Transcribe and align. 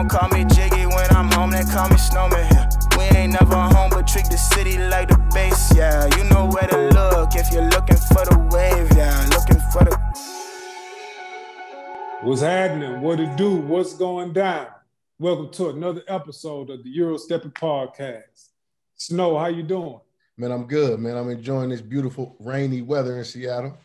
don't 0.00 0.08
call 0.08 0.28
me 0.30 0.46
Jiggy 0.46 0.86
when 0.86 1.14
I'm 1.14 1.30
home, 1.32 1.50
they 1.50 1.62
call 1.64 1.86
me 1.90 1.98
Snowman. 1.98 2.48
Yeah. 2.52 2.70
We 2.96 3.04
ain't 3.18 3.32
never 3.34 3.54
home, 3.54 3.90
but 3.90 4.06
treat 4.06 4.24
the 4.30 4.38
city 4.38 4.78
like 4.78 5.08
the 5.08 5.18
base. 5.34 5.74
Yeah, 5.74 6.06
you 6.16 6.24
know 6.24 6.46
where 6.46 6.66
to 6.68 6.88
look 6.88 7.34
if 7.34 7.52
you're 7.52 7.68
looking 7.68 7.96
for 7.96 8.24
the 8.24 8.38
wave. 8.50 8.90
Yeah, 8.96 9.28
looking 9.28 9.60
for 9.70 9.84
the. 9.84 9.96
What's 12.22 12.40
happening? 12.40 13.02
What 13.02 13.20
it 13.20 13.36
do? 13.36 13.56
What's 13.56 13.92
going 13.92 14.32
down? 14.32 14.68
Welcome 15.18 15.50
to 15.52 15.68
another 15.68 16.02
episode 16.08 16.70
of 16.70 16.82
the 16.82 16.88
Euro 16.90 17.18
Stepping 17.18 17.50
Podcast. 17.50 18.48
Snow, 18.96 19.36
how 19.36 19.48
you 19.48 19.62
doing? 19.62 20.00
Man, 20.38 20.50
I'm 20.50 20.66
good, 20.66 20.98
man. 20.98 21.18
I'm 21.18 21.28
enjoying 21.28 21.68
this 21.68 21.82
beautiful 21.82 22.36
rainy 22.40 22.80
weather 22.80 23.18
in 23.18 23.24
Seattle. 23.24 23.76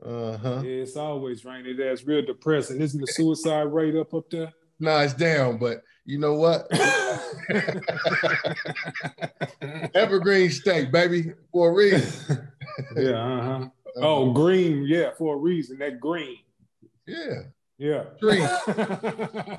Uh-huh. 0.00 0.62
Yeah, 0.64 0.82
it's 0.82 0.96
always 0.96 1.44
rainy 1.44 1.72
there. 1.72 1.90
It's 1.90 2.04
real 2.04 2.24
depressing. 2.24 2.80
Isn't 2.80 3.00
the 3.00 3.08
suicide 3.08 3.72
rate 3.72 3.96
up 3.96 4.14
up 4.14 4.30
there? 4.30 4.52
Nah, 4.80 5.00
it's 5.00 5.14
down, 5.14 5.58
but 5.58 5.82
you 6.04 6.18
know 6.18 6.34
what? 6.34 6.66
Evergreen 9.94 10.50
State, 10.50 10.90
baby, 10.90 11.32
for 11.52 11.70
a 11.70 11.72
reason. 11.72 12.48
yeah, 12.96 13.10
uh-huh. 13.10 13.68
Oh, 13.96 14.32
green, 14.32 14.84
yeah, 14.84 15.10
for 15.16 15.34
a 15.34 15.38
reason. 15.38 15.78
That 15.78 16.00
green. 16.00 16.38
Yeah. 17.06 17.42
Yeah. 17.78 18.04
Green. 18.20 18.48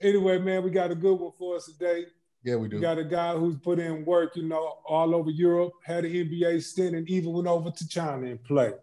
anyway, 0.00 0.38
man, 0.38 0.62
we 0.62 0.70
got 0.70 0.90
a 0.90 0.94
good 0.94 1.14
one 1.14 1.32
for 1.38 1.56
us 1.56 1.66
today. 1.66 2.06
Yeah, 2.42 2.56
we 2.56 2.68
do. 2.68 2.76
We 2.76 2.82
got 2.82 2.98
a 2.98 3.04
guy 3.04 3.34
who's 3.34 3.56
put 3.56 3.78
in 3.78 4.04
work, 4.04 4.36
you 4.36 4.42
know, 4.42 4.78
all 4.86 5.14
over 5.14 5.30
Europe, 5.30 5.72
had 5.84 6.04
an 6.04 6.12
NBA 6.12 6.62
stint, 6.62 6.94
and 6.94 7.08
even 7.08 7.32
went 7.32 7.48
over 7.48 7.70
to 7.70 7.88
China 7.88 8.26
and 8.26 8.42
played. 8.44 8.74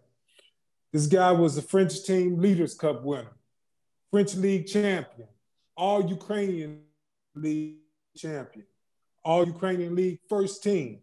This 0.92 1.06
guy 1.06 1.30
was 1.30 1.56
a 1.56 1.62
French 1.62 2.04
team 2.04 2.40
Leaders 2.40 2.74
Cup 2.74 3.04
winner, 3.04 3.30
French 4.12 4.34
League 4.34 4.66
champion, 4.66 5.26
all 5.74 6.04
Ukrainian 6.04 6.82
League 7.34 7.78
champion, 8.14 8.66
all 9.24 9.46
Ukrainian 9.46 9.96
League 9.96 10.18
first 10.28 10.62
team, 10.62 11.00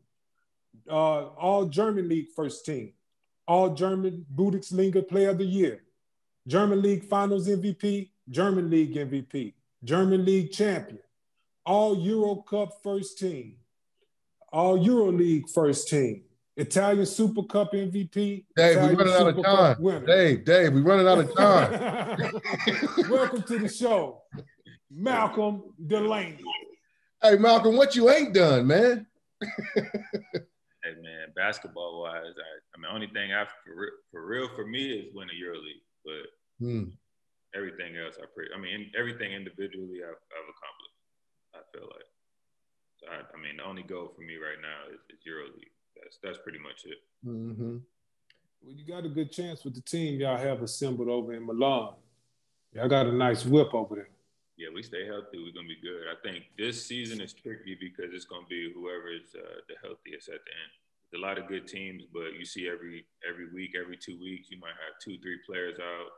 uh, 0.87 1.25
all 1.45 1.65
German 1.65 2.07
League 2.07 2.29
first 2.35 2.67
team, 2.67 2.93
all 3.47 3.73
German 3.73 4.27
Bundesliga 4.33 5.05
Player 5.05 5.31
of 5.31 5.39
the 5.39 5.43
Year, 5.43 5.81
German 6.47 6.83
League 6.83 7.03
Finals 7.03 7.47
MVP, 7.47 8.11
German 8.29 8.69
League 8.69 8.93
MVP, 8.93 9.53
German 9.83 10.23
League 10.23 10.51
champion, 10.51 10.99
all 11.65 11.97
Euro 11.97 12.35
Cup 12.35 12.83
first 12.83 13.17
team, 13.17 13.55
all 14.53 14.77
Euro 14.77 15.11
League 15.11 15.49
first 15.49 15.89
team, 15.89 16.25
Italian 16.63 17.05
Super 17.05 17.43
Cup 17.43 17.71
MVP. 17.71 18.11
Dave, 18.13 18.43
Italian 18.57 18.97
we're 18.97 19.05
running 19.05 19.13
out 19.13 19.27
of 19.37 19.45
time. 19.45 19.75
winner. 19.81 20.05
Dave, 20.05 20.43
Dave, 20.45 20.73
we're 20.73 20.81
running 20.81 21.07
out 21.07 21.19
of 21.19 21.33
time. 21.33 23.09
Welcome 23.09 23.43
to 23.43 23.59
the 23.59 23.69
show, 23.69 24.23
Malcolm 24.91 25.63
Delaney. 25.87 26.43
hey, 27.23 27.37
Malcolm, 27.37 27.77
what 27.77 27.95
you 27.95 28.09
ain't 28.09 28.33
done, 28.33 28.67
man? 28.67 29.07
Hey 30.81 30.95
man, 31.03 31.27
basketball 31.35 32.01
wise, 32.01 32.23
I, 32.39 32.49
I 32.71 32.75
mean, 32.79 32.87
only 32.89 33.11
thing 33.11 33.33
I 33.35 33.43
for, 33.67 33.75
re- 33.75 33.99
for 34.11 34.25
real 34.25 34.47
for 34.55 34.65
me 34.65 34.95
is 34.95 35.11
win 35.13 35.27
a 35.27 35.35
EuroLeague, 35.35 35.83
but 36.07 36.23
Hmm. 36.63 36.95
everything 37.53 37.99
else 37.99 38.15
I 38.15 38.23
pretty, 38.33 38.55
I 38.55 38.57
mean, 38.57 38.89
everything 38.97 39.33
individually 39.35 39.99
I've, 40.07 40.15
I've 40.15 40.49
accomplished. 40.55 40.97
I 41.53 41.59
feel 41.75 41.83
like. 41.91 42.07
So 42.95 43.03
I, 43.11 43.15
I 43.27 43.37
mean, 43.43 43.57
the 43.59 43.67
only 43.67 43.83
goal 43.83 44.07
for 44.15 44.21
me 44.23 44.39
right 44.39 44.57
now 44.63 44.87
is, 44.87 45.03
is 45.11 45.19
EuroLeague. 45.27 45.75
That's 46.01 46.17
that's 46.23 46.37
pretty 46.43 46.59
much 46.59 46.85
it. 46.85 46.97
Mm-hmm. 47.25 47.77
Well, 48.61 48.75
you 48.75 48.85
got 48.85 49.05
a 49.05 49.09
good 49.09 49.31
chance 49.31 49.63
with 49.63 49.75
the 49.75 49.81
team 49.81 50.19
y'all 50.19 50.37
have 50.37 50.61
assembled 50.61 51.07
over 51.09 51.33
in 51.33 51.45
Milan. 51.45 51.93
Y'all 52.73 52.87
got 52.89 53.07
a 53.07 53.11
nice 53.11 53.45
whip 53.45 53.73
over 53.73 53.95
there. 53.95 54.09
Yeah, 54.57 54.67
we 54.73 54.83
stay 54.83 55.05
healthy. 55.05 55.39
We're 55.39 55.53
gonna 55.53 55.67
be 55.69 55.79
good. 55.81 56.03
I 56.11 56.15
think 56.21 56.45
this 56.57 56.85
season 56.85 57.21
is 57.21 57.33
tricky 57.33 57.77
because 57.79 58.13
it's 58.13 58.25
gonna 58.25 58.45
be 58.49 58.71
whoever 58.73 59.07
is 59.11 59.33
uh, 59.35 59.61
the 59.67 59.75
healthiest 59.81 60.27
at 60.27 60.43
the 60.43 60.51
end. 60.51 60.71
There's 61.11 61.23
a 61.23 61.25
lot 61.25 61.37
of 61.39 61.47
good 61.47 61.65
teams, 61.67 62.03
but 62.13 62.33
you 62.37 62.45
see 62.45 62.67
every 62.69 63.05
every 63.27 63.49
week, 63.53 63.71
every 63.79 63.97
two 63.97 64.19
weeks, 64.19 64.51
you 64.51 64.59
might 64.59 64.75
have 64.75 64.99
two, 65.03 65.17
three 65.19 65.39
players 65.45 65.79
out. 65.79 66.09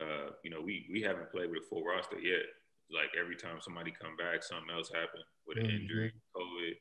Uh, 0.00 0.30
you 0.42 0.50
know, 0.50 0.60
we 0.60 0.86
we 0.92 1.00
haven't 1.02 1.30
played 1.30 1.50
with 1.50 1.62
a 1.62 1.66
full 1.68 1.84
roster 1.84 2.18
yet. 2.18 2.42
Like 2.90 3.10
every 3.18 3.36
time 3.36 3.58
somebody 3.60 3.92
come 3.92 4.16
back, 4.16 4.42
something 4.42 4.74
else 4.74 4.90
happened 4.90 5.22
with 5.46 5.58
an 5.58 5.66
Mhm. 5.66 5.80
injury, 5.82 6.12
COVID. 6.34 6.74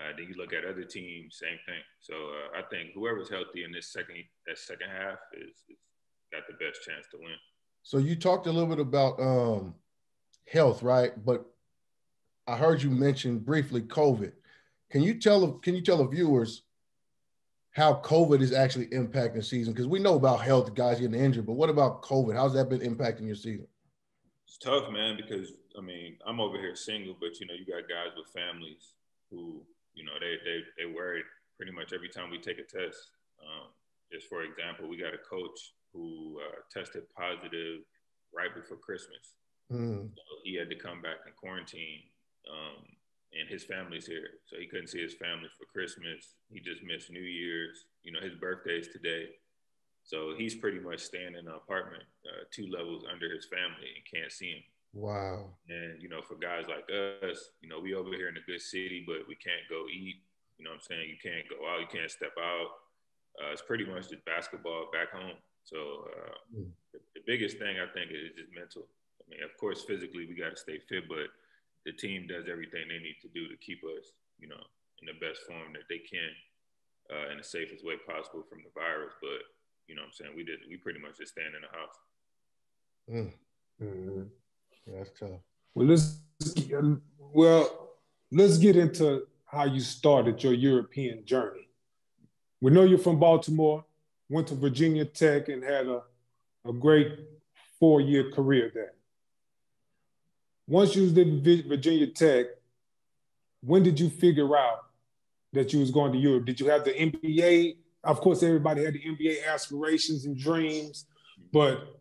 Uh, 0.00 0.12
then 0.16 0.26
you 0.28 0.34
look 0.36 0.52
at 0.52 0.64
other 0.64 0.84
teams, 0.84 1.38
same 1.38 1.58
thing. 1.66 1.82
So 2.00 2.14
uh, 2.14 2.58
I 2.58 2.62
think 2.70 2.90
whoever's 2.94 3.28
healthy 3.28 3.64
in 3.64 3.72
this 3.72 3.92
second 3.92 4.16
that 4.46 4.58
second 4.58 4.88
half 4.90 5.18
is, 5.32 5.64
is 5.68 5.78
got 6.32 6.42
the 6.46 6.54
best 6.54 6.84
chance 6.86 7.06
to 7.10 7.18
win. 7.18 7.34
So 7.82 7.98
you 7.98 8.14
talked 8.16 8.46
a 8.46 8.52
little 8.52 8.68
bit 8.68 8.80
about 8.80 9.18
um, 9.20 9.74
health, 10.46 10.82
right? 10.82 11.12
But 11.24 11.46
I 12.46 12.56
heard 12.56 12.82
you 12.82 12.90
mention 12.90 13.38
briefly 13.38 13.82
COVID. 13.82 14.32
Can 14.90 15.02
you 15.02 15.14
tell 15.18 15.52
can 15.52 15.74
you 15.74 15.82
tell 15.82 15.98
the 15.98 16.06
viewers 16.06 16.62
how 17.72 18.00
COVID 18.04 18.40
is 18.40 18.52
actually 18.52 18.86
impacting 18.86 19.34
the 19.34 19.42
season? 19.42 19.72
Because 19.72 19.88
we 19.88 19.98
know 19.98 20.14
about 20.14 20.40
health, 20.40 20.74
guys 20.74 21.00
getting 21.00 21.20
injured, 21.20 21.46
but 21.46 21.54
what 21.54 21.70
about 21.70 22.02
COVID? 22.02 22.34
How's 22.34 22.54
that 22.54 22.68
been 22.68 22.80
impacting 22.80 23.26
your 23.26 23.36
season? 23.36 23.66
It's 24.46 24.58
tough, 24.58 24.90
man, 24.90 25.16
because 25.16 25.52
I 25.76 25.80
mean, 25.80 26.16
I'm 26.26 26.40
over 26.40 26.56
here 26.56 26.74
single, 26.74 27.16
but 27.20 27.38
you 27.40 27.46
know, 27.46 27.54
you 27.54 27.66
got 27.66 27.88
guys 27.88 28.16
with 28.16 28.26
families 28.28 28.94
who, 29.30 29.62
you 29.98 30.04
know, 30.06 30.14
they 30.22 30.38
they 30.46 30.58
they 30.78 30.86
worried 30.94 31.24
pretty 31.56 31.72
much 31.72 31.92
every 31.92 32.08
time 32.08 32.30
we 32.30 32.38
take 32.38 32.58
a 32.58 32.62
test. 32.62 33.10
Um, 33.42 33.74
just 34.12 34.28
for 34.28 34.42
example, 34.42 34.88
we 34.88 34.96
got 34.96 35.12
a 35.12 35.18
coach 35.18 35.74
who 35.92 36.38
uh, 36.40 36.62
tested 36.70 37.02
positive 37.16 37.80
right 38.32 38.54
before 38.54 38.76
Christmas. 38.78 39.34
Mm, 39.72 40.08
So 40.14 40.22
he 40.44 40.54
had 40.54 40.70
to 40.70 40.76
come 40.76 41.02
back 41.02 41.26
and 41.26 41.34
quarantine, 41.36 42.02
um, 42.48 42.84
and 43.38 43.48
his 43.48 43.64
family's 43.64 44.06
here, 44.06 44.40
so 44.46 44.56
he 44.58 44.66
couldn't 44.66 44.88
see 44.88 45.02
his 45.02 45.14
family 45.14 45.48
for 45.58 45.66
Christmas. 45.66 46.34
He 46.48 46.60
just 46.60 46.82
missed 46.82 47.10
New 47.10 47.20
Year's. 47.20 47.84
You 48.02 48.12
know, 48.12 48.20
his 48.20 48.34
birthday's 48.34 48.88
today, 48.88 49.28
so 50.04 50.34
he's 50.38 50.54
pretty 50.54 50.78
much 50.80 51.00
staying 51.00 51.34
in 51.34 51.46
an 51.48 51.54
apartment 51.54 52.04
uh, 52.24 52.44
two 52.50 52.68
levels 52.70 53.04
under 53.12 53.28
his 53.34 53.44
family 53.46 53.88
and 53.96 54.04
can't 54.08 54.32
see 54.32 54.52
him. 54.52 54.62
Wow. 54.92 55.50
And 55.68 56.00
you 56.02 56.08
know, 56.08 56.22
for 56.22 56.36
guys 56.36 56.64
like 56.68 56.88
us, 57.22 57.50
you 57.60 57.68
know, 57.68 57.80
we 57.80 57.94
over 57.94 58.10
here 58.14 58.28
in 58.28 58.36
a 58.36 58.44
good 58.46 58.60
city, 58.60 59.04
but 59.06 59.28
we 59.28 59.34
can't 59.36 59.66
go 59.68 59.86
eat. 59.92 60.22
You 60.58 60.64
know 60.64 60.70
what 60.70 60.80
I'm 60.82 60.88
saying? 60.88 61.08
You 61.10 61.20
can't 61.22 61.46
go 61.48 61.66
out. 61.68 61.80
You 61.80 61.86
can't 61.92 62.10
step 62.10 62.32
out. 62.40 62.68
Uh, 63.38 63.52
it's 63.52 63.62
pretty 63.62 63.84
much 63.86 64.08
just 64.10 64.24
basketball 64.24 64.90
back 64.92 65.10
home. 65.12 65.36
So 65.64 66.08
uh, 66.16 66.34
Mm. 66.56 66.72
the, 66.92 66.98
the 67.14 67.20
biggest 67.26 67.58
thing 67.58 67.76
I 67.78 67.86
think 67.92 68.10
is 68.10 68.32
just 68.34 68.50
mental. 68.54 68.88
I 69.20 69.24
mean, 69.30 69.42
of 69.44 69.52
course, 69.60 69.84
physically 69.84 70.24
we 70.26 70.34
got 70.34 70.50
to 70.50 70.56
stay 70.56 70.78
fit, 70.88 71.06
but 71.06 71.28
the 71.84 71.92
team 71.92 72.26
does 72.26 72.48
everything 72.50 72.88
they 72.88 72.98
need 72.98 73.20
to 73.22 73.28
do 73.28 73.46
to 73.48 73.56
keep 73.60 73.84
us, 73.84 74.10
you 74.40 74.48
know, 74.48 74.58
in 75.02 75.06
the 75.06 75.14
best 75.20 75.42
form 75.46 75.72
that 75.76 75.84
they 75.88 75.98
can, 76.00 76.32
uh, 77.12 77.30
in 77.30 77.38
the 77.38 77.44
safest 77.44 77.84
way 77.84 77.94
possible 78.08 78.42
from 78.48 78.64
the 78.64 78.72
virus. 78.74 79.12
But 79.20 79.44
you 79.86 79.94
know, 79.94 80.02
what 80.02 80.08
I'm 80.08 80.18
saying 80.18 80.32
we 80.34 80.42
did. 80.44 80.60
We 80.68 80.76
pretty 80.76 80.98
much 81.00 81.18
just 81.18 81.32
stand 81.32 81.54
in 81.54 81.62
the 81.62 81.72
house. 81.76 81.96
Mm, 83.08 83.32
Mhm. 83.80 84.30
That's 84.96 85.10
tough. 85.18 85.40
Well, 85.74 85.86
let's 85.86 86.18
well 87.32 87.90
let's 88.32 88.58
get 88.58 88.76
into 88.76 89.26
how 89.46 89.64
you 89.64 89.80
started 89.80 90.42
your 90.42 90.52
European 90.52 91.24
journey. 91.24 91.68
We 92.60 92.70
know 92.70 92.82
you're 92.82 92.98
from 92.98 93.18
Baltimore, 93.18 93.84
went 94.28 94.48
to 94.48 94.54
Virginia 94.54 95.04
Tech, 95.04 95.48
and 95.48 95.62
had 95.62 95.86
a, 95.86 96.02
a 96.66 96.72
great 96.72 97.18
four-year 97.78 98.30
career 98.32 98.70
there. 98.74 98.92
Once 100.66 100.94
you 100.94 101.04
in 101.04 101.42
Virginia 101.66 102.08
Tech, 102.08 102.46
when 103.62 103.82
did 103.82 103.98
you 103.98 104.10
figure 104.10 104.56
out 104.56 104.80
that 105.52 105.72
you 105.72 105.80
was 105.80 105.90
going 105.90 106.12
to 106.12 106.18
Europe? 106.18 106.44
Did 106.44 106.60
you 106.60 106.68
have 106.68 106.84
the 106.84 106.92
NBA? 106.92 107.76
Of 108.04 108.20
course, 108.20 108.42
everybody 108.42 108.84
had 108.84 108.94
the 108.94 109.02
NBA 109.02 109.46
aspirations 109.46 110.26
and 110.26 110.36
dreams, 110.36 111.06
but 111.52 111.96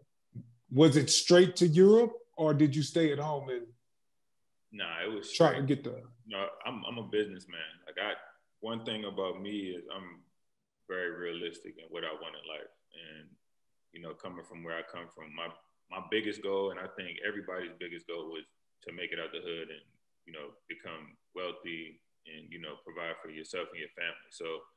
was 0.72 0.98
it 0.98 1.10
straight 1.10 1.56
to 1.58 1.68
Europe, 1.68 2.14
or 2.38 2.54
did 2.54 2.76
you 2.76 2.84
stay 2.84 3.12
at 3.12 3.20
home 3.20 3.50
and 3.50 3.68
Nah, 4.72 5.00
it 5.04 5.12
was 5.12 5.32
try 5.32 5.56
to 5.56 5.64
get 5.64 5.84
the 5.84 6.04
No, 6.28 6.48
I'm 6.66 6.84
I'm 6.86 6.98
a 6.98 7.08
businessman. 7.08 7.72
Like 7.88 7.96
I, 8.04 8.14
one 8.60 8.84
thing 8.84 9.06
about 9.06 9.42
me 9.42 9.72
is 9.72 9.86
I'm 9.94 10.20
very 10.88 11.12
realistic 11.12 11.76
in 11.78 11.88
what 11.90 12.04
I 12.04 12.12
want 12.12 12.36
in 12.36 12.44
life, 12.48 12.74
and 12.92 13.28
you 13.94 14.02
know, 14.02 14.14
coming 14.14 14.44
from 14.44 14.64
where 14.64 14.76
I 14.76 14.84
come 14.84 15.08
from, 15.16 15.34
my 15.34 15.48
my 15.90 16.04
biggest 16.12 16.44
goal, 16.44 16.72
and 16.72 16.80
I 16.80 16.88
think 17.00 17.20
everybody's 17.26 17.72
biggest 17.80 18.08
goal 18.08 18.28
was 18.28 18.44
to 18.84 18.92
make 18.92 19.12
it 19.12 19.20
out 19.20 19.32
the 19.32 19.40
hood 19.40 19.72
and 19.72 19.84
you 20.26 20.34
know 20.34 20.52
become 20.68 21.16
wealthy 21.34 22.02
and 22.28 22.52
you 22.52 22.60
know 22.60 22.76
provide 22.84 23.16
for 23.24 23.30
yourself 23.32 23.72
and 23.72 23.80
your 23.80 23.94
family. 23.96 24.32
So 24.32 24.68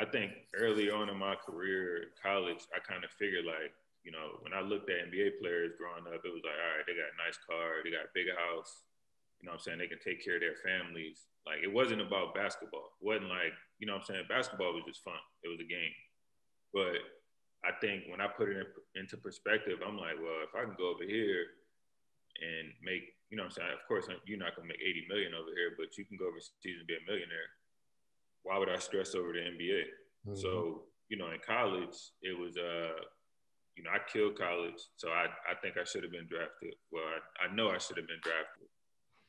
I 0.00 0.04
think 0.04 0.32
early 0.58 0.90
on 0.90 1.10
in 1.10 1.16
my 1.16 1.36
career, 1.36 2.10
college, 2.20 2.66
I 2.74 2.80
kind 2.80 3.04
of 3.04 3.10
figured 3.12 3.44
like 3.46 3.70
you 4.02 4.12
know 4.12 4.42
when 4.42 4.52
I 4.52 4.60
looked 4.60 4.90
at 4.90 5.10
NBA 5.10 5.38
players 5.38 5.78
growing 5.78 6.06
up, 6.06 6.22
it 6.22 6.34
was 6.34 6.44
like 6.44 6.58
all 6.58 6.72
right, 6.78 6.86
they 6.86 6.98
got 6.98 7.14
a 7.14 7.22
nice 7.22 7.38
car, 7.42 7.82
they 7.82 7.94
got 7.94 8.10
a 8.10 8.16
bigger 8.16 8.34
house, 8.34 8.82
you 9.42 9.50
know 9.50 9.58
what 9.58 9.66
I'm 9.66 9.66
saying? 9.66 9.78
They 9.82 9.90
can 9.90 9.98
take 9.98 10.22
care 10.22 10.38
of 10.38 10.44
their 10.46 10.54
families. 10.62 11.26
Like 11.42 11.66
it 11.66 11.72
wasn't 11.72 11.98
about 11.98 12.38
basketball. 12.38 12.94
It 13.02 13.04
wasn't 13.04 13.34
like, 13.34 13.50
you 13.82 13.90
know 13.90 13.98
what 13.98 14.06
I'm 14.06 14.22
saying? 14.22 14.30
Basketball 14.30 14.70
was 14.70 14.86
just 14.86 15.02
fun. 15.02 15.18
It 15.42 15.50
was 15.50 15.58
a 15.58 15.66
game. 15.66 15.90
But 16.70 17.02
I 17.66 17.74
think 17.82 18.06
when 18.06 18.22
I 18.22 18.30
put 18.30 18.54
it 18.54 18.62
in, 18.62 18.70
into 18.94 19.18
perspective, 19.18 19.82
I'm 19.82 19.98
like, 19.98 20.14
well, 20.14 20.46
if 20.46 20.54
I 20.54 20.62
can 20.62 20.78
go 20.78 20.94
over 20.94 21.02
here 21.02 21.58
and 22.38 22.70
make, 22.86 23.02
you 23.30 23.36
know 23.36 23.50
what 23.50 23.58
I'm 23.58 23.66
saying? 23.66 23.74
Of 23.74 23.82
course, 23.90 24.06
you're 24.30 24.38
not 24.38 24.54
gonna 24.54 24.70
make 24.70 24.78
80 24.78 25.10
million 25.10 25.34
over 25.34 25.50
here, 25.50 25.74
but 25.74 25.90
you 25.98 26.06
can 26.06 26.14
go 26.14 26.30
overseas 26.30 26.78
and 26.78 26.86
be 26.86 26.94
a 26.94 27.02
millionaire. 27.02 27.50
Why 28.46 28.62
would 28.62 28.70
I 28.70 28.78
stress 28.78 29.18
over 29.18 29.34
the 29.34 29.42
NBA? 29.42 29.90
Mm-hmm. 30.22 30.38
So, 30.38 30.86
you 31.10 31.18
know, 31.18 31.34
in 31.34 31.42
college, 31.42 31.98
it 32.22 32.38
was 32.38 32.54
uh, 32.54 32.94
you 33.76 33.82
know, 33.82 33.90
I 33.90 34.00
killed 34.10 34.38
college, 34.38 34.80
so 34.96 35.08
I, 35.08 35.26
I 35.48 35.56
think 35.60 35.76
I 35.80 35.84
should 35.84 36.02
have 36.02 36.12
been 36.12 36.28
drafted. 36.28 36.76
Well, 36.92 37.04
I, 37.08 37.48
I 37.48 37.54
know 37.54 37.70
I 37.70 37.78
should 37.78 37.96
have 37.96 38.08
been 38.08 38.22
drafted. 38.22 38.68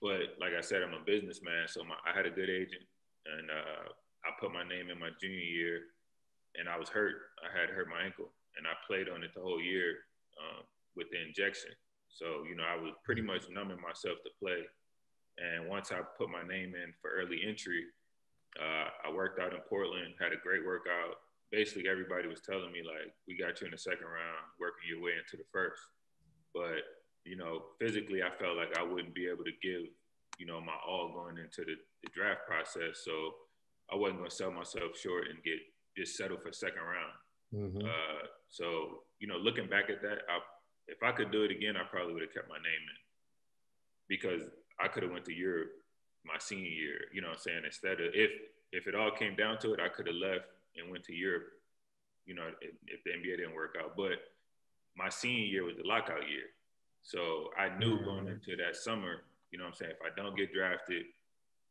But 0.03 0.35
like 0.35 0.51
I 0.51 0.59
said, 0.59 0.83
I'm 0.83 0.93
a 0.93 1.03
businessman, 1.05 1.71
so 1.71 1.83
my, 1.83 1.95
I 2.03 2.11
had 2.11 2.27
a 2.27 2.33
good 2.33 2.49
agent, 2.51 2.83
and 3.23 3.47
uh, 3.47 3.87
I 4.27 4.35
put 4.35 4.51
my 4.51 4.67
name 4.67 4.91
in 4.91 4.99
my 4.99 5.15
junior 5.15 5.47
year, 5.47 5.95
and 6.59 6.67
I 6.67 6.75
was 6.75 6.89
hurt. 6.89 7.31
I 7.39 7.47
had 7.47 7.71
hurt 7.71 7.87
my 7.87 8.03
ankle, 8.03 8.35
and 8.59 8.67
I 8.67 8.75
played 8.83 9.07
on 9.07 9.23
it 9.23 9.31
the 9.33 9.41
whole 9.41 9.63
year 9.63 10.03
um, 10.35 10.67
with 10.95 11.07
the 11.11 11.23
injection. 11.23 11.71
So 12.11 12.43
you 12.43 12.55
know, 12.55 12.67
I 12.67 12.75
was 12.75 12.93
pretty 13.07 13.23
much 13.23 13.47
numbing 13.49 13.79
myself 13.79 14.19
to 14.23 14.31
play. 14.43 14.67
And 15.39 15.67
once 15.67 15.91
I 15.91 16.03
put 16.17 16.29
my 16.29 16.45
name 16.45 16.75
in 16.75 16.93
for 17.01 17.09
early 17.09 17.41
entry, 17.47 17.89
uh, 18.59 19.07
I 19.07 19.11
worked 19.11 19.39
out 19.39 19.53
in 19.53 19.59
Portland, 19.67 20.13
had 20.19 20.33
a 20.33 20.43
great 20.43 20.65
workout. 20.65 21.17
Basically, 21.53 21.85
everybody 21.85 22.25
was 22.27 22.41
telling 22.41 22.73
me 22.73 22.81
like, 22.81 23.13
"We 23.29 23.37
got 23.37 23.61
you 23.61 23.69
in 23.69 23.71
the 23.71 23.77
second 23.77 24.09
round, 24.09 24.41
working 24.59 24.89
your 24.89 25.05
way 25.05 25.13
into 25.21 25.37
the 25.37 25.45
first. 25.53 25.77
But 26.49 26.81
you 27.25 27.37
know, 27.37 27.77
physically, 27.79 28.21
I 28.23 28.33
felt 28.41 28.57
like 28.57 28.77
I 28.77 28.83
wouldn't 28.83 29.15
be 29.15 29.27
able 29.27 29.45
to 29.45 29.55
give, 29.61 29.87
you 30.39 30.45
know, 30.45 30.59
my 30.59 30.73
all 30.87 31.13
going 31.13 31.37
into 31.37 31.61
the, 31.61 31.75
the 32.03 32.09
draft 32.13 32.41
process. 32.47 33.05
So 33.05 33.35
I 33.91 33.95
wasn't 33.95 34.19
going 34.19 34.29
to 34.29 34.35
sell 34.35 34.51
myself 34.51 34.97
short 34.97 35.27
and 35.29 35.43
get 35.43 35.59
just 35.95 36.17
settle 36.17 36.37
for 36.37 36.51
second 36.51 36.81
round. 36.81 37.13
Mm-hmm. 37.53 37.85
Uh, 37.85 38.25
so, 38.49 39.03
you 39.19 39.27
know, 39.27 39.37
looking 39.37 39.69
back 39.69 39.89
at 39.89 40.01
that, 40.01 40.25
I, 40.27 40.39
if 40.87 41.03
I 41.03 41.11
could 41.11 41.31
do 41.31 41.43
it 41.43 41.51
again, 41.51 41.77
I 41.77 41.83
probably 41.83 42.13
would 42.13 42.23
have 42.23 42.33
kept 42.33 42.49
my 42.49 42.57
name 42.57 42.65
in 42.65 42.99
because 44.09 44.41
I 44.81 44.87
could 44.87 45.03
have 45.03 45.11
went 45.11 45.25
to 45.25 45.33
Europe 45.33 45.69
my 46.25 46.35
senior 46.39 46.69
year. 46.69 46.99
You 47.13 47.21
know 47.21 47.29
what 47.29 47.37
I'm 47.37 47.43
saying? 47.43 47.61
Instead 47.65 48.01
of 48.01 48.11
if 48.13 48.31
if 48.71 48.87
it 48.87 48.95
all 48.95 49.11
came 49.11 49.35
down 49.35 49.59
to 49.59 49.73
it, 49.73 49.79
I 49.79 49.87
could 49.87 50.07
have 50.07 50.15
left 50.15 50.45
and 50.77 50.91
went 50.91 51.03
to 51.05 51.13
Europe. 51.13 51.47
You 52.25 52.35
know, 52.35 52.47
if, 52.61 52.75
if 52.87 53.03
the 53.03 53.11
NBA 53.11 53.37
didn't 53.37 53.55
work 53.55 53.75
out, 53.81 53.95
but 53.97 54.19
my 54.95 55.09
senior 55.09 55.45
year 55.45 55.63
was 55.63 55.75
the 55.77 55.87
lockout 55.87 56.29
year. 56.29 56.53
So 57.01 57.49
I 57.57 57.77
knew 57.77 58.03
going 58.03 58.25
mm-hmm. 58.25 58.39
into 58.39 58.55
that 58.63 58.75
summer, 58.75 59.23
you 59.51 59.57
know 59.57 59.65
what 59.65 59.71
I'm 59.71 59.75
saying, 59.75 59.91
if 59.91 60.01
I 60.01 60.15
don't 60.15 60.37
get 60.37 60.53
drafted, 60.53 61.03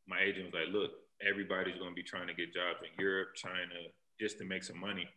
my 0.07 0.21
agent 0.21 0.53
was 0.53 0.55
like, 0.55 0.73
look, 0.73 0.91
everybody's 1.27 1.79
going 1.79 1.91
to 1.91 1.95
be 1.95 2.03
trying 2.03 2.27
to 2.27 2.35
get 2.35 2.53
jobs 2.53 2.81
in 2.83 2.91
Europe, 3.03 3.35
China, 3.35 3.89
just 4.21 4.39
to 4.39 4.45
make 4.45 4.63
some 4.63 4.79
money, 4.79 5.09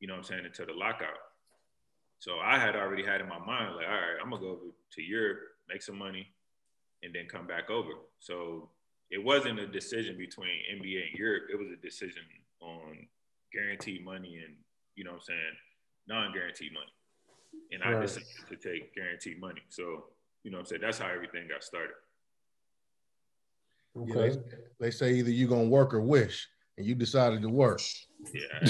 you 0.00 0.08
know 0.08 0.14
what 0.14 0.18
I'm 0.18 0.24
saying, 0.24 0.44
until 0.44 0.66
the 0.66 0.72
lockout. 0.72 1.20
So 2.18 2.38
I 2.38 2.58
had 2.58 2.76
already 2.76 3.04
had 3.04 3.20
in 3.20 3.28
my 3.28 3.38
mind, 3.38 3.76
like, 3.76 3.86
all 3.86 3.94
right, 3.94 4.18
I'm 4.22 4.30
going 4.30 4.42
to 4.42 4.48
go 4.48 4.52
over 4.52 4.72
to 4.96 5.02
Europe, 5.02 5.38
make 5.68 5.82
some 5.82 5.96
money, 5.96 6.28
and 7.02 7.14
then 7.14 7.26
come 7.30 7.46
back 7.46 7.70
over. 7.70 7.92
So 8.18 8.68
it 9.10 9.22
wasn't 9.22 9.58
a 9.58 9.66
decision 9.66 10.18
between 10.18 10.50
NBA 10.72 11.08
and 11.10 11.18
Europe. 11.18 11.44
It 11.52 11.58
was 11.58 11.68
a 11.72 11.80
decision 11.80 12.22
on 12.60 13.06
guaranteed 13.52 14.04
money 14.04 14.42
and, 14.44 14.54
you 14.96 15.04
know 15.04 15.12
what 15.12 15.22
I'm 15.28 15.34
saying, 15.34 15.56
non 16.08 16.32
guaranteed 16.32 16.72
money 16.72 16.92
and 17.72 17.82
I 17.82 18.00
decided 18.00 18.26
to 18.48 18.56
take 18.56 18.94
guaranteed 18.94 19.40
money. 19.40 19.62
So, 19.68 20.04
you 20.42 20.50
know 20.50 20.58
I'm 20.58 20.64
saying? 20.64 20.82
That's 20.82 20.98
how 20.98 21.08
everything 21.08 21.48
got 21.48 21.62
started. 21.62 21.94
Okay. 23.96 24.12
Yeah, 24.12 24.28
they, 24.28 24.86
they, 24.86 24.90
say 24.90 25.14
either 25.14 25.30
you're 25.30 25.48
gonna 25.48 25.64
work 25.64 25.92
or 25.94 26.00
wish, 26.00 26.48
and 26.78 26.86
you 26.86 26.94
decided 26.94 27.42
to 27.42 27.48
work. 27.48 27.80
Yeah. 28.32 28.68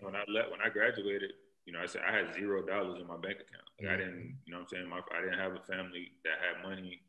when 0.00 0.16
I 0.16 0.24
left, 0.28 0.50
when 0.50 0.60
I 0.64 0.68
graduated, 0.72 1.32
you 1.66 1.72
know, 1.72 1.80
I 1.80 1.86
said 1.86 2.02
I 2.06 2.12
had 2.12 2.34
zero 2.34 2.64
dollars 2.64 3.00
in 3.00 3.06
my 3.06 3.16
bank 3.16 3.36
account. 3.36 3.68
Like 3.80 3.90
I 3.90 3.96
didn't, 3.96 4.38
you 4.44 4.52
know 4.52 4.60
I'm 4.60 4.66
saying? 4.68 4.88
My, 4.88 5.00
I 5.16 5.20
didn't 5.22 5.38
have 5.38 5.52
a 5.52 5.60
family 5.60 6.12
that 6.24 6.34
had 6.40 6.68
money. 6.68 7.02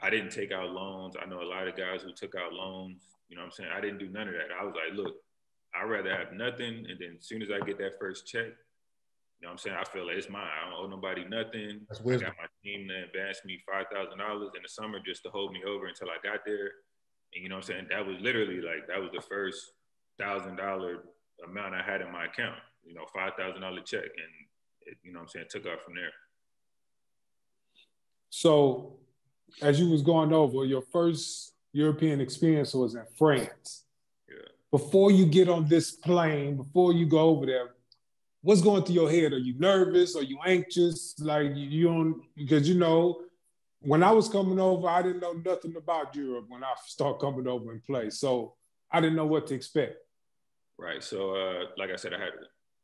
I 0.00 0.10
didn't 0.10 0.30
take 0.30 0.52
out 0.52 0.70
loans. 0.70 1.16
I 1.20 1.26
know 1.26 1.40
a 1.40 1.48
lot 1.48 1.68
of 1.68 1.76
guys 1.76 2.02
who 2.02 2.12
took 2.12 2.34
out 2.34 2.52
loans. 2.52 3.00
You 3.28 3.36
know 3.36 3.42
I'm 3.42 3.50
saying? 3.50 3.70
I 3.74 3.80
didn't 3.80 3.98
do 3.98 4.08
none 4.08 4.28
of 4.28 4.34
that. 4.34 4.54
I 4.58 4.64
was 4.64 4.74
like, 4.74 4.96
look, 4.96 5.16
I'd 5.80 5.88
rather 5.88 6.14
have 6.14 6.32
nothing. 6.32 6.86
And 6.88 6.98
then 6.98 7.16
as 7.18 7.26
soon 7.26 7.42
as 7.42 7.48
I 7.50 7.64
get 7.64 7.78
that 7.78 7.98
first 8.00 8.26
check, 8.26 8.46
you 9.40 9.42
know 9.42 9.48
what 9.48 9.52
I'm 9.52 9.58
saying? 9.58 9.76
I 9.78 9.84
feel 9.84 10.06
like 10.06 10.16
it's 10.16 10.30
mine. 10.30 10.48
I 10.48 10.70
don't 10.70 10.84
owe 10.84 10.88
nobody 10.88 11.24
nothing. 11.24 11.84
That's 11.88 12.00
wisdom. 12.00 12.28
I 12.28 12.30
got 12.30 12.36
my 12.38 12.48
team 12.64 12.88
to 12.88 13.04
advance 13.04 13.40
me 13.44 13.60
five 13.70 13.84
thousand 13.92 14.18
dollars 14.18 14.50
in 14.56 14.62
the 14.62 14.68
summer 14.68 14.98
just 15.04 15.22
to 15.24 15.30
hold 15.30 15.52
me 15.52 15.60
over 15.66 15.86
until 15.86 16.08
I 16.08 16.16
got 16.22 16.40
there. 16.46 16.70
And 17.34 17.42
you 17.42 17.48
know 17.48 17.56
what 17.56 17.68
I'm 17.68 17.74
saying? 17.74 17.86
That 17.90 18.06
was 18.06 18.16
literally 18.20 18.62
like 18.62 18.88
that 18.88 19.00
was 19.00 19.10
the 19.12 19.20
first 19.20 19.72
thousand 20.18 20.56
dollar 20.56 21.04
amount 21.44 21.74
I 21.74 21.82
had 21.82 22.00
in 22.00 22.10
my 22.10 22.24
account. 22.24 22.58
You 22.84 22.94
know, 22.94 23.04
five 23.14 23.32
thousand 23.38 23.60
dollar 23.60 23.82
check, 23.82 24.04
and 24.04 24.32
it, 24.86 24.96
you 25.02 25.12
know 25.12 25.18
what 25.18 25.24
I'm 25.24 25.28
saying 25.28 25.46
took 25.50 25.66
off 25.66 25.82
from 25.84 25.94
there. 25.94 26.12
So, 28.30 28.96
as 29.60 29.78
you 29.78 29.90
was 29.90 30.02
going 30.02 30.32
over, 30.32 30.64
your 30.64 30.82
first 30.82 31.52
European 31.72 32.20
experience 32.20 32.74
was 32.74 32.94
in 32.94 33.04
France. 33.18 33.85
Before 34.76 35.10
you 35.10 35.24
get 35.24 35.48
on 35.48 35.66
this 35.68 35.92
plane, 35.92 36.58
before 36.58 36.92
you 36.92 37.06
go 37.06 37.20
over 37.20 37.46
there, 37.46 37.70
what's 38.42 38.60
going 38.60 38.82
through 38.84 38.96
your 38.96 39.10
head? 39.10 39.32
Are 39.32 39.38
you 39.38 39.58
nervous? 39.58 40.14
Are 40.16 40.22
you 40.22 40.38
anxious? 40.44 41.14
Like 41.18 41.52
you 41.54 41.84
don't 41.84 42.22
because 42.36 42.68
you 42.68 42.74
know, 42.74 43.22
when 43.80 44.02
I 44.02 44.10
was 44.10 44.28
coming 44.28 44.60
over, 44.60 44.86
I 44.86 45.00
didn't 45.00 45.20
know 45.20 45.32
nothing 45.32 45.76
about 45.76 46.14
Europe 46.14 46.44
when 46.48 46.62
I 46.62 46.74
start 46.84 47.20
coming 47.20 47.48
over 47.48 47.72
and 47.72 47.82
play. 47.84 48.10
So 48.10 48.52
I 48.90 49.00
didn't 49.00 49.16
know 49.16 49.24
what 49.24 49.46
to 49.46 49.54
expect. 49.54 49.96
Right. 50.76 51.02
So 51.02 51.34
uh, 51.34 51.64
like 51.78 51.88
I 51.88 51.96
said, 51.96 52.12
I 52.12 52.18
had 52.18 52.34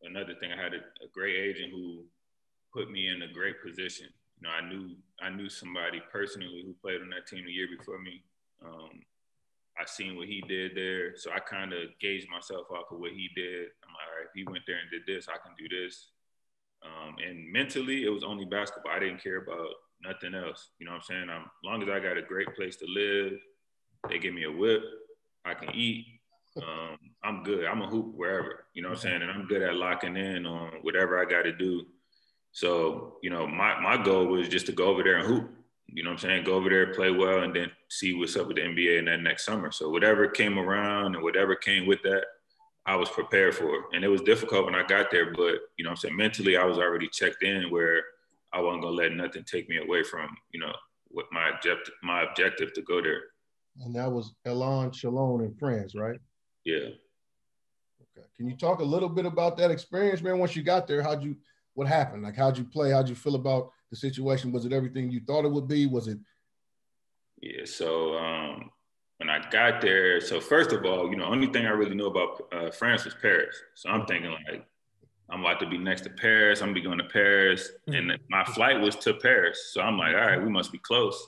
another 0.02 0.34
thing. 0.40 0.50
I 0.50 0.56
had 0.56 0.72
a, 0.72 0.78
a 1.04 1.08
great 1.12 1.36
agent 1.36 1.72
who 1.72 2.04
put 2.72 2.90
me 2.90 3.08
in 3.08 3.20
a 3.20 3.30
great 3.34 3.56
position. 3.62 4.06
You 4.40 4.48
know, 4.48 4.54
I 4.54 4.66
knew 4.66 4.96
I 5.20 5.28
knew 5.28 5.50
somebody 5.50 6.00
personally 6.10 6.62
who 6.64 6.72
played 6.80 7.02
on 7.02 7.10
that 7.10 7.26
team 7.26 7.44
a 7.46 7.50
year 7.50 7.68
before 7.76 8.00
me. 8.00 8.24
Um, 8.64 9.02
I 9.80 9.84
seen 9.86 10.16
what 10.16 10.28
he 10.28 10.42
did 10.46 10.72
there, 10.74 11.16
so 11.16 11.30
I 11.32 11.40
kind 11.40 11.72
of 11.72 11.80
gauged 12.00 12.28
myself 12.30 12.66
off 12.70 12.92
of 12.92 12.98
what 12.98 13.12
he 13.12 13.28
did. 13.34 13.68
I'm 13.82 13.94
like, 13.94 14.08
all 14.08 14.18
right, 14.18 14.26
if 14.26 14.32
he 14.34 14.44
went 14.44 14.64
there 14.66 14.76
and 14.76 14.90
did 14.90 15.02
this, 15.06 15.28
I 15.28 15.38
can 15.38 15.54
do 15.58 15.68
this. 15.68 16.08
Um, 16.84 17.16
and 17.26 17.50
mentally, 17.50 18.04
it 18.04 18.10
was 18.10 18.24
only 18.24 18.44
basketball. 18.44 18.92
I 18.92 18.98
didn't 18.98 19.22
care 19.22 19.38
about 19.38 19.68
nothing 20.04 20.34
else. 20.34 20.70
You 20.78 20.86
know 20.86 20.92
what 20.92 20.98
I'm 20.98 21.02
saying? 21.04 21.30
I'm, 21.30 21.42
as 21.42 21.64
long 21.64 21.82
as 21.82 21.88
I 21.88 22.00
got 22.00 22.18
a 22.18 22.22
great 22.22 22.54
place 22.54 22.76
to 22.76 22.86
live, 22.86 23.38
they 24.08 24.18
give 24.18 24.34
me 24.34 24.44
a 24.44 24.50
whip, 24.50 24.82
I 25.44 25.54
can 25.54 25.74
eat. 25.74 26.06
Um, 26.56 26.98
I'm 27.24 27.42
good. 27.44 27.64
I'm 27.64 27.82
a 27.82 27.86
hoop 27.86 28.14
wherever. 28.14 28.66
You 28.74 28.82
know 28.82 28.90
what 28.90 28.98
I'm 28.98 29.02
saying? 29.02 29.22
And 29.22 29.30
I'm 29.30 29.46
good 29.46 29.62
at 29.62 29.74
locking 29.74 30.16
in 30.16 30.44
on 30.44 30.72
whatever 30.82 31.20
I 31.20 31.24
got 31.24 31.42
to 31.42 31.52
do. 31.52 31.86
So, 32.50 33.16
you 33.22 33.30
know, 33.30 33.46
my, 33.46 33.80
my 33.80 34.02
goal 34.02 34.26
was 34.26 34.48
just 34.48 34.66
to 34.66 34.72
go 34.72 34.86
over 34.86 35.02
there 35.02 35.16
and 35.16 35.26
hoop. 35.26 35.50
You 35.92 36.02
know 36.02 36.10
what 36.10 36.24
I'm 36.24 36.30
saying? 36.30 36.44
Go 36.44 36.54
over 36.54 36.70
there, 36.70 36.94
play 36.94 37.10
well, 37.10 37.42
and 37.42 37.54
then 37.54 37.70
see 37.90 38.14
what's 38.14 38.36
up 38.36 38.46
with 38.46 38.56
the 38.56 38.62
NBA 38.62 38.98
in 38.98 39.04
that 39.06 39.20
next 39.20 39.44
summer. 39.44 39.70
So 39.70 39.90
whatever 39.90 40.26
came 40.26 40.58
around 40.58 41.14
and 41.14 41.22
whatever 41.22 41.54
came 41.54 41.86
with 41.86 42.02
that, 42.02 42.24
I 42.86 42.96
was 42.96 43.10
prepared 43.10 43.54
for. 43.54 43.84
And 43.92 44.02
it 44.02 44.08
was 44.08 44.22
difficult 44.22 44.64
when 44.64 44.74
I 44.74 44.84
got 44.84 45.10
there, 45.10 45.32
but 45.32 45.54
you 45.76 45.84
know 45.84 45.90
I'm 45.90 45.96
saying? 45.96 46.16
Mentally, 46.16 46.56
I 46.56 46.64
was 46.64 46.78
already 46.78 47.08
checked 47.08 47.42
in 47.42 47.70
where 47.70 48.02
I 48.52 48.60
wasn't 48.60 48.82
gonna 48.82 48.96
let 48.96 49.12
nothing 49.12 49.44
take 49.44 49.68
me 49.68 49.78
away 49.78 50.02
from, 50.02 50.36
you 50.50 50.60
know, 50.60 50.72
what 51.08 51.26
my 51.30 51.50
objective 51.50 51.94
my 52.02 52.22
objective 52.22 52.72
to 52.72 52.82
go 52.82 53.02
there. 53.02 53.22
And 53.80 53.94
that 53.94 54.10
was 54.10 54.34
Elan 54.46 54.90
Chalon 54.90 55.44
in 55.44 55.54
France, 55.54 55.94
right? 55.94 56.18
Yeah. 56.64 56.88
Okay. 58.16 58.26
Can 58.36 58.48
you 58.48 58.56
talk 58.56 58.80
a 58.80 58.84
little 58.84 59.08
bit 59.08 59.26
about 59.26 59.56
that 59.58 59.70
experience, 59.70 60.22
man? 60.22 60.38
Once 60.38 60.56
you 60.56 60.62
got 60.62 60.86
there, 60.86 61.02
how'd 61.02 61.22
you 61.22 61.36
what 61.74 61.86
happened? 61.86 62.22
Like 62.22 62.36
how'd 62.36 62.58
you 62.58 62.64
play? 62.64 62.90
How'd 62.90 63.08
you 63.08 63.14
feel 63.14 63.34
about 63.34 63.70
the 63.92 63.96
situation? 63.96 64.50
Was 64.50 64.64
it 64.64 64.72
everything 64.72 65.12
you 65.12 65.20
thought 65.20 65.44
it 65.44 65.52
would 65.52 65.68
be? 65.68 65.86
Was 65.86 66.08
it? 66.08 66.18
Yeah. 67.40 67.64
So 67.66 68.16
um, 68.16 68.70
when 69.18 69.28
I 69.28 69.48
got 69.50 69.80
there, 69.80 70.20
so 70.20 70.40
first 70.40 70.72
of 70.72 70.84
all, 70.84 71.10
you 71.10 71.16
know, 71.16 71.26
only 71.26 71.46
thing 71.48 71.66
I 71.66 71.70
really 71.70 71.94
knew 71.94 72.06
about 72.06 72.42
uh, 72.52 72.70
France 72.70 73.04
was 73.04 73.14
Paris. 73.14 73.54
So 73.74 73.90
I'm 73.90 74.06
thinking 74.06 74.30
like, 74.30 74.66
I'm 75.30 75.40
about 75.40 75.60
to 75.60 75.68
be 75.68 75.78
next 75.78 76.02
to 76.02 76.10
Paris. 76.10 76.60
I'm 76.60 76.68
gonna 76.68 76.74
be 76.74 76.80
going 76.80 76.98
to 76.98 77.04
Paris, 77.04 77.70
and 77.86 78.12
my 78.28 78.44
flight 78.44 78.80
was 78.80 78.96
to 78.96 79.14
Paris. 79.14 79.70
So 79.72 79.80
I'm 79.80 79.96
like, 79.96 80.14
all 80.14 80.20
right, 80.20 80.42
we 80.42 80.50
must 80.50 80.72
be 80.72 80.78
close. 80.78 81.26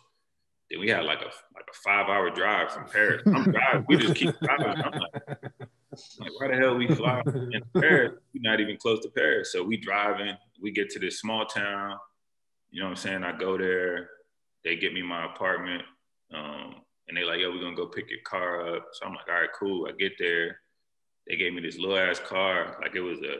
Then 0.71 0.80
we 0.80 0.88
had 0.88 1.04
like 1.04 1.21
a 1.21 1.30
like 1.54 1.68
a 1.71 1.76
five 1.85 2.09
hour 2.09 2.30
drive 2.30 2.73
from 2.73 2.87
Paris. 2.87 3.23
I'm 3.26 3.44
driving. 3.44 3.85
We 3.88 3.97
just 3.97 4.14
keep 4.14 4.35
driving. 4.40 4.83
I'm 4.83 4.92
like, 4.92 5.38
like, 6.18 6.40
why 6.40 6.49
the 6.49 6.56
hell 6.56 6.76
we 6.76 6.88
fly 6.88 7.23
in 7.52 7.62
Paris? 7.80 8.12
We're 8.35 8.50
not 8.50 8.61
even 8.61 8.76
close 8.76 9.00
to 9.00 9.11
Paris. 9.11 9.52
So 9.52 9.62
we 9.62 9.76
driving. 9.76 10.37
We 10.61 10.71
get 10.71 10.90
to 10.90 10.99
this 10.99 11.21
small 11.21 11.47
town. 11.47 11.99
You 12.75 12.81
know 12.81 12.87
what 12.87 12.90
I'm 12.90 12.97
saying? 12.97 13.23
I 13.23 13.31
go 13.31 13.57
there, 13.57 14.11
they 14.64 14.75
get 14.75 14.93
me 14.93 15.00
my 15.00 15.26
apartment, 15.26 15.83
um, 16.35 16.75
and 17.07 17.16
they 17.16 17.23
like, 17.23 17.38
yo, 17.38 17.52
we're 17.52 17.61
gonna 17.61 17.76
go 17.76 17.87
pick 17.87 18.11
your 18.11 18.19
car 18.25 18.75
up. 18.75 18.87
So 18.95 19.07
I'm 19.07 19.14
like, 19.14 19.28
all 19.28 19.40
right, 19.40 19.49
cool. 19.57 19.87
I 19.87 19.93
get 19.93 20.14
there, 20.19 20.59
they 21.28 21.37
gave 21.37 21.54
me 21.54 21.61
this 21.61 21.78
little 21.78 21.97
ass 21.97 22.19
car, 22.19 22.76
like 22.83 22.97
it 22.97 23.00
was 23.00 23.21
a, 23.21 23.37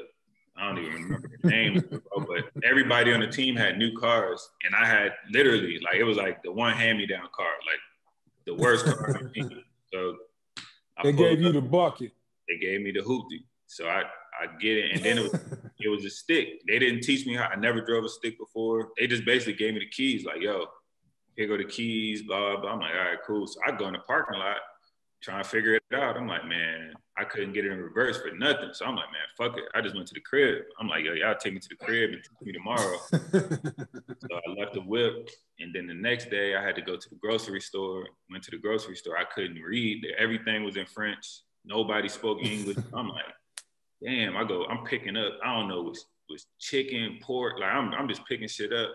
I 0.57 0.69
don't 0.69 0.79
even 0.79 1.03
remember 1.03 1.31
the 1.43 1.49
name, 1.51 1.83
but 1.91 2.45
everybody 2.63 3.13
on 3.13 3.19
the 3.19 3.27
team 3.27 3.57
had 3.57 3.77
new 3.77 3.99
cars, 3.99 4.49
and 4.65 4.73
I 4.73 4.87
had 4.87 5.15
literally 5.33 5.81
like 5.81 5.97
it 5.97 6.05
was 6.05 6.17
like 6.17 6.41
the 6.45 6.53
one 6.53 6.75
hand 6.75 6.99
me 6.99 7.07
down 7.07 7.27
car, 7.35 7.47
like 7.67 8.47
the 8.47 8.55
worst 8.55 8.85
car. 8.87 9.33
so 9.93 10.17
I 10.97 11.03
they 11.03 11.13
gave 11.13 11.41
you 11.41 11.51
the 11.51 11.61
bucket. 11.61 12.13
They 12.49 12.59
gave 12.59 12.83
me 12.83 12.93
the 12.93 13.01
hoopty. 13.01 13.43
So 13.67 13.89
I 13.89 14.05
I 14.41 14.47
get 14.59 14.77
it. 14.77 14.97
And 14.97 15.05
then 15.05 15.19
it 15.19 15.23
was, 15.23 15.41
it 15.81 15.89
was 15.89 16.05
a 16.05 16.11
stick. 16.11 16.63
They 16.67 16.79
didn't 16.79 17.03
teach 17.03 17.27
me 17.27 17.35
how. 17.35 17.45
I 17.45 17.57
never 17.57 17.81
drove 17.81 18.05
a 18.05 18.09
stick 18.09 18.39
before. 18.39 18.91
They 18.99 19.07
just 19.07 19.25
basically 19.25 19.55
gave 19.55 19.75
me 19.75 19.81
the 19.81 19.89
keys. 19.89 20.25
Like, 20.25 20.41
yo, 20.41 20.67
here 21.37 21.49
go 21.49 21.57
the 21.57 21.65
keys, 21.65 22.23
blah, 22.23 22.61
blah. 22.61 22.73
I'm 22.73 22.81
like, 22.81 22.93
all 22.93 23.11
right, 23.11 23.19
cool. 23.27 23.47
So 23.47 23.61
I 23.67 23.73
go 23.73 23.87
in 23.87 23.95
the 23.95 23.99
parking 24.01 24.39
lot, 24.39 24.59
trying 25.23 25.43
to 25.43 25.49
figure 25.49 25.75
it 25.75 25.83
out. 25.93 26.17
I'm 26.17 26.29
like, 26.29 26.47
man, 26.47 26.93
I 27.17 27.25
couldn't 27.25 27.53
get 27.53 27.65
it 27.65 27.73
in 27.73 27.81
reverse 27.81 28.21
for 28.21 28.31
nothing. 28.37 28.71
So 28.73 28.87
I'm 28.87 28.97
like, 28.97 29.07
man, 29.13 29.23
fuck 29.37 29.59
it. 29.59 29.65
I 29.75 29.81
just 29.81 29.95
went 29.95 30.07
to 30.09 30.15
the 30.15 30.21
crib. 30.21 30.63
I'm 30.81 30.89
like, 30.89 31.05
yo, 31.05 31.13
y'all 31.13 31.35
take 31.37 31.55
me 31.55 31.61
to 31.61 31.69
the 31.69 31.85
crib 31.85 32.11
and 32.13 32.23
take 32.23 32.47
me 32.47 32.53
tomorrow. 32.53 32.99
so 33.11 34.41
I 34.47 34.51
left 34.59 34.75
the 34.75 34.83
whip. 34.85 35.29
And 35.59 35.75
then 35.75 35.87
the 35.87 35.95
next 35.95 36.31
day 36.31 36.57
I 36.57 36.63
had 36.63 36.77
to 36.77 36.83
go 36.83 36.97
to 36.97 37.09
the 37.09 37.17
grocery 37.17 37.61
store. 37.61 38.07
Went 38.31 38.45
to 38.45 38.51
the 38.51 38.59
grocery 38.59 38.97
store. 38.97 39.17
I 39.17 39.25
couldn't 39.25 39.61
read. 39.61 40.07
Everything 40.19 40.65
was 40.65 40.77
in 40.77 40.87
French. 40.87 41.43
Nobody 41.65 42.09
spoke 42.09 42.43
English. 42.43 42.77
I'm 42.93 43.09
like, 43.09 43.25
damn, 44.03 44.37
I 44.37 44.45
go, 44.45 44.65
I'm 44.67 44.85
picking 44.85 45.17
up, 45.17 45.35
I 45.45 45.55
don't 45.55 45.69
know, 45.69 45.83
was 45.83 46.07
was 46.29 46.47
chicken, 46.59 47.19
pork. 47.23 47.59
Like 47.61 47.73
I'm 47.73 47.93
I'm 47.95 48.09
just 48.09 48.25
picking 48.27 48.49
shit 48.49 48.73
up. 48.73 48.91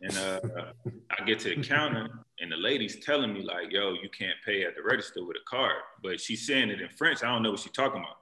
And 0.00 0.16
uh, 0.16 0.40
I 1.16 1.24
get 1.24 1.38
to 1.40 1.54
the 1.54 1.62
counter, 1.62 2.24
and 2.40 2.50
the 2.50 2.56
lady's 2.56 3.04
telling 3.04 3.32
me 3.32 3.42
like, 3.42 3.70
"Yo, 3.70 3.92
you 3.92 4.08
can't 4.16 4.36
pay 4.44 4.64
at 4.64 4.74
the 4.74 4.82
register 4.82 5.24
with 5.24 5.36
a 5.36 5.48
card." 5.48 5.76
But 6.02 6.20
she's 6.20 6.46
saying 6.46 6.70
it 6.70 6.80
in 6.80 6.88
French. 6.88 7.22
I 7.22 7.28
don't 7.28 7.42
know 7.42 7.52
what 7.52 7.60
she's 7.60 7.72
talking 7.72 8.00
about. 8.00 8.16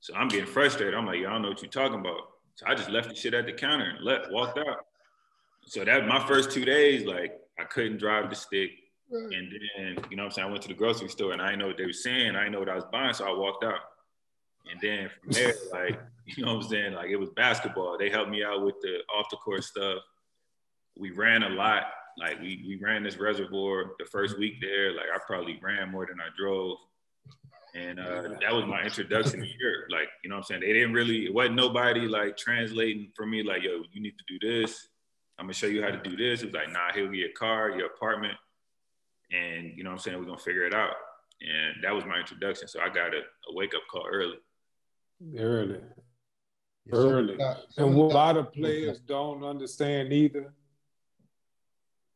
So 0.00 0.14
I'm 0.14 0.28
getting 0.28 0.46
frustrated. 0.46 0.94
I'm 0.94 1.06
like, 1.06 1.18
"Yo, 1.18 1.28
I 1.28 1.32
don't 1.32 1.42
know 1.42 1.48
what 1.48 1.60
you're 1.60 1.70
talking 1.70 1.98
about." 1.98 2.20
So 2.54 2.66
I 2.66 2.74
just 2.74 2.88
left 2.88 3.08
the 3.08 3.14
shit 3.16 3.34
at 3.34 3.46
the 3.46 3.52
counter 3.52 3.84
and 3.84 4.04
left, 4.04 4.30
walked 4.30 4.58
out. 4.58 4.86
So 5.66 5.84
that 5.84 6.06
my 6.06 6.24
first 6.26 6.52
two 6.52 6.64
days, 6.64 7.04
like 7.04 7.32
I 7.58 7.64
couldn't 7.64 7.98
drive 7.98 8.30
the 8.30 8.36
stick. 8.36 8.70
And 9.10 9.32
then, 9.32 10.04
you 10.10 10.16
know 10.16 10.24
what 10.24 10.26
I'm 10.26 10.30
saying? 10.32 10.48
I 10.48 10.50
went 10.50 10.62
to 10.62 10.68
the 10.68 10.74
grocery 10.74 11.08
store 11.08 11.32
and 11.32 11.40
I 11.40 11.46
didn't 11.46 11.60
know 11.60 11.68
what 11.68 11.78
they 11.78 11.86
were 11.86 11.94
saying. 11.94 12.36
I 12.36 12.40
didn't 12.40 12.52
know 12.52 12.58
what 12.58 12.68
I 12.68 12.74
was 12.74 12.84
buying. 12.92 13.14
So 13.14 13.26
I 13.26 13.32
walked 13.32 13.64
out. 13.64 13.80
And 14.70 14.80
then 14.80 15.10
from 15.20 15.32
there, 15.32 15.54
like, 15.72 16.00
you 16.26 16.44
know 16.44 16.54
what 16.54 16.64
I'm 16.64 16.70
saying? 16.70 16.92
Like 16.94 17.10
it 17.10 17.16
was 17.16 17.30
basketball. 17.30 17.96
They 17.98 18.10
helped 18.10 18.30
me 18.30 18.44
out 18.44 18.64
with 18.64 18.74
the 18.82 18.98
off 19.16 19.30
the 19.30 19.36
court 19.36 19.64
stuff 19.64 20.02
we 20.98 21.10
ran 21.12 21.42
a 21.44 21.48
lot. 21.48 21.84
Like 22.18 22.40
we 22.40 22.64
we 22.66 22.76
ran 22.76 23.02
this 23.04 23.18
reservoir 23.18 23.92
the 23.98 24.04
first 24.04 24.38
week 24.38 24.60
there. 24.60 24.92
Like 24.92 25.06
I 25.14 25.18
probably 25.24 25.58
ran 25.62 25.90
more 25.90 26.06
than 26.06 26.20
I 26.20 26.28
drove. 26.36 26.78
And 27.74 28.00
uh, 28.00 28.22
that 28.40 28.52
was 28.52 28.64
my 28.64 28.82
introduction 28.82 29.40
to 29.40 29.46
Europe. 29.46 29.90
Like, 29.90 30.08
you 30.24 30.30
know 30.30 30.36
what 30.36 30.40
I'm 30.40 30.44
saying? 30.44 30.60
They 30.62 30.72
didn't 30.72 30.94
really, 30.94 31.26
it 31.26 31.34
wasn't 31.34 31.56
nobody 31.56 32.08
like 32.08 32.36
translating 32.36 33.12
for 33.14 33.26
me, 33.26 33.42
like, 33.42 33.62
yo, 33.62 33.82
you 33.92 34.00
need 34.00 34.14
to 34.18 34.24
do 34.26 34.38
this. 34.40 34.88
I'm 35.38 35.44
gonna 35.44 35.52
show 35.52 35.66
you 35.66 35.82
how 35.82 35.90
to 35.90 35.98
do 35.98 36.16
this. 36.16 36.42
It 36.42 36.46
was 36.46 36.54
like, 36.54 36.72
nah, 36.72 36.92
here'll 36.92 37.10
get 37.10 37.18
your 37.18 37.32
car, 37.38 37.70
your 37.70 37.86
apartment, 37.86 38.34
and 39.30 39.72
you 39.76 39.84
know 39.84 39.90
what 39.90 39.96
I'm 39.96 40.00
saying? 40.00 40.18
We're 40.18 40.24
gonna 40.24 40.38
figure 40.38 40.66
it 40.66 40.74
out. 40.74 40.94
And 41.40 41.84
that 41.84 41.94
was 41.94 42.04
my 42.04 42.18
introduction. 42.18 42.66
So 42.66 42.80
I 42.80 42.88
got 42.88 43.14
a, 43.14 43.18
a 43.18 43.52
wake 43.54 43.74
up 43.74 43.82
call 43.88 44.06
early. 44.10 44.38
Early. 45.36 45.80
Early. 46.92 47.38
And 47.76 47.94
what 47.94 48.12
a 48.12 48.14
lot 48.14 48.36
of 48.36 48.52
players 48.52 48.98
don't 49.00 49.44
understand 49.44 50.12
either 50.12 50.52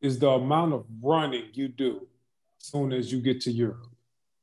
is 0.01 0.19
the 0.19 0.31
amount 0.31 0.73
of 0.73 0.85
running 1.01 1.47
you 1.53 1.69
do 1.69 2.07
as 2.61 2.67
soon 2.67 2.93
as 2.93 3.13
you 3.13 3.21
get 3.21 3.41
to 3.43 3.53
Europe. 3.53 3.87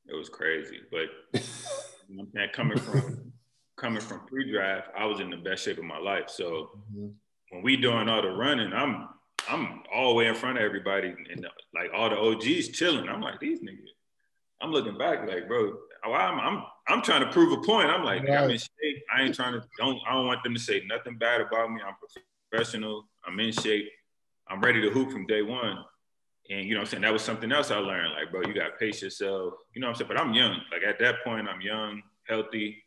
It 0.06 0.14
was 0.14 0.28
crazy, 0.28 0.78
but 0.90 1.40
that 2.32 2.52
coming 2.52 2.78
from 2.78 3.32
coming 3.76 4.00
from 4.00 4.20
pre-draft, 4.26 4.88
I 4.96 5.06
was 5.06 5.20
in 5.20 5.30
the 5.30 5.36
best 5.36 5.64
shape 5.64 5.78
of 5.78 5.84
my 5.84 5.98
life. 5.98 6.28
So 6.28 6.70
mm-hmm. 6.92 7.08
when 7.50 7.62
we 7.62 7.76
doing 7.76 8.08
all 8.08 8.22
the 8.22 8.30
running, 8.30 8.72
I'm 8.72 9.08
I'm 9.48 9.82
all 9.94 10.10
the 10.10 10.14
way 10.14 10.26
in 10.26 10.34
front 10.34 10.58
of 10.58 10.64
everybody, 10.64 11.14
and 11.30 11.46
like 11.74 11.90
all 11.94 12.10
the 12.10 12.18
OGs 12.18 12.68
chilling. 12.68 13.08
I'm 13.08 13.20
like 13.20 13.40
these 13.40 13.60
niggas. 13.60 13.94
I'm 14.60 14.70
looking 14.70 14.98
back 14.98 15.26
like, 15.26 15.48
bro, 15.48 15.74
I'm 16.04 16.40
I'm 16.40 16.64
I'm 16.88 17.02
trying 17.02 17.22
to 17.22 17.30
prove 17.30 17.52
a 17.52 17.60
point. 17.62 17.88
I'm 17.88 18.04
like, 18.04 18.22
right. 18.22 18.38
I'm 18.38 18.50
in 18.50 18.58
shape. 18.58 19.02
I 19.14 19.22
ain't 19.22 19.34
trying 19.34 19.52
to 19.52 19.66
don't 19.78 19.98
I 20.06 20.14
don't 20.14 20.26
want 20.26 20.42
them 20.42 20.54
to 20.54 20.60
say 20.60 20.82
nothing 20.86 21.18
bad 21.18 21.40
about 21.40 21.70
me. 21.70 21.80
I'm 21.86 21.94
professional. 22.50 23.08
I'm 23.26 23.38
in 23.40 23.52
shape. 23.52 23.88
I'm 24.48 24.60
ready 24.60 24.80
to 24.82 24.90
hoop 24.90 25.12
from 25.12 25.26
day 25.26 25.42
one. 25.42 25.84
And 26.50 26.66
you 26.66 26.74
know 26.74 26.80
I'm 26.80 26.86
saying? 26.86 27.02
That 27.02 27.12
was 27.12 27.22
something 27.22 27.52
else 27.52 27.70
I 27.70 27.78
learned. 27.78 28.12
Like, 28.12 28.32
bro, 28.32 28.42
you 28.42 28.54
gotta 28.54 28.74
pace 28.78 29.02
yourself. 29.02 29.54
You 29.72 29.80
know 29.80 29.86
what 29.86 29.92
I'm 29.92 29.96
saying? 29.96 30.08
But 30.08 30.20
I'm 30.20 30.34
young. 30.34 30.56
Like 30.72 30.82
at 30.86 30.98
that 30.98 31.22
point, 31.24 31.48
I'm 31.48 31.60
young, 31.60 32.02
healthy. 32.26 32.82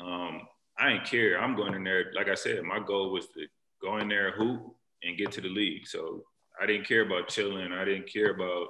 Um, 0.00 0.42
I 0.78 0.92
ain't 0.92 1.04
care. 1.04 1.40
I'm 1.40 1.56
going 1.56 1.74
in 1.74 1.84
there. 1.84 2.12
Like 2.14 2.28
I 2.28 2.34
said, 2.34 2.62
my 2.62 2.78
goal 2.78 3.12
was 3.12 3.26
to 3.28 3.46
go 3.82 3.98
in 3.98 4.08
there, 4.08 4.32
hoop, 4.32 4.74
and 5.02 5.16
get 5.16 5.32
to 5.32 5.40
the 5.40 5.48
league. 5.48 5.86
So 5.86 6.24
I 6.60 6.66
didn't 6.66 6.86
care 6.86 7.02
about 7.02 7.28
chilling. 7.28 7.72
I 7.72 7.84
didn't 7.84 8.10
care 8.10 8.30
about, 8.30 8.68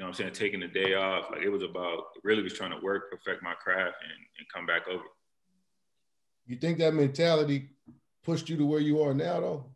know 0.00 0.06
I'm 0.06 0.14
saying, 0.14 0.32
taking 0.32 0.60
the 0.60 0.68
day 0.68 0.94
off. 0.94 1.30
Like 1.30 1.42
it 1.42 1.48
was 1.48 1.62
about 1.62 2.04
really 2.24 2.42
was 2.42 2.54
trying 2.54 2.72
to 2.72 2.84
work, 2.84 3.10
perfect 3.10 3.42
my 3.42 3.54
craft, 3.54 3.96
and, 4.02 4.26
and 4.38 4.46
come 4.52 4.66
back 4.66 4.88
over. 4.88 5.04
You 6.46 6.56
think 6.56 6.78
that 6.78 6.94
mentality 6.94 7.70
pushed 8.24 8.48
you 8.48 8.56
to 8.56 8.66
where 8.66 8.80
you 8.80 9.02
are 9.02 9.14
now, 9.14 9.40
though? 9.40 9.66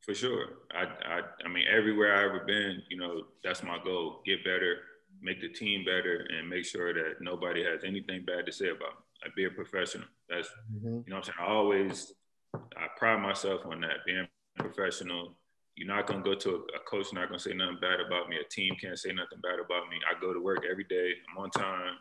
For 0.00 0.14
sure. 0.14 0.46
I, 0.72 0.84
I 0.84 1.20
I 1.44 1.48
mean 1.48 1.64
everywhere 1.70 2.16
I 2.16 2.24
ever 2.24 2.44
been, 2.46 2.82
you 2.88 2.96
know, 2.96 3.22
that's 3.42 3.62
my 3.62 3.78
goal. 3.84 4.20
Get 4.26 4.44
better, 4.44 4.78
make 5.20 5.40
the 5.40 5.48
team 5.48 5.84
better, 5.84 6.26
and 6.36 6.48
make 6.48 6.64
sure 6.64 6.92
that 6.92 7.20
nobody 7.20 7.64
has 7.64 7.82
anything 7.84 8.24
bad 8.24 8.46
to 8.46 8.52
say 8.52 8.68
about 8.68 8.80
me. 8.80 9.04
Like 9.24 9.36
be 9.36 9.44
a 9.44 9.50
professional. 9.50 10.06
That's 10.28 10.48
mm-hmm. 10.74 10.86
you 10.86 11.04
know 11.08 11.16
I'm 11.16 11.22
saying. 11.22 11.36
I 11.40 11.46
always 11.46 12.12
I 12.54 12.88
pride 12.96 13.22
myself 13.22 13.62
on 13.64 13.80
that, 13.82 14.04
being 14.04 14.26
professional. 14.58 15.36
You're 15.76 15.88
not 15.88 16.06
gonna 16.06 16.22
go 16.22 16.34
to 16.34 16.50
a, 16.50 16.58
a 16.76 16.80
coach 16.88 17.12
not 17.12 17.28
gonna 17.28 17.38
say 17.38 17.54
nothing 17.54 17.78
bad 17.80 18.00
about 18.00 18.28
me. 18.28 18.36
A 18.36 18.48
team 18.48 18.74
can't 18.80 18.98
say 18.98 19.12
nothing 19.12 19.40
bad 19.42 19.58
about 19.58 19.88
me. 19.88 19.96
I 20.08 20.20
go 20.20 20.32
to 20.32 20.40
work 20.40 20.64
every 20.70 20.84
day. 20.84 21.12
I'm 21.30 21.42
on 21.42 21.50
time 21.50 21.96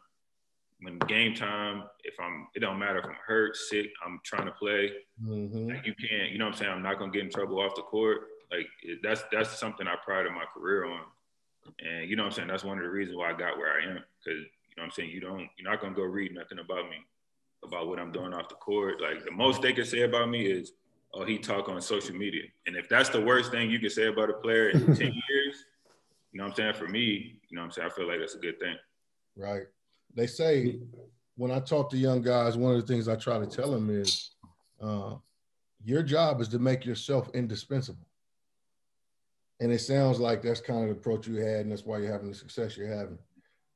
when 0.81 0.97
game 0.99 1.33
time, 1.35 1.83
if 2.03 2.15
I'm, 2.19 2.47
it 2.55 2.59
don't 2.59 2.79
matter 2.79 2.99
if 2.99 3.05
I'm 3.05 3.15
hurt, 3.25 3.55
sick, 3.55 3.91
I'm 4.05 4.19
trying 4.23 4.47
to 4.47 4.51
play. 4.51 4.91
Mm-hmm. 5.23 5.69
Like 5.69 5.85
you 5.85 5.93
can't, 5.93 6.31
you 6.31 6.39
know 6.39 6.45
what 6.45 6.53
I'm 6.53 6.59
saying? 6.59 6.71
I'm 6.71 6.81
not 6.81 6.97
gonna 6.97 7.11
get 7.11 7.23
in 7.23 7.29
trouble 7.29 7.59
off 7.59 7.75
the 7.75 7.83
court. 7.83 8.21
Like 8.51 8.67
it, 8.83 8.99
that's 9.03 9.23
that's 9.31 9.59
something 9.59 9.87
I 9.87 9.95
pride 10.03 10.25
my 10.25 10.45
career 10.53 10.85
on. 10.85 11.01
And 11.79 12.09
you 12.09 12.15
know 12.15 12.23
what 12.23 12.29
I'm 12.29 12.35
saying? 12.35 12.47
That's 12.47 12.63
one 12.63 12.77
of 12.77 12.83
the 12.83 12.89
reasons 12.89 13.17
why 13.17 13.29
I 13.29 13.33
got 13.33 13.57
where 13.57 13.71
I 13.71 13.91
am. 13.91 14.03
Cause 14.25 14.33
you 14.35 14.75
know 14.77 14.83
what 14.83 14.85
I'm 14.85 14.91
saying? 14.91 15.11
You 15.11 15.19
don't, 15.19 15.47
you're 15.57 15.69
not 15.69 15.81
gonna 15.81 15.93
go 15.93 16.03
read 16.03 16.33
nothing 16.33 16.59
about 16.59 16.89
me, 16.89 16.97
about 17.63 17.87
what 17.87 17.99
I'm 17.99 18.11
doing 18.11 18.33
off 18.33 18.49
the 18.49 18.55
court. 18.55 19.01
Like 19.01 19.23
the 19.23 19.31
most 19.31 19.61
they 19.61 19.73
can 19.73 19.85
say 19.85 20.01
about 20.01 20.29
me 20.29 20.45
is, 20.45 20.71
oh, 21.13 21.25
he 21.25 21.37
talk 21.37 21.69
on 21.69 21.81
social 21.81 22.15
media. 22.15 22.43
And 22.67 22.75
if 22.75 22.87
that's 22.89 23.09
the 23.09 23.21
worst 23.21 23.51
thing 23.51 23.69
you 23.69 23.79
can 23.79 23.89
say 23.89 24.07
about 24.07 24.29
a 24.29 24.33
player 24.33 24.69
in 24.69 24.85
10 24.85 24.97
years, 24.97 25.65
you 26.31 26.37
know 26.37 26.45
what 26.45 26.51
I'm 26.51 26.55
saying? 26.55 26.73
For 26.75 26.87
me, 26.87 27.39
you 27.49 27.55
know 27.55 27.61
what 27.61 27.65
I'm 27.65 27.71
saying? 27.71 27.89
I 27.91 27.95
feel 27.95 28.07
like 28.07 28.19
that's 28.19 28.35
a 28.35 28.39
good 28.39 28.59
thing. 28.59 28.75
Right. 29.35 29.63
They 30.15 30.27
say 30.27 30.79
when 31.35 31.51
I 31.51 31.59
talk 31.59 31.89
to 31.91 31.97
young 31.97 32.21
guys, 32.21 32.57
one 32.57 32.75
of 32.75 32.81
the 32.81 32.87
things 32.87 33.07
I 33.07 33.15
try 33.15 33.39
to 33.39 33.45
tell 33.45 33.71
them 33.71 33.89
is 33.89 34.31
uh, 34.81 35.15
your 35.83 36.03
job 36.03 36.41
is 36.41 36.47
to 36.49 36.59
make 36.59 36.85
yourself 36.85 37.29
indispensable. 37.33 38.07
And 39.59 39.71
it 39.71 39.79
sounds 39.79 40.19
like 40.19 40.41
that's 40.41 40.59
kind 40.59 40.81
of 40.81 40.87
the 40.87 40.93
approach 40.93 41.27
you 41.27 41.35
had, 41.35 41.61
and 41.61 41.71
that's 41.71 41.85
why 41.85 41.99
you're 41.99 42.11
having 42.11 42.29
the 42.29 42.35
success 42.35 42.75
you're 42.75 42.87
having. 42.87 43.19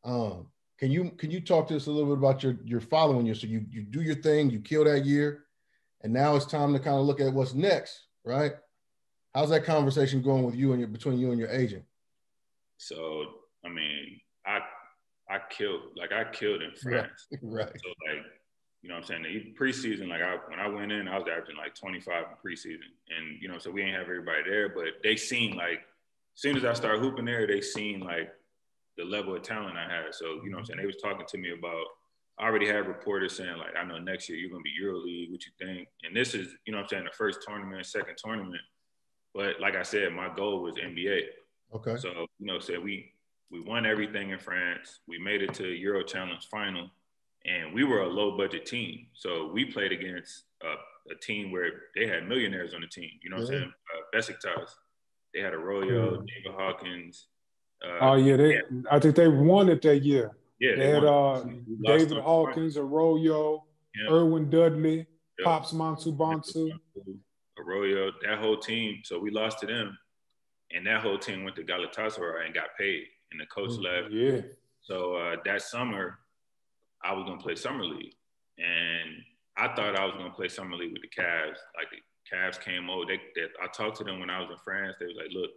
Um, 0.04 0.48
can 0.80 0.92
you 0.92 1.12
can 1.12 1.32
you 1.32 1.39
talk 1.39 1.68
to 1.68 1.75
us 1.75 1.88
a 1.88 1.92
little 1.92 2.15
bit 2.15 2.18
about 2.18 2.44
your 2.44 2.58
your 2.65 2.82
following 2.82 3.25
year? 3.25 3.36
So 3.36 3.48
you 3.48 3.65
you 3.70 3.84
do 3.84 4.01
your 4.01 4.15
thing, 4.15 4.50
you 4.50 4.60
kill 4.60 4.84
that 4.86 5.06
year, 5.06 5.44
and 6.05 6.13
now 6.13 6.35
it's 6.35 6.45
time 6.45 6.71
to 6.71 6.79
kind 6.79 6.97
of 6.97 7.05
look 7.07 7.19
at 7.19 7.33
what's 7.33 7.55
next, 7.55 8.03
right? 8.24 8.53
How's 9.33 9.50
that 9.50 9.65
conversation 9.65 10.21
going 10.21 10.43
with 10.43 10.53
you 10.53 10.71
and 10.71 10.79
your 10.79 10.88
between 10.88 11.17
you 11.17 11.31
and 11.31 11.39
your 11.39 11.50
agent? 11.50 11.83
So 12.77 13.25
I 13.65 13.69
mean, 13.69 14.21
I 14.45 14.59
I 15.27 15.39
killed 15.50 15.81
like 15.97 16.12
I 16.12 16.24
killed 16.25 16.62
in 16.62 16.74
France. 16.75 17.25
Right. 17.31 17.39
right. 17.41 17.71
So 17.83 17.89
like, 18.07 18.24
you 18.83 18.89
know 18.89 18.95
what 18.95 19.09
I'm 19.09 19.24
saying? 19.24 19.24
The 19.24 19.55
preseason, 19.59 20.07
like 20.07 20.21
I 20.21 20.38
when 20.47 20.59
I 20.59 20.67
went 20.67 20.91
in, 20.91 21.07
I 21.07 21.17
was 21.17 21.27
averaging 21.27 21.57
like 21.57 21.74
25 21.74 22.24
in 22.24 22.51
preseason. 22.51 22.91
And 23.17 23.41
you 23.41 23.47
know, 23.47 23.57
so 23.57 23.71
we 23.71 23.81
ain't 23.81 23.95
have 23.95 24.03
everybody 24.03 24.43
there, 24.47 24.69
but 24.69 25.01
they 25.01 25.15
seen 25.15 25.57
like 25.57 25.79
as 26.35 26.41
soon 26.41 26.55
as 26.55 26.65
I 26.65 26.74
started 26.74 27.01
hooping 27.01 27.25
there, 27.25 27.47
they 27.47 27.62
seen 27.62 28.01
like 28.01 28.31
the 28.95 29.05
level 29.05 29.35
of 29.35 29.41
talent 29.41 29.75
I 29.75 29.91
had. 29.91 30.13
So, 30.13 30.39
you 30.43 30.51
know 30.51 30.57
what 30.57 30.59
I'm 30.59 30.65
saying? 30.65 30.79
They 30.81 30.85
was 30.85 30.97
talking 30.97 31.25
to 31.27 31.38
me 31.39 31.51
about 31.57 31.85
I 32.38 32.46
already 32.46 32.68
had 32.68 32.88
reporters 32.88 33.38
saying, 33.38 33.58
like, 33.58 33.75
I 33.80 33.86
know 33.86 33.98
next 33.98 34.27
year 34.27 34.38
you're 34.38 34.50
gonna 34.50 34.62
be 34.62 34.74
EuroLeague, 34.82 35.32
what 35.32 35.46
you 35.46 35.51
think? 35.58 35.88
And 36.04 36.15
this 36.15 36.34
is, 36.34 36.50
you 36.65 36.74
know 36.74 36.80
I'm 36.80 36.88
saying, 36.88 37.06
the 37.06 37.12
first 37.12 37.39
tournament, 37.48 37.86
second 37.86 38.15
tournament. 38.18 38.62
But 39.34 39.60
like 39.60 39.75
I 39.75 39.84
said, 39.84 40.12
my 40.13 40.34
goal 40.36 40.62
was 40.62 40.75
NBA. 40.75 41.22
Okay. 41.75 41.98
So, 41.98 42.27
you 42.39 42.46
know, 42.46 42.60
said 42.60 42.84
we 42.84 43.12
we 43.51 43.62
won 43.62 43.86
everything 43.86 44.32
in 44.32 44.39
France. 44.39 45.00
We 45.08 45.20
made 45.20 45.42
it 45.42 45.54
to 45.56 45.68
Euro 45.68 46.04
Challenge 46.04 46.46
final, 46.50 46.89
and 47.46 47.74
we 47.74 47.84
were 47.84 48.01
a 48.01 48.08
low 48.08 48.38
budget 48.38 48.65
team. 48.65 49.08
So 49.13 49.51
we 49.54 49.65
played 49.65 49.92
against 49.92 50.44
a, 50.63 51.13
a 51.13 51.15
team 51.22 51.51
where 51.51 51.70
they 51.96 52.08
had 52.08 52.27
millionaires 52.27 52.74
on 52.74 52.82
the 52.82 52.88
team. 52.88 53.12
You 53.24 53.30
know 53.30 53.38
what 53.38 53.51
yeah. 53.51 53.60
I'm 53.60 53.62
saying? 53.62 53.74
Uh, 53.94 54.18
Besiktas. 54.18 54.70
They 55.34 55.42
had 55.42 55.54
Arroyo, 55.54 56.12
yeah. 56.12 56.18
David 56.18 56.60
Hawkins. 56.60 57.27
Uh, 57.86 57.98
oh 58.01 58.15
yeah, 58.15 58.38
they. 58.38 58.54
Yeah. 58.54 58.62
I 58.89 59.00
think 59.00 59.15
they 59.15 59.27
won 59.27 59.70
it 59.70 59.82
that 59.84 59.98
year. 59.98 60.32
Yeah, 60.59 60.71
they, 60.71 60.77
they 60.77 60.89
had 60.91 61.03
uh, 61.03 61.43
David 61.83 62.17
Hawkins, 62.17 62.77
Arroyo, 62.77 63.63
yeah. 63.95 64.13
Erwin 64.13 64.50
Dudley, 64.50 65.05
Pops 65.43 65.74
Mensah-Bonsu. 65.74 66.71
Arroyo, 67.59 68.12
that 68.24 68.39
whole 68.39 68.57
team. 68.57 69.01
So 69.03 69.19
we 69.19 69.31
lost 69.31 69.59
to 69.59 69.65
them, 69.65 69.97
and 70.71 70.88
that 70.88 71.01
whole 71.01 71.17
team 71.17 71.43
went 71.43 71.55
to 71.57 71.63
Galatasaray 71.63 72.45
and 72.45 72.53
got 72.53 72.69
paid 72.77 73.05
and 73.31 73.41
the 73.41 73.45
coach 73.47 73.77
left. 73.79 74.12
Yeah. 74.12 74.41
So 74.81 75.15
uh, 75.15 75.35
that 75.45 75.62
summer, 75.62 76.19
I 77.03 77.13
was 77.13 77.25
gonna 77.25 77.41
play 77.41 77.55
summer 77.55 77.83
league, 77.83 78.13
and 78.57 79.21
I 79.57 79.74
thought 79.75 80.00
I 80.00 80.05
was 80.05 80.15
gonna 80.17 80.31
play 80.31 80.47
summer 80.47 80.75
league 80.75 80.93
with 80.93 81.01
the 81.01 81.21
Cavs. 81.21 81.57
Like 81.75 81.89
the 81.91 82.35
Cavs 82.35 82.59
came 82.59 82.89
over. 82.89 83.05
They, 83.05 83.17
they, 83.35 83.47
I 83.62 83.67
talked 83.67 83.97
to 83.97 84.03
them 84.03 84.19
when 84.19 84.29
I 84.29 84.39
was 84.39 84.50
in 84.51 84.57
France. 84.63 84.95
They 85.00 85.07
was 85.07 85.15
like, 85.17 85.33
"Look, 85.33 85.51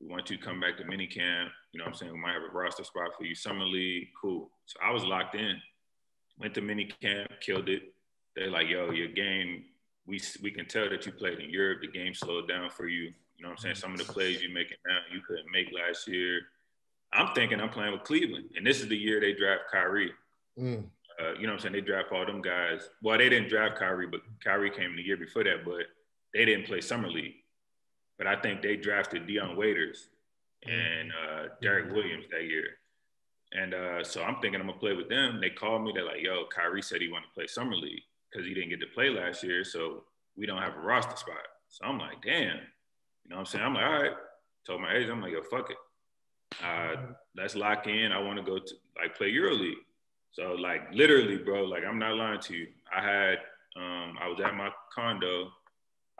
We 0.00 0.08
want 0.08 0.30
you 0.30 0.36
to 0.36 0.42
come 0.42 0.60
back 0.60 0.78
to 0.78 0.84
mini 0.84 1.06
camp. 1.06 1.50
You 1.72 1.78
know 1.78 1.84
what 1.84 1.90
I'm 1.90 1.96
saying? 1.96 2.12
We 2.12 2.18
might 2.18 2.32
have 2.32 2.42
a 2.42 2.56
roster 2.56 2.84
spot 2.84 3.10
for 3.16 3.24
you. 3.24 3.34
Summer 3.34 3.64
league, 3.64 4.08
cool. 4.20 4.50
So 4.66 4.78
I 4.82 4.90
was 4.92 5.04
locked 5.04 5.34
in. 5.34 5.60
Went 6.38 6.54
to 6.54 6.62
mini 6.62 6.90
camp, 7.02 7.30
killed 7.40 7.68
it. 7.68 7.92
They're 8.34 8.50
like, 8.50 8.68
yo, 8.68 8.90
your 8.92 9.08
game, 9.08 9.64
we 10.06 10.20
we 10.42 10.50
can 10.50 10.66
tell 10.66 10.88
that 10.88 11.04
you 11.04 11.12
played 11.12 11.38
in 11.38 11.50
Europe. 11.50 11.80
The 11.82 11.88
game 11.88 12.14
slowed 12.14 12.48
down 12.48 12.70
for 12.70 12.88
you. 12.88 13.12
You 13.36 13.42
know 13.42 13.48
what 13.48 13.58
I'm 13.58 13.62
saying? 13.62 13.74
Some 13.76 13.92
of 13.92 13.98
the 13.98 14.10
plays 14.10 14.42
you 14.42 14.52
making 14.52 14.76
now, 14.86 14.98
you 15.12 15.20
couldn't 15.26 15.50
make 15.52 15.68
last 15.72 16.08
year. 16.08 16.40
I'm 17.12 17.34
thinking 17.34 17.60
I'm 17.60 17.70
playing 17.70 17.92
with 17.92 18.04
Cleveland, 18.04 18.50
and 18.56 18.66
this 18.66 18.80
is 18.80 18.88
the 18.88 18.96
year 18.96 19.20
they 19.20 19.32
draft 19.32 19.62
Kyrie. 19.70 20.12
Mm. 20.58 20.84
Uh, 21.20 21.32
you 21.34 21.46
know 21.46 21.48
what 21.48 21.54
I'm 21.54 21.58
saying? 21.58 21.72
They 21.72 21.80
draft 21.80 22.12
all 22.12 22.24
them 22.24 22.40
guys. 22.40 22.88
Well, 23.02 23.18
they 23.18 23.28
didn't 23.28 23.48
draft 23.48 23.78
Kyrie, 23.78 24.06
but 24.06 24.20
Kyrie 24.42 24.70
came 24.70 24.96
the 24.96 25.02
year 25.02 25.16
before 25.16 25.44
that, 25.44 25.64
but 25.64 25.86
they 26.32 26.44
didn't 26.44 26.66
play 26.66 26.80
summer 26.80 27.08
league. 27.08 27.34
But 28.20 28.26
I 28.26 28.36
think 28.36 28.60
they 28.60 28.76
drafted 28.76 29.26
Dion 29.26 29.56
Waiters 29.56 30.08
and 30.66 31.10
uh, 31.10 31.44
Derrick 31.62 31.90
Williams 31.90 32.26
that 32.30 32.44
year. 32.44 32.66
And 33.52 33.72
uh, 33.72 34.04
so 34.04 34.22
I'm 34.22 34.36
thinking 34.42 34.60
I'm 34.60 34.66
gonna 34.66 34.78
play 34.78 34.92
with 34.92 35.08
them. 35.08 35.40
They 35.40 35.48
called 35.48 35.82
me. 35.82 35.92
They're 35.94 36.04
like, 36.04 36.20
"Yo, 36.20 36.44
Kyrie 36.54 36.82
said 36.82 37.00
he 37.00 37.10
wanted 37.10 37.28
to 37.28 37.32
play 37.32 37.46
summer 37.46 37.74
league 37.74 38.02
because 38.30 38.46
he 38.46 38.52
didn't 38.52 38.68
get 38.68 38.80
to 38.80 38.86
play 38.94 39.08
last 39.08 39.42
year, 39.42 39.64
so 39.64 40.04
we 40.36 40.44
don't 40.44 40.60
have 40.60 40.76
a 40.76 40.80
roster 40.80 41.16
spot." 41.16 41.48
So 41.68 41.86
I'm 41.86 41.98
like, 41.98 42.22
"Damn," 42.22 42.58
you 42.58 43.30
know 43.30 43.36
what 43.36 43.38
I'm 43.38 43.46
saying? 43.46 43.64
I'm 43.64 43.74
like, 43.74 43.84
"All 43.84 44.02
right." 44.02 44.12
Told 44.66 44.82
my 44.82 44.94
agent, 44.94 45.12
I'm 45.12 45.22
like, 45.22 45.32
"Yo, 45.32 45.42
fuck 45.42 45.70
it. 45.70 45.78
Uh, 46.62 47.14
let's 47.34 47.56
lock 47.56 47.86
in. 47.86 48.12
I 48.12 48.18
want 48.18 48.36
to 48.36 48.44
go 48.44 48.58
to 48.58 48.74
like 49.00 49.16
play 49.16 49.32
EuroLeague." 49.32 49.82
So 50.32 50.52
like 50.52 50.82
literally, 50.92 51.38
bro, 51.38 51.64
like 51.64 51.84
I'm 51.88 51.98
not 51.98 52.16
lying 52.16 52.40
to 52.40 52.54
you. 52.54 52.66
I 52.94 53.02
had 53.02 53.38
um, 53.76 54.18
I 54.20 54.28
was 54.28 54.38
at 54.44 54.54
my 54.54 54.68
condo. 54.94 55.50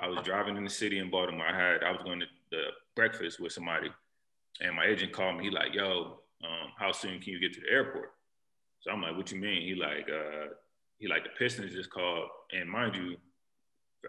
I 0.00 0.08
was 0.08 0.22
driving 0.24 0.56
in 0.56 0.64
the 0.64 0.70
city 0.70 0.98
in 0.98 1.10
Baltimore. 1.10 1.46
I 1.46 1.56
had 1.56 1.84
I 1.84 1.92
was 1.92 2.00
going 2.02 2.20
to 2.20 2.26
the 2.50 2.62
breakfast 2.96 3.38
with 3.38 3.52
somebody, 3.52 3.90
and 4.60 4.74
my 4.74 4.86
agent 4.86 5.12
called 5.12 5.36
me. 5.36 5.44
He 5.44 5.50
like, 5.50 5.74
"Yo, 5.74 6.20
um, 6.42 6.72
how 6.78 6.90
soon 6.92 7.20
can 7.20 7.32
you 7.32 7.40
get 7.40 7.52
to 7.54 7.60
the 7.60 7.70
airport?" 7.70 8.12
So 8.80 8.90
I'm 8.90 9.02
like, 9.02 9.16
"What 9.16 9.30
you 9.30 9.38
mean?" 9.38 9.62
He 9.62 9.74
like, 9.74 10.08
uh, 10.08 10.54
he 10.98 11.06
like 11.06 11.24
the 11.24 11.30
Pistons 11.38 11.74
just 11.74 11.90
called, 11.90 12.28
and 12.52 12.68
mind 12.68 12.96
you, 12.96 13.16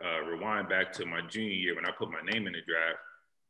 uh, 0.04 0.22
rewind 0.22 0.70
back 0.70 0.94
to 0.94 1.06
my 1.06 1.22
junior 1.22 1.52
year 1.52 1.76
when 1.76 1.86
I 1.86 1.92
put 1.92 2.10
my 2.10 2.22
name 2.22 2.48
in 2.48 2.54
the 2.54 2.62
draft. 2.66 3.00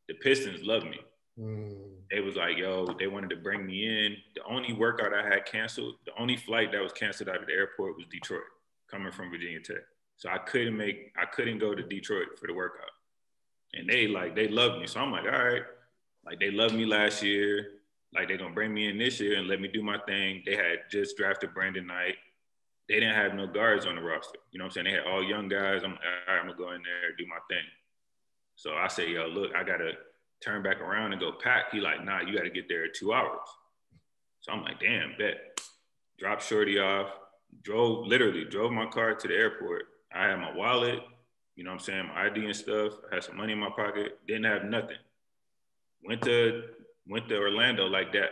The 0.08 0.14
Pistons 0.14 0.64
loved 0.64 0.86
me. 0.86 0.98
Mm. 1.38 1.76
They 2.10 2.20
was 2.20 2.36
like, 2.36 2.58
yo, 2.58 2.86
they 2.98 3.06
wanted 3.06 3.30
to 3.30 3.36
bring 3.36 3.64
me 3.64 3.86
in. 3.86 4.16
The 4.34 4.44
only 4.44 4.72
workout 4.72 5.14
I 5.14 5.26
had 5.26 5.46
canceled, 5.46 5.94
the 6.04 6.12
only 6.20 6.36
flight 6.36 6.72
that 6.72 6.82
was 6.82 6.92
canceled 6.92 7.28
out 7.28 7.40
of 7.40 7.46
the 7.46 7.52
airport 7.52 7.96
was 7.96 8.06
Detroit, 8.10 8.42
coming 8.90 9.12
from 9.12 9.30
Virginia 9.30 9.60
Tech. 9.60 9.82
So 10.22 10.30
I 10.30 10.38
couldn't 10.38 10.76
make, 10.76 11.12
I 11.20 11.24
couldn't 11.24 11.58
go 11.58 11.74
to 11.74 11.82
Detroit 11.82 12.38
for 12.38 12.46
the 12.46 12.54
workout. 12.54 12.92
And 13.74 13.90
they 13.90 14.06
like, 14.06 14.36
they 14.36 14.46
loved 14.46 14.80
me. 14.80 14.86
So 14.86 15.00
I'm 15.00 15.10
like, 15.10 15.24
all 15.24 15.30
right. 15.30 15.64
Like 16.24 16.38
they 16.38 16.52
loved 16.52 16.76
me 16.76 16.86
last 16.86 17.24
year. 17.24 17.70
Like 18.14 18.28
they're 18.28 18.36
gonna 18.36 18.54
bring 18.54 18.72
me 18.72 18.88
in 18.88 18.98
this 18.98 19.18
year 19.18 19.36
and 19.36 19.48
let 19.48 19.60
me 19.60 19.66
do 19.66 19.82
my 19.82 19.98
thing. 20.06 20.44
They 20.46 20.54
had 20.54 20.88
just 20.92 21.16
drafted 21.16 21.52
Brandon 21.52 21.88
Knight. 21.88 22.14
They 22.88 23.00
didn't 23.00 23.16
have 23.16 23.34
no 23.34 23.48
guards 23.48 23.84
on 23.84 23.96
the 23.96 24.00
roster. 24.00 24.38
You 24.52 24.60
know 24.60 24.66
what 24.66 24.76
I'm 24.76 24.84
saying? 24.84 24.84
They 24.84 24.92
had 24.92 25.12
all 25.12 25.24
young 25.24 25.48
guys. 25.48 25.82
I'm, 25.82 25.90
all 25.94 26.34
right, 26.34 26.38
I'm 26.40 26.46
gonna 26.46 26.56
go 26.56 26.70
in 26.70 26.82
there, 26.84 27.16
do 27.18 27.26
my 27.26 27.40
thing. 27.50 27.66
So 28.54 28.74
I 28.74 28.86
say, 28.86 29.10
yo, 29.10 29.26
look, 29.26 29.56
I 29.56 29.64
gotta 29.64 29.94
turn 30.40 30.62
back 30.62 30.80
around 30.80 31.10
and 31.10 31.20
go 31.20 31.32
pack. 31.32 31.72
He 31.72 31.80
like, 31.80 32.04
nah, 32.04 32.20
you 32.20 32.36
got 32.36 32.44
to 32.44 32.50
get 32.50 32.68
there 32.68 32.84
in 32.84 32.90
two 32.94 33.12
hours. 33.12 33.48
So 34.42 34.52
I'm 34.52 34.62
like, 34.62 34.78
damn, 34.78 35.16
bet. 35.18 35.60
Dropped 36.16 36.44
Shorty 36.44 36.78
off, 36.78 37.08
drove, 37.62 38.06
literally 38.06 38.44
drove 38.44 38.70
my 38.70 38.86
car 38.86 39.14
to 39.14 39.26
the 39.26 39.34
airport. 39.34 39.86
I 40.14 40.28
had 40.28 40.36
my 40.36 40.54
wallet, 40.54 41.00
you 41.56 41.64
know 41.64 41.70
what 41.70 41.80
I'm 41.80 41.84
saying, 41.84 42.06
my 42.08 42.26
ID 42.26 42.44
and 42.44 42.56
stuff. 42.56 42.94
I 43.10 43.16
had 43.16 43.24
some 43.24 43.36
money 43.36 43.52
in 43.52 43.58
my 43.58 43.70
pocket, 43.70 44.18
didn't 44.26 44.44
have 44.44 44.64
nothing. 44.64 44.96
Went 46.04 46.22
to 46.22 46.62
went 47.06 47.28
to 47.28 47.36
Orlando 47.38 47.86
like 47.86 48.12
that. 48.12 48.30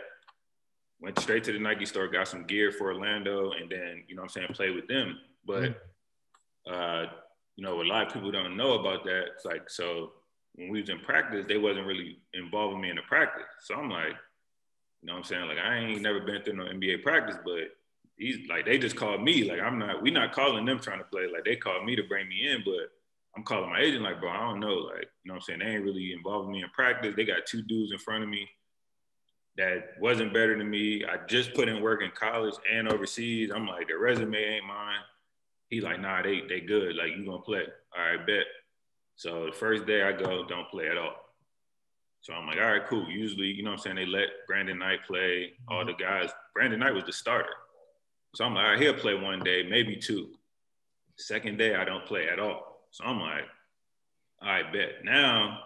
Went 0.99 1.19
straight 1.19 1.43
to 1.45 1.53
the 1.53 1.59
Nike 1.59 1.85
store, 1.85 2.07
got 2.07 2.27
some 2.27 2.43
gear 2.43 2.71
for 2.71 2.93
Orlando, 2.93 3.51
and 3.51 3.69
then, 3.69 4.03
you 4.07 4.15
know 4.15 4.21
what 4.21 4.35
I'm 4.37 4.43
saying, 4.43 4.47
play 4.53 4.69
with 4.69 4.87
them. 4.87 5.17
But 5.45 5.81
uh, 6.71 7.05
you 7.55 7.63
know, 7.63 7.81
a 7.81 7.83
lot 7.83 8.07
of 8.07 8.13
people 8.13 8.31
don't 8.31 8.55
know 8.55 8.79
about 8.79 9.03
that. 9.05 9.25
It's 9.35 9.45
like, 9.45 9.69
so 9.69 10.13
when 10.55 10.69
we 10.69 10.81
was 10.81 10.89
in 10.89 10.99
practice, 10.99 11.45
they 11.47 11.57
wasn't 11.57 11.87
really 11.87 12.19
involving 12.33 12.81
me 12.81 12.89
in 12.89 12.95
the 12.95 13.01
practice. 13.03 13.45
So 13.61 13.75
I'm 13.75 13.89
like, 13.89 14.15
you 15.01 15.07
know 15.07 15.13
what 15.13 15.19
I'm 15.19 15.23
saying? 15.25 15.47
Like 15.47 15.57
I 15.57 15.77
ain't 15.77 16.01
never 16.01 16.19
been 16.21 16.43
through 16.43 16.57
no 16.57 16.65
NBA 16.65 17.03
practice, 17.03 17.37
but 17.43 17.75
he's 18.21 18.47
like 18.47 18.65
they 18.65 18.77
just 18.77 18.95
called 18.95 19.23
me. 19.23 19.49
Like 19.49 19.59
I'm 19.59 19.79
not 19.79 20.01
we 20.01 20.11
not 20.11 20.33
calling 20.33 20.65
them 20.65 20.79
trying 20.79 20.99
to 20.99 21.05
play. 21.05 21.23
Like 21.31 21.43
they 21.43 21.55
called 21.55 21.85
me 21.85 21.95
to 21.95 22.03
bring 22.03 22.29
me 22.29 22.47
in, 22.47 22.61
but 22.63 22.91
I'm 23.35 23.43
calling 23.43 23.69
my 23.69 23.79
agent 23.79 24.03
like, 24.03 24.19
bro, 24.19 24.29
I 24.29 24.39
don't 24.41 24.59
know. 24.59 24.75
Like, 24.75 25.07
you 25.23 25.29
know 25.29 25.33
what 25.33 25.35
I'm 25.35 25.41
saying? 25.41 25.59
They 25.59 25.65
ain't 25.65 25.83
really 25.83 26.13
involving 26.13 26.51
me 26.51 26.61
in 26.61 26.69
practice. 26.69 27.13
They 27.15 27.25
got 27.25 27.45
two 27.47 27.61
dudes 27.61 27.91
in 27.91 27.97
front 27.97 28.23
of 28.23 28.29
me 28.29 28.47
that 29.57 29.91
wasn't 29.99 30.33
better 30.33 30.57
than 30.57 30.69
me. 30.69 31.03
I 31.05 31.25
just 31.27 31.53
put 31.53 31.69
in 31.69 31.81
work 31.81 32.01
in 32.01 32.11
college 32.11 32.55
and 32.71 32.87
overseas. 32.87 33.51
I'm 33.53 33.67
like, 33.67 33.87
their 33.87 33.99
resume 33.99 34.37
ain't 34.37 34.65
mine. 34.65 34.99
He 35.69 35.81
like, 35.81 35.99
nah, 35.99 36.21
they 36.21 36.41
they 36.47 36.59
good. 36.59 36.95
Like 36.95 37.17
you 37.17 37.25
gonna 37.25 37.41
play. 37.41 37.63
All 37.97 38.03
right, 38.03 38.25
bet. 38.25 38.45
So 39.15 39.45
the 39.45 39.51
first 39.51 39.85
day 39.85 40.03
I 40.03 40.11
go, 40.11 40.45
don't 40.45 40.69
play 40.69 40.89
at 40.89 40.97
all. 40.97 41.15
So 42.21 42.33
I'm 42.33 42.45
like, 42.45 42.57
all 42.57 42.71
right, 42.71 42.85
cool. 42.87 43.09
Usually, 43.09 43.47
you 43.47 43.63
know 43.63 43.71
what 43.71 43.79
I'm 43.79 43.83
saying? 43.83 43.95
They 43.95 44.05
let 44.05 44.27
Brandon 44.47 44.77
Knight 44.77 44.99
play, 45.07 45.53
all 45.67 45.79
mm-hmm. 45.79 45.87
the 45.87 45.93
guys. 45.93 46.29
Brandon 46.53 46.79
Knight 46.79 46.93
was 46.93 47.05
the 47.05 47.13
starter. 47.13 47.49
So 48.35 48.45
I'm 48.45 48.53
like, 48.53 48.63
all 48.63 48.71
right, 48.71 48.81
he'll 48.81 48.93
play 48.93 49.13
one 49.13 49.39
day, 49.39 49.63
maybe 49.69 49.95
two. 49.95 50.29
Second 51.17 51.57
day, 51.57 51.75
I 51.75 51.83
don't 51.83 52.05
play 52.05 52.27
at 52.29 52.39
all. 52.39 52.87
So 52.91 53.03
I'm 53.03 53.19
like, 53.19 53.43
all 54.41 54.49
right, 54.49 54.71
bet. 54.73 55.03
Now 55.03 55.59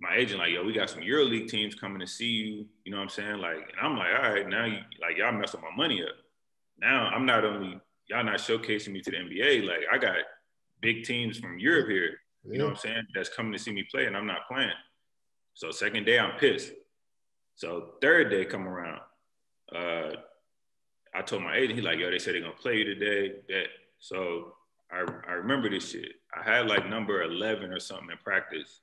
my 0.00 0.16
agent 0.16 0.38
like, 0.38 0.50
yo, 0.50 0.64
we 0.64 0.72
got 0.72 0.90
some 0.90 1.00
EuroLeague 1.00 1.48
teams 1.48 1.74
coming 1.74 2.00
to 2.00 2.06
see 2.06 2.26
you. 2.26 2.66
You 2.84 2.92
know 2.92 2.98
what 2.98 3.04
I'm 3.04 3.08
saying? 3.10 3.38
Like, 3.38 3.56
and 3.56 3.80
I'm 3.80 3.96
like, 3.96 4.14
all 4.16 4.32
right, 4.32 4.48
now 4.48 4.64
you 4.64 4.78
like 5.00 5.16
y'all 5.16 5.32
messing 5.32 5.60
my 5.60 5.74
money 5.76 6.02
up. 6.02 6.16
Now 6.78 7.06
I'm 7.06 7.26
not 7.26 7.44
only 7.44 7.80
y'all 8.08 8.24
not 8.24 8.38
showcasing 8.38 8.92
me 8.92 9.00
to 9.02 9.10
the 9.10 9.16
NBA, 9.16 9.66
like 9.66 9.84
I 9.92 9.98
got 9.98 10.16
big 10.80 11.04
teams 11.04 11.38
from 11.38 11.58
Europe 11.58 11.88
here 11.88 12.18
you 12.50 12.58
know 12.58 12.64
what 12.66 12.72
I'm 12.72 12.76
saying? 12.76 13.06
That's 13.14 13.28
coming 13.28 13.52
to 13.52 13.58
see 13.58 13.72
me 13.72 13.86
play, 13.90 14.06
and 14.06 14.16
I'm 14.16 14.26
not 14.26 14.46
playing. 14.48 14.70
So 15.54 15.70
second 15.70 16.04
day, 16.04 16.18
I'm 16.18 16.38
pissed. 16.38 16.72
So 17.56 17.94
third 18.02 18.30
day 18.30 18.44
come 18.44 18.68
around, 18.68 19.00
uh, 19.74 19.76
I 19.76 20.14
told 21.24 21.42
my 21.42 21.56
agent, 21.56 21.78
he 21.78 21.84
like, 21.84 21.98
yo, 21.98 22.10
they 22.10 22.18
said 22.18 22.34
they're 22.34 22.42
gonna 22.42 22.54
play 22.54 22.78
you 22.78 22.84
today. 22.84 23.34
Bet. 23.48 23.68
So 23.98 24.54
I, 24.90 25.04
I 25.28 25.32
remember 25.32 25.68
this 25.68 25.90
shit. 25.90 26.12
I 26.36 26.42
had 26.42 26.66
like 26.66 26.88
number 26.88 27.22
11 27.22 27.72
or 27.72 27.80
something 27.80 28.10
in 28.10 28.18
practice. 28.22 28.80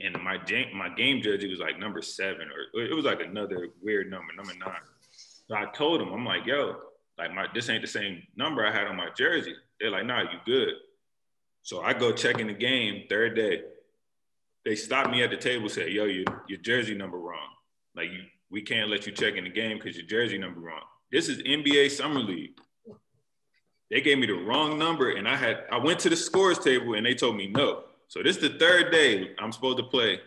And 0.00 0.20
my 0.22 0.36
game, 0.38 0.76
my 0.76 0.88
game 0.88 1.22
jersey 1.22 1.48
was 1.48 1.60
like 1.60 1.78
number 1.78 2.02
seven, 2.02 2.48
or 2.48 2.82
it 2.82 2.94
was 2.94 3.04
like 3.04 3.20
another 3.20 3.68
weird 3.82 4.10
number, 4.10 4.32
number 4.34 4.54
nine. 4.54 4.80
So 5.48 5.54
I 5.54 5.66
told 5.66 6.00
him, 6.00 6.12
I'm 6.12 6.24
like, 6.24 6.44
yo, 6.44 6.76
like 7.18 7.32
my 7.32 7.46
this 7.54 7.68
ain't 7.68 7.82
the 7.82 7.88
same 7.88 8.22
number 8.36 8.66
I 8.66 8.72
had 8.72 8.86
on 8.86 8.96
my 8.96 9.10
jersey. 9.16 9.54
They're 9.80 9.90
like, 9.90 10.06
nah, 10.06 10.22
you 10.22 10.38
good. 10.44 10.74
So 11.62 11.82
I 11.82 11.92
go 11.92 12.12
check 12.12 12.38
in 12.38 12.48
the 12.48 12.54
game 12.54 13.04
third 13.08 13.36
day. 13.36 13.62
They 14.64 14.74
stop 14.74 15.10
me 15.10 15.22
at 15.22 15.30
the 15.30 15.36
table, 15.36 15.68
say, 15.68 15.90
"Yo, 15.90 16.04
your 16.04 16.24
your 16.48 16.58
jersey 16.58 16.94
number 16.94 17.18
wrong. 17.18 17.48
Like 17.94 18.10
you, 18.10 18.22
we 18.50 18.62
can't 18.62 18.90
let 18.90 19.06
you 19.06 19.12
check 19.12 19.34
in 19.34 19.44
the 19.44 19.50
game 19.50 19.78
because 19.78 19.96
your 19.96 20.06
jersey 20.06 20.38
number 20.38 20.60
wrong. 20.60 20.82
This 21.12 21.28
is 21.28 21.42
NBA 21.42 21.90
Summer 21.90 22.20
League. 22.20 22.58
They 23.90 24.00
gave 24.00 24.18
me 24.18 24.26
the 24.26 24.32
wrong 24.32 24.78
number, 24.78 25.10
and 25.10 25.28
I 25.28 25.36
had 25.36 25.64
I 25.70 25.76
went 25.76 26.00
to 26.00 26.08
the 26.08 26.16
scores 26.16 26.58
table, 26.58 26.94
and 26.94 27.04
they 27.04 27.14
told 27.14 27.36
me 27.36 27.48
no. 27.48 27.84
So 28.08 28.22
this 28.22 28.36
is 28.36 28.42
the 28.42 28.58
third 28.58 28.90
day 28.90 29.32
I'm 29.38 29.52
supposed 29.52 29.76
to 29.76 29.84
play. 29.84 30.20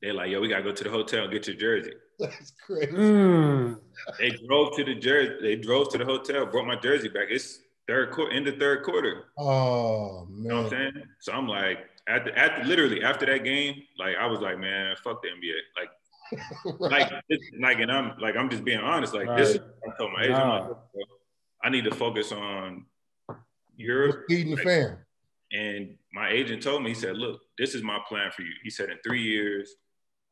They're 0.00 0.14
like, 0.14 0.30
"Yo, 0.30 0.40
we 0.40 0.46
gotta 0.46 0.62
go 0.62 0.70
to 0.70 0.84
the 0.84 0.90
hotel 0.90 1.24
and 1.24 1.32
get 1.32 1.48
your 1.48 1.56
jersey." 1.56 1.94
That's 2.20 2.52
crazy. 2.64 2.92
Mm. 2.92 3.80
They 4.20 4.30
drove 4.46 4.76
to 4.76 4.84
the 4.84 4.94
jersey. 4.94 5.34
They 5.42 5.56
drove 5.56 5.90
to 5.90 5.98
the 5.98 6.04
hotel, 6.04 6.46
brought 6.46 6.68
my 6.68 6.76
jersey 6.76 7.08
back. 7.08 7.26
It's 7.28 7.58
third 7.88 8.12
quarter, 8.12 8.30
in 8.32 8.44
the 8.44 8.52
third 8.52 8.84
quarter. 8.84 9.24
Oh 9.36 10.26
man. 10.30 10.42
You 10.42 10.48
know 10.48 10.56
what 10.62 10.64
I'm 10.64 10.70
saying? 10.70 11.02
So 11.18 11.32
I'm 11.32 11.48
like, 11.48 11.78
at 12.08 12.24
the, 12.24 12.38
at 12.38 12.62
the, 12.62 12.68
literally 12.68 13.02
after 13.02 13.26
that 13.26 13.42
game, 13.42 13.82
like 13.98 14.14
I 14.16 14.26
was 14.26 14.40
like, 14.40 14.60
man, 14.60 14.94
fuck 15.02 15.22
the 15.22 15.28
NBA. 15.28 15.54
Like, 15.76 15.88
right. 15.88 15.90
like, 16.78 17.10
this, 17.28 17.38
like, 17.60 17.78
and 17.80 17.90
I'm 17.90 18.18
like, 18.18 18.36
I'm 18.36 18.50
just 18.50 18.64
being 18.64 18.78
honest. 18.78 19.14
Like, 19.14 19.28
right. 19.28 19.38
this 19.38 19.50
is 19.50 19.58
I 19.58 19.96
told 19.96 20.12
my 20.12 20.22
agent, 20.22 20.38
nah. 20.38 20.68
like, 20.68 21.06
I 21.62 21.70
need 21.70 21.84
to 21.84 21.94
focus 21.94 22.32
on 22.32 22.86
Europe. 23.76 24.24
Feeding 24.28 24.50
the 24.50 24.56
like, 24.56 24.64
fan. 24.64 24.98
And 25.52 25.96
my 26.12 26.30
agent 26.30 26.62
told 26.62 26.82
me, 26.82 26.90
he 26.90 26.94
said, 26.94 27.16
look, 27.16 27.40
this 27.58 27.74
is 27.74 27.82
my 27.82 27.98
plan 28.08 28.30
for 28.34 28.42
you. 28.42 28.52
He 28.62 28.70
said, 28.70 28.90
in 28.90 28.98
three 29.04 29.22
years, 29.22 29.74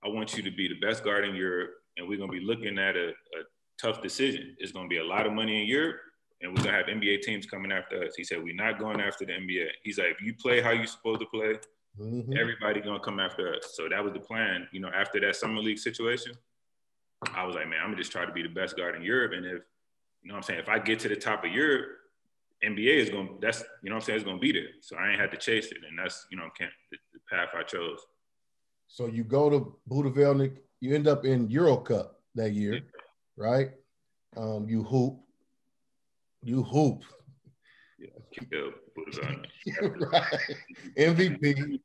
I 0.05 0.09
want 0.09 0.37
you 0.37 0.43
to 0.43 0.51
be 0.51 0.69
the 0.69 0.79
best 0.87 1.05
guard 1.05 1.25
in 1.25 1.35
Europe, 1.35 1.71
and 1.97 2.09
we're 2.09 2.19
gonna 2.19 2.33
be 2.33 2.41
looking 2.41 2.79
at 2.79 2.97
a, 2.97 3.09
a 3.09 3.43
tough 3.81 4.03
decision. 4.03 4.57
It's 4.59 4.73
gonna 4.73 4.89
be 4.89 4.99
a 4.99 5.05
lot 5.05 5.27
of 5.27 5.33
money 5.33 5.63
in 5.63 5.69
Europe 5.69 5.97
and 6.45 6.53
we're 6.53 6.63
gonna 6.63 6.77
have 6.77 6.87
NBA 6.87 7.23
teams 7.23 7.47
coming 7.47 7.73
after 7.73 8.05
us. 8.05 8.15
He 8.17 8.23
said, 8.23 8.43
We're 8.43 8.55
not 8.55 8.79
going 8.79 9.01
after 9.01 9.25
the 9.25 9.33
NBA. 9.33 9.67
He's 9.83 9.99
like, 9.99 10.09
if 10.09 10.23
you 10.23 10.35
play 10.35 10.61
how 10.61 10.71
you're 10.71 10.87
supposed 10.87 11.21
to 11.21 11.27
play, 11.27 11.55
mm-hmm. 12.01 12.33
everybody 12.39 12.81
gonna 12.81 13.01
come 13.01 13.21
after 13.21 13.55
us. 13.55 13.73
So 13.75 13.89
that 13.89 14.03
was 14.03 14.13
the 14.13 14.21
plan. 14.21 14.69
You 14.73 14.81
know, 14.81 14.91
after 14.95 15.21
that 15.21 15.37
summer 15.37 15.61
league 15.61 15.79
situation, 15.79 16.33
I 17.35 17.45
was 17.45 17.55
like, 17.55 17.69
man, 17.69 17.79
I'm 17.81 17.89
gonna 17.89 17.97
just 17.97 18.13
try 18.13 18.25
to 18.27 18.33
be 18.33 18.43
the 18.43 18.49
best 18.49 18.77
guard 18.77 18.97
in 18.97 19.03
Europe. 19.03 19.33
And 19.35 19.47
if 19.47 19.63
you 20.23 20.29
know 20.29 20.35
what 20.35 20.37
I'm 20.39 20.43
saying, 20.43 20.61
if 20.61 20.69
I 20.69 20.79
get 20.79 20.99
to 21.01 21.09
the 21.09 21.17
top 21.17 21.45
of 21.45 21.53
Europe, 21.53 21.87
NBA 22.65 22.97
is 22.97 23.11
gonna 23.11 23.29
that's 23.41 23.63
you 23.83 23.91
know 23.91 23.97
what 23.97 24.03
I'm 24.03 24.07
saying, 24.07 24.17
it's 24.17 24.25
gonna 24.25 24.39
be 24.39 24.53
there. 24.53 24.69
So 24.81 24.97
I 24.97 25.11
ain't 25.11 25.21
had 25.21 25.31
to 25.33 25.37
chase 25.37 25.67
it. 25.67 25.79
And 25.89 25.99
that's, 25.99 26.27
you 26.31 26.37
know, 26.37 26.49
can't 26.57 26.73
the, 26.91 26.99
the 27.13 27.21
path 27.31 27.49
I 27.57 27.63
chose. 27.63 28.01
So 28.89 29.07
you 29.07 29.25
go 29.25 29.51
to 29.51 29.77
Budivelnyk, 29.91 30.57
you 30.81 30.95
end 30.95 31.09
up 31.09 31.25
in 31.25 31.49
Euro 31.51 31.77
Cup 31.79 32.21
that 32.35 32.53
year, 32.53 32.81
right? 33.37 33.71
Um, 34.37 34.69
you 34.69 34.83
hoop, 34.83 35.19
you 36.43 36.63
hoop. 36.63 37.03
Yeah, 37.99 38.09
right. 40.13 40.39
MVP. 40.97 41.81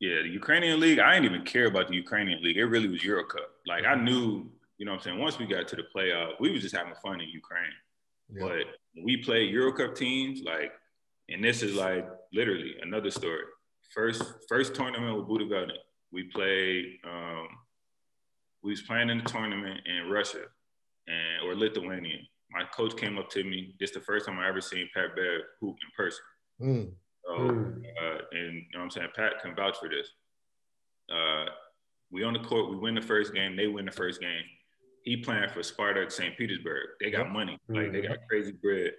Yeah, 0.00 0.22
the 0.22 0.28
Ukrainian 0.28 0.80
league, 0.80 0.98
I 0.98 1.14
didn't 1.14 1.26
even 1.26 1.44
care 1.44 1.66
about 1.66 1.88
the 1.88 1.94
Ukrainian 1.94 2.42
league. 2.42 2.56
It 2.56 2.64
really 2.64 2.88
was 2.88 3.04
Euro 3.04 3.24
Cup. 3.24 3.50
Like 3.66 3.84
I 3.84 3.94
knew, 3.94 4.50
you 4.78 4.86
know 4.86 4.92
what 4.92 4.98
I'm 4.98 5.02
saying, 5.02 5.18
once 5.18 5.38
we 5.38 5.46
got 5.46 5.68
to 5.68 5.76
the 5.76 5.84
playoff, 5.94 6.40
we 6.40 6.50
was 6.50 6.62
just 6.62 6.74
having 6.74 6.94
fun 7.02 7.20
in 7.20 7.28
Ukraine. 7.28 7.76
Yeah. 8.32 8.42
But 8.42 9.04
we 9.04 9.18
played 9.18 9.50
Euro 9.50 9.72
Cup 9.72 9.94
teams, 9.94 10.42
like, 10.42 10.72
and 11.28 11.44
this 11.44 11.62
is 11.62 11.74
like 11.74 12.08
literally 12.32 12.76
another 12.80 13.10
story. 13.10 13.44
First, 13.94 14.22
first 14.48 14.74
tournament 14.74 15.16
with 15.16 15.26
Budivelnyk, 15.26 15.72
we 16.12 16.24
played 16.24 16.98
um, 17.04 17.48
we 18.62 18.70
was 18.70 18.82
playing 18.82 19.10
in 19.10 19.18
the 19.18 19.24
tournament 19.24 19.80
in 19.86 20.10
Russia 20.10 20.44
and 21.06 21.46
or 21.48 21.54
Lithuania. 21.54 22.18
My 22.52 22.64
coach 22.64 22.96
came 22.96 23.18
up 23.18 23.30
to 23.30 23.44
me. 23.44 23.74
This 23.78 23.92
the 23.92 24.00
first 24.00 24.26
time 24.26 24.38
I 24.38 24.48
ever 24.48 24.60
seen 24.60 24.88
Pat 24.94 25.14
Bev 25.14 25.40
hoop 25.60 25.76
in 25.82 25.90
person. 25.96 26.20
Mm. 26.60 26.92
So, 27.24 27.30
mm. 27.32 27.82
Uh, 27.84 28.18
and 28.32 28.54
you 28.54 28.66
know 28.72 28.78
what 28.78 28.84
I'm 28.84 28.90
saying? 28.90 29.08
Pat 29.14 29.40
can 29.42 29.54
vouch 29.54 29.76
for 29.78 29.88
this. 29.88 30.08
Uh, 31.10 31.46
we 32.10 32.24
on 32.24 32.32
the 32.32 32.40
court, 32.40 32.70
we 32.70 32.76
win 32.76 32.94
the 32.94 33.00
first 33.00 33.34
game, 33.34 33.56
they 33.56 33.66
win 33.66 33.84
the 33.84 33.92
first 33.92 34.20
game. 34.20 34.42
He 35.04 35.16
playing 35.16 35.48
for 35.48 35.60
Spartak 35.60 36.12
St. 36.12 36.36
Petersburg. 36.36 36.88
They 37.00 37.10
got 37.10 37.30
money, 37.30 37.58
like 37.68 37.92
they 37.92 38.02
got 38.02 38.12
mm-hmm. 38.12 38.26
crazy 38.28 38.52
bread. 38.52 38.92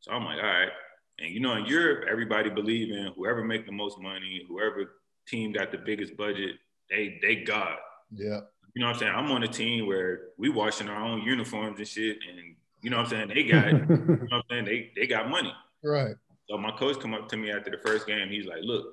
So 0.00 0.12
I'm 0.12 0.24
like, 0.24 0.38
all 0.38 0.44
right. 0.44 0.70
And 1.18 1.30
you 1.30 1.40
know, 1.40 1.54
in 1.56 1.66
Europe, 1.66 2.06
everybody 2.10 2.50
believe 2.50 2.90
in 2.90 3.12
whoever 3.16 3.44
make 3.44 3.66
the 3.66 3.72
most 3.72 4.00
money, 4.00 4.44
whoever 4.48 4.94
team 5.26 5.52
got 5.52 5.70
the 5.70 5.78
biggest 5.78 6.16
budget, 6.16 6.56
they 6.88 7.18
they 7.20 7.36
got. 7.36 7.78
Yeah. 8.10 8.40
You 8.74 8.80
know 8.80 8.86
what 8.86 8.94
I'm 8.94 8.98
saying? 9.00 9.12
I'm 9.14 9.30
on 9.30 9.42
a 9.42 9.48
team 9.48 9.86
where 9.86 10.20
we 10.38 10.48
washing 10.48 10.88
our 10.88 11.02
own 11.02 11.22
uniforms 11.22 11.78
and 11.78 11.86
shit, 11.86 12.16
and 12.28 12.56
you 12.82 12.90
know 12.90 12.98
what 12.98 13.06
I'm 13.06 13.10
saying? 13.10 13.28
They 13.28 13.44
got, 13.44 13.66
you 13.66 13.78
know 13.78 14.16
what 14.28 14.32
I'm 14.32 14.42
saying? 14.50 14.64
They 14.64 14.90
they 14.96 15.06
got 15.06 15.30
money. 15.30 15.54
Right. 15.82 16.16
So 16.50 16.58
my 16.58 16.72
coach 16.72 16.98
come 17.00 17.14
up 17.14 17.28
to 17.28 17.36
me 17.36 17.50
after 17.50 17.70
the 17.70 17.78
first 17.78 18.06
game. 18.06 18.28
He's 18.28 18.46
like, 18.46 18.62
"Look, 18.62 18.84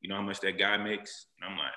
you 0.00 0.08
know 0.08 0.16
how 0.16 0.22
much 0.22 0.40
that 0.40 0.58
guy 0.58 0.76
makes?" 0.78 1.26
And 1.40 1.50
I'm 1.50 1.58
like, 1.58 1.72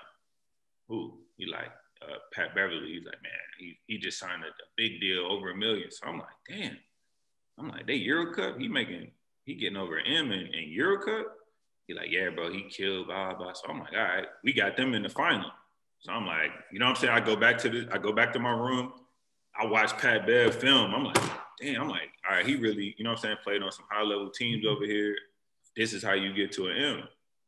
"Who?" 0.87 1.19
He 1.37 1.45
like, 1.45 1.71
uh, 2.01 2.15
"Pat 2.33 2.55
Beverley." 2.55 2.93
He's 2.93 3.05
like, 3.05 3.21
"Man, 3.21 3.31
he 3.59 3.77
he 3.87 3.97
just 3.97 4.17
signed 4.17 4.43
a, 4.43 4.47
a, 4.47 4.67
big 4.77 5.01
deal 5.01 5.25
over 5.29 5.51
a 5.51 5.55
million. 5.55 5.91
So 5.91 6.07
I'm 6.07 6.19
like, 6.19 6.27
"Damn." 6.49 6.77
I'm 7.59 7.69
like, 7.69 7.85
"They 7.85 7.95
Euro 7.95 8.33
Cup? 8.33 8.57
He 8.57 8.69
making 8.69 9.11
he 9.43 9.55
getting 9.55 9.77
over 9.77 9.99
M 9.99 10.31
in, 10.31 10.47
in 10.47 10.69
Euro 10.69 11.03
Cup?" 11.03 11.27
He 11.87 11.93
like, 11.93 12.11
"Yeah, 12.11 12.29
bro. 12.29 12.51
He 12.51 12.69
killed 12.69 13.07
blah 13.07 13.35
blah." 13.35 13.51
So 13.53 13.67
I'm 13.67 13.79
like, 13.79 13.93
"All 13.93 14.03
right, 14.03 14.27
we 14.43 14.53
got 14.53 14.77
them 14.77 14.93
in 14.93 15.03
the 15.03 15.09
final." 15.09 15.51
So 15.99 16.11
I'm 16.11 16.25
like, 16.25 16.49
you 16.71 16.79
know 16.79 16.85
what 16.85 16.97
I'm 16.97 17.01
saying? 17.01 17.13
I 17.13 17.19
go 17.19 17.35
back 17.35 17.59
to 17.59 17.69
the, 17.69 17.87
I 17.91 17.99
go 17.99 18.11
back 18.11 18.33
to 18.33 18.39
my 18.39 18.49
room. 18.49 18.91
I 19.62 19.65
watch 19.65 19.95
Pat 19.97 20.26
Bev 20.26 20.56
film. 20.56 20.93
I'm 20.93 21.04
like, 21.04 21.17
damn, 21.62 21.84
I'm 21.84 21.89
like, 21.89 22.10
all 22.28 22.36
right, 22.36 22.45
he 22.45 22.56
really, 22.56 22.95
you 22.97 23.04
know 23.04 23.12
what 23.12 23.19
I'm 23.19 23.24
saying, 23.24 23.38
played 23.43 23.62
on 23.62 23.71
some 23.71 23.86
high 23.89 24.02
level 24.02 24.30
teams 24.32 24.65
over 24.65 24.86
here. 24.86 25.15
This 25.78 25.93
is 25.93 26.04
how 26.04 26.13
you 26.13 26.34
get 26.34 26.52
to 26.54 26.67
an 26.67 26.78
M. 26.78 27.04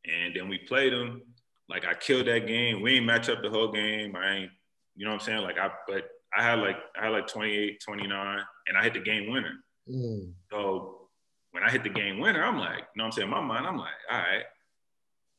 And 0.05 0.35
then 0.35 0.47
we 0.47 0.59
played 0.59 0.93
him. 0.93 1.23
Like 1.69 1.85
I 1.85 1.95
killed 1.95 2.27
that 2.27 2.45
game. 2.45 2.81
We 2.81 2.97
ain't 2.97 3.05
match 3.05 3.29
up 3.29 3.41
the 3.41 3.49
whole 3.49 3.71
game. 3.71 4.15
I 4.15 4.33
ain't, 4.35 4.51
you 4.95 5.05
know 5.05 5.11
what 5.11 5.21
I'm 5.21 5.25
saying? 5.25 5.41
Like 5.41 5.57
I, 5.57 5.71
but 5.87 6.03
I 6.37 6.43
had 6.43 6.59
like, 6.59 6.77
I 6.95 7.05
had 7.05 7.13
like 7.13 7.27
28, 7.27 7.81
29, 7.83 8.39
and 8.67 8.77
I 8.77 8.83
hit 8.83 8.93
the 8.93 8.99
game 8.99 9.31
winner. 9.31 9.53
Mm. 9.89 10.33
So 10.51 11.07
when 11.51 11.63
I 11.63 11.71
hit 11.71 11.83
the 11.83 11.89
game 11.89 12.19
winner, 12.19 12.43
I'm 12.43 12.59
like, 12.59 12.77
you 12.77 12.83
know 12.95 13.03
what 13.03 13.05
I'm 13.05 13.11
saying? 13.13 13.27
In 13.27 13.33
my 13.33 13.41
mind, 13.41 13.65
I'm 13.65 13.77
like, 13.77 13.89
all 14.11 14.19
right, 14.19 14.43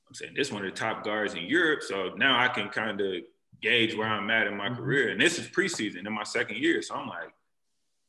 I'm 0.09 0.15
saying 0.15 0.35
this 0.35 0.51
one 0.51 0.65
of 0.65 0.73
the 0.73 0.77
top 0.77 1.05
guards 1.05 1.35
in 1.35 1.45
Europe. 1.45 1.83
So 1.83 2.15
now 2.17 2.41
I 2.41 2.49
can 2.49 2.69
kind 2.69 3.01
of 3.01 3.23
gauge 3.65 3.97
where 3.97 4.07
I'm 4.07 4.31
at 4.31 4.47
in 4.47 4.57
my 4.57 4.69
mm-hmm. 4.69 4.77
career. 4.77 5.09
And 5.09 5.21
this 5.21 5.39
is 5.39 5.49
preseason 5.49 6.07
in 6.07 6.13
my 6.13 6.23
second 6.23 6.59
year. 6.59 6.83
So 6.83 6.95
I'm 6.95 7.09
like, 7.09 7.33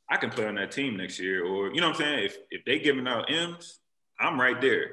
I 0.10 0.18
can 0.18 0.30
play 0.30 0.46
on 0.46 0.56
that 0.56 0.72
team 0.72 0.98
next 0.98 1.20
year. 1.20 1.44
Or, 1.44 1.74
you 1.74 1.82
know 1.82 1.88
what 1.88 1.96
I'm 1.96 2.02
saying? 2.02 2.26
If 2.26 2.38
if 2.52 2.66
they 2.66 2.80
giving 2.80 3.08
out 3.08 3.32
M's, 3.32 3.80
I'm 4.20 4.40
right 4.40 4.60
there. 4.62 4.92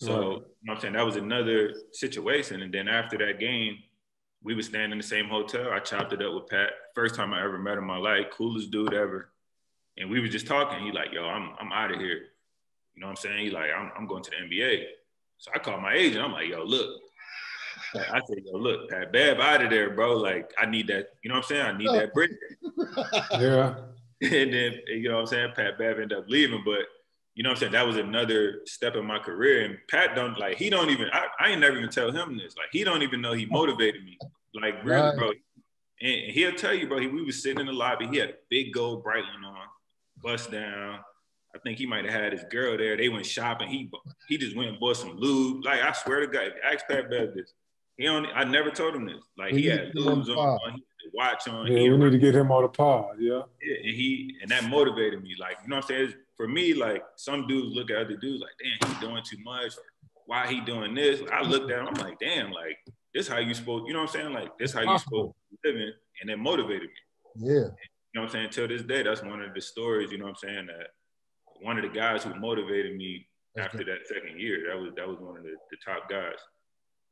So, 0.00 0.12
right. 0.12 0.22
you 0.22 0.28
know 0.30 0.44
what 0.62 0.74
I'm 0.76 0.80
saying? 0.80 0.94
That 0.94 1.04
was 1.04 1.16
another 1.16 1.74
situation. 1.92 2.62
And 2.62 2.72
then 2.72 2.88
after 2.88 3.18
that 3.18 3.38
game, 3.38 3.76
we 4.42 4.54
was 4.54 4.66
staying 4.66 4.92
in 4.92 4.96
the 4.96 5.04
same 5.04 5.26
hotel. 5.26 5.70
I 5.70 5.80
chopped 5.80 6.14
it 6.14 6.22
up 6.22 6.32
with 6.32 6.46
Pat. 6.46 6.70
First 6.94 7.16
time 7.16 7.34
I 7.34 7.44
ever 7.44 7.58
met 7.58 7.74
him 7.74 7.80
in 7.80 7.84
my 7.84 7.98
life, 7.98 8.26
coolest 8.32 8.70
dude 8.70 8.94
ever. 8.94 9.30
And 9.98 10.08
we 10.08 10.20
were 10.20 10.28
just 10.28 10.46
talking. 10.46 10.82
He 10.86 10.92
like, 10.92 11.12
yo, 11.12 11.24
I'm 11.24 11.50
I'm 11.60 11.72
out 11.72 11.92
of 11.92 12.00
here. 12.00 12.22
You 12.94 13.00
know 13.02 13.08
what 13.08 13.10
I'm 13.10 13.16
saying? 13.16 13.44
He 13.44 13.50
like, 13.50 13.70
I'm, 13.76 13.90
I'm 13.98 14.06
going 14.06 14.22
to 14.22 14.30
the 14.30 14.36
NBA. 14.36 14.84
So 15.38 15.50
I 15.54 15.58
called 15.58 15.82
my 15.82 15.94
agent. 15.94 16.24
I'm 16.24 16.32
like, 16.32 16.48
yo, 16.48 16.64
look. 16.64 17.00
I 17.94 18.20
said, 18.26 18.38
yo, 18.44 18.56
look, 18.56 18.88
Pat 18.88 19.12
Bev 19.12 19.40
out 19.40 19.64
of 19.64 19.70
there, 19.70 19.90
bro. 19.90 20.16
Like, 20.16 20.52
I 20.58 20.66
need 20.66 20.86
that, 20.88 21.08
you 21.22 21.28
know 21.28 21.36
what 21.36 21.44
I'm 21.44 21.48
saying? 21.48 21.66
I 21.66 21.78
need 21.78 21.88
that 21.88 22.14
break. 22.14 22.30
yeah. 23.32 23.74
And 24.22 24.52
then, 24.52 24.74
you 24.86 25.08
know 25.08 25.14
what 25.14 25.20
I'm 25.22 25.26
saying? 25.28 25.52
Pat 25.56 25.78
Bev 25.78 25.98
ended 25.98 26.12
up 26.12 26.26
leaving. 26.28 26.60
But, 26.62 26.80
you 27.34 27.42
know 27.42 27.48
what 27.48 27.54
I'm 27.54 27.60
saying? 27.60 27.72
That 27.72 27.86
was 27.86 27.96
another 27.96 28.60
step 28.66 28.94
in 28.94 29.06
my 29.06 29.18
career. 29.18 29.64
And 29.64 29.78
Pat 29.90 30.14
don't, 30.14 30.38
like, 30.38 30.58
he 30.58 30.68
don't 30.68 30.90
even, 30.90 31.08
I, 31.10 31.24
I 31.40 31.48
ain't 31.48 31.60
never 31.62 31.78
even 31.78 31.88
tell 31.88 32.10
him 32.10 32.36
this. 32.36 32.54
Like, 32.54 32.68
he 32.70 32.84
don't 32.84 33.00
even 33.00 33.22
know 33.22 33.32
he 33.32 33.46
motivated 33.46 34.04
me. 34.04 34.18
Like, 34.52 34.84
really, 34.84 35.00
right. 35.00 35.16
bro. 35.16 35.30
And 36.02 36.32
he'll 36.32 36.52
tell 36.52 36.74
you, 36.74 36.86
bro, 36.86 36.98
he, 36.98 37.06
we 37.06 37.22
was 37.22 37.42
sitting 37.42 37.60
in 37.60 37.66
the 37.66 37.72
lobby. 37.72 38.08
He 38.08 38.18
had 38.18 38.28
a 38.28 38.34
big 38.50 38.74
gold 38.74 39.02
Breitling 39.02 39.42
on, 39.42 39.56
bust 40.22 40.50
down. 40.50 40.98
I 41.54 41.58
think 41.60 41.78
he 41.78 41.86
might 41.86 42.04
have 42.04 42.14
had 42.14 42.32
his 42.32 42.44
girl 42.50 42.76
there. 42.76 42.96
They 42.96 43.08
went 43.08 43.26
shopping. 43.26 43.68
He 43.68 43.90
he 44.28 44.38
just 44.38 44.56
went 44.56 44.68
and 44.68 44.78
bought 44.78 44.96
some 44.96 45.16
lube. 45.16 45.64
Like 45.64 45.80
I 45.80 45.92
swear 45.92 46.20
to 46.20 46.26
God, 46.26 46.52
ask 46.64 46.86
Pat 46.86 47.10
Bev 47.10 47.34
this. 47.34 47.52
He 48.00 48.08
only 48.08 48.30
I 48.34 48.44
never 48.44 48.70
told 48.70 48.94
him 48.94 49.04
this. 49.04 49.22
Like 49.36 49.52
he 49.52 49.66
had 49.66 49.92
lubes 49.92 50.30
on, 50.30 50.38
on, 50.38 50.72
he 50.72 50.84
had 51.04 51.12
watch 51.12 51.46
on. 51.48 51.66
Yeah, 51.66 51.90
we 51.90 51.98
need 51.98 52.12
to 52.12 52.18
get 52.18 52.34
him 52.34 52.50
on 52.50 52.62
the 52.62 52.68
pod. 52.70 53.16
Yeah. 53.18 53.42
yeah. 53.62 53.76
And 53.76 53.94
he 53.94 54.36
and 54.40 54.50
that 54.50 54.64
motivated 54.64 55.22
me. 55.22 55.34
Like 55.38 55.58
you 55.62 55.68
know 55.68 55.76
what 55.76 55.84
I'm 55.84 55.88
saying? 55.88 56.14
For 56.34 56.48
me, 56.48 56.72
like 56.72 57.04
some 57.16 57.46
dudes 57.46 57.76
look 57.76 57.90
at 57.90 57.98
other 57.98 58.16
dudes 58.16 58.42
like, 58.42 58.52
damn, 58.58 58.90
he's 58.90 59.00
doing 59.00 59.22
too 59.22 59.36
much. 59.44 59.74
Why 60.24 60.46
he 60.46 60.62
doing 60.62 60.94
this? 60.94 61.20
I 61.30 61.42
looked 61.42 61.70
at 61.70 61.80
him. 61.80 61.88
I'm 61.88 62.02
like, 62.02 62.18
damn, 62.18 62.50
like 62.52 62.78
this 63.12 63.28
how 63.28 63.36
you 63.36 63.52
supposed. 63.52 63.86
You 63.86 63.92
know 63.92 64.00
what 64.00 64.16
I'm 64.16 64.22
saying? 64.22 64.32
Like 64.32 64.56
this 64.58 64.72
how 64.72 64.80
you 64.80 64.98
to 64.98 65.34
living, 65.62 65.92
and 66.22 66.30
it 66.30 66.38
motivated 66.38 66.88
me. 66.88 67.48
Yeah. 67.48 67.52
You 67.52 67.60
know 68.14 68.22
what 68.22 68.22
I'm 68.22 68.28
saying? 68.30 68.50
Till 68.50 68.66
this 68.66 68.82
day, 68.82 69.02
that's 69.02 69.22
one 69.22 69.42
of 69.42 69.52
the 69.52 69.60
stories. 69.60 70.10
You 70.10 70.16
know 70.16 70.24
what 70.24 70.38
I'm 70.42 70.48
saying 70.48 70.68
that 70.68 70.86
one 71.60 71.76
of 71.76 71.82
the 71.82 71.90
guys 71.90 72.24
who 72.24 72.34
motivated 72.36 72.96
me 72.96 73.26
That's 73.54 73.74
after 73.74 73.84
that 73.84 74.06
second 74.06 74.40
year. 74.40 74.68
That 74.70 74.80
was 74.80 74.92
that 74.96 75.06
was 75.06 75.18
one 75.20 75.36
of 75.36 75.42
the, 75.42 75.54
the 75.70 75.76
top 75.84 76.08
guys. 76.08 76.38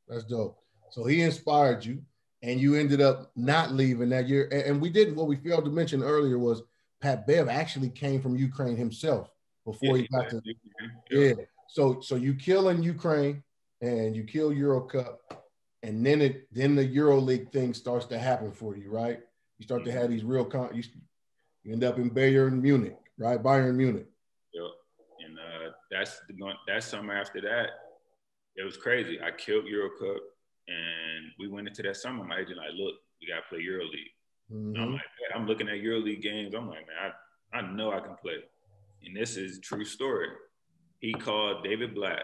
That's 0.07 0.23
dope. 0.23 0.57
So 0.91 1.05
he 1.05 1.21
inspired 1.21 1.85
you, 1.85 2.01
and 2.41 2.59
you 2.59 2.75
ended 2.75 3.01
up 3.01 3.31
not 3.35 3.73
leaving 3.73 4.09
that 4.09 4.27
year. 4.27 4.49
And, 4.51 4.81
we 4.81 4.89
didn't. 4.89 5.15
What 5.15 5.27
we 5.27 5.35
failed 5.35 5.65
to 5.65 5.71
mention 5.71 6.03
earlier 6.03 6.39
was 6.39 6.63
Pat 7.01 7.27
Bev 7.27 7.47
actually 7.49 7.89
came 7.89 8.21
from 8.21 8.35
Ukraine 8.35 8.77
himself 8.77 9.29
before 9.65 9.97
yeah, 9.97 10.03
he 10.03 10.07
got 10.07 10.29
to. 10.29 10.41
Yeah. 11.11 11.19
yeah. 11.19 11.33
So 11.67 12.01
so 12.01 12.15
you 12.15 12.33
kill 12.33 12.69
in 12.69 12.81
Ukraine, 12.81 13.43
and 13.81 14.15
you 14.15 14.23
kill 14.23 14.51
Euro 14.53 14.81
Cup, 14.81 15.45
and 15.83 16.05
then 16.05 16.21
it 16.21 16.47
then 16.53 16.75
the 16.75 16.85
Euro 16.85 17.19
League 17.19 17.51
thing 17.51 17.73
starts 17.73 18.05
to 18.07 18.19
happen 18.19 18.51
for 18.51 18.75
you, 18.75 18.89
right? 18.89 19.19
You 19.57 19.63
start 19.63 19.83
to 19.85 19.91
mm-hmm. 19.91 19.99
have 19.99 20.09
these 20.09 20.23
real 20.23 20.45
con. 20.45 20.69
You, 20.73 20.83
you 21.63 21.73
end 21.73 21.83
up 21.83 21.97
in 21.97 22.09
Bayern 22.09 22.61
Munich, 22.61 22.97
right? 23.17 23.41
Bayern 23.41 23.75
Munich. 23.75 24.07
Yep. 24.53 24.63
And 25.25 25.37
uh, 25.37 25.71
that's 25.91 26.19
the 26.27 26.53
that 26.67 26.83
summer 26.83 27.13
after 27.13 27.41
that, 27.41 27.69
it 28.55 28.63
was 28.63 28.77
crazy. 28.77 29.19
I 29.21 29.31
killed 29.31 29.65
Euro 29.67 29.89
Cup, 29.99 30.21
and 30.69 31.31
we 31.39 31.47
went 31.47 31.67
into 31.67 31.81
that 31.83 31.97
summer. 31.97 32.23
My 32.23 32.39
agent 32.39 32.57
like, 32.57 32.73
look, 32.77 32.95
we 33.21 33.27
gotta 33.27 33.41
play 33.49 33.59
Euro 33.59 33.83
League. 33.85 34.13
Mm-hmm. 34.51 34.81
I'm 34.81 34.93
like, 34.93 35.01
I'm 35.35 35.47
looking 35.47 35.69
at 35.69 35.79
Euro 35.79 35.99
League 35.99 36.21
games. 36.21 36.53
I'm 36.53 36.67
like, 36.67 36.85
man, 36.87 37.11
I, 37.53 37.57
I 37.57 37.61
know 37.73 37.91
I 37.91 37.99
can 37.99 38.15
play. 38.21 38.37
And 39.05 39.15
this 39.15 39.37
is 39.37 39.59
true 39.59 39.85
story. 39.85 40.29
He 40.99 41.13
called 41.13 41.63
David 41.63 41.95
Blatt 41.95 42.23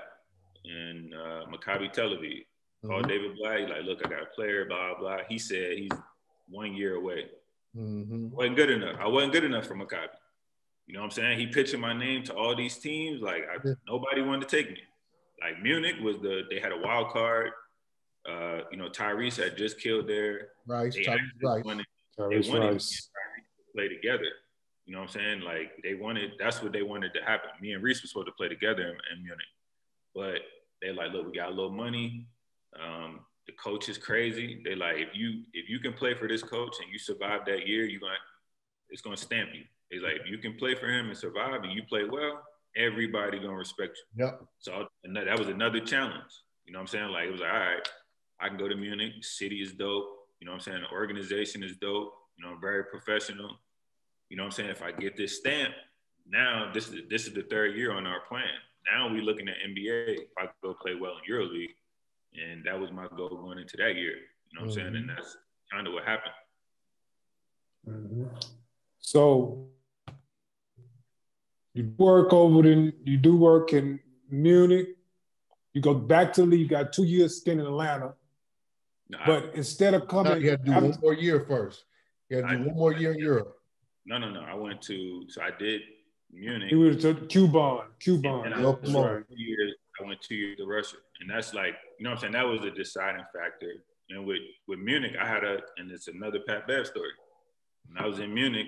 and 0.66 1.14
uh, 1.14 1.46
Maccabi 1.52 1.92
Tel 1.92 2.10
Aviv. 2.10 2.22
Mm-hmm. 2.22 2.88
Called 2.88 3.08
David 3.08 3.38
Blatt. 3.38 3.70
Like, 3.70 3.84
look, 3.84 4.06
I 4.06 4.10
got 4.10 4.24
a 4.24 4.36
player. 4.36 4.66
Blah 4.66 5.00
blah. 5.00 5.18
He 5.28 5.38
said 5.40 5.78
he's 5.78 5.92
one 6.48 6.74
year 6.76 6.96
away. 6.96 7.26
Mm-hmm. 7.76 8.30
wasn't 8.30 8.56
good 8.56 8.70
enough. 8.70 8.96
I 9.00 9.08
wasn't 9.08 9.34
good 9.34 9.44
enough 9.44 9.66
for 9.66 9.76
Maccabi. 9.76 10.08
You 10.88 10.94
know 10.94 11.00
what 11.00 11.06
I'm 11.06 11.12
saying? 11.12 11.40
He 11.40 11.48
pitching 11.48 11.80
my 11.80 11.98
name 11.98 12.24
to 12.26 12.34
all 12.34 12.56
these 12.56 12.78
teams. 12.78 13.22
Like 13.22 13.44
I, 13.50 13.58
yeah. 13.64 13.74
nobody 13.88 14.22
wanted 14.22 14.48
to 14.48 14.56
take 14.56 14.70
me. 14.70 14.80
Like 15.42 15.62
Munich 15.62 15.96
was 16.02 16.18
the 16.20 16.44
they 16.50 16.60
had 16.60 16.72
a 16.72 16.78
wild 16.78 17.10
card. 17.10 17.52
Uh, 18.28 18.62
you 18.72 18.78
know, 18.78 18.90
Tyrese 18.90 19.42
had 19.42 19.58
just 19.58 19.80
killed 19.80 20.08
there. 20.08 20.50
Right, 20.66 20.92
they 20.92 21.04
Tyrese 21.04 21.20
Rice. 21.44 21.64
Wanted, 21.64 21.86
Tyrese 22.18 22.44
they 22.44 22.50
wanted 22.50 22.80
to 22.80 22.88
play 23.76 23.88
together. 23.88 24.26
You 24.86 24.94
know 24.94 25.00
what 25.02 25.10
I'm 25.10 25.14
saying? 25.14 25.42
Like 25.42 25.72
they 25.84 25.94
wanted. 25.94 26.32
That's 26.40 26.62
what 26.62 26.72
they 26.72 26.84
wanted 26.84 27.14
to 27.14 27.22
happen. 27.22 27.50
Me 27.62 27.74
and 27.74 27.84
Reese 27.84 28.04
were 28.04 28.08
supposed 28.08 28.28
to 28.28 28.34
play 28.34 28.48
together 28.48 28.84
in, 28.84 29.18
in 29.18 29.24
Munich, 29.24 29.46
but 30.14 30.42
they 30.82 30.92
like, 30.92 31.12
look, 31.12 31.28
we 31.28 31.38
got 31.38 31.50
a 31.50 31.54
little 31.54 31.72
money. 31.72 32.28
Um, 32.80 33.22
the 33.48 33.54
coach 33.54 33.90
is 33.90 33.98
crazy. 33.98 34.62
They 34.64 34.76
like, 34.76 34.98
if 34.98 35.10
you 35.14 35.44
if 35.54 35.70
you 35.70 35.80
can 35.80 35.94
play 35.94 36.14
for 36.14 36.28
this 36.28 36.44
coach 36.44 36.76
and 36.82 36.92
you 36.92 37.00
survive 37.00 37.42
that 37.46 37.68
year, 37.68 37.86
you're 37.86 38.00
gonna 38.00 38.14
it's 38.90 39.02
gonna 39.02 39.18
stamp 39.18 39.50
you. 39.54 39.64
It's 39.92 40.04
like, 40.04 40.16
if 40.16 40.30
you 40.30 40.38
can 40.40 40.56
play 40.56 40.76
for 40.76 40.88
him 40.88 41.08
and 41.08 41.18
survive 41.18 41.64
and 41.64 41.72
you 41.72 41.84
play 41.84 42.06
well, 42.06 42.42
everybody 42.76 43.40
gonna 43.40 43.56
respect 43.56 43.98
you. 43.98 44.26
Yep. 44.26 44.42
So 44.60 44.88
that 45.04 45.40
was 45.40 45.48
another 45.48 45.80
challenge. 45.80 46.32
You 46.66 46.74
know 46.74 46.80
what 46.80 46.84
I'm 46.84 46.88
saying? 46.88 47.10
Like 47.10 47.28
it 47.28 47.32
was 47.32 47.42
like, 47.42 47.54
all 47.54 47.60
right, 47.60 47.90
I 48.46 48.50
can 48.50 48.58
go 48.58 48.68
to 48.68 48.76
Munich. 48.76 49.14
City 49.22 49.64
is 49.64 49.74
dope. 49.74 50.06
You 50.40 50.46
know 50.46 50.52
what 50.52 50.58
I'm 50.58 50.62
saying? 50.62 50.82
The 50.82 50.96
organization 50.96 51.64
is 51.64 51.78
dope. 51.78 52.14
You 52.38 52.46
know, 52.46 52.52
I'm 52.52 52.62
very 52.62 52.84
professional. 52.84 53.50
You 54.30 54.38
know 54.38 54.44
what 54.44 54.48
I'm 54.48 54.52
saying? 54.52 54.70
If 54.70 54.84
I 54.84 54.92
get 54.92 55.18
this 55.18 55.40
stamp, 55.40 55.74
now 56.30 56.70
this 56.72 56.90
is 56.90 57.02
this 57.10 57.26
is 57.26 57.34
the 57.34 57.42
third 57.44 57.76
year 57.76 57.92
on 57.92 58.06
our 58.06 58.20
plan. 58.28 58.44
Now 58.92 59.12
we 59.12 59.22
looking 59.22 59.48
at 59.48 59.56
NBA. 59.68 60.18
If 60.18 60.38
I 60.38 60.46
go 60.62 60.76
play 60.76 60.94
well 60.94 61.14
in 61.18 61.34
EuroLeague, 61.34 61.74
and 62.34 62.64
that 62.66 62.80
was 62.80 62.92
my 62.92 63.08
goal 63.18 63.30
going 63.30 63.58
into 63.58 63.78
that 63.78 63.96
year. 63.96 64.14
You 64.52 64.60
know 64.60 64.66
what 64.66 64.70
mm-hmm. 64.76 64.80
I'm 64.80 64.94
saying? 64.94 64.96
And 64.96 65.10
mm-hmm. 65.10 65.16
that's 65.16 65.38
kind 65.72 65.88
of 65.88 65.94
what 65.94 66.04
happened. 66.04 66.34
Mm-hmm. 67.90 68.26
So 69.00 69.70
you 71.74 71.94
work 71.98 72.32
over 72.32 72.68
in 72.68 72.94
you 73.06 73.18
do 73.18 73.36
work 73.38 73.74
in 73.74 74.00
Munich. 74.30 74.90
You 75.74 75.82
go 75.82 75.96
back 75.96 76.32
to 76.34 76.42
the 76.42 76.48
league. 76.48 76.60
You 76.62 76.68
got 76.68 76.94
two 76.94 77.06
years 77.06 77.38
stint 77.38 77.60
in 77.60 77.66
Atlanta. 77.66 78.14
No, 79.10 79.20
but 79.26 79.44
I, 79.44 79.50
instead 79.56 79.94
of 79.94 80.08
coming, 80.08 80.42
you 80.42 80.50
had 80.50 80.66
to 80.66 80.72
do 80.72 80.74
one 80.74 80.98
more 81.02 81.14
year 81.14 81.40
first. 81.42 81.86
You 82.30 82.38
had 82.38 82.50
to 82.50 82.58
do 82.58 82.64
I, 82.64 82.68
one 82.68 82.76
more 82.76 82.94
year 82.94 83.12
in 83.12 83.20
Europe. 83.20 83.56
No, 84.06 84.18
no, 84.18 84.30
no. 84.30 84.42
I 84.42 84.56
went 84.56 84.82
to 84.84 85.26
so 85.30 85.42
I 85.42 85.52
did 85.58 85.82
Munich. 86.32 86.70
He 86.70 86.76
went 86.76 87.02
to 87.02 87.14
Kuban, 87.14 87.86
Kuban. 88.00 88.46
And 88.46 88.56
I, 88.56 88.62
went 88.62 88.84
two 88.84 89.42
years, 89.42 89.74
I 90.00 90.06
went 90.06 90.22
two 90.22 90.36
years 90.36 90.58
to 90.58 90.66
Russia, 90.66 90.98
and 91.22 91.30
that's 91.30 91.54
like 91.54 91.76
you 91.98 92.04
know 92.04 92.12
what 92.12 92.18
I'm 92.18 92.22
saying. 92.22 92.34
That 92.34 92.48
was 92.48 92.64
a 92.64 92.72
deciding 92.72 93.26
factor. 93.34 93.72
And 94.10 94.26
with 94.26 94.42
with 94.68 94.80
Munich, 94.80 95.14
I 95.20 95.28
had 95.28 95.44
a 95.44 95.60
and 95.78 95.92
it's 95.92 96.08
another 96.08 96.40
Pat 96.48 96.68
Bev 96.68 96.86
story. 96.86 97.10
When 97.88 98.04
I 98.04 98.08
was 98.08 98.20
in 98.20 98.34
Munich, 98.34 98.68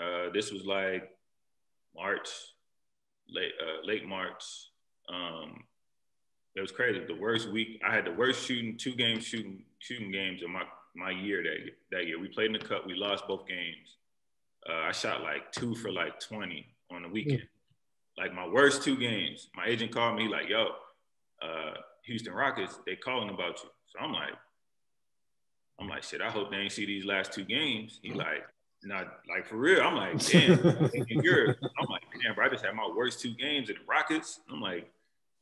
uh, 0.00 0.30
this 0.32 0.52
was 0.52 0.64
like 0.64 1.10
March, 1.94 2.28
late 3.28 3.52
uh, 3.60 3.86
late 3.86 4.06
March. 4.06 4.42
Um, 5.08 5.64
it 6.56 6.60
was 6.60 6.72
crazy. 6.72 7.04
The 7.06 7.14
worst 7.14 7.50
week 7.50 7.80
I 7.86 7.94
had 7.94 8.06
the 8.06 8.12
worst 8.12 8.46
shooting 8.46 8.76
two 8.78 8.94
games 8.94 9.24
shooting 9.24 9.62
shooting 9.78 10.10
games 10.10 10.42
in 10.42 10.50
my 10.50 10.62
my 10.96 11.10
year 11.10 11.42
that 11.42 11.70
that 11.92 12.06
year. 12.06 12.18
We 12.18 12.28
played 12.28 12.46
in 12.46 12.54
the 12.54 12.58
cup. 12.58 12.86
We 12.86 12.94
lost 12.94 13.28
both 13.28 13.46
games. 13.46 13.98
Uh, 14.68 14.88
I 14.88 14.92
shot 14.92 15.22
like 15.22 15.52
two 15.52 15.74
for 15.74 15.92
like 15.92 16.18
twenty 16.18 16.66
on 16.90 17.02
the 17.02 17.08
weekend. 17.08 17.42
Mm. 17.42 17.48
Like 18.18 18.34
my 18.34 18.48
worst 18.48 18.82
two 18.82 18.96
games. 18.96 19.48
My 19.54 19.66
agent 19.66 19.92
called 19.92 20.16
me 20.16 20.28
like, 20.28 20.48
"Yo, 20.48 20.68
uh, 21.42 21.74
Houston 22.06 22.32
Rockets, 22.32 22.78
they 22.86 22.96
calling 22.96 23.28
about 23.28 23.62
you." 23.62 23.68
So 23.88 23.98
I'm 24.00 24.12
like, 24.12 24.32
I'm 25.78 25.88
like, 25.88 26.02
shit. 26.02 26.22
I 26.22 26.30
hope 26.30 26.50
they 26.50 26.56
ain't 26.56 26.72
see 26.72 26.86
these 26.86 27.04
last 27.04 27.32
two 27.32 27.44
games. 27.44 28.00
He 28.02 28.12
like, 28.12 28.46
not 28.82 29.06
like 29.28 29.46
for 29.46 29.56
real. 29.56 29.82
I'm 29.82 29.94
like, 29.94 30.18
damn. 30.26 30.58
you're, 31.08 31.50
I'm 31.50 31.86
like, 31.90 32.02
damn, 32.22 32.34
bro. 32.34 32.46
I 32.46 32.48
just 32.48 32.64
had 32.64 32.74
my 32.74 32.90
worst 32.96 33.20
two 33.20 33.34
games 33.34 33.68
in 33.68 33.76
the 33.76 33.82
Rockets. 33.86 34.40
I'm 34.50 34.60
like, 34.60 34.90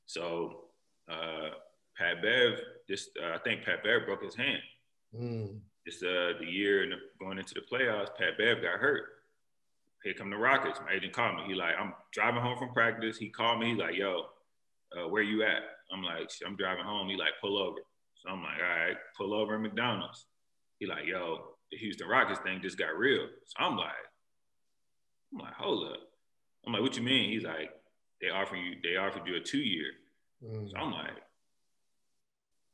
so 0.06 0.64
uh, 1.08 1.50
Pat 1.96 2.22
Bev, 2.22 2.58
just 2.88 3.10
uh, 3.22 3.34
I 3.34 3.38
think 3.38 3.64
Pat 3.64 3.82
Bev 3.82 4.06
broke 4.06 4.22
his 4.22 4.34
hand. 4.34 4.60
Mm. 5.16 5.58
Just 5.86 6.02
uh, 6.02 6.38
the 6.40 6.46
year 6.46 6.82
and 6.82 6.94
going 7.20 7.38
into 7.38 7.54
the 7.54 7.60
playoffs, 7.60 8.14
Pat 8.16 8.38
Bev 8.38 8.62
got 8.62 8.80
hurt. 8.80 9.04
Here 10.02 10.14
come 10.14 10.30
the 10.30 10.36
Rockets. 10.36 10.80
My 10.84 10.94
agent 10.94 11.12
called 11.12 11.36
me. 11.36 11.44
He 11.46 11.54
like, 11.54 11.74
I'm 11.80 11.94
driving 12.12 12.42
home 12.42 12.58
from 12.58 12.72
practice. 12.74 13.16
He 13.16 13.30
called 13.30 13.60
me. 13.60 13.70
He's 13.70 13.78
like, 13.78 13.96
yo, 13.96 14.26
uh, 14.94 15.08
where 15.08 15.22
you 15.22 15.42
at? 15.42 15.62
I'm 15.92 16.02
like, 16.02 16.30
I'm 16.46 16.56
driving 16.56 16.84
home. 16.84 17.08
He 17.08 17.16
like, 17.16 17.32
pull 17.40 17.56
over. 17.58 17.78
So 18.22 18.30
I'm 18.30 18.42
like, 18.42 18.58
all 18.58 18.86
right, 18.86 18.96
pull 19.16 19.32
over 19.34 19.54
at 19.54 19.60
McDonald's. 19.60 20.26
He 20.78 20.86
like, 20.86 21.06
yo, 21.06 21.54
the 21.70 21.78
Houston 21.78 22.08
Rockets 22.08 22.40
thing 22.40 22.60
just 22.62 22.78
got 22.78 22.98
real. 22.98 23.26
So 23.46 23.64
I'm 23.64 23.76
like, 23.76 23.92
I'm 25.32 25.40
like, 25.40 25.54
hold 25.54 25.90
up. 25.90 26.00
I'm 26.66 26.72
like, 26.72 26.82
what 26.82 26.96
you 26.96 27.02
mean? 27.02 27.30
He's 27.30 27.44
like, 27.44 27.70
they 28.20 28.28
offered 28.28 28.56
you, 28.56 28.74
they 28.82 28.96
offered 28.96 29.26
you 29.26 29.36
a 29.36 29.40
two 29.40 29.58
year. 29.58 29.86
Mm. 30.44 30.70
So 30.70 30.76
I'm 30.76 30.92
like, 30.92 31.22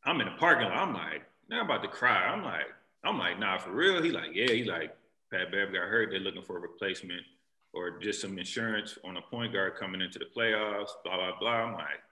I'm 0.04 0.20
in 0.20 0.26
the 0.26 0.38
parking 0.38 0.68
lot. 0.68 0.76
I'm 0.76 0.94
like, 0.94 1.22
now 1.48 1.60
I'm 1.60 1.66
about 1.66 1.82
to 1.82 1.88
cry. 1.88 2.26
I'm 2.26 2.42
like, 2.42 2.66
I'm 3.04 3.18
like, 3.18 3.38
nah, 3.38 3.58
for 3.58 3.70
real. 3.70 4.02
He 4.02 4.10
like, 4.10 4.30
yeah. 4.34 4.50
He 4.50 4.64
like, 4.64 4.96
Pat 5.30 5.52
Bev 5.52 5.72
got 5.72 5.88
hurt. 5.88 6.10
They're 6.10 6.20
looking 6.20 6.42
for 6.42 6.56
a 6.56 6.60
replacement 6.60 7.22
or 7.72 7.98
just 7.98 8.20
some 8.20 8.38
insurance 8.38 8.98
on 9.04 9.16
a 9.16 9.22
point 9.22 9.52
guard 9.52 9.76
coming 9.76 10.00
into 10.00 10.18
the 10.18 10.26
playoffs. 10.36 10.90
Blah 11.04 11.16
blah 11.16 11.38
blah. 11.38 11.50
I'm 11.50 11.74
like, 11.74 12.02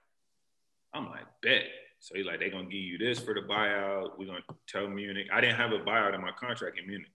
I'm 0.95 1.07
like, 1.07 1.27
bet. 1.43 1.65
So 2.01 2.15
he's 2.15 2.27
like, 2.27 2.39
they're 2.39 2.51
gonna 2.51 2.65
give 2.65 2.75
you 2.75 2.99
this 2.99 3.19
for 3.19 3.35
the 3.35 3.41
buyout. 3.41 4.19
We're 4.19 4.27
gonna 4.27 4.45
tell 4.69 4.87
Munich. 4.89 5.27
I 5.33 5.41
didn't 5.41 5.57
have 5.57 5.73
a 5.73 5.79
buyout 5.79 6.15
in 6.15 6.23
my 6.23 6.31
contract 6.33 6.79
in 6.79 6.87
Munich. 6.87 7.11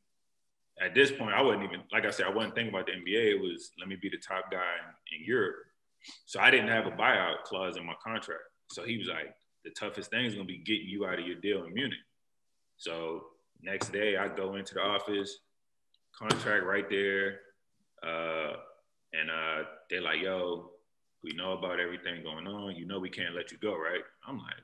At 0.81 0.93
this 0.93 1.11
point, 1.11 1.33
I 1.33 1.41
wasn't 1.41 1.63
even 1.63 1.81
like 1.91 2.05
I 2.05 2.09
said, 2.09 2.25
I 2.25 2.31
wasn't 2.31 2.55
thinking 2.55 2.73
about 2.73 2.87
the 2.87 2.93
NBA. 2.93 3.35
It 3.35 3.41
was 3.41 3.71
let 3.79 3.87
me 3.87 3.95
be 3.95 4.09
the 4.09 4.17
top 4.17 4.51
guy 4.51 4.57
in, 4.57 5.19
in 5.19 5.25
Europe. 5.25 5.55
So 6.25 6.39
I 6.39 6.51
didn't 6.51 6.69
have 6.69 6.85
a 6.85 6.91
buyout 6.91 7.43
clause 7.45 7.77
in 7.77 7.85
my 7.85 7.95
contract. 8.03 8.41
So 8.71 8.83
he 8.83 8.97
was 8.97 9.07
like, 9.07 9.33
the 9.63 9.71
toughest 9.71 10.09
thing 10.09 10.25
is 10.25 10.33
gonna 10.33 10.45
be 10.45 10.57
getting 10.57 10.87
you 10.87 11.05
out 11.05 11.19
of 11.19 11.25
your 11.25 11.37
deal 11.37 11.63
in 11.63 11.73
Munich. 11.73 11.99
So 12.77 13.23
next 13.61 13.91
day 13.91 14.17
I 14.17 14.27
go 14.27 14.55
into 14.55 14.73
the 14.73 14.81
office, 14.81 15.39
contract 16.17 16.65
right 16.65 16.89
there. 16.89 17.39
Uh, 18.05 18.53
and 19.13 19.29
uh, 19.29 19.63
they're 19.89 20.01
like, 20.01 20.21
yo, 20.21 20.71
we 21.23 21.31
know 21.33 21.53
about 21.53 21.79
everything 21.79 22.23
going 22.23 22.47
on. 22.47 22.75
You 22.75 22.85
know 22.85 22.99
we 22.99 23.09
can't 23.09 23.35
let 23.35 23.51
you 23.51 23.57
go, 23.57 23.75
right? 23.77 24.01
I'm 24.27 24.37
like, 24.37 24.55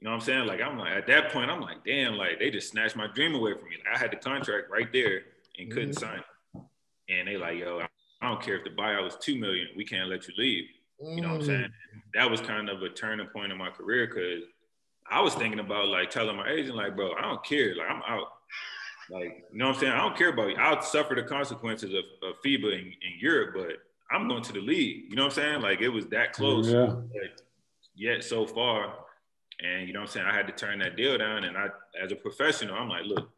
you 0.00 0.04
know 0.04 0.10
what 0.10 0.20
I'm 0.20 0.26
saying? 0.26 0.46
Like 0.46 0.60
I'm 0.60 0.78
like 0.78 0.92
at 0.92 1.06
that 1.08 1.32
point, 1.32 1.50
I'm 1.50 1.60
like, 1.60 1.84
damn, 1.84 2.14
like 2.14 2.38
they 2.38 2.50
just 2.50 2.70
snatched 2.70 2.94
my 2.94 3.08
dream 3.08 3.34
away 3.34 3.54
from 3.54 3.68
me. 3.68 3.76
Like, 3.84 3.96
I 3.96 3.98
had 3.98 4.12
the 4.12 4.16
contract 4.16 4.70
right 4.70 4.92
there 4.92 5.22
and 5.58 5.70
couldn't 5.70 5.90
mm-hmm. 5.90 5.98
sign 5.98 6.18
it. 6.18 6.62
And 7.08 7.26
they 7.26 7.36
like, 7.36 7.58
yo, 7.58 7.82
I 8.20 8.28
don't 8.28 8.42
care 8.42 8.56
if 8.56 8.64
the 8.64 8.70
buyout 8.70 9.04
was 9.04 9.16
two 9.20 9.38
million, 9.38 9.68
we 9.76 9.84
can't 9.84 10.08
let 10.08 10.26
you 10.26 10.34
leave. 10.36 10.64
You 11.00 11.20
know 11.20 11.28
what 11.28 11.40
I'm 11.40 11.46
saying? 11.46 11.60
Mm. 11.64 12.02
That 12.14 12.30
was 12.30 12.40
kind 12.40 12.68
of 12.68 12.82
a 12.82 12.88
turning 12.88 13.28
point 13.28 13.52
in 13.52 13.58
my 13.58 13.70
career 13.70 14.08
because 14.08 14.42
I 15.10 15.20
was 15.20 15.34
thinking 15.34 15.60
about 15.60 15.88
like 15.88 16.10
telling 16.10 16.36
my 16.36 16.48
agent, 16.50 16.76
like, 16.76 16.96
bro, 16.96 17.12
I 17.12 17.22
don't 17.22 17.44
care. 17.44 17.74
Like 17.76 17.88
I'm 17.88 18.02
out. 18.06 18.26
Like, 19.10 19.44
you 19.52 19.58
know 19.58 19.68
what 19.68 19.76
I'm 19.76 19.80
saying? 19.80 19.92
I 19.92 19.98
don't 19.98 20.18
care 20.18 20.30
about 20.30 20.50
you. 20.50 20.56
I'll 20.56 20.82
suffer 20.82 21.14
the 21.14 21.22
consequences 21.22 21.94
of, 21.94 22.04
of 22.28 22.36
FIBA 22.44 22.72
in, 22.72 22.86
in 22.88 23.12
Europe, 23.18 23.54
but 23.56 23.78
I'm 24.10 24.28
going 24.28 24.42
to 24.42 24.52
the 24.52 24.60
league. 24.60 25.04
You 25.08 25.16
know 25.16 25.24
what 25.24 25.38
I'm 25.38 25.42
saying? 25.42 25.62
Like 25.62 25.80
it 25.80 25.88
was 25.88 26.06
that 26.06 26.32
close. 26.32 26.68
Yeah. 26.68 26.94
yet 27.94 28.24
so 28.24 28.46
far, 28.46 28.92
and 29.60 29.86
you 29.86 29.92
know 29.92 30.00
what 30.00 30.08
I'm 30.08 30.12
saying? 30.12 30.26
I 30.26 30.34
had 30.34 30.46
to 30.46 30.52
turn 30.52 30.78
that 30.80 30.96
deal 30.96 31.16
down. 31.16 31.44
And 31.44 31.56
I, 31.56 31.68
as 32.00 32.12
a 32.12 32.16
professional, 32.16 32.74
I'm 32.74 32.88
like, 32.88 33.04
look, 33.06 33.30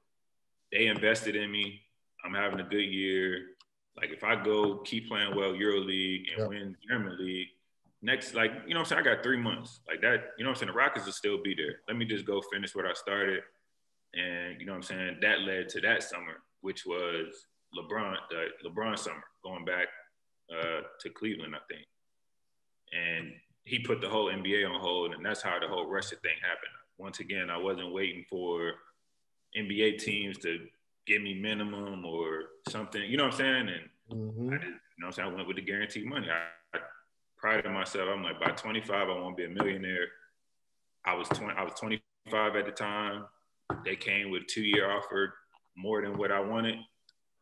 they 0.72 0.86
invested 0.86 1.36
in 1.36 1.50
me. 1.50 1.80
I'm 2.24 2.34
having 2.34 2.60
a 2.60 2.64
good 2.64 2.78
year. 2.84 3.46
Like 4.00 4.10
if 4.10 4.24
I 4.24 4.42
go 4.42 4.78
keep 4.78 5.08
playing 5.08 5.36
well 5.36 5.52
EuroLeague 5.52 6.24
and 6.30 6.38
yep. 6.38 6.48
win 6.48 6.76
German 6.88 7.18
League, 7.18 7.48
next, 8.02 8.34
like, 8.34 8.52
you 8.66 8.74
know 8.74 8.80
what 8.80 8.92
I'm 8.92 8.96
saying? 8.96 9.06
I 9.06 9.14
got 9.14 9.22
three 9.22 9.36
months. 9.36 9.80
Like 9.86 10.00
that, 10.00 10.30
you 10.38 10.44
know 10.44 10.50
what 10.50 10.56
I'm 10.56 10.60
saying? 10.60 10.72
The 10.72 10.78
Rockets 10.78 11.06
will 11.06 11.12
still 11.12 11.42
be 11.42 11.54
there. 11.54 11.80
Let 11.88 11.96
me 11.96 12.04
just 12.04 12.24
go 12.24 12.42
finish 12.52 12.74
what 12.74 12.86
I 12.86 12.94
started. 12.94 13.42
And 14.14 14.58
you 14.58 14.66
know 14.66 14.72
what 14.72 14.78
I'm 14.78 14.82
saying? 14.82 15.18
That 15.20 15.40
led 15.40 15.68
to 15.70 15.80
that 15.82 16.02
summer, 16.02 16.42
which 16.62 16.86
was 16.86 17.46
LeBron, 17.78 18.16
the 18.30 18.68
LeBron 18.68 18.98
summer, 18.98 19.22
going 19.44 19.64
back 19.64 19.88
uh, 20.52 20.80
to 21.00 21.10
Cleveland, 21.10 21.54
I 21.54 21.72
think. 21.72 21.86
And 22.92 23.32
he 23.64 23.78
put 23.78 24.00
the 24.00 24.08
whole 24.08 24.32
NBA 24.32 24.68
on 24.68 24.80
hold, 24.80 25.12
and 25.12 25.24
that's 25.24 25.42
how 25.42 25.58
the 25.60 25.68
whole 25.68 25.88
Russia 25.88 26.16
thing 26.16 26.34
happened. 26.42 26.72
Once 26.98 27.20
again, 27.20 27.50
I 27.50 27.56
wasn't 27.56 27.92
waiting 27.92 28.24
for 28.28 28.72
NBA 29.56 29.98
teams 29.98 30.38
to 30.38 30.66
give 31.06 31.22
me 31.22 31.34
minimum 31.34 32.04
or 32.04 32.42
something. 32.68 33.02
You 33.02 33.16
know 33.16 33.24
what 33.24 33.34
I'm 33.34 33.38
saying? 33.38 33.68
And 33.68 34.20
mm-hmm. 34.20 34.54
I 34.54 34.58
you 35.00 35.04
know 35.04 35.06
what 35.06 35.06
I'm 35.06 35.12
saying? 35.12 35.28
I 35.30 35.34
went 35.34 35.48
with 35.48 35.56
the 35.56 35.62
guaranteed 35.62 36.06
money. 36.06 36.28
I, 36.30 36.76
I 36.76 36.80
prided 37.38 37.72
myself. 37.72 38.08
I'm 38.12 38.22
like, 38.22 38.38
by 38.38 38.50
25, 38.50 38.90
I 38.90 39.20
want 39.20 39.36
to 39.36 39.42
be 39.42 39.50
a 39.50 39.54
millionaire. 39.54 40.06
I 41.06 41.14
was 41.14 41.26
20. 41.28 41.54
I 41.56 41.64
was 41.64 41.72
25 41.80 42.56
at 42.56 42.66
the 42.66 42.72
time. 42.72 43.24
They 43.84 43.96
came 43.96 44.30
with 44.30 44.46
two 44.46 44.62
year 44.62 44.90
offer, 44.90 45.32
more 45.76 46.02
than 46.02 46.18
what 46.18 46.30
I 46.30 46.40
wanted. 46.40 46.76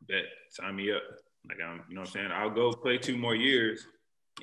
Bet 0.08 0.24
sign 0.50 0.76
me 0.76 0.92
up. 0.92 1.02
Like 1.48 1.58
I'm, 1.64 1.82
you 1.88 1.94
know 1.94 2.02
what 2.02 2.10
I'm 2.10 2.12
saying? 2.12 2.30
I'll 2.32 2.50
go 2.50 2.72
play 2.72 2.98
two 2.98 3.16
more 3.16 3.34
years, 3.34 3.86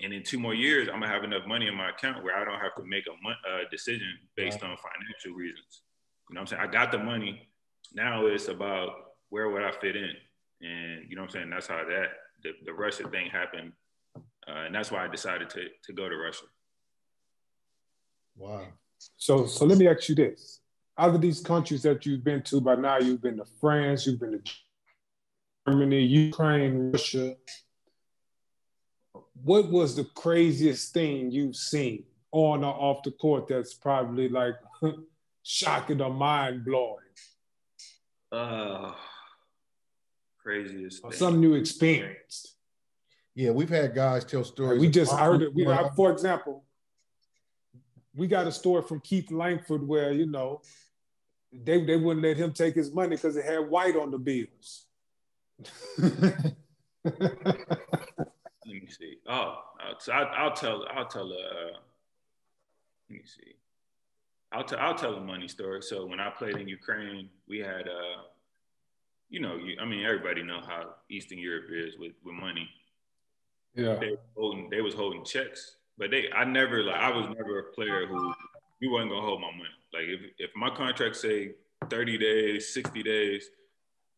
and 0.04 0.12
in 0.12 0.24
two 0.24 0.40
more 0.40 0.54
years, 0.54 0.90
I'm 0.90 1.00
gonna 1.00 1.08
have 1.08 1.24
enough 1.24 1.46
money 1.48 1.68
in 1.68 1.76
my 1.76 1.90
account 1.90 2.24
where 2.24 2.36
I 2.36 2.44
don't 2.44 2.60
have 2.60 2.76
to 2.76 2.84
make 2.84 3.06
a 3.08 3.12
uh, 3.12 3.60
decision 3.72 4.12
based 4.36 4.62
on 4.64 4.76
financial 4.76 5.38
reasons. 5.38 5.84
You 6.30 6.36
know 6.36 6.42
what 6.42 6.52
I'm 6.52 6.58
saying? 6.58 6.62
I 6.64 6.72
got 6.72 6.92
the 6.92 6.98
money. 6.98 7.48
Now 7.94 8.26
it's 8.26 8.48
about 8.48 9.05
where 9.36 9.50
would 9.50 9.64
I 9.64 9.72
fit 9.72 9.98
in, 9.98 10.14
and 10.62 11.10
you 11.10 11.18
know 11.18 11.24
what 11.24 11.32
I'm 11.32 11.34
saying? 11.34 11.50
That's 11.50 11.68
how 11.68 11.84
that 11.84 12.08
the, 12.42 12.52
the 12.68 12.74
Russia 12.74 13.06
thing 13.10 13.30
happened, 13.30 13.74
uh, 14.48 14.64
and 14.66 14.74
that's 14.74 14.92
why 14.92 15.04
I 15.04 15.10
decided 15.10 15.50
to 15.50 15.64
to 15.84 15.94
go 15.94 16.08
to 16.08 16.16
Russia. 16.16 16.46
Wow. 18.38 18.68
So 19.18 19.46
so 19.46 19.66
let 19.66 19.78
me 19.78 19.90
ask 19.90 20.08
you 20.08 20.16
this: 20.16 20.62
out 20.98 21.14
of 21.16 21.20
these 21.20 21.42
countries 21.42 21.84
that 21.84 22.06
you've 22.06 22.24
been 22.24 22.44
to 22.44 22.62
by 22.62 22.76
now, 22.76 22.98
you've 23.00 23.22
been 23.22 23.36
to 23.36 23.46
France, 23.60 24.08
you've 24.08 24.22
been 24.22 24.42
to 24.42 24.54
Germany, 25.68 26.00
Ukraine, 26.00 26.94
Russia. 26.94 27.36
What 29.44 29.70
was 29.70 29.98
the 29.98 30.06
craziest 30.16 30.94
thing 30.94 31.30
you've 31.30 31.58
seen 31.58 32.06
on 32.32 32.64
or 32.64 32.74
off 32.74 33.04
the 33.04 33.12
court 33.12 33.50
that's 33.50 33.74
probably 33.74 34.30
like 34.30 34.56
shocking 35.44 36.00
or 36.00 36.14
mind 36.14 36.64
blowing? 36.64 37.02
Uh, 38.32 38.94
craziest. 40.46 41.04
Or 41.04 41.12
something 41.12 41.42
you 41.42 41.56
experienced. 41.56 42.56
Yeah, 43.34 43.52
we've 43.52 43.70
had 43.70 43.94
guys 43.96 44.24
tell 44.24 44.44
stories. 44.44 44.80
we 44.80 44.90
just 44.90 45.12
heard 45.12 45.42
it. 45.42 45.54
We, 45.54 45.66
for 45.96 46.12
example, 46.12 46.64
we 48.16 48.28
got 48.28 48.48
a 48.48 48.52
story 48.52 48.82
from 48.84 49.02
Keith 49.02 49.32
Langford 49.32 49.86
where 49.86 50.14
you 50.14 50.26
know 50.26 50.62
they 51.52 51.84
they 51.84 51.98
wouldn't 51.98 52.26
let 52.26 52.38
him 52.38 52.54
take 52.54 52.76
his 52.76 52.94
money 52.94 53.16
because 53.18 53.36
it 53.36 53.44
had 53.44 53.70
white 53.70 53.96
on 53.98 54.12
the 54.12 54.18
bills. 54.18 54.86
Let 58.68 58.84
me 58.84 58.88
see. 58.88 59.18
Oh, 59.28 59.60
I'll, 60.12 60.30
I'll 60.38 60.54
tell. 60.54 60.86
I'll 60.96 61.08
tell. 61.08 61.32
Uh, 61.32 61.78
let 63.10 63.20
me 63.20 63.22
see. 63.24 63.54
I'll 64.52 64.64
tell. 64.64 64.80
I'll 64.80 64.96
tell 64.96 65.14
a 65.16 65.22
money 65.22 65.48
story. 65.48 65.82
So 65.84 66.06
when 66.08 66.20
I 66.20 66.30
played 66.32 66.58
in 66.58 66.68
Ukraine, 66.68 67.30
we 67.48 67.60
had. 67.60 67.88
Uh, 67.88 68.24
you 69.36 69.42
know, 69.42 69.58
you, 69.58 69.76
I 69.82 69.86
mean, 69.86 70.06
everybody 70.06 70.44
know 70.44 70.62
how 70.66 70.96
Eastern 71.12 71.40
Europe 71.40 71.66
is 71.70 71.98
with 72.00 72.14
with 72.24 72.36
money. 72.36 72.70
Yeah. 73.76 73.96
They 73.96 74.16
holding. 74.38 74.70
They 74.70 74.80
was 74.80 74.94
holding 74.94 75.26
checks, 75.26 75.76
but 75.98 76.10
they. 76.10 76.32
I 76.34 76.46
never 76.46 76.82
like. 76.84 76.96
I 76.96 77.10
was 77.10 77.28
never 77.38 77.60
a 77.60 77.74
player 77.74 78.08
who. 78.08 78.34
You 78.80 78.92
wasn't 78.92 79.12
gonna 79.12 79.26
hold 79.26 79.42
my 79.42 79.52
money. 79.52 79.78
Like 79.94 80.04
if 80.04 80.22
if 80.38 80.52
my 80.56 80.70
contract 80.70 81.18
say 81.18 81.56
thirty 81.90 82.18
days, 82.18 82.74
sixty 82.74 83.04
days 83.04 83.50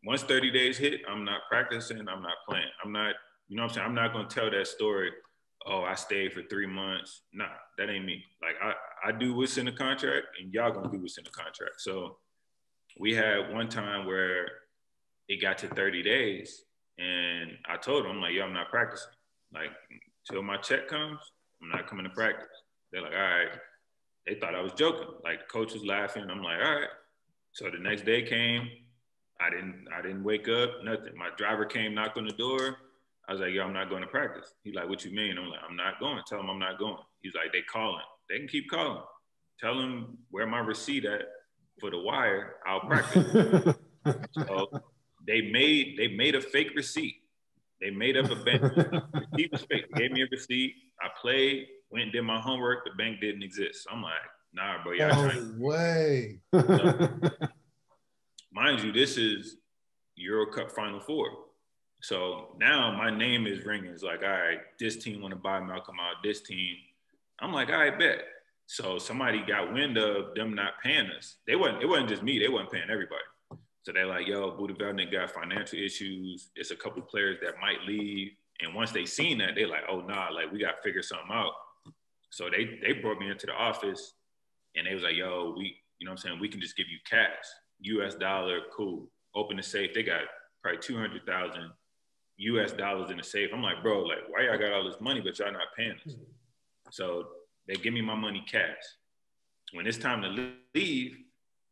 once 0.03 0.21
30 0.21 0.51
days 0.51 0.77
hit, 0.77 1.01
I'm 1.09 1.25
not 1.25 1.41
practicing, 1.49 1.99
I'm 1.99 2.21
not 2.21 2.37
playing. 2.47 2.69
I'm 2.83 2.91
not, 2.91 3.15
you 3.47 3.57
know 3.57 3.63
what 3.63 3.69
I'm 3.71 3.75
saying? 3.75 3.87
I'm 3.87 3.95
not 3.95 4.13
gonna 4.13 4.29
tell 4.29 4.51
that 4.51 4.67
story, 4.67 5.09
oh, 5.65 5.81
I 5.81 5.95
stayed 5.95 6.33
for 6.33 6.43
three 6.43 6.67
months. 6.67 7.23
Nah, 7.33 7.49
that 7.79 7.89
ain't 7.89 8.05
me. 8.05 8.23
Like 8.41 8.55
I, 8.61 9.09
I 9.09 9.11
do 9.11 9.33
what's 9.33 9.57
in 9.57 9.65
the 9.65 9.71
contract 9.71 10.27
and 10.39 10.53
y'all 10.53 10.71
gonna 10.71 10.91
do 10.91 11.01
what's 11.01 11.17
in 11.17 11.23
the 11.23 11.31
contract. 11.31 11.79
So 11.79 12.19
we 12.99 13.15
had 13.15 13.51
one 13.51 13.69
time 13.69 14.05
where 14.05 14.47
it 15.27 15.41
got 15.41 15.57
to 15.59 15.67
30 15.67 16.03
days 16.03 16.63
and 16.97 17.51
I 17.69 17.77
told 17.77 18.05
them, 18.05 18.11
I'm 18.11 18.21
like, 18.21 18.33
yo, 18.33 18.43
I'm 18.43 18.53
not 18.53 18.69
practicing. 18.69 19.11
Like, 19.53 19.69
till 20.29 20.41
my 20.41 20.57
check 20.57 20.87
comes, 20.87 21.19
I'm 21.61 21.69
not 21.69 21.87
coming 21.87 22.05
to 22.05 22.09
practice. 22.09 22.47
They're 22.91 23.01
like, 23.01 23.13
all 23.13 23.19
right. 23.19 23.49
They 24.25 24.35
thought 24.35 24.55
I 24.55 24.61
was 24.61 24.73
joking. 24.73 25.07
Like 25.23 25.39
the 25.39 25.45
coach 25.45 25.73
was 25.73 25.85
laughing. 25.85 26.25
I'm 26.29 26.43
like, 26.43 26.59
all 26.61 26.75
right. 26.75 26.89
So 27.53 27.69
the 27.71 27.79
next 27.79 28.03
day 28.03 28.23
came, 28.23 28.69
I 29.39 29.49
didn't 29.49 29.85
I 29.95 30.01
didn't 30.01 30.23
wake 30.23 30.49
up, 30.49 30.83
nothing. 30.83 31.15
My 31.15 31.29
driver 31.37 31.65
came, 31.65 31.93
knocked 31.93 32.17
on 32.17 32.25
the 32.25 32.33
door. 32.33 32.77
I 33.27 33.33
was 33.33 33.41
like, 33.41 33.53
yo, 33.53 33.63
I'm 33.63 33.73
not 33.73 33.89
going 33.89 34.01
to 34.01 34.07
practice. 34.07 34.53
He's 34.63 34.73
like, 34.73 34.89
what 34.89 35.03
you 35.05 35.11
mean? 35.11 35.37
I'm 35.37 35.49
like, 35.49 35.59
I'm 35.67 35.75
not 35.75 35.99
going. 35.99 36.21
Tell 36.27 36.39
him 36.39 36.49
I'm 36.49 36.59
not 36.59 36.79
going. 36.79 36.97
He's 37.21 37.33
like, 37.35 37.51
they 37.51 37.61
calling. 37.61 38.03
They 38.29 38.37
can 38.37 38.47
keep 38.47 38.69
calling. 38.69 39.01
Tell 39.59 39.77
them 39.77 40.17
where 40.29 40.47
my 40.47 40.59
receipt 40.59 41.05
at 41.05 41.23
for 41.79 41.89
the 41.89 41.99
wire. 41.99 42.55
I'll 42.65 42.81
practice. 42.81 43.75
so 44.33 44.67
they 45.27 45.41
made 45.41 45.97
they 45.97 46.07
made 46.07 46.35
a 46.35 46.41
fake 46.41 46.71
receipt. 46.75 47.17
They 47.79 47.91
made 47.91 48.17
up 48.17 48.31
a 48.31 48.35
bank. 48.35 48.63
receipt 49.31 49.51
was 49.51 49.65
fake. 49.69 49.85
They 49.93 50.01
gave 50.01 50.11
me 50.11 50.23
a 50.23 50.27
receipt. 50.31 50.75
I 51.01 51.09
played, 51.21 51.67
went 51.91 52.03
and 52.03 52.11
did 52.11 52.23
my 52.23 52.39
homework. 52.39 52.85
The 52.85 52.91
bank 52.97 53.21
didn't 53.21 53.43
exist. 53.43 53.83
So 53.83 53.91
I'm 53.91 54.01
like, 54.01 54.13
nah, 54.53 54.83
bro. 54.83 54.93
Yeah. 54.93 55.09
No 55.09 55.53
way. 55.59 56.39
So, 56.53 57.19
mind 58.51 58.81
you, 58.81 58.91
this 58.91 59.17
is 59.17 59.57
Euro 60.15 60.51
Cup 60.51 60.71
Final 60.71 60.99
Four. 60.99 61.27
So 62.01 62.55
now 62.59 62.95
my 62.95 63.15
name 63.15 63.47
is 63.47 63.65
ringing. 63.65 63.91
It's 63.91 64.03
like, 64.03 64.23
all 64.23 64.29
right, 64.29 64.59
this 64.79 64.97
team 64.97 65.21
want 65.21 65.33
to 65.33 65.39
buy 65.39 65.59
Malcolm 65.59 65.95
out. 65.99 66.23
This 66.23 66.41
team, 66.41 66.75
I'm 67.39 67.53
like, 67.53 67.69
all 67.69 67.77
right, 67.77 67.97
bet. 67.97 68.19
So 68.67 68.97
somebody 68.99 69.43
got 69.47 69.73
wind 69.73 69.97
of 69.97 70.35
them 70.35 70.53
not 70.53 70.73
paying 70.83 71.09
us. 71.17 71.35
They 71.47 71.55
wasn't. 71.55 71.83
It 71.83 71.87
wasn't 71.87 72.09
just 72.09 72.23
me. 72.23 72.39
They 72.39 72.49
wasn't 72.49 72.71
paying 72.71 72.89
everybody. 72.89 73.23
So 73.87 73.93
they're 73.93 74.05
like, 74.05 74.27
yo, 74.27 74.51
Budivelnyk 74.51 75.13
got 75.13 75.31
financial 75.31 75.79
issues. 75.79 76.49
It's 76.57 76.71
a 76.71 76.75
couple 76.75 77.01
players 77.03 77.37
that 77.41 77.53
might 77.61 77.87
leave. 77.87 78.33
And 78.59 78.75
once 78.75 78.91
they 78.91 79.05
seen 79.05 79.37
that, 79.37 79.51
they're 79.55 79.69
like, 79.69 79.83
oh 79.89 80.01
nah, 80.01 80.27
like 80.27 80.51
we 80.51 80.59
got 80.59 80.71
to 80.71 80.81
figure 80.83 81.01
something 81.01 81.31
out. 81.31 81.53
So 82.29 82.49
they 82.49 82.79
they 82.85 82.99
brought 82.99 83.17
me 83.17 83.29
into 83.29 83.45
the 83.45 83.53
office, 83.53 84.15
and 84.75 84.85
they 84.85 84.93
was 84.93 85.03
like, 85.03 85.15
yo, 85.15 85.55
we, 85.57 85.77
you 85.99 86.05
know, 86.05 86.11
what 86.11 86.19
I'm 86.19 86.31
saying, 86.31 86.39
we 86.41 86.49
can 86.49 86.59
just 86.59 86.75
give 86.75 86.87
you 86.89 86.97
cash. 87.09 87.45
US 87.79 88.15
dollar, 88.15 88.59
cool. 88.75 89.07
Open 89.33 89.55
the 89.55 89.63
safe. 89.63 89.93
They 89.93 90.03
got 90.03 90.23
probably 90.61 90.81
200,000 90.81 91.71
US 92.39 92.73
dollars 92.73 93.09
in 93.09 93.15
the 93.15 93.23
safe. 93.23 93.51
I'm 93.53 93.63
like, 93.63 93.81
bro, 93.81 94.01
like, 94.01 94.27
why 94.27 94.47
y'all 94.47 94.57
got 94.57 94.73
all 94.73 94.83
this 94.83 94.99
money, 94.99 95.21
but 95.21 95.39
y'all 95.39 95.53
not 95.53 95.73
paying 95.77 95.95
us? 96.05 96.13
So 96.91 97.27
they 97.69 97.75
give 97.75 97.93
me 97.93 98.01
my 98.01 98.15
money 98.15 98.43
cash. 98.51 98.83
When 99.71 99.87
it's 99.87 99.97
time 99.97 100.23
to 100.23 100.51
leave, 100.75 101.19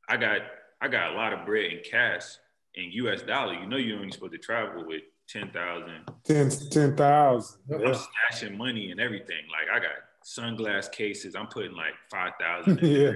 I 0.08 0.16
got 0.16 0.40
I 0.86 0.88
got 0.88 1.14
a 1.14 1.16
lot 1.16 1.34
of 1.34 1.48
bread 1.48 1.72
in 1.72 1.80
cash 1.84 2.38
in 2.76 2.92
US 2.92 3.24
dollar. 3.24 3.56
You 3.56 3.66
know 3.66 3.78
you're 3.78 3.98
only 3.98 4.12
supposed 4.12 4.34
to 4.34 4.38
travel 4.38 4.86
with 4.86 5.02
10,000. 5.28 6.04
10,000. 6.24 6.72
10, 6.72 6.96
10, 6.96 7.06
I'm 7.06 7.82
yeah. 7.82 7.98
stashing 8.32 8.56
money 8.56 8.92
and 8.92 9.00
everything. 9.00 9.44
Like 9.52 9.76
I 9.76 9.80
got 9.80 9.96
sunglass 10.24 10.92
cases. 10.92 11.36
I'm 11.36 11.48
putting 11.48 11.76
like 11.76 11.94
five 12.12 12.34
thousand. 12.40 12.80
yeah, 12.84 13.14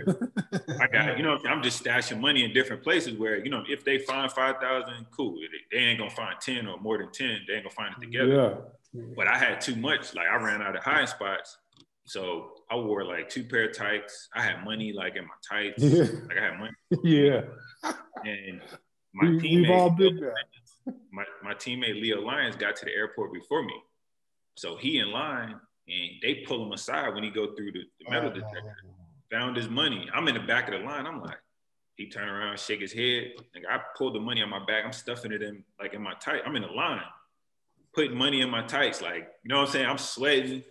I 0.81 0.87
got 0.87 1.17
you 1.17 1.23
know 1.23 1.37
I'm 1.47 1.61
just 1.61 1.83
stashing 1.83 2.19
money 2.19 2.43
in 2.43 2.53
different 2.53 2.81
places 2.81 3.13
where 3.15 3.37
you 3.43 3.51
know 3.51 3.63
if 3.67 3.85
they 3.85 3.99
find 3.99 4.31
five 4.31 4.55
thousand, 4.59 5.05
cool. 5.15 5.37
They 5.71 5.77
ain't 5.77 5.99
gonna 5.99 6.09
find 6.09 6.35
ten 6.41 6.65
or 6.67 6.79
more 6.79 6.97
than 6.97 7.11
ten. 7.11 7.41
They 7.47 7.53
ain't 7.53 7.63
gonna 7.65 7.75
find 7.75 7.93
it 7.95 8.01
together. 8.03 8.57
Yeah. 8.93 9.01
But 9.15 9.27
I 9.27 9.37
had 9.37 9.61
too 9.61 9.75
much. 9.75 10.15
Like 10.15 10.27
I 10.27 10.35
ran 10.37 10.63
out 10.63 10.75
of 10.75 10.83
high 10.83 11.05
spots, 11.05 11.57
so 12.05 12.53
I 12.71 12.75
wore 12.75 13.03
like 13.03 13.29
two 13.29 13.43
pair 13.43 13.69
of 13.69 13.75
tights. 13.75 14.29
I 14.33 14.41
had 14.41 14.63
money 14.63 14.93
like 14.93 15.15
in 15.15 15.23
my 15.23 15.29
tights. 15.47 15.81
Yeah. 15.83 16.03
Like 16.27 16.37
I 16.37 16.45
had 16.45 16.59
money. 16.59 16.71
Yeah. 17.03 17.41
And 18.25 18.61
my 19.13 19.29
we, 19.29 19.39
teammate, 19.39 19.69
all 19.69 19.89
been 19.89 20.19
there. 20.19 20.33
My, 21.11 21.23
my 21.43 21.53
teammate 21.53 22.01
Leo 22.01 22.21
Lyons 22.21 22.55
got 22.55 22.75
to 22.77 22.85
the 22.85 22.91
airport 22.91 23.33
before 23.33 23.63
me. 23.63 23.73
So 24.55 24.75
he 24.75 24.99
in 24.99 25.11
line 25.11 25.55
and 25.87 26.09
they 26.21 26.43
pull 26.47 26.65
him 26.65 26.71
aside 26.71 27.13
when 27.13 27.23
he 27.23 27.29
go 27.29 27.55
through 27.55 27.71
the, 27.71 27.83
the 27.99 28.11
metal 28.11 28.29
oh, 28.29 28.33
detector. 28.33 28.75
Found 29.31 29.57
his 29.57 29.69
money. 29.69 30.09
I'm 30.13 30.27
in 30.27 30.35
the 30.35 30.41
back 30.41 30.67
of 30.67 30.79
the 30.79 30.85
line. 30.85 31.05
I'm 31.05 31.21
like, 31.21 31.37
he 31.95 32.07
turn 32.07 32.29
around, 32.29 32.59
shake 32.59 32.81
his 32.81 32.93
head. 32.93 33.33
Like 33.53 33.65
I 33.69 33.79
pulled 33.97 34.15
the 34.15 34.19
money 34.19 34.41
on 34.41 34.49
my 34.49 34.63
back. 34.65 34.85
I'm 34.85 34.93
stuffing 34.93 35.31
it 35.31 35.41
in 35.41 35.63
like 35.79 35.93
in 35.93 36.01
my 36.01 36.13
tight. 36.21 36.41
I'm 36.45 36.55
in 36.55 36.61
the 36.61 36.69
line, 36.69 37.01
putting 37.93 38.17
money 38.17 38.41
in 38.41 38.49
my 38.49 38.63
tights. 38.63 39.01
Like 39.01 39.27
you 39.43 39.49
know 39.49 39.59
what 39.59 39.67
I'm 39.67 39.73
saying? 39.73 39.85
I'm 39.85 39.97
sweating. 39.97 40.63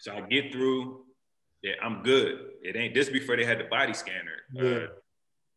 So 0.00 0.12
I 0.12 0.22
get 0.22 0.52
through. 0.52 1.04
Yeah, 1.62 1.74
I'm 1.82 2.02
good. 2.02 2.50
It 2.62 2.76
ain't 2.76 2.94
this 2.94 3.08
before 3.08 3.36
they 3.36 3.44
had 3.44 3.58
the 3.58 3.64
body 3.64 3.94
scanner. 3.94 4.42
Uh, 4.58 4.62
yeah. 4.64 4.76
Uh, 4.76 4.86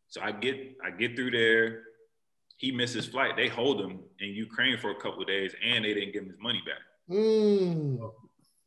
so 0.08 0.20
I 0.20 0.32
get 0.32 0.76
I 0.84 0.90
get 0.90 1.14
through 1.16 1.30
there. 1.30 1.82
He 2.56 2.72
misses 2.72 3.06
flight. 3.06 3.36
They 3.36 3.48
hold 3.48 3.80
him 3.80 4.00
in 4.18 4.30
Ukraine 4.30 4.76
for 4.78 4.90
a 4.90 5.00
couple 5.00 5.24
days, 5.24 5.54
and 5.64 5.84
they 5.84 5.94
didn't 5.94 6.12
give 6.12 6.24
him 6.24 6.30
his 6.30 6.38
money 6.40 6.60
back. 6.66 6.82
Mm. 7.10 7.98
You 7.98 7.98
know 7.98 8.12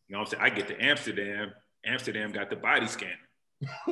what 0.07 0.19
I'm 0.19 0.25
saying? 0.25 0.43
I 0.43 0.49
get 0.49 0.67
to 0.69 0.79
Amsterdam. 0.83 1.53
Amsterdam 1.85 2.31
got 2.31 2.49
the 2.49 2.55
body 2.55 2.87
scanner. 2.87 3.11
I 3.87 3.89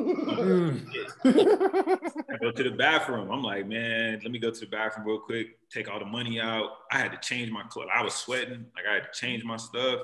go 2.41 2.51
to 2.51 2.63
the 2.63 2.75
bathroom. 2.77 3.31
I'm 3.31 3.43
like, 3.43 3.67
man, 3.67 4.19
let 4.23 4.31
me 4.31 4.39
go 4.39 4.51
to 4.51 4.59
the 4.59 4.65
bathroom 4.65 5.07
real 5.07 5.19
quick, 5.19 5.47
take 5.69 5.89
all 5.89 5.99
the 5.99 6.05
money 6.05 6.39
out. 6.39 6.69
I 6.91 6.97
had 6.97 7.11
to 7.11 7.17
change 7.19 7.51
my 7.51 7.63
clothes. 7.63 7.89
I 7.93 8.03
was 8.03 8.13
sweating. 8.13 8.65
Like 8.75 8.85
I 8.89 8.95
had 8.95 9.03
to 9.03 9.19
change 9.19 9.43
my 9.43 9.57
stuff. 9.57 9.99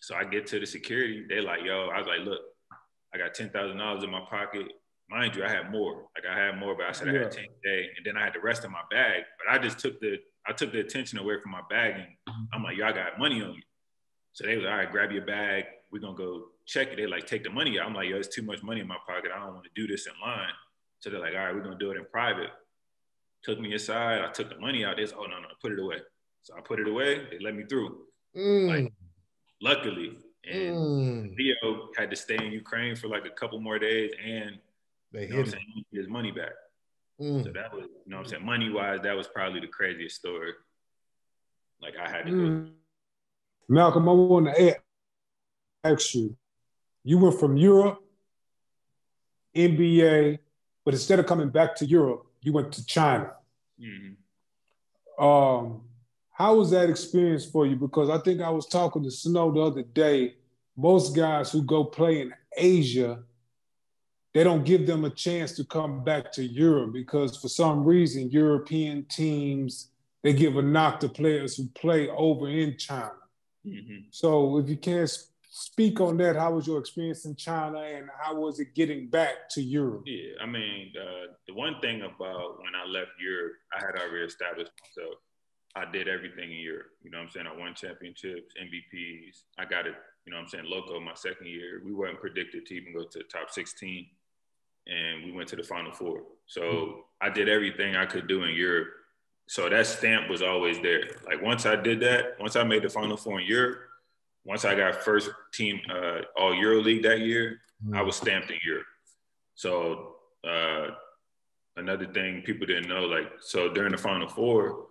So 0.00 0.14
I 0.14 0.24
get 0.24 0.46
to 0.48 0.60
the 0.60 0.66
security. 0.66 1.24
They're 1.28 1.42
like, 1.42 1.60
yo, 1.64 1.88
I 1.88 1.98
was 1.98 2.06
like, 2.06 2.20
look, 2.20 2.40
I 3.14 3.18
got 3.18 3.34
ten 3.34 3.50
thousand 3.50 3.78
dollars 3.78 4.04
in 4.04 4.10
my 4.10 4.24
pocket. 4.28 4.66
Mind 5.08 5.34
you, 5.34 5.44
I 5.44 5.48
had 5.48 5.72
more. 5.72 6.06
Like 6.14 6.24
I 6.30 6.38
had 6.38 6.58
more, 6.58 6.76
but 6.76 6.86
I 6.86 6.92
said 6.92 7.08
yeah. 7.08 7.12
I 7.14 7.22
had 7.24 7.32
ten 7.32 7.46
day, 7.64 7.88
and 7.96 8.06
then 8.06 8.16
I 8.16 8.24
had 8.24 8.34
the 8.34 8.40
rest 8.40 8.64
of 8.64 8.70
my 8.70 8.82
bag. 8.90 9.24
But 9.38 9.52
I 9.52 9.58
just 9.58 9.78
took 9.78 10.00
the 10.00 10.18
I 10.46 10.52
took 10.52 10.72
the 10.72 10.80
attention 10.80 11.18
away 11.18 11.34
from 11.42 11.52
my 11.52 11.62
bag, 11.68 11.94
and 11.94 12.06
I'm 12.52 12.62
like, 12.62 12.76
yo, 12.76 12.86
I 12.86 12.92
got 12.92 13.18
money 13.18 13.42
on 13.42 13.54
you. 13.54 13.62
So 14.32 14.46
they 14.46 14.56
was 14.56 14.64
like, 14.64 14.72
all 14.72 14.78
right, 14.78 14.90
grab 14.90 15.10
your 15.10 15.24
bag. 15.24 15.64
We're 15.92 16.00
gonna 16.00 16.16
go 16.16 16.46
check 16.66 16.88
it. 16.88 16.96
They 16.96 17.06
like 17.06 17.26
take 17.26 17.42
the 17.42 17.50
money 17.50 17.78
out. 17.80 17.86
I'm 17.86 17.94
like, 17.94 18.08
yo, 18.08 18.16
it's 18.16 18.34
too 18.34 18.42
much 18.42 18.62
money 18.62 18.80
in 18.80 18.86
my 18.86 18.98
pocket. 19.06 19.32
I 19.34 19.44
don't 19.44 19.54
want 19.54 19.64
to 19.64 19.70
do 19.74 19.86
this 19.86 20.06
in 20.06 20.12
line. 20.22 20.52
So 21.00 21.10
they're 21.10 21.20
like, 21.20 21.32
all 21.32 21.44
right, 21.44 21.54
we're 21.54 21.62
gonna 21.62 21.78
do 21.78 21.90
it 21.90 21.96
in 21.96 22.04
private. 22.12 22.50
Took 23.42 23.58
me 23.58 23.74
aside. 23.74 24.22
I 24.22 24.30
took 24.30 24.50
the 24.50 24.58
money 24.58 24.84
out. 24.84 24.96
This, 24.96 25.12
oh 25.16 25.22
no, 25.24 25.40
no, 25.40 25.48
put 25.60 25.72
it 25.72 25.80
away. 25.80 25.96
So 26.42 26.54
I 26.56 26.60
put 26.60 26.78
it 26.78 26.86
away. 26.86 27.26
They 27.30 27.38
let 27.40 27.54
me 27.54 27.64
through. 27.64 27.98
Mm. 28.36 28.68
Like, 28.68 28.92
luckily, 29.60 30.18
and 30.44 30.76
mm. 30.76 31.36
Leo 31.36 31.88
had 31.96 32.10
to 32.10 32.16
stay 32.16 32.36
in 32.36 32.52
Ukraine 32.52 32.96
for 32.96 33.08
like 33.08 33.24
a 33.26 33.30
couple 33.30 33.60
more 33.60 33.78
days, 33.78 34.12
and 34.24 34.58
they 35.12 35.26
you 35.26 35.34
know 35.34 35.44
saying, 35.44 35.84
his 35.92 36.08
money 36.08 36.30
back. 36.30 36.52
Mm. 37.20 37.44
So 37.44 37.50
that 37.52 37.72
was, 37.74 37.84
you 37.84 38.10
know, 38.10 38.16
what 38.16 38.24
I'm 38.24 38.30
saying, 38.30 38.46
money 38.46 38.70
wise, 38.70 39.00
that 39.02 39.14
was 39.14 39.28
probably 39.28 39.60
the 39.60 39.66
craziest 39.66 40.16
story. 40.16 40.52
Like 41.82 41.94
I 41.96 42.08
had 42.08 42.26
to 42.26 42.32
mm. 42.32 42.64
go 42.66 42.70
Malcolm, 43.68 44.08
I 44.08 44.12
want 44.12 44.46
to 44.46 44.76
ask 45.84 46.14
you, 46.14 46.36
you 47.04 47.18
went 47.18 47.38
from 47.38 47.56
Europe, 47.56 48.02
NBA, 49.54 50.40
but 50.84 50.94
instead 50.94 51.20
of 51.20 51.26
coming 51.26 51.50
back 51.50 51.76
to 51.76 51.86
Europe, 51.86 52.26
you 52.42 52.52
went 52.52 52.72
to 52.72 52.84
China. 52.84 53.30
Mm-hmm. 53.80 55.24
Um, 55.24 55.82
how 56.40 56.54
was 56.54 56.70
that 56.70 56.88
experience 56.88 57.44
for 57.44 57.66
you? 57.66 57.76
Because 57.76 58.08
I 58.08 58.16
think 58.16 58.40
I 58.40 58.48
was 58.48 58.66
talking 58.66 59.02
to 59.02 59.10
Snow 59.10 59.52
the 59.52 59.60
other 59.60 59.82
day. 59.82 60.36
Most 60.74 61.14
guys 61.14 61.52
who 61.52 61.62
go 61.62 61.84
play 61.84 62.22
in 62.22 62.32
Asia, 62.56 63.22
they 64.32 64.42
don't 64.42 64.64
give 64.64 64.86
them 64.86 65.04
a 65.04 65.10
chance 65.10 65.52
to 65.56 65.64
come 65.64 66.02
back 66.02 66.32
to 66.32 66.42
Europe 66.42 66.94
because 66.94 67.36
for 67.36 67.48
some 67.48 67.84
reason 67.84 68.30
European 68.30 69.04
teams 69.10 69.90
they 70.22 70.32
give 70.32 70.56
a 70.56 70.62
knock 70.62 71.00
to 71.00 71.10
players 71.10 71.56
who 71.56 71.68
play 71.74 72.08
over 72.08 72.48
in 72.48 72.78
China. 72.78 73.12
Mm-hmm. 73.66 74.08
So 74.10 74.56
if 74.56 74.68
you 74.70 74.78
can't 74.78 75.10
speak 75.50 76.00
on 76.00 76.16
that. 76.18 76.36
How 76.36 76.54
was 76.54 76.66
your 76.66 76.78
experience 76.78 77.24
in 77.24 77.34
China, 77.34 77.80
and 77.80 78.08
how 78.22 78.36
was 78.36 78.60
it 78.60 78.74
getting 78.74 79.08
back 79.08 79.48
to 79.50 79.60
Europe? 79.60 80.04
Yeah, 80.06 80.34
I 80.40 80.46
mean, 80.46 80.92
uh, 80.96 81.32
the 81.48 81.54
one 81.54 81.74
thing 81.80 82.02
about 82.02 82.58
when 82.58 82.74
I 82.74 82.88
left 82.88 83.10
Europe, 83.20 83.54
I 83.76 83.84
had 83.84 84.00
already 84.00 84.24
established 84.24 84.70
myself. 84.80 85.18
I 85.76 85.90
did 85.90 86.08
everything 86.08 86.50
in 86.50 86.58
Europe. 86.58 86.90
You 87.02 87.10
know 87.10 87.18
what 87.18 87.24
I'm 87.24 87.30
saying? 87.30 87.46
I 87.46 87.56
won 87.56 87.74
championships, 87.74 88.54
MVPs. 88.60 89.42
I 89.58 89.64
got 89.64 89.86
it, 89.86 89.94
you 90.24 90.32
know 90.32 90.38
what 90.38 90.44
I'm 90.44 90.48
saying, 90.48 90.64
loco 90.66 90.98
my 91.00 91.14
second 91.14 91.46
year. 91.46 91.80
We 91.84 91.92
weren't 91.92 92.20
predicted 92.20 92.66
to 92.66 92.74
even 92.74 92.92
go 92.92 93.04
to 93.04 93.18
the 93.18 93.24
top 93.24 93.50
16, 93.50 94.06
and 94.86 95.24
we 95.24 95.32
went 95.32 95.48
to 95.50 95.56
the 95.56 95.62
final 95.62 95.92
four. 95.92 96.22
So 96.46 97.04
I 97.20 97.30
did 97.30 97.48
everything 97.48 97.94
I 97.94 98.06
could 98.06 98.26
do 98.26 98.42
in 98.44 98.54
Europe. 98.54 98.88
So 99.48 99.68
that 99.68 99.86
stamp 99.86 100.28
was 100.28 100.42
always 100.42 100.80
there. 100.80 101.04
Like 101.26 101.42
once 101.42 101.66
I 101.66 101.76
did 101.76 102.00
that, 102.00 102.36
once 102.40 102.56
I 102.56 102.64
made 102.64 102.82
the 102.82 102.88
final 102.88 103.16
four 103.16 103.40
in 103.40 103.46
Europe, 103.46 103.78
once 104.44 104.64
I 104.64 104.74
got 104.74 105.02
first 105.02 105.30
team 105.52 105.80
uh, 105.92 106.20
all 106.36 106.54
Euro 106.54 106.80
League 106.80 107.02
that 107.02 107.20
year, 107.20 107.60
mm-hmm. 107.84 107.96
I 107.96 108.02
was 108.02 108.16
stamped 108.16 108.50
in 108.50 108.58
Europe. 108.64 108.86
So 109.54 110.16
uh, 110.48 110.88
another 111.76 112.06
thing 112.06 112.42
people 112.42 112.66
didn't 112.66 112.88
know, 112.88 113.04
like 113.04 113.30
so 113.40 113.72
during 113.72 113.92
the 113.92 113.98
Final 113.98 114.28
Four, 114.28 114.86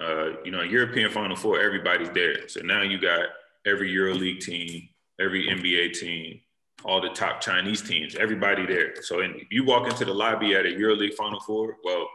uh, 0.00 0.42
you 0.44 0.50
know, 0.50 0.62
European 0.62 1.10
Final 1.10 1.36
Four, 1.36 1.60
everybody's 1.60 2.10
there. 2.10 2.48
So 2.48 2.60
now 2.60 2.82
you 2.82 3.00
got 3.00 3.28
every 3.66 3.92
EuroLeague 3.92 4.40
team, 4.40 4.88
every 5.20 5.46
NBA 5.46 5.94
team, 5.94 6.40
all 6.84 7.00
the 7.00 7.08
top 7.10 7.40
Chinese 7.40 7.82
teams, 7.82 8.14
everybody 8.14 8.66
there. 8.66 9.02
So 9.02 9.20
if 9.20 9.50
you 9.50 9.64
walk 9.64 9.88
into 9.88 10.04
the 10.04 10.12
lobby 10.12 10.54
at 10.54 10.66
a 10.66 10.70
Euro 10.70 10.94
League 10.94 11.14
Final 11.14 11.40
Four, 11.40 11.76
well, 11.84 12.06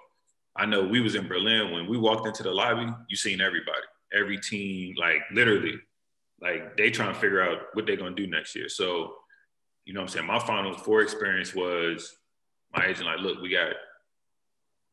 I 0.56 0.66
know 0.66 0.84
we 0.84 1.02
was 1.02 1.16
in 1.16 1.28
Berlin 1.28 1.72
when 1.72 1.88
we 1.88 1.98
walked 1.98 2.28
into 2.28 2.44
the 2.44 2.52
lobby. 2.52 2.92
You 3.10 3.16
seen 3.16 3.42
everybody, 3.42 3.86
every 4.14 4.38
team, 4.38 4.96
like 5.00 5.22
literally 5.32 5.80
like 6.42 6.76
they 6.76 6.90
trying 6.90 7.14
to 7.14 7.20
figure 7.20 7.42
out 7.42 7.60
what 7.74 7.86
they're 7.86 7.98
gonna 7.98 8.16
do 8.16 8.28
next 8.28 8.56
year. 8.56 8.68
So, 8.68 9.16
you 9.86 9.94
know 9.94 10.02
I'm 10.02 10.08
saying? 10.08 10.26
My 10.26 10.40
final 10.40 10.78
four 10.78 11.02
experience 11.02 11.56
was 11.56 12.18
my 12.76 12.86
agent 12.86 13.06
like, 13.06 13.20
look, 13.20 13.42
we 13.42 13.50
got 13.50 13.74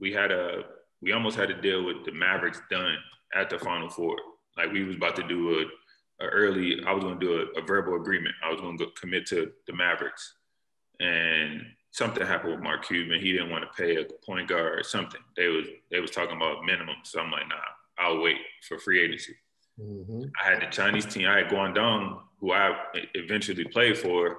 we 0.01 0.13
had 0.13 0.31
a 0.31 0.65
we 1.01 1.13
almost 1.13 1.37
had 1.37 1.49
to 1.49 1.61
deal 1.61 1.85
with 1.85 2.05
the 2.05 2.13
Mavericks 2.13 2.61
done 2.71 2.97
at 3.35 3.51
the 3.51 3.59
final 3.59 3.89
four. 3.89 4.17
Like 4.57 4.73
we 4.73 4.85
was 4.85 4.97
about 4.97 5.17
to 5.17 5.27
do 5.27 5.61
a, 5.61 6.25
a 6.25 6.29
early, 6.29 6.83
I 6.87 6.93
was 6.93 7.05
gonna 7.05 7.21
do 7.21 7.41
a, 7.41 7.61
a, 7.61 7.65
verbal 7.65 7.95
agreement. 7.95 8.35
I 8.45 8.51
was 8.51 8.61
gonna 8.61 8.77
go 8.77 8.87
commit 8.99 9.27
to 9.27 9.53
the 9.67 9.73
Mavericks. 9.73 10.35
And 11.01 11.63
something 11.93 12.27
happened 12.27 12.53
with 12.53 12.63
Mark 12.63 12.87
Cuban. 12.87 13.21
He 13.21 13.33
didn't 13.33 13.51
want 13.51 13.65
to 13.65 13.83
pay 13.83 13.97
a 13.97 14.05
point 14.27 14.49
guard 14.49 14.79
or 14.79 14.83
something. 14.83 15.21
They 15.37 15.47
was 15.49 15.67
they 15.91 16.01
was 16.01 16.11
talking 16.11 16.37
about 16.37 16.65
minimum. 16.65 16.97
So 17.05 17.21
I'm 17.21 17.31
like, 17.31 17.49
nah, 17.49 17.57
I'll 17.99 18.21
wait 18.21 18.37
for 18.67 18.79
free 18.79 19.01
agency. 19.01 19.37
Mm-hmm. 19.81 20.23
I 20.43 20.51
had 20.51 20.61
the 20.61 20.67
Chinese 20.67 21.07
team. 21.07 21.29
I 21.29 21.39
had 21.39 21.49
Guangdong, 21.49 22.21
who 22.41 22.53
I 22.53 22.77
eventually 23.15 23.65
played 23.65 23.97
for. 23.97 24.39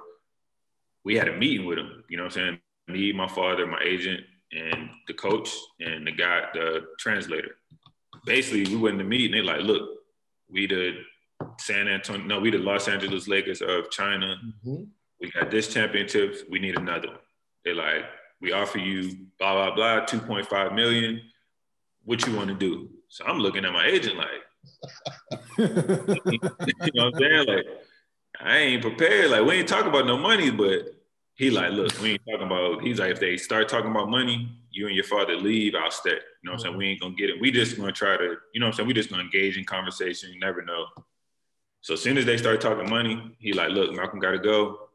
We 1.02 1.16
had 1.16 1.28
a 1.28 1.36
meeting 1.36 1.66
with 1.66 1.78
him. 1.78 2.04
You 2.08 2.18
know 2.18 2.24
what 2.24 2.36
I'm 2.36 2.58
saying? 2.58 2.58
Me, 2.88 3.12
my 3.12 3.28
father, 3.28 3.66
my 3.66 3.80
agent, 3.82 4.20
and 4.52 4.90
the 5.06 5.14
coach, 5.14 5.50
and 5.80 6.06
the 6.06 6.12
guy, 6.12 6.42
the 6.54 6.86
translator. 6.98 7.56
Basically, 8.26 8.64
we 8.64 8.80
went 8.80 8.98
to 8.98 9.04
meet 9.04 9.26
and 9.26 9.34
They 9.34 9.42
like, 9.42 9.62
look, 9.62 9.88
we 10.48 10.66
the 10.66 10.96
San 11.58 11.88
Antonio, 11.88 12.26
no, 12.26 12.40
we 12.40 12.50
the 12.50 12.58
Los 12.58 12.88
Angeles 12.88 13.28
Lakers 13.28 13.62
of 13.62 13.90
China. 13.90 14.36
Mm-hmm. 14.44 14.84
We 15.20 15.30
got 15.30 15.50
this 15.50 15.72
championship. 15.72 16.46
We 16.50 16.58
need 16.58 16.78
another 16.78 17.08
one. 17.08 17.18
They 17.64 17.72
like, 17.74 18.04
we 18.40 18.52
offer 18.52 18.78
you 18.78 19.26
blah 19.38 19.54
blah 19.54 19.74
blah, 19.74 20.04
two 20.06 20.20
point 20.20 20.46
five 20.46 20.72
million. 20.72 21.20
What 22.04 22.26
you 22.26 22.34
want 22.34 22.48
to 22.48 22.54
do? 22.54 22.88
So 23.08 23.24
I'm 23.26 23.38
looking 23.38 23.64
at 23.64 23.72
my 23.72 23.86
agent 23.86 24.16
like, 24.16 24.28
you 25.58 26.92
know 26.94 27.04
what 27.04 27.14
I'm 27.14 27.20
saying? 27.20 27.46
Like, 27.46 27.66
I 28.40 28.56
ain't 28.56 28.82
prepared. 28.82 29.30
Like, 29.30 29.44
we 29.44 29.54
ain't 29.54 29.68
talking 29.68 29.88
about 29.88 30.06
no 30.06 30.16
money, 30.16 30.50
but 30.50 30.99
he 31.40 31.50
like, 31.50 31.72
look, 31.72 31.98
we 32.02 32.10
ain't 32.10 32.22
talking 32.30 32.46
about. 32.46 32.82
He's 32.82 32.98
like, 32.98 33.12
if 33.12 33.18
they 33.18 33.38
start 33.38 33.66
talking 33.66 33.90
about 33.90 34.10
money, 34.10 34.54
you 34.70 34.88
and 34.88 34.94
your 34.94 35.06
father 35.06 35.36
leave, 35.36 35.74
I'll 35.74 35.90
stay. 35.90 36.10
You 36.10 36.16
know 36.42 36.52
what 36.52 36.52
I'm 36.52 36.58
saying? 36.58 36.76
We 36.76 36.88
ain't 36.88 37.00
gonna 37.00 37.14
get 37.14 37.30
it. 37.30 37.40
We 37.40 37.50
just 37.50 37.78
gonna 37.78 37.92
try 37.92 38.18
to, 38.18 38.36
you 38.52 38.60
know 38.60 38.66
what 38.66 38.72
I'm 38.72 38.76
saying? 38.76 38.86
We 38.88 38.92
just 38.92 39.08
gonna 39.08 39.22
engage 39.22 39.56
in 39.56 39.64
conversation. 39.64 40.34
You 40.34 40.38
never 40.38 40.60
know. 40.60 40.84
So 41.80 41.94
as 41.94 42.02
soon 42.02 42.18
as 42.18 42.26
they 42.26 42.36
start 42.36 42.60
talking 42.60 42.90
money, 42.90 43.34
he 43.38 43.54
like, 43.54 43.70
look, 43.70 43.90
Malcolm 43.94 44.20
gotta 44.20 44.38
go. 44.38 44.90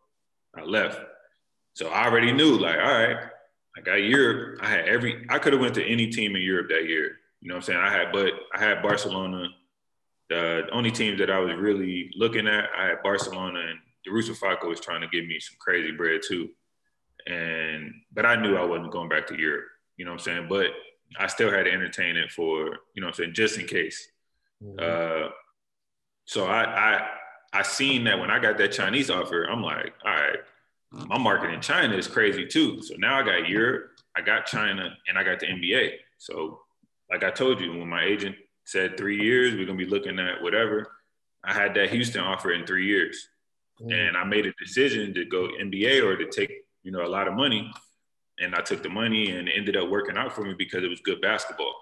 I 0.56 0.62
left. 0.62 1.02
So 1.74 1.88
I 1.88 2.06
already 2.06 2.32
knew, 2.32 2.60
like, 2.60 2.78
all 2.78 2.94
right, 2.94 3.18
I 3.76 3.82
got 3.82 3.96
Europe. 3.96 4.60
I 4.62 4.70
had 4.70 4.88
every 4.88 5.26
I 5.30 5.40
could 5.40 5.54
have 5.54 5.62
went 5.64 5.74
to 5.76 5.84
any 5.84 6.12
team 6.12 6.36
in 6.36 6.44
Europe 6.44 6.70
that 6.70 6.86
year. 6.86 7.18
You 7.42 7.50
know 7.50 7.56
what 7.56 7.64
I'm 7.68 7.74
saying? 7.74 7.80
I 7.80 7.92
had, 7.92 8.12
but 8.12 8.34
I 8.54 8.60
had 8.60 8.84
Barcelona. 8.84 9.48
The 10.30 10.68
only 10.72 10.92
team 10.92 11.18
that 11.18 11.32
I 11.32 11.40
was 11.40 11.56
really 11.56 12.12
looking 12.16 12.48
at, 12.48 12.66
I 12.78 12.90
had 12.90 13.02
Barcelona 13.02 13.62
and 13.62 13.80
Darussafaka 14.08 14.68
was 14.68 14.80
trying 14.80 15.02
to 15.02 15.08
give 15.08 15.26
me 15.26 15.40
some 15.40 15.56
crazy 15.60 15.92
bread 15.92 16.22
too. 16.28 16.50
And, 17.28 17.94
but 18.14 18.26
I 18.26 18.36
knew 18.36 18.56
I 18.56 18.64
wasn't 18.64 18.92
going 18.92 19.10
back 19.10 19.28
to 19.28 19.40
Europe, 19.40 19.66
you 19.98 20.06
know 20.06 20.12
what 20.12 20.22
I'm 20.22 20.24
saying? 20.26 20.48
But 20.50 20.68
I 21.20 21.28
still 21.28 21.52
had 21.52 21.64
to 21.64 21.72
entertain 21.72 22.16
it 22.16 22.32
for, 22.32 22.78
you 22.94 23.02
know 23.02 23.08
what 23.08 23.16
I'm 23.16 23.26
saying, 23.26 23.34
just 23.34 23.58
in 23.58 23.66
case. 23.66 24.08
Mm-hmm. 24.64 24.80
Uh, 24.80 25.30
so 26.26 26.46
I, 26.46 26.64
I, 26.64 27.08
I 27.54 27.62
seen 27.64 28.04
that 28.04 28.20
when 28.20 28.30
I 28.30 28.40
got 28.40 28.58
that 28.58 28.72
Chinese 28.72 29.10
offer, 29.10 29.46
I'm 29.46 29.62
like, 29.62 29.94
all 30.06 30.12
right, 30.12 30.40
my 30.92 31.18
market 31.18 31.52
in 31.52 31.62
China 31.62 31.96
is 31.96 32.08
crazy 32.08 32.46
too. 32.46 32.82
So 32.82 32.96
now 32.98 33.20
I 33.20 33.24
got 33.24 33.50
Europe, 33.50 33.92
I 34.16 34.22
got 34.22 34.46
China, 34.46 34.96
and 35.08 35.18
I 35.18 35.24
got 35.24 35.40
the 35.40 35.48
NBA. 35.48 35.92
So 36.18 36.60
like 37.10 37.24
I 37.24 37.32
told 37.32 37.60
you, 37.60 37.72
when 37.72 37.90
my 37.90 38.04
agent 38.04 38.36
said 38.66 38.98
three 38.98 39.22
years, 39.22 39.54
we're 39.54 39.66
gonna 39.66 39.78
be 39.78 39.86
looking 39.86 40.20
at 40.20 40.42
whatever. 40.42 40.92
I 41.44 41.54
had 41.54 41.76
that 41.76 41.92
Houston 41.92 42.22
offer 42.22 42.52
in 42.54 42.66
three 42.66 42.88
years, 42.88 43.30
mm. 43.82 43.92
and 43.92 44.18
I 44.18 44.24
made 44.24 44.46
a 44.46 44.54
decision 44.54 45.14
to 45.14 45.26
go 45.26 45.50
NBA 45.62 46.04
or 46.04 46.16
to 46.16 46.30
take 46.30 46.52
you 46.84 46.92
know 46.92 47.06
a 47.06 47.08
lot 47.08 47.28
of 47.28 47.34
money, 47.34 47.72
and 48.40 48.56
I 48.56 48.62
took 48.62 48.84
the 48.84 48.90
money 48.90 49.32
and 49.32 49.48
it 49.48 49.54
ended 49.56 49.78
up 49.78 49.90
working 49.90 50.18
out 50.18 50.34
for 50.34 50.44
me 50.44 50.54
because 50.58 50.84
it 50.84 50.90
was 50.90 51.02
good 51.02 51.22
basketball. 51.22 51.74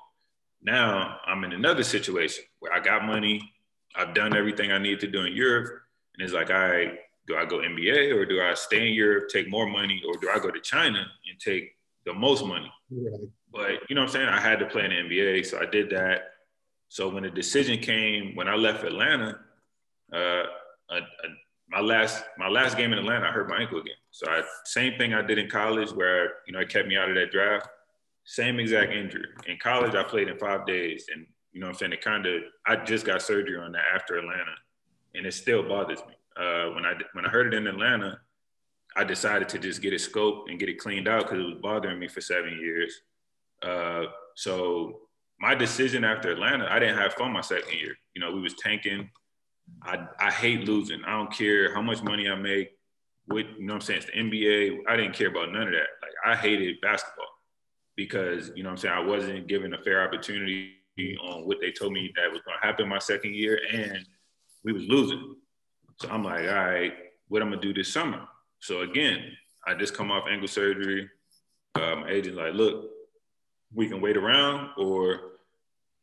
Now 0.62 1.20
I'm 1.26 1.44
in 1.44 1.54
another 1.54 1.84
situation 1.84 2.46
where 2.60 2.74
I 2.74 2.80
got 2.80 3.04
money, 3.04 3.42
I've 3.96 4.14
done 4.14 4.36
everything 4.36 4.72
I 4.72 4.78
need 4.78 5.00
to 5.02 5.08
do 5.08 5.22
in 5.22 5.34
Europe, 5.34 5.82
and 6.16 6.24
it's 6.24 6.34
like, 6.34 6.50
all 6.50 6.70
right, 6.70 7.00
do 7.28 7.36
I 7.36 7.46
go 7.46 7.58
NBA 7.58 8.14
or 8.16 8.26
do 8.26 8.42
I 8.42 8.54
stay 8.54 8.88
in 8.88 8.94
Europe, 8.94 9.30
take 9.30 9.50
more 9.50 9.68
money, 9.68 10.02
or 10.08 10.16
do 10.20 10.30
I 10.30 10.40
go 10.40 10.52
to 10.52 10.60
China 10.60 11.00
and 11.00 11.40
take 11.40 11.76
the 12.06 12.14
most 12.14 12.46
money? 12.46 12.72
Right. 12.92 13.30
But 13.52 13.90
you 13.90 13.96
know 13.96 14.02
what 14.02 14.10
I'm 14.10 14.14
saying? 14.14 14.30
I 14.30 14.40
had 14.40 14.60
to 14.60 14.66
play 14.66 14.86
in 14.86 14.92
the 14.92 15.16
NBA, 15.16 15.46
so 15.46 15.60
I 15.60 15.66
did 15.66 15.90
that. 15.92 16.32
So 16.90 17.10
when 17.10 17.24
the 17.24 17.30
decision 17.30 17.80
came, 17.80 18.36
when 18.36 18.48
I 18.48 18.56
left 18.56 18.84
Atlanta, 18.84 19.40
uh, 20.14 20.18
a, 20.90 20.96
a, 20.96 21.28
my 21.74 21.82
last 21.82 22.24
my 22.38 22.48
last 22.48 22.78
game 22.78 22.94
in 22.94 23.00
Atlanta, 23.00 23.28
I 23.28 23.32
hurt 23.32 23.50
my 23.50 23.58
ankle 23.58 23.80
again. 23.80 23.96
So 24.12 24.30
I, 24.30 24.44
same 24.66 24.98
thing 24.98 25.14
I 25.14 25.22
did 25.22 25.40
in 25.40 25.50
college, 25.50 25.92
where 25.92 26.34
you 26.46 26.54
know 26.54 26.60
it 26.60 26.70
kept 26.70 26.88
me 26.88 26.96
out 26.96 27.10
of 27.10 27.16
that 27.16 27.32
draft. 27.32 27.68
Same 28.26 28.60
exact 28.60 28.94
injury. 28.94 29.28
In 29.48 29.58
college, 29.58 29.96
I 29.96 30.04
played 30.04 30.28
in 30.28 30.38
five 30.38 30.66
days, 30.66 31.08
and 31.14 31.26
you 31.52 31.62
know 31.62 31.68
I'm 31.68 31.74
saying 31.74 31.94
it 31.94 32.02
kind 32.02 32.26
of. 32.26 32.44
I 32.68 32.76
just 32.78 33.06
got 33.06 33.22
surgery 33.22 33.58
on 33.58 33.72
that 33.72 33.86
after 33.94 34.18
Atlanta, 34.18 34.54
and 35.16 35.26
it 35.26 35.34
still 35.34 35.64
bothers 35.64 36.00
me. 36.08 36.14
Uh, 36.38 36.70
when 36.74 36.86
I 36.86 36.94
when 37.14 37.26
I 37.26 37.30
heard 37.30 37.54
it 37.54 37.58
in 37.58 37.66
Atlanta, 37.66 38.20
I 38.96 39.04
decided 39.04 39.50
to 39.50 39.60
just 39.60 39.82
get 39.82 39.94
it 39.94 40.02
scoped 40.02 40.50
and 40.50 40.60
get 40.60 40.70
it 40.70 40.78
cleaned 40.78 41.08
out 41.08 41.24
because 41.24 41.40
it 41.40 41.48
was 41.48 41.62
bothering 41.62 42.00
me 42.00 42.08
for 42.08 42.22
seven 42.22 42.60
years. 42.60 43.02
Uh, 43.64 44.04
so 44.36 45.00
my 45.40 45.56
decision 45.56 46.04
after 46.04 46.32
Atlanta, 46.32 46.68
I 46.70 46.80
didn't 46.80 46.98
have 46.98 47.14
fun 47.14 47.32
my 47.32 47.42
second 47.42 47.74
year. 47.74 47.96
You 48.14 48.22
know, 48.22 48.32
we 48.32 48.42
was 48.42 48.54
tanking. 48.56 49.10
I, 49.82 50.08
I 50.20 50.32
hate 50.32 50.68
losing. 50.68 51.04
I 51.04 51.12
don't 51.12 51.32
care 51.32 51.74
how 51.74 51.82
much 51.82 52.02
money 52.02 52.30
I 52.30 52.36
make. 52.36 52.72
With 53.28 53.48
you 53.58 53.66
know 53.66 53.74
what 53.74 53.84
I'm 53.84 53.86
saying? 53.86 54.02
It's 54.04 54.08
the 54.08 54.14
NBA. 54.14 54.80
I 54.88 54.98
didn't 54.98 55.14
care 55.14 55.30
about 55.30 55.52
none 55.52 55.64
of 55.64 55.74
that. 55.74 55.88
Like 56.02 56.12
I 56.26 56.36
hated 56.36 56.82
basketball 56.82 57.28
because, 57.96 58.52
you 58.56 58.64
know 58.64 58.70
what 58.70 58.74
I'm 58.74 58.78
saying, 58.78 58.96
I 58.96 59.00
wasn't 59.00 59.48
given 59.48 59.74
a 59.74 59.78
fair 59.78 60.04
opportunity 60.04 60.74
on 61.24 61.48
what 61.48 61.58
they 61.62 61.72
told 61.72 61.94
me 61.94 62.12
that 62.16 62.32
was 62.32 62.42
gonna 62.46 62.58
happen 62.62 62.88
my 62.88 63.00
second 63.00 63.36
year 63.36 63.60
and 63.72 64.06
we 64.64 64.74
was 64.74 64.84
losing. 64.84 65.36
So 66.02 66.10
I'm 66.10 66.24
like, 66.24 66.42
all 66.42 66.66
right, 66.66 66.94
what 67.28 67.42
I'm 67.42 67.50
gonna 67.50 67.62
do 67.62 67.74
this 67.74 67.92
summer? 67.92 68.28
So 68.60 68.82
again, 68.82 69.32
I 69.66 69.74
just 69.74 69.94
come 69.94 70.12
off 70.12 70.26
ankle 70.30 70.48
surgery. 70.48 71.10
Uh, 71.76 71.96
my 71.98 72.10
agent's 72.10 72.38
like, 72.38 72.54
look, 72.54 72.90
we 73.74 73.88
can 73.88 74.02
wait 74.02 74.18
around 74.18 74.70
or 74.78 75.34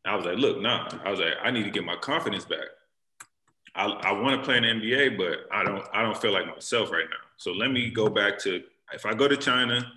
I 0.05 0.17
was 0.17 0.25
like, 0.25 0.39
look, 0.39 0.61
nah. 0.61 0.89
I 1.05 1.11
was 1.11 1.21
like, 1.21 1.35
I 1.43 1.51
need 1.51 1.65
to 1.65 1.71
get 1.71 1.85
my 1.85 1.97
confidence 1.97 2.45
back. 2.45 2.67
I, 3.75 3.87
I 3.87 4.13
want 4.13 4.41
to 4.41 4.45
play 4.45 4.57
in 4.57 4.63
the 4.63 4.69
NBA, 4.69 5.17
but 5.17 5.47
I 5.53 5.63
don't 5.63 5.85
I 5.93 6.03
don't 6.03 6.17
feel 6.17 6.33
like 6.33 6.47
myself 6.47 6.91
right 6.91 7.07
now. 7.09 7.17
So 7.37 7.53
let 7.53 7.71
me 7.71 7.91
go 7.91 8.09
back 8.09 8.39
to 8.41 8.63
if 8.93 9.07
I 9.07 9.15
go 9.15 9.29
to 9.29 9.37
China, 9.37 9.91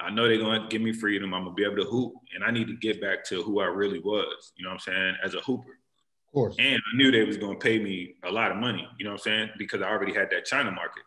I 0.00 0.10
know 0.10 0.28
they're 0.28 0.38
gonna 0.38 0.68
give 0.68 0.82
me 0.82 0.92
freedom. 0.92 1.34
I'm 1.34 1.44
gonna 1.44 1.54
be 1.54 1.64
able 1.64 1.76
to 1.76 1.84
hoop, 1.84 2.14
and 2.34 2.44
I 2.44 2.50
need 2.50 2.68
to 2.68 2.76
get 2.76 3.00
back 3.00 3.24
to 3.26 3.42
who 3.42 3.60
I 3.60 3.66
really 3.66 4.00
was. 4.00 4.52
You 4.56 4.64
know 4.64 4.70
what 4.70 4.82
I'm 4.86 4.94
saying? 4.94 5.16
As 5.24 5.34
a 5.34 5.40
hooper. 5.40 5.78
Of 6.26 6.32
course. 6.32 6.56
And 6.58 6.76
I 6.76 6.96
knew 6.96 7.10
they 7.10 7.24
was 7.24 7.36
gonna 7.36 7.58
pay 7.58 7.78
me 7.78 8.14
a 8.24 8.30
lot 8.30 8.50
of 8.50 8.58
money. 8.58 8.86
You 8.98 9.04
know 9.04 9.12
what 9.12 9.20
I'm 9.20 9.32
saying? 9.32 9.50
Because 9.58 9.82
I 9.82 9.88
already 9.88 10.12
had 10.12 10.30
that 10.30 10.44
China 10.44 10.70
market. 10.70 11.04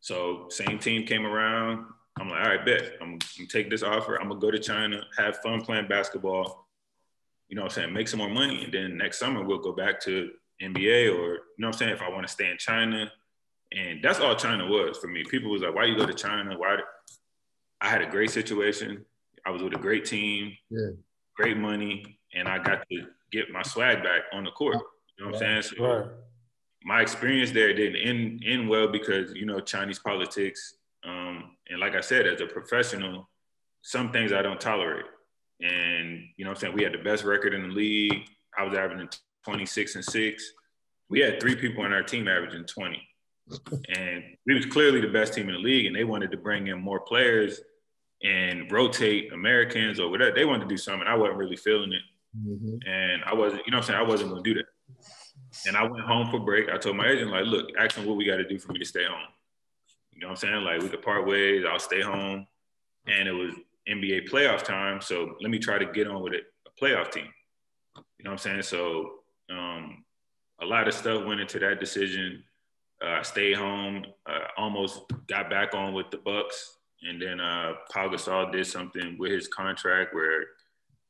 So 0.00 0.46
same 0.50 0.78
team 0.78 1.06
came 1.06 1.24
around. 1.24 1.86
I'm 2.18 2.28
like, 2.28 2.42
all 2.42 2.48
right, 2.48 2.64
bet. 2.64 2.96
I'm, 3.00 3.18
gonna 3.18 3.48
take 3.48 3.70
this 3.70 3.82
offer. 3.82 4.20
I'm 4.20 4.28
gonna 4.28 4.40
go 4.40 4.50
to 4.50 4.58
China, 4.58 5.00
have 5.16 5.38
fun 5.38 5.62
playing 5.62 5.88
basketball. 5.88 6.66
You 7.48 7.56
know 7.56 7.62
what 7.62 7.72
I'm 7.72 7.82
saying? 7.82 7.94
Make 7.94 8.08
some 8.08 8.18
more 8.18 8.28
money. 8.28 8.64
And 8.64 8.74
then 8.74 8.96
next 8.98 9.18
summer 9.18 9.42
we'll 9.42 9.60
go 9.60 9.72
back 9.72 10.00
to 10.02 10.30
NBA 10.62 11.08
or 11.14 11.34
you 11.34 11.40
know 11.58 11.68
what 11.68 11.74
I'm 11.74 11.78
saying? 11.78 11.92
If 11.92 12.02
I 12.02 12.08
want 12.08 12.26
to 12.26 12.32
stay 12.32 12.50
in 12.50 12.58
China, 12.58 13.10
And 13.70 14.02
that's 14.02 14.18
all 14.18 14.34
China 14.34 14.66
was 14.66 14.96
for 14.96 15.08
me. 15.08 15.24
People 15.28 15.50
was 15.50 15.60
like, 15.60 15.74
why 15.74 15.84
you 15.84 15.94
go 15.96 16.06
to 16.06 16.14
China? 16.14 16.56
Why? 16.58 16.78
I 17.82 17.88
had 17.90 18.00
a 18.00 18.06
great 18.10 18.30
situation. 18.30 19.04
I 19.44 19.50
was 19.50 19.62
with 19.62 19.74
a 19.74 19.78
great 19.78 20.04
team, 20.06 20.56
Yeah. 20.70 20.92
great 21.36 21.56
money, 21.58 22.18
and 22.34 22.48
I 22.48 22.58
got 22.58 22.88
to 22.90 23.06
get 23.30 23.50
my 23.50 23.62
swag 23.62 24.02
back 24.02 24.22
on 24.32 24.44
the 24.44 24.50
court. 24.52 24.76
You 25.18 25.24
know 25.24 25.32
what 25.32 25.42
I'm 25.42 25.62
saying? 25.62 25.62
So 25.76 25.84
Right. 25.84 26.10
my 26.82 27.02
experience 27.02 27.50
there 27.50 27.72
didn't 27.74 27.96
end, 27.96 28.42
end 28.46 28.68
well 28.70 28.88
because 28.88 29.34
you 29.34 29.44
know 29.44 29.60
Chinese 29.60 29.98
politics. 29.98 30.74
Um, 31.04 31.56
and 31.68 31.78
like 31.78 31.94
I 31.94 32.00
said, 32.00 32.26
as 32.26 32.40
a 32.40 32.46
professional, 32.46 33.28
some 33.82 34.10
things 34.12 34.32
I 34.32 34.40
don't 34.42 34.60
tolerate. 34.60 35.06
And 35.60 36.24
you 36.36 36.44
know 36.44 36.50
what 36.50 36.58
I'm 36.58 36.60
saying? 36.60 36.74
We 36.74 36.84
had 36.84 36.92
the 36.94 36.98
best 37.10 37.24
record 37.24 37.52
in 37.54 37.62
the 37.68 37.74
league. 37.74 38.28
I 38.56 38.64
was 38.64 38.76
averaging 38.76 39.08
26 39.48 39.94
and 39.94 40.04
six. 40.04 40.52
We 41.08 41.20
had 41.20 41.40
three 41.40 41.56
people 41.56 41.82
on 41.84 41.92
our 41.92 42.02
team 42.02 42.28
averaging 42.28 42.66
20. 42.66 43.02
And 43.96 44.22
we 44.46 44.54
was 44.54 44.66
clearly 44.66 45.00
the 45.00 45.08
best 45.08 45.32
team 45.32 45.48
in 45.48 45.54
the 45.54 45.60
league, 45.60 45.86
and 45.86 45.96
they 45.96 46.04
wanted 46.04 46.30
to 46.32 46.36
bring 46.36 46.66
in 46.66 46.78
more 46.78 47.00
players 47.00 47.62
and 48.22 48.70
rotate 48.70 49.32
Americans 49.32 50.00
or 50.00 50.10
whatever. 50.10 50.34
They 50.34 50.44
wanted 50.44 50.64
to 50.64 50.68
do 50.68 50.76
something. 50.76 51.08
I 51.08 51.14
wasn't 51.14 51.38
really 51.38 51.56
feeling 51.56 51.92
it. 51.92 52.02
Mhm. 52.36 52.86
And 52.86 53.24
I 53.24 53.32
wasn't, 53.32 53.64
you 53.64 53.70
know 53.70 53.78
what 53.78 53.84
I'm 53.84 53.94
saying? 53.94 54.00
I 54.00 54.02
wasn't 54.02 54.30
gonna 54.30 54.42
do 54.42 54.54
that. 54.54 54.66
And 55.66 55.78
I 55.78 55.84
went 55.84 56.04
home 56.04 56.30
for 56.30 56.40
break. 56.40 56.68
I 56.68 56.76
told 56.76 56.96
my 56.96 57.08
agent, 57.08 57.30
like, 57.30 57.46
look, 57.46 57.70
ask 57.78 57.96
them 57.96 58.04
what 58.04 58.18
we 58.18 58.26
gotta 58.26 58.46
do 58.46 58.58
for 58.58 58.72
me 58.72 58.80
to 58.80 58.84
stay 58.84 59.04
home. 59.04 59.32
You 60.12 60.20
know 60.20 60.26
what 60.26 60.32
I'm 60.32 60.36
saying? 60.36 60.64
Like 60.64 60.82
we 60.82 60.90
could 60.90 61.00
part 61.00 61.26
ways, 61.26 61.64
I'll 61.64 61.78
stay 61.78 62.02
home. 62.02 62.46
And 63.06 63.26
it 63.26 63.32
was 63.32 63.54
NBA 63.86 64.28
playoff 64.28 64.62
time. 64.62 65.00
So 65.00 65.36
let 65.40 65.50
me 65.50 65.58
try 65.58 65.78
to 65.78 65.86
get 65.86 66.06
on 66.06 66.20
with 66.22 66.34
it, 66.34 66.52
a 66.66 66.84
playoff 66.84 67.10
team. 67.10 67.32
You 67.96 68.24
know 68.24 68.32
what 68.32 68.32
I'm 68.32 68.38
saying? 68.38 68.62
So 68.62 69.17
um, 69.50 70.04
a 70.60 70.66
lot 70.66 70.88
of 70.88 70.94
stuff 70.94 71.24
went 71.24 71.40
into 71.40 71.58
that 71.60 71.80
decision. 71.80 72.42
Uh, 73.02 73.18
I 73.18 73.22
stayed 73.22 73.56
home, 73.56 74.04
uh, 74.26 74.48
almost 74.56 75.02
got 75.28 75.48
back 75.48 75.74
on 75.74 75.94
with 75.94 76.10
the 76.10 76.18
Bucks. 76.18 76.78
And 77.02 77.22
then 77.22 77.40
uh, 77.40 77.74
Paul 77.92 78.08
Gasol 78.08 78.50
did 78.50 78.66
something 78.66 79.16
with 79.18 79.30
his 79.30 79.46
contract 79.46 80.14
where 80.14 80.46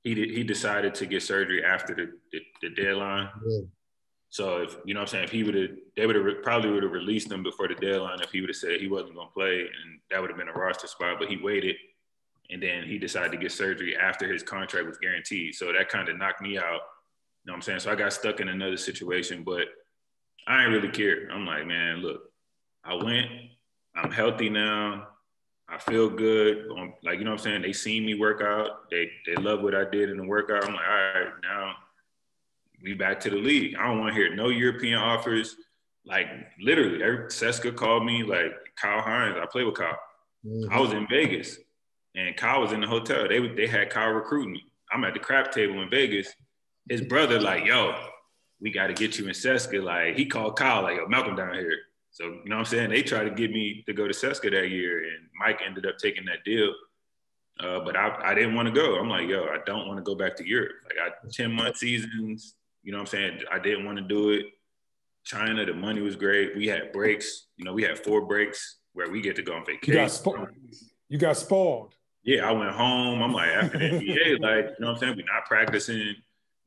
he 0.05 0.15
did, 0.15 0.31
he 0.31 0.45
decided 0.45 0.95
to 0.97 1.07
get 1.07 1.23
surgery 1.23 1.65
after 1.65 1.95
the, 1.95 2.13
the, 2.33 2.41
the 2.63 2.75
deadline. 2.75 3.31
Yeah. 3.47 3.61
So 4.31 4.59
if 4.59 4.77
you 4.85 4.93
know 4.93 5.01
what 5.01 5.09
I'm 5.09 5.13
saying, 5.13 5.25
if 5.25 5.31
he 5.31 5.43
would 5.43 5.55
have, 5.55 5.71
they 5.97 6.07
would 6.07 6.17
have 6.17 6.43
probably 6.43 6.71
would 6.71 6.83
have 6.83 6.93
released 6.93 7.33
him 7.33 7.43
before 7.43 7.69
the 7.69 7.75
deadline 7.75 8.21
if 8.21 8.31
he 8.31 8.43
would 8.43 8.51
have 8.51 8.57
said 8.57 8.81
he 8.81 8.89
wasn't 8.89 9.15
going 9.15 9.29
to 9.29 9.33
play, 9.33 9.61
and 9.61 10.01
that 10.11 10.21
would 10.21 10.29
have 10.29 10.39
been 10.39 10.49
a 10.49 10.53
roster 10.53 10.87
spot. 10.87 11.17
But 11.19 11.29
he 11.29 11.39
waited, 11.39 11.77
and 12.51 12.63
then 12.63 12.85
he 12.85 12.99
decided 12.99 13.33
to 13.33 13.39
get 13.39 13.53
surgery 13.53 13.97
after 13.97 14.31
his 14.31 14.43
contract 14.43 14.87
was 14.87 14.99
guaranteed. 14.99 15.55
So 15.55 15.73
that 15.73 15.89
kind 15.89 16.11
of 16.11 16.19
knocked 16.19 16.43
me 16.43 16.59
out. 16.59 16.81
You 17.49 17.53
know 17.53 17.57
what 17.57 17.59
I'm 17.61 17.63
saying? 17.63 17.81
So 17.81 17.91
I 17.91 17.95
got 17.95 18.13
stuck 18.13 18.41
in 18.41 18.49
another 18.51 18.77
situation, 18.77 19.43
but 19.43 19.69
I 20.47 20.65
ain't 20.65 20.71
really 20.71 20.91
care. 20.91 21.31
I'm 21.33 21.47
like, 21.47 21.67
man, 21.67 22.03
look, 22.03 22.31
I 22.85 22.93
went. 22.93 23.27
I'm 23.97 24.11
healthy 24.11 24.51
now. 24.51 25.07
I 25.67 25.79
feel 25.79 26.11
good. 26.11 26.67
Um, 26.71 26.93
like 27.03 27.19
you 27.19 27.25
know 27.25 27.31
what 27.31 27.41
I'm 27.41 27.45
saying. 27.45 27.63
They 27.63 27.73
seen 27.73 28.05
me 28.05 28.17
work 28.17 28.43
out. 28.43 28.91
They 28.91 29.11
they 29.25 29.35
love 29.37 29.63
what 29.63 29.75
I 29.75 29.89
did 29.89 30.11
in 30.11 30.19
the 30.19 30.25
workout. 30.25 30.67
I'm 30.67 30.75
like, 30.75 30.85
all 30.87 30.95
right, 30.95 31.33
now 31.43 31.73
we 32.85 32.93
back 32.93 33.19
to 33.21 33.31
the 33.31 33.37
league. 33.37 33.77
I 33.77 33.87
don't 33.87 33.99
want 33.99 34.15
to 34.15 34.21
hear 34.21 34.35
no 34.35 34.51
European 34.51 34.99
offers. 34.99 35.57
Like 36.05 36.27
literally, 36.61 37.03
every, 37.03 37.25
CSKA 37.29 37.75
called 37.77 38.05
me. 38.05 38.25
Like 38.25 38.53
Kyle 38.77 39.01
Hines, 39.01 39.39
I 39.41 39.47
play 39.47 39.65
with 39.65 39.77
Kyle. 39.77 39.99
Mhm. 40.45 40.71
I 40.71 40.81
was 40.81 40.93
in 40.93 41.07
Vegas, 41.09 41.57
and 42.15 42.37
Kyle 42.37 42.61
was 42.61 42.73
in 42.73 42.83
the 42.83 42.87
hotel. 42.87 43.27
They 43.27 43.41
they 43.49 43.67
had 43.67 43.89
Kyle 43.89 44.11
recruiting 44.11 44.53
me. 44.53 44.67
I'm 44.93 45.03
at 45.05 45.15
the 45.15 45.21
crap 45.21 45.51
table 45.51 45.81
in 45.81 45.89
Vegas. 45.89 46.35
His 46.89 47.03
brother 47.03 47.41
like, 47.41 47.65
yo, 47.65 47.95
we 48.61 48.71
got 48.71 48.89
to 48.89 48.95
get 48.95 49.19
you 49.19 49.27
in 49.27 49.33
CSKA. 49.33 49.83
Like 49.83 50.17
he 50.17 50.27
called 50.27 50.57
Kyle 50.57 50.83
like, 50.83 50.97
yo, 50.97 51.07
Malcolm 51.07 51.37
down 51.37 51.55
here. 51.55 51.77
So 52.11 52.25
you 52.25 52.43
know 52.47 52.57
what 52.57 52.61
I'm 52.61 52.65
saying? 52.65 52.91
They 52.91 53.03
tried 53.03 53.25
to 53.25 53.31
get 53.31 53.51
me 53.51 53.85
to 53.87 53.93
go 53.93 54.09
to 54.09 54.15
CSKA 54.15 54.51
that 54.53 54.71
year, 54.71 54.99
and 55.05 55.29
Mike 55.39 55.61
ended 55.65 55.87
up 55.87 55.99
taking 55.99 56.25
that 56.25 56.45
deal. 56.45 56.73
Uh, 57.61 57.81
but 57.81 57.97
I, 57.97 58.17
I 58.23 58.35
didn't 58.35 58.55
want 58.55 58.67
to 58.67 58.73
go. 58.73 58.97
I'm 58.97 59.09
like, 59.09 59.29
yo, 59.29 59.45
I 59.45 59.59
don't 59.67 59.87
want 59.89 59.99
to 59.99 60.03
go 60.03 60.15
back 60.15 60.37
to 60.37 60.49
Europe. 60.49 60.73
Like 60.85 60.95
I 61.13 61.29
10 61.31 61.53
month 61.53 61.77
seasons. 61.79 62.55
You 62.85 62.93
know 62.93 62.99
what 62.99 63.03
I'm 63.03 63.07
saying? 63.09 63.41
I 63.53 63.59
didn't 63.59 63.85
want 63.85 63.99
to 63.99 64.05
do 64.05 64.31
it. 64.31 64.47
China, 65.25 65.67
the 65.67 65.75
money 65.75 66.01
was 66.01 66.17
great. 66.17 66.57
We 66.57 66.69
had 66.69 66.93
breaks. 66.93 67.49
You 67.57 67.65
know, 67.65 67.73
we 67.73 67.83
had 67.83 67.99
four 67.99 68.23
breaks 68.27 68.79
where 68.95 69.11
we 69.11 69.21
get 69.21 69.37
to 69.37 69.43
go 69.43 69.55
on 69.55 69.65
You 69.67 69.75
vacation. 69.75 69.95
got 69.95 70.11
spo- 70.11 70.49
you 71.09 71.19
got 71.19 71.37
spoiled. 71.37 71.95
Yeah, 72.23 72.49
I 72.49 72.53
went 72.53 72.71
home. 72.71 73.23
I'm 73.23 73.33
like, 73.33 73.49
after 73.49 73.79
the 73.79 73.85
NBA, 73.91 74.41
like, 74.41 74.65
you 74.67 74.75
know 74.79 74.89
what 74.89 74.89
I'm 74.89 74.97
saying? 74.99 75.17
We're 75.17 75.33
not 75.35 75.45
practicing. 75.47 76.15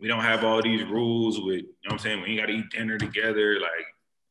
We 0.02 0.08
don't 0.08 0.24
have 0.24 0.44
all 0.44 0.62
these 0.62 0.84
rules 0.84 1.40
with, 1.40 1.62
you 1.62 1.62
know 1.62 1.68
what 1.84 1.94
I'm 1.94 2.00
saying? 2.00 2.22
We 2.22 2.30
ain't 2.30 2.40
got 2.40 2.48
to 2.48 2.54
eat 2.54 2.70
dinner 2.72 2.98
together. 2.98 3.60
Like, 3.60 3.86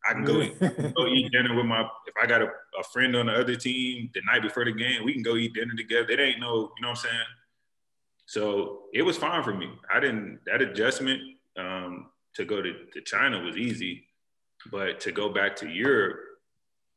I 0.05 0.12
can 0.12 0.25
go, 0.25 0.93
go 0.97 1.07
eat 1.07 1.31
dinner 1.31 1.55
with 1.55 1.66
my, 1.66 1.83
if 2.07 2.14
I 2.21 2.27
got 2.27 2.43
a, 2.43 2.47
a 2.47 2.85
friend 2.93 3.14
on 3.14 3.27
the 3.27 3.33
other 3.33 3.55
team 3.55 4.11
the 4.12 4.21
night 4.27 4.43
before 4.43 4.64
the 4.64 4.73
game, 4.73 5.05
we 5.05 5.12
can 5.12 5.23
go 5.23 5.37
eat 5.37 5.55
dinner 5.55 5.75
together. 5.77 6.11
It 6.11 6.21
ain't 6.21 6.41
no, 6.41 6.73
you 6.77 6.83
know 6.83 6.89
what 6.89 6.91
I'm 6.91 6.97
saying? 6.97 7.25
So 8.27 8.83
it 8.93 9.03
was 9.03 9.16
fine 9.16 9.43
for 9.45 9.55
me. 9.55 9.71
I 9.93 10.01
didn't, 10.01 10.41
that 10.47 10.61
adjustment 10.61 11.21
um, 11.57 12.11
to 12.35 12.45
go 12.45 12.61
to, 12.61 12.73
to 12.93 13.01
China 13.03 13.41
was 13.41 13.57
easy, 13.57 14.07
but 14.71 15.01
to 15.01 15.12
go 15.12 15.29
back 15.29 15.57
to 15.57 15.68
Europe 15.68 16.18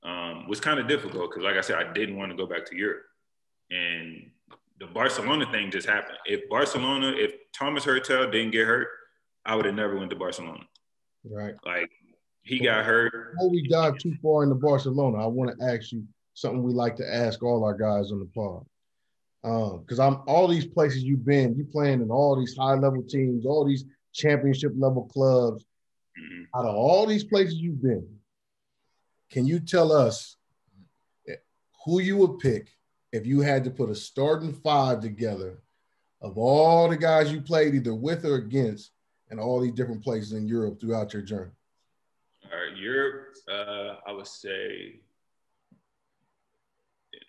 um, 0.04 0.48
was 0.48 0.60
kind 0.60 0.80
of 0.80 0.88
difficult 0.88 1.30
because, 1.30 1.44
like 1.44 1.58
I 1.58 1.62
said, 1.62 1.78
I 1.78 1.94
didn't 1.94 2.18
want 2.18 2.32
to 2.32 2.38
go 2.38 2.46
back 2.46 2.66
to 2.66 2.76
Europe. 2.76 3.04
And 3.72 4.32
the 4.80 4.88
Barcelona 4.88 5.50
thing 5.52 5.72
just 5.72 5.88
happened. 5.88 6.18
If 6.26 6.50
Barcelona, 6.50 7.14
if 7.16 7.34
Thomas 7.54 7.86
Heurtel 7.86 8.32
didn't 8.32 8.52
get 8.52 8.66
hurt, 8.66 8.88
I 9.46 9.56
would 9.56 9.66
have 9.66 9.76
never 9.76 9.98
went 9.98 10.10
to 10.10 10.16
Barcelona. 10.16 10.64
Right. 11.24 11.56
Like 11.66 11.92
he 12.42 12.60
got 12.60 12.86
hurt. 12.86 13.34
Before 13.34 13.50
we 13.50 13.68
dive 13.68 13.98
too 13.98 14.16
far 14.22 14.44
into 14.44 14.56
Barcelona, 14.56 15.24
I 15.24 15.28
want 15.28 15.58
to 15.58 15.66
ask 15.66 15.92
you 15.92 16.04
something 16.34 16.64
we 16.64 16.74
like 16.74 16.96
to 16.98 17.08
ask 17.08 17.44
all 17.44 17.64
our 17.64 17.74
guys 17.74 18.12
on 18.12 18.20
the 18.20 18.26
pod. 18.34 18.66
Because 19.82 20.00
I'm 20.00 20.22
all 20.26 20.48
these 20.48 20.66
places 20.66 21.04
you've 21.04 21.26
been, 21.26 21.56
you 21.56 21.66
playing 21.66 22.02
in 22.02 22.10
all 22.10 22.36
these 22.38 22.56
high 22.58 22.76
level 22.76 23.04
teams, 23.04 23.46
all 23.46 23.66
these 23.66 23.86
championship 24.14 24.72
level 24.76 25.06
clubs. 25.06 25.66
Mhm. 26.18 26.48
Out 26.56 26.66
of 26.66 26.76
all 26.76 27.06
these 27.06 27.24
places 27.24 27.56
you've 27.56 27.82
been, 27.82 28.20
can 29.30 29.46
you 29.46 29.60
tell 29.60 29.92
us 29.92 30.38
who 31.86 32.00
you 32.00 32.18
would 32.18 32.40
pick 32.40 32.70
if 33.14 33.28
you 33.28 33.41
had 33.41 33.64
to 33.64 33.70
put 33.70 33.91
a 33.91 33.95
starting 33.95 34.51
five 34.51 34.99
together 34.99 35.59
of 36.22 36.38
all 36.38 36.89
the 36.89 36.97
guys 36.97 37.32
you 37.32 37.39
played 37.39 37.76
either 37.76 37.93
with 37.93 38.26
or 38.26 38.36
against 38.36 38.91
and 39.30 39.39
all 39.39 39.61
these 39.61 39.72
different 39.74 40.03
places 40.03 40.34
in 40.34 40.47
Europe 40.47 40.82
throughout 40.82 41.14
your 41.14 41.22
journey? 41.22 41.51
All 42.51 42.57
right, 42.57 42.76
Europe, 42.76 43.36
uh, 43.49 43.95
I 44.07 44.11
would 44.11 44.28
say, 44.28 44.99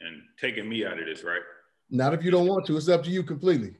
and 0.00 0.22
taking 0.40 0.68
me 0.68 0.86
out 0.86 0.98
of 0.98 1.04
this, 1.04 1.22
right? 1.22 1.42
Not 1.90 2.14
if 2.14 2.24
you 2.24 2.30
don't 2.30 2.46
want 2.48 2.66
to. 2.66 2.76
It's 2.76 2.88
up 2.88 3.04
to 3.04 3.10
you 3.10 3.22
completely. 3.22 3.74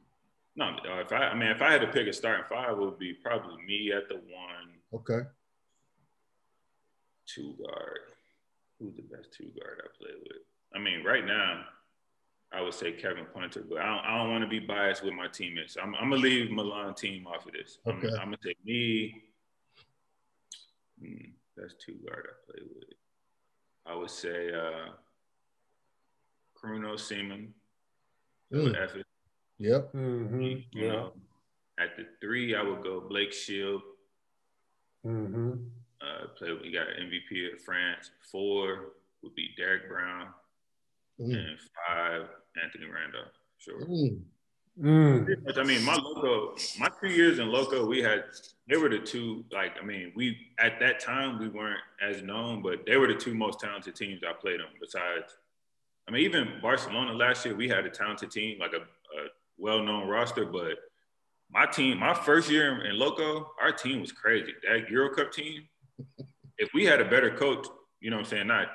No, 0.55 0.75
if 0.85 1.11
I, 1.11 1.15
I 1.17 1.33
mean, 1.35 1.49
if 1.49 1.61
I 1.61 1.71
had 1.71 1.81
to 1.81 1.87
pick 1.87 2.07
a 2.07 2.13
starting 2.13 2.45
five, 2.47 2.71
it 2.71 2.77
would 2.77 2.99
be 2.99 3.13
probably 3.13 3.61
me 3.65 3.91
at 3.91 4.07
the 4.07 4.15
one, 4.15 4.77
Okay. 4.93 5.27
two 7.25 7.55
guard. 7.65 7.99
Who's 8.79 8.95
the 8.95 9.01
best 9.01 9.33
two 9.35 9.49
guard 9.59 9.81
I 9.83 9.87
play 9.97 10.11
with? 10.21 10.37
I 10.75 10.79
mean, 10.79 11.03
right 11.03 11.25
now, 11.25 11.63
I 12.55 12.61
would 12.61 12.73
say 12.73 12.93
Kevin 12.93 13.25
Punter, 13.33 13.65
but 13.67 13.79
I 13.79 13.85
don't, 13.85 14.05
I 14.05 14.17
don't 14.17 14.31
want 14.31 14.43
to 14.43 14.49
be 14.49 14.59
biased 14.59 15.03
with 15.03 15.13
my 15.13 15.27
teammates. 15.27 15.75
I'm, 15.81 15.93
I'm 15.95 16.09
gonna 16.09 16.21
leave 16.21 16.51
Milan 16.51 16.93
team 16.95 17.27
off 17.27 17.45
of 17.45 17.51
this. 17.53 17.79
I'm, 17.85 18.01
I'm 18.19 18.25
gonna 18.27 18.37
take 18.43 18.63
me. 18.65 19.23
Hmm, 21.01 21.31
that's 21.57 21.73
two 21.85 21.95
guard 22.07 22.27
I 22.29 22.51
play 22.51 22.63
with. 22.73 22.83
I 23.85 23.95
would 23.95 24.09
say 24.09 24.51
uh, 24.53 24.91
Bruno 26.61 26.95
Seaman. 26.95 27.53
Mm. 28.53 28.81
F 28.81 28.95
it, 28.95 29.05
Yep. 29.59 29.91
hmm 29.91 30.41
you 30.41 30.63
Yeah. 30.71 30.87
know. 30.87 31.13
At 31.77 31.97
the 31.97 32.05
three, 32.21 32.55
I 32.55 32.63
would 32.63 32.81
go 32.83 33.01
Blake 33.01 33.31
Schilb. 33.31 33.81
Mm-hmm. 35.05 35.51
Uh, 36.01 36.27
play. 36.37 36.49
We 36.63 36.71
got 36.71 36.87
MVP 36.87 37.53
of 37.53 37.61
France. 37.61 38.11
Four 38.31 38.93
would 39.23 39.35
be 39.35 39.49
Derrick 39.57 39.89
Brown, 39.89 40.27
Mm. 41.19 41.33
and 41.37 41.59
five 41.87 42.27
Anthony 42.63 42.85
Randolph. 42.85 43.33
Sure. 43.57 43.85
Mm. 43.85 44.21
Mm. 44.81 45.57
I 45.57 45.63
mean, 45.63 45.83
my 45.83 45.95
loco, 45.95 46.55
my 46.77 46.89
two 47.01 47.07
years 47.07 47.39
in 47.39 47.47
loco, 47.47 47.85
we 47.85 48.01
had 48.01 48.25
they 48.67 48.75
were 48.75 48.89
the 48.89 48.99
two. 48.99 49.45
Like, 49.51 49.73
I 49.81 49.85
mean, 49.85 50.11
we 50.15 50.37
at 50.59 50.79
that 50.81 50.99
time 50.99 51.39
we 51.39 51.47
weren't 51.47 51.79
as 52.01 52.21
known, 52.21 52.61
but 52.61 52.85
they 52.85 52.97
were 52.97 53.07
the 53.07 53.15
two 53.15 53.33
most 53.33 53.59
talented 53.61 53.95
teams 53.95 54.21
I 54.27 54.33
played 54.33 54.59
on. 54.59 54.67
Besides, 54.79 55.37
I 56.07 56.11
mean, 56.11 56.23
even 56.23 56.59
Barcelona 56.61 57.13
last 57.13 57.45
year, 57.45 57.55
we 57.55 57.69
had 57.69 57.85
a 57.85 57.89
talented 57.89 58.31
team, 58.31 58.59
like 58.59 58.73
a, 58.73 58.81
a 58.81 59.27
well-known 59.57 60.09
roster. 60.09 60.45
But 60.45 60.77
my 61.49 61.65
team, 61.65 61.99
my 61.99 62.13
first 62.13 62.49
year 62.49 62.83
in 62.85 62.99
loco, 62.99 63.51
our 63.61 63.71
team 63.71 64.01
was 64.01 64.11
crazy. 64.11 64.53
That 64.67 64.89
Euro 64.89 65.15
Cup 65.15 65.31
team, 65.31 65.69
if 66.57 66.73
we 66.73 66.83
had 66.83 66.99
a 66.99 67.05
better 67.05 67.31
coach, 67.31 67.65
you 68.01 68.09
know 68.09 68.17
what 68.17 68.25
I'm 68.25 68.29
saying, 68.29 68.47
not 68.47 68.67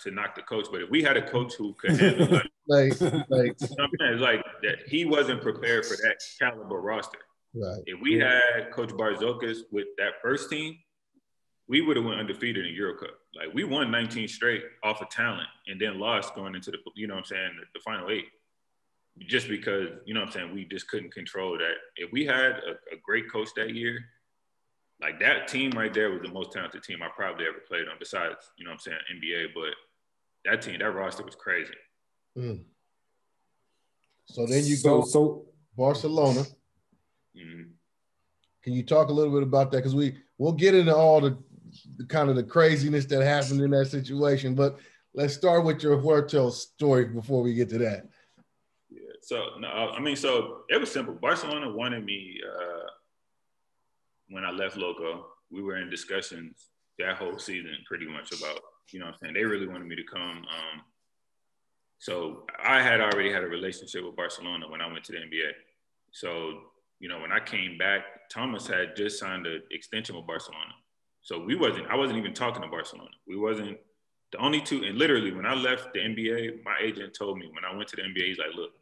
to 0.00 0.10
knock 0.10 0.34
the 0.34 0.42
coach, 0.42 0.66
but 0.72 0.82
if 0.82 0.90
we 0.90 1.02
had 1.02 1.16
a 1.16 1.22
coach 1.22 1.54
who 1.54 1.74
could 1.74 1.98
handle 1.98 2.26
like, 2.26 2.50
Like, 2.68 3.00
like, 3.00 3.02
you 3.30 3.38
know 3.38 3.54
what 3.76 3.80
I'm 3.80 3.90
saying? 4.00 4.18
Like 4.18 4.44
that 4.62 4.78
he 4.86 5.04
wasn't 5.04 5.42
prepared 5.42 5.86
for 5.86 5.96
that 5.96 6.16
caliber 6.38 6.80
roster. 6.80 7.18
right. 7.54 7.82
If 7.86 8.00
we 8.00 8.14
had 8.14 8.70
Coach 8.72 8.90
Bartzokas 8.90 9.60
with 9.70 9.86
that 9.98 10.14
first 10.22 10.50
team, 10.50 10.78
we 11.68 11.80
would 11.80 11.96
have 11.96 12.06
went 12.06 12.20
undefeated 12.20 12.66
in 12.66 12.74
Euro 12.74 12.96
Cup. 12.96 13.18
Like 13.34 13.52
we 13.54 13.64
won 13.64 13.90
19 13.90 14.28
straight 14.28 14.62
off 14.82 15.02
of 15.02 15.10
talent 15.10 15.48
and 15.66 15.80
then 15.80 15.98
lost 15.98 16.34
going 16.34 16.54
into 16.54 16.70
the, 16.70 16.78
you 16.94 17.06
know 17.06 17.14
what 17.14 17.20
I'm 17.20 17.26
saying, 17.26 17.50
the, 17.58 17.78
the 17.78 17.82
final 17.82 18.10
eight. 18.10 18.26
Just 19.18 19.48
because, 19.48 19.88
you 20.04 20.12
know 20.12 20.20
what 20.20 20.26
I'm 20.26 20.32
saying, 20.32 20.54
we 20.54 20.64
just 20.66 20.88
couldn't 20.88 21.12
control 21.12 21.56
that. 21.58 21.74
If 21.96 22.12
we 22.12 22.26
had 22.26 22.52
a, 22.52 22.72
a 22.92 22.98
great 23.02 23.30
coach 23.32 23.48
that 23.56 23.74
year, 23.74 24.04
like 25.00 25.18
that 25.20 25.48
team 25.48 25.70
right 25.72 25.92
there 25.92 26.10
was 26.10 26.22
the 26.22 26.28
most 26.28 26.52
talented 26.52 26.82
team 26.82 27.02
I 27.02 27.08
probably 27.14 27.46
ever 27.46 27.58
played 27.66 27.88
on, 27.88 27.96
besides, 27.98 28.36
you 28.58 28.64
know 28.64 28.70
what 28.70 28.74
I'm 28.74 28.80
saying, 28.80 28.98
NBA. 29.14 29.46
But 29.54 29.74
that 30.44 30.62
team, 30.62 30.78
that 30.78 30.90
roster 30.90 31.24
was 31.24 31.34
crazy. 31.34 31.74
Mm. 32.36 32.64
So 34.26 34.46
then 34.46 34.64
you 34.64 34.76
So 34.76 35.00
go 35.00 35.04
so 35.06 35.46
Barcelona. 35.76 36.44
Mhm. 37.36 37.72
Can 38.62 38.72
you 38.72 38.82
talk 38.82 39.08
a 39.08 39.12
little 39.12 39.32
bit 39.32 39.42
about 39.42 39.70
that? 39.70 39.78
Because 39.78 39.94
we 39.94 40.18
we'll 40.38 40.52
get 40.52 40.74
into 40.74 40.94
all 40.94 41.20
the, 41.20 41.38
the 41.96 42.06
kind 42.06 42.28
of 42.28 42.36
the 42.36 42.42
craziness 42.42 43.06
that 43.06 43.22
happened 43.22 43.60
in 43.60 43.70
that 43.70 43.86
situation, 43.86 44.54
but 44.54 44.78
let's 45.14 45.34
start 45.34 45.64
with 45.64 45.82
your 45.82 45.98
Heurtel 45.98 46.52
story 46.52 47.06
before 47.06 47.42
we 47.42 47.54
get 47.54 47.68
to 47.70 47.78
that. 47.78 48.08
Yeah. 48.90 49.00
So 49.22 49.58
no, 49.58 49.68
I 49.68 50.00
mean, 50.00 50.16
so 50.16 50.64
it 50.68 50.78
was 50.78 50.90
simple. 50.90 51.14
Barcelona 51.14 51.70
wanted 51.72 52.04
me 52.04 52.40
uh, 52.46 52.90
when 54.28 54.44
I 54.44 54.50
left 54.50 54.76
Loco. 54.76 55.26
We 55.50 55.62
were 55.62 55.76
in 55.76 55.88
discussions 55.88 56.68
that 56.98 57.16
whole 57.16 57.38
season, 57.38 57.76
pretty 57.86 58.06
much 58.06 58.32
about 58.32 58.60
you 58.92 58.98
know 58.98 59.06
what 59.06 59.14
I'm 59.14 59.18
saying. 59.22 59.34
They 59.34 59.44
really 59.44 59.68
wanted 59.68 59.86
me 59.86 59.96
to 59.96 60.04
come. 60.04 60.38
Um, 60.38 60.82
so 61.98 62.46
I 62.62 62.82
had 62.82 63.00
already 63.00 63.32
had 63.32 63.42
a 63.42 63.46
relationship 63.46 64.04
with 64.04 64.16
Barcelona 64.16 64.68
when 64.68 64.80
I 64.80 64.90
went 64.90 65.04
to 65.04 65.12
the 65.12 65.18
NBA. 65.18 65.50
So 66.12 66.60
you 67.00 67.08
know 67.08 67.20
when 67.20 67.32
I 67.32 67.40
came 67.40 67.78
back, 67.78 68.02
Thomas 68.30 68.66
had 68.66 68.96
just 68.96 69.18
signed 69.18 69.46
an 69.46 69.62
extension 69.70 70.16
with 70.16 70.26
Barcelona. 70.26 70.72
So 71.22 71.42
we 71.42 71.56
wasn't. 71.56 71.86
I 71.88 71.96
wasn't 71.96 72.18
even 72.18 72.34
talking 72.34 72.62
to 72.62 72.68
Barcelona. 72.68 73.10
We 73.26 73.36
wasn't 73.36 73.78
the 74.32 74.38
only 74.38 74.60
two. 74.60 74.84
And 74.84 74.98
literally, 74.98 75.32
when 75.32 75.46
I 75.46 75.54
left 75.54 75.92
the 75.92 76.00
NBA, 76.00 76.62
my 76.64 76.76
agent 76.80 77.14
told 77.14 77.38
me 77.38 77.48
when 77.52 77.64
I 77.64 77.74
went 77.74 77.88
to 77.88 77.96
the 77.96 78.02
NBA, 78.02 78.26
he's 78.26 78.38
like, 78.38 78.54
"Look, 78.54 78.72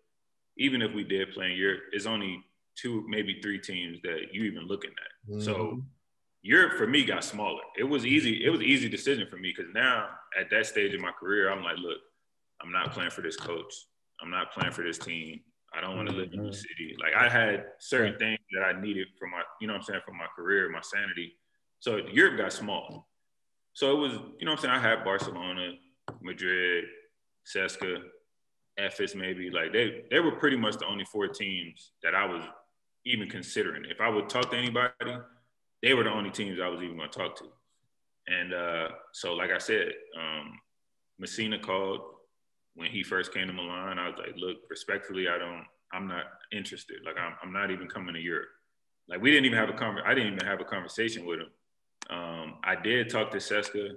even 0.57 0.83
if 0.83 0.93
we 0.93 1.05
did 1.05 1.33
play 1.33 1.53
in 1.53 1.59
Europe, 1.59 1.85
it's 1.93 2.07
only 2.07 2.43
two, 2.77 3.05
maybe 3.09 3.41
three 3.41 3.59
teams 3.59 4.01
that 4.03 4.33
you 4.33 4.45
even 4.45 4.67
looking 4.67 4.91
at. 4.91 5.41
So 5.43 5.55
Mhm. 5.55 5.85
Europe 6.43 6.75
for 6.77 6.87
me 6.87 7.05
got 7.05 7.25
smaller. 7.25 7.63
It 7.77 7.85
was 7.85 8.05
easy. 8.05 8.45
It 8.45 8.51
was 8.51 8.61
an 8.61 8.67
easy 8.67 8.89
decision 8.89 9.27
for 9.29 9.37
me 9.37 9.53
because 9.57 9.73
now 9.73 10.19
at 10.39 10.51
that 10.51 10.67
stage 10.67 10.93
of 10.93 11.01
my 11.01 11.13
career, 11.13 11.51
I'm 11.51 11.63
like, 11.63 11.79
look, 11.79 12.01
I'm 12.61 12.73
not 12.73 12.93
playing 12.93 13.11
for 13.11 13.23
this 13.23 13.37
coach. 13.37 13.73
I'm 14.21 14.31
not 14.31 14.53
playing 14.53 14.73
for 14.73 14.83
this 14.83 14.99
team. 14.99 15.41
I 15.75 15.81
don't 15.81 15.97
want 15.97 16.09
to 16.09 16.15
live 16.15 16.33
in 16.33 16.43
the 16.43 16.51
Mhm. 16.51 16.55
city. 16.55 16.97
Like 17.01 17.15
I 17.15 17.29
had 17.29 17.73
certain 17.79 18.17
things 18.17 18.39
that 18.53 18.63
I 18.63 18.81
needed 18.81 19.09
for 19.19 19.27
my, 19.27 19.43
you 19.61 19.67
know 19.67 19.73
what 19.73 19.81
I'm 19.81 19.85
saying, 19.85 20.03
for 20.05 20.13
my 20.13 20.29
career, 20.29 20.69
my 20.69 20.81
sanity. 20.81 21.37
So 21.81 21.97
Europe 21.97 22.39
got 22.39 22.53
small. 22.53 23.11
So 23.73 23.97
it 23.97 23.99
was, 23.99 24.13
you 24.13 24.45
know 24.47 24.53
what 24.53 24.59
I'm 24.59 24.59
saying? 24.59 24.75
I 24.75 24.79
had 24.79 25.05
Barcelona, 25.05 25.75
Madrid, 26.21 26.85
CSKA, 27.45 28.09
Efes 28.79 29.15
maybe. 29.17 29.51
Like 29.51 29.73
they 29.73 30.05
they 30.11 30.21
were 30.21 30.37
pretty 30.37 30.57
much 30.57 30.79
the 30.79 30.87
only 30.87 31.05
four 31.05 31.27
teams 31.29 31.93
that 32.03 32.15
I 32.15 32.25
was 32.25 32.45
even 33.05 33.29
considering. 33.29 33.85
If 33.85 34.01
I 34.01 34.09
would 34.09 34.29
talk 34.29 34.51
to 34.51 34.57
anybody, 34.57 34.93
they 35.83 35.95
were 35.95 36.05
the 36.05 36.11
only 36.11 36.31
teams 36.31 36.61
I 36.61 36.69
was 36.69 36.83
even 36.83 36.97
going 36.97 37.11
to 37.11 37.19
talk 37.19 37.37
to. 37.37 37.53
And 38.27 38.55
uh, 38.55 38.89
so, 39.13 39.35
like 39.35 39.51
I 39.51 39.59
said, 39.59 39.93
um, 40.19 40.59
Messina 41.19 41.59
called 41.59 42.01
when 42.75 42.91
he 42.91 43.03
first 43.03 43.33
came 43.33 43.47
to 43.47 43.53
Milan. 43.53 43.99
I 43.99 44.09
was 44.09 44.19
like, 44.19 44.35
look, 44.37 44.57
respectfully, 44.69 45.29
I 45.29 45.39
don't, 45.39 45.65
I'm 45.93 46.07
not 46.09 46.25
interested. 46.53 46.97
Like, 47.05 47.17
I'm, 47.19 47.35
I'm 47.43 47.53
not 47.53 47.71
even 47.71 47.89
coming 47.89 48.15
to 48.15 48.21
Europe. 48.21 48.49
Like, 49.09 49.21
we 49.21 49.31
didn't 49.31 49.47
even 49.47 49.59
have 49.59 49.69
a 49.69 49.73
conver- 49.73 50.05
I 50.05 50.15
didn't 50.15 50.35
even 50.35 50.47
have 50.47 50.61
a 50.61 50.65
conversation 50.65 51.27
with 51.27 51.41
him. 51.41 51.51
Um, 52.11 52.55
I 52.65 52.75
did 52.75 53.09
talk 53.09 53.31
to 53.31 53.39
CSKA. 53.39 53.91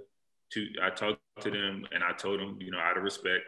To 0.51 0.67
I 0.81 0.89
talked 0.91 1.19
to 1.41 1.51
them 1.51 1.85
and 1.91 2.01
I 2.01 2.13
told 2.13 2.39
them, 2.39 2.57
you 2.61 2.71
know, 2.71 2.79
out 2.79 2.95
of 2.95 3.03
respect, 3.03 3.43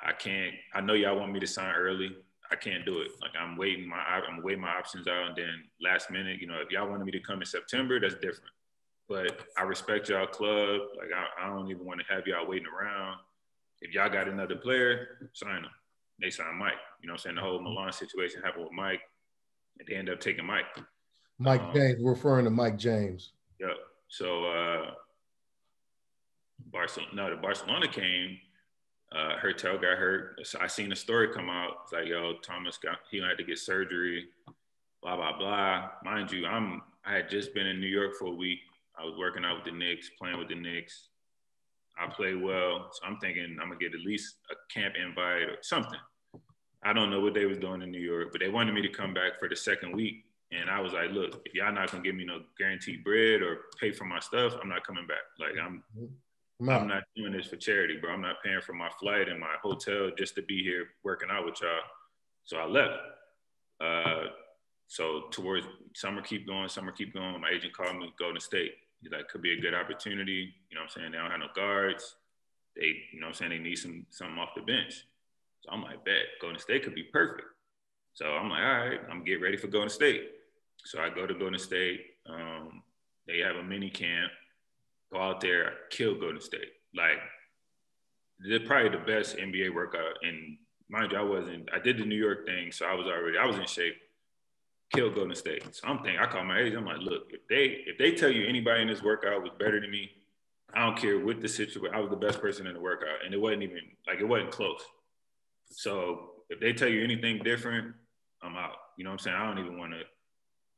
I 0.00 0.12
can't. 0.12 0.54
I 0.72 0.80
know 0.80 0.92
y'all 0.92 1.18
want 1.18 1.32
me 1.32 1.40
to 1.40 1.46
sign 1.48 1.74
early. 1.74 2.16
I 2.50 2.54
can't 2.54 2.84
do 2.84 3.00
it. 3.00 3.10
Like 3.20 3.32
I'm 3.40 3.56
waiting 3.56 3.88
my 3.88 3.96
I'm 3.96 4.42
weighing 4.42 4.60
my 4.60 4.70
options 4.70 5.08
out, 5.08 5.28
and 5.28 5.36
then 5.36 5.64
last 5.80 6.10
minute, 6.10 6.40
you 6.40 6.46
know, 6.46 6.60
if 6.60 6.70
y'all 6.70 6.88
wanted 6.88 7.04
me 7.04 7.12
to 7.12 7.20
come 7.20 7.40
in 7.40 7.46
September, 7.46 7.98
that's 7.98 8.14
different. 8.14 8.52
But 9.08 9.46
I 9.56 9.62
respect 9.62 10.08
y'all 10.08 10.26
club. 10.26 10.80
Like 10.96 11.08
I, 11.12 11.44
I 11.44 11.48
don't 11.48 11.68
even 11.70 11.84
want 11.84 12.00
to 12.00 12.14
have 12.14 12.26
y'all 12.26 12.46
waiting 12.46 12.68
around. 12.68 13.18
If 13.80 13.92
y'all 13.92 14.08
got 14.10 14.28
another 14.28 14.56
player, 14.56 15.28
sign 15.32 15.62
them. 15.62 15.70
They 16.20 16.30
signed 16.30 16.58
Mike. 16.58 16.72
You 17.02 17.08
know 17.08 17.12
what 17.12 17.20
I'm 17.20 17.22
saying? 17.24 17.36
The 17.36 17.42
whole 17.42 17.60
Milan 17.60 17.92
situation 17.92 18.42
happened 18.42 18.64
with 18.64 18.72
Mike, 18.72 19.00
and 19.78 19.86
they 19.86 19.94
end 19.96 20.08
up 20.08 20.20
taking 20.20 20.46
Mike. 20.46 20.64
Mike 21.38 21.60
Um, 21.60 21.74
James, 21.74 22.00
we're 22.02 22.12
referring 22.12 22.44
to 22.46 22.50
Mike 22.50 22.78
James. 22.78 23.32
Yep. 23.60 23.76
So 24.08 24.46
uh 24.46 24.90
Barcelona 26.72 27.10
no, 27.14 27.30
the 27.30 27.36
Barcelona 27.36 27.88
came, 27.88 28.38
uh 29.12 29.36
Heurtel 29.42 29.74
got 29.80 29.98
hurt. 29.98 30.40
So 30.44 30.58
I 30.60 30.66
seen 30.66 30.92
a 30.92 30.96
story 30.96 31.28
come 31.32 31.50
out. 31.50 31.72
It's 31.84 31.92
like, 31.92 32.06
yo, 32.06 32.34
Thomas 32.42 32.78
got 32.78 32.98
he 33.10 33.18
had 33.20 33.36
to 33.38 33.44
get 33.44 33.58
surgery, 33.58 34.28
blah, 35.02 35.16
blah, 35.16 35.36
blah. 35.38 35.90
Mind 36.04 36.30
you, 36.32 36.46
I'm 36.46 36.82
I 37.04 37.14
had 37.14 37.28
just 37.28 37.54
been 37.54 37.66
in 37.66 37.80
New 37.80 37.86
York 37.86 38.14
for 38.18 38.26
a 38.26 38.34
week. 38.34 38.60
I 38.98 39.04
was 39.04 39.14
working 39.18 39.44
out 39.44 39.56
with 39.56 39.64
the 39.66 39.78
Knicks, 39.78 40.10
playing 40.18 40.38
with 40.38 40.48
the 40.48 40.54
Knicks. 40.54 41.08
I 41.98 42.06
play 42.08 42.34
well. 42.34 42.90
So 42.92 43.06
I'm 43.06 43.18
thinking 43.18 43.56
I'm 43.60 43.68
gonna 43.68 43.78
get 43.78 43.94
at 43.94 44.00
least 44.00 44.36
a 44.50 44.54
camp 44.72 44.94
invite 44.96 45.42
or 45.42 45.56
something. 45.62 45.98
I 46.84 46.92
don't 46.92 47.10
know 47.10 47.20
what 47.20 47.34
they 47.34 47.46
was 47.46 47.58
doing 47.58 47.82
in 47.82 47.90
New 47.90 48.00
York, 48.00 48.28
but 48.32 48.40
they 48.40 48.48
wanted 48.48 48.74
me 48.74 48.82
to 48.82 48.88
come 48.88 49.14
back 49.14 49.38
for 49.38 49.48
the 49.48 49.56
second 49.56 49.94
week. 49.96 50.24
And 50.52 50.70
I 50.70 50.80
was 50.80 50.92
like, 50.92 51.10
look, 51.10 51.42
if 51.44 51.54
y'all 51.54 51.72
not 51.72 51.90
gonna 51.90 52.02
give 52.02 52.14
me 52.14 52.24
no 52.24 52.42
guaranteed 52.58 53.02
bread 53.02 53.42
or 53.42 53.62
pay 53.80 53.92
for 53.92 54.04
my 54.04 54.20
stuff, 54.20 54.54
I'm 54.62 54.68
not 54.68 54.86
coming 54.86 55.06
back. 55.06 55.24
Like 55.40 55.54
I'm 55.62 55.82
I'm 56.60 56.88
not 56.88 57.02
doing 57.14 57.32
this 57.32 57.46
for 57.46 57.56
charity, 57.56 57.96
bro. 58.00 58.12
I'm 58.12 58.22
not 58.22 58.42
paying 58.42 58.60
for 58.62 58.72
my 58.72 58.88
flight 58.98 59.28
and 59.28 59.38
my 59.38 59.54
hotel 59.62 60.10
just 60.16 60.34
to 60.36 60.42
be 60.42 60.62
here 60.62 60.86
working 61.02 61.28
out 61.30 61.44
with 61.44 61.60
y'all. 61.60 61.80
So 62.44 62.56
I 62.56 62.66
left. 62.66 62.94
Uh, 63.80 64.24
so 64.86 65.24
towards 65.30 65.66
summer 65.94 66.22
keep 66.22 66.46
going, 66.46 66.68
summer 66.68 66.92
keep 66.92 67.12
going. 67.12 67.40
My 67.40 67.50
agent 67.50 67.76
called 67.76 67.98
me, 67.98 68.12
Golden 68.18 68.40
State. 68.40 68.72
Like, 69.10 69.28
could 69.28 69.42
be 69.42 69.52
a 69.52 69.60
good 69.60 69.74
opportunity. 69.74 70.54
You 70.70 70.74
know 70.74 70.82
what 70.82 70.90
I'm 70.96 71.00
saying? 71.00 71.12
They 71.12 71.18
don't 71.18 71.30
have 71.30 71.40
no 71.40 71.48
guards. 71.54 72.16
They, 72.76 72.94
you 73.12 73.20
know 73.20 73.28
I'm 73.28 73.34
saying? 73.34 73.50
They 73.50 73.58
need 73.58 73.76
some 73.76 74.06
something 74.10 74.38
off 74.38 74.50
the 74.54 74.62
bench. 74.62 75.06
So 75.62 75.70
I'm 75.72 75.82
like, 75.82 76.04
bet 76.04 76.38
Golden 76.40 76.58
State 76.58 76.84
could 76.84 76.94
be 76.94 77.04
perfect. 77.04 77.42
So 78.14 78.26
I'm 78.26 78.48
like, 78.50 78.62
all 78.62 78.88
right, 78.88 79.00
I'm 79.10 79.24
getting 79.24 79.42
ready 79.42 79.56
for 79.56 79.66
Golden 79.66 79.90
State. 79.90 80.30
So 80.84 81.00
I 81.00 81.08
go 81.10 81.26
to 81.26 81.34
Golden 81.34 81.58
State. 81.58 82.00
Um, 82.28 82.82
they 83.26 83.38
have 83.38 83.56
a 83.56 83.62
mini 83.62 83.90
camp. 83.90 84.30
Go 85.12 85.20
out 85.20 85.40
there, 85.40 85.72
kill 85.90 86.18
Golden 86.18 86.40
State. 86.40 86.72
Like 86.94 87.18
they're 88.40 88.60
probably 88.60 88.90
the 88.90 89.04
best 89.04 89.36
NBA 89.36 89.74
workout. 89.74 90.18
And 90.22 90.58
mind 90.88 91.12
you, 91.12 91.18
I 91.18 91.22
wasn't. 91.22 91.68
I 91.74 91.78
did 91.78 91.98
the 91.98 92.04
New 92.04 92.16
York 92.16 92.46
thing, 92.46 92.72
so 92.72 92.86
I 92.86 92.94
was 92.94 93.06
already. 93.06 93.38
I 93.38 93.46
was 93.46 93.56
in 93.56 93.66
shape. 93.66 93.96
Kill 94.94 95.10
Golden 95.10 95.34
State. 95.34 95.62
So 95.74 95.88
I'm 95.88 95.98
thinking. 95.98 96.18
I 96.18 96.26
call 96.26 96.44
my 96.44 96.60
agent. 96.60 96.78
I'm 96.78 96.84
like, 96.84 97.00
look, 97.00 97.30
if 97.30 97.46
they 97.48 97.82
if 97.86 97.98
they 97.98 98.12
tell 98.12 98.30
you 98.30 98.46
anybody 98.46 98.82
in 98.82 98.88
this 98.88 99.02
workout 99.02 99.42
was 99.42 99.50
better 99.58 99.80
than 99.80 99.90
me, 99.90 100.10
I 100.74 100.84
don't 100.84 100.96
care 100.96 101.18
what 101.18 101.40
the 101.40 101.48
situation. 101.48 101.94
I 101.94 102.00
was 102.00 102.10
the 102.10 102.16
best 102.16 102.40
person 102.40 102.66
in 102.66 102.74
the 102.74 102.80
workout, 102.80 103.24
and 103.24 103.34
it 103.34 103.40
wasn't 103.40 103.64
even 103.64 103.80
like 104.06 104.20
it 104.20 104.24
wasn't 104.24 104.50
close. 104.50 104.82
So 105.70 106.30
if 106.50 106.60
they 106.60 106.72
tell 106.72 106.88
you 106.88 107.02
anything 107.02 107.40
different, 107.42 107.94
I'm 108.42 108.56
out. 108.56 108.76
You 108.96 109.04
know 109.04 109.10
what 109.10 109.14
I'm 109.14 109.18
saying? 109.18 109.36
I 109.36 109.46
don't 109.46 109.58
even 109.58 109.78
want 109.78 109.92
to. 109.92 110.02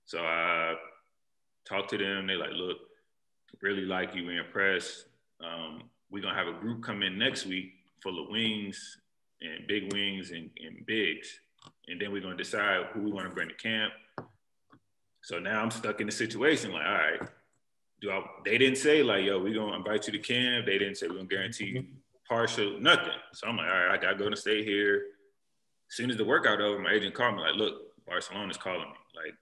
So 0.06 0.20
I 0.20 0.74
talked 1.66 1.90
to 1.90 1.98
them. 1.98 2.26
They 2.26 2.34
like, 2.34 2.52
look, 2.52 2.78
really 3.60 3.84
like 3.84 4.14
you. 4.14 4.26
We 4.26 4.38
impressed. 4.38 5.06
Um, 5.44 5.82
we're 6.10 6.22
gonna 6.22 6.34
have 6.34 6.48
a 6.48 6.58
group 6.58 6.82
come 6.82 7.02
in 7.02 7.18
next 7.18 7.44
week 7.46 7.72
full 8.02 8.22
of 8.22 8.30
wings 8.30 8.98
and 9.40 9.66
big 9.66 9.92
wings 9.92 10.30
and, 10.30 10.50
and 10.64 10.84
bigs, 10.86 11.40
and 11.88 12.00
then 12.00 12.12
we're 12.12 12.22
gonna 12.22 12.36
decide 12.36 12.86
who 12.92 13.00
we 13.02 13.12
want 13.12 13.28
to 13.28 13.34
bring 13.34 13.48
to 13.48 13.54
camp. 13.54 13.92
So 15.22 15.38
now 15.38 15.62
I'm 15.62 15.70
stuck 15.70 16.00
in 16.00 16.08
a 16.08 16.12
situation 16.12 16.72
like, 16.72 16.86
all 16.86 16.94
right, 16.94 17.20
do 18.00 18.10
I? 18.10 18.22
They 18.44 18.58
didn't 18.58 18.78
say 18.78 19.02
like, 19.02 19.24
yo, 19.24 19.42
we're 19.42 19.54
gonna 19.54 19.76
invite 19.76 20.06
you 20.06 20.12
to 20.12 20.18
camp. 20.18 20.66
They 20.66 20.78
didn't 20.78 20.96
say 20.96 21.08
we're 21.08 21.16
gonna 21.16 21.28
guarantee 21.28 21.88
partial, 22.28 22.78
nothing. 22.80 23.08
So 23.32 23.48
I'm 23.48 23.56
like, 23.56 23.66
all 23.66 23.72
right, 23.72 23.90
I 23.90 23.96
gotta 23.96 24.16
go 24.16 24.28
to 24.28 24.36
stay 24.36 24.64
here. 24.64 25.02
As 25.90 25.96
soon 25.96 26.10
as 26.10 26.16
the 26.16 26.24
workout 26.24 26.60
over, 26.60 26.78
my 26.78 26.92
agent 26.92 27.14
called 27.14 27.36
me 27.36 27.42
like, 27.42 27.54
look, 27.54 27.74
Barcelona's 28.06 28.58
calling 28.58 28.80
me. 28.80 28.96
Like, 29.16 29.34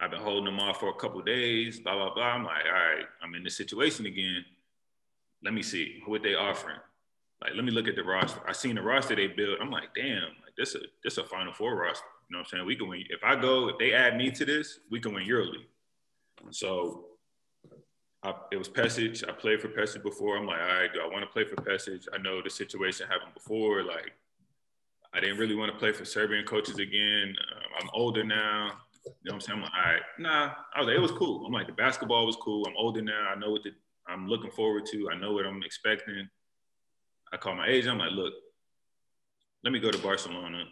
I've 0.00 0.10
been 0.10 0.20
holding 0.20 0.44
them 0.44 0.60
off 0.60 0.80
for 0.80 0.90
a 0.90 0.94
couple 0.94 1.20
days, 1.22 1.80
blah, 1.80 1.94
blah, 1.94 2.14
blah. 2.14 2.24
I'm 2.24 2.44
like, 2.44 2.64
all 2.66 2.72
right, 2.72 3.04
I'm 3.22 3.34
in 3.34 3.42
this 3.42 3.56
situation 3.56 4.06
again. 4.06 4.44
Let 5.42 5.52
me 5.52 5.62
see 5.62 6.00
what 6.06 6.22
they 6.22 6.34
offering. 6.34 6.78
Like, 7.42 7.52
let 7.56 7.64
me 7.64 7.72
look 7.72 7.88
at 7.88 7.96
the 7.96 8.04
roster. 8.04 8.40
I 8.46 8.52
seen 8.52 8.76
the 8.76 8.82
roster 8.82 9.16
they 9.16 9.26
built. 9.26 9.58
I'm 9.60 9.70
like, 9.70 9.94
damn, 9.94 10.22
this 10.56 10.74
a 10.74 10.78
this 11.02 11.18
a 11.18 11.24
final 11.24 11.52
four 11.52 11.76
roster. 11.76 12.06
You 12.28 12.34
know 12.34 12.40
what 12.40 12.46
I'm 12.46 12.58
saying? 12.58 12.66
We 12.66 12.76
can 12.76 12.88
win. 12.88 13.04
If 13.10 13.22
I 13.22 13.36
go, 13.36 13.68
if 13.68 13.78
they 13.78 13.92
add 13.92 14.16
me 14.16 14.30
to 14.30 14.44
this, 14.44 14.80
we 14.90 15.00
can 15.00 15.14
win 15.14 15.26
EuroLeague. 15.26 15.66
So 16.50 17.04
I, 18.22 18.34
it 18.50 18.56
was 18.56 18.68
Pesic. 18.68 19.28
I 19.28 19.32
played 19.32 19.60
for 19.60 19.68
Pesic 19.68 20.02
before. 20.02 20.38
I'm 20.38 20.46
like, 20.46 20.60
all 20.60 20.66
right, 20.66 20.92
do 20.92 21.00
I 21.00 21.06
want 21.06 21.20
to 21.20 21.26
play 21.26 21.44
for 21.44 21.56
Pesic? 21.56 22.08
I 22.12 22.18
know 22.18 22.40
the 22.42 22.50
situation 22.50 23.06
happened 23.06 23.34
before. 23.34 23.82
Like, 23.82 24.12
I 25.12 25.20
didn't 25.20 25.38
really 25.38 25.54
want 25.54 25.70
to 25.72 25.78
play 25.78 25.92
for 25.92 26.04
Serbian 26.04 26.44
coaches 26.46 26.78
again. 26.78 27.36
Um, 27.54 27.62
I'm 27.82 27.90
older 27.92 28.24
now. 28.24 28.72
You 29.04 29.10
know 29.10 29.14
what 29.24 29.34
I'm 29.34 29.40
saying? 29.42 29.58
I'm 29.58 29.64
like, 29.64 29.72
all 29.74 29.92
right, 29.92 30.02
nah. 30.18 30.50
I 30.74 30.80
was 30.80 30.86
like, 30.86 30.96
it 30.96 31.00
was 31.00 31.12
cool. 31.12 31.44
I'm 31.44 31.52
like, 31.52 31.66
the 31.66 31.74
basketball 31.74 32.24
was 32.24 32.36
cool. 32.36 32.64
I'm 32.66 32.76
older 32.78 33.02
now. 33.02 33.32
I 33.34 33.38
know 33.38 33.50
what 33.50 33.62
the, 33.62 33.72
I'm 34.08 34.26
looking 34.26 34.50
forward 34.50 34.86
to. 34.86 35.10
I 35.10 35.18
know 35.18 35.34
what 35.34 35.44
I'm 35.46 35.62
expecting. 35.62 36.26
I 37.32 37.36
call 37.36 37.54
my 37.54 37.68
agent. 37.68 37.92
I'm 37.92 37.98
like, 37.98 38.12
look, 38.12 38.32
let 39.64 39.72
me 39.72 39.80
go 39.80 39.90
to 39.90 39.98
Barcelona. 39.98 40.64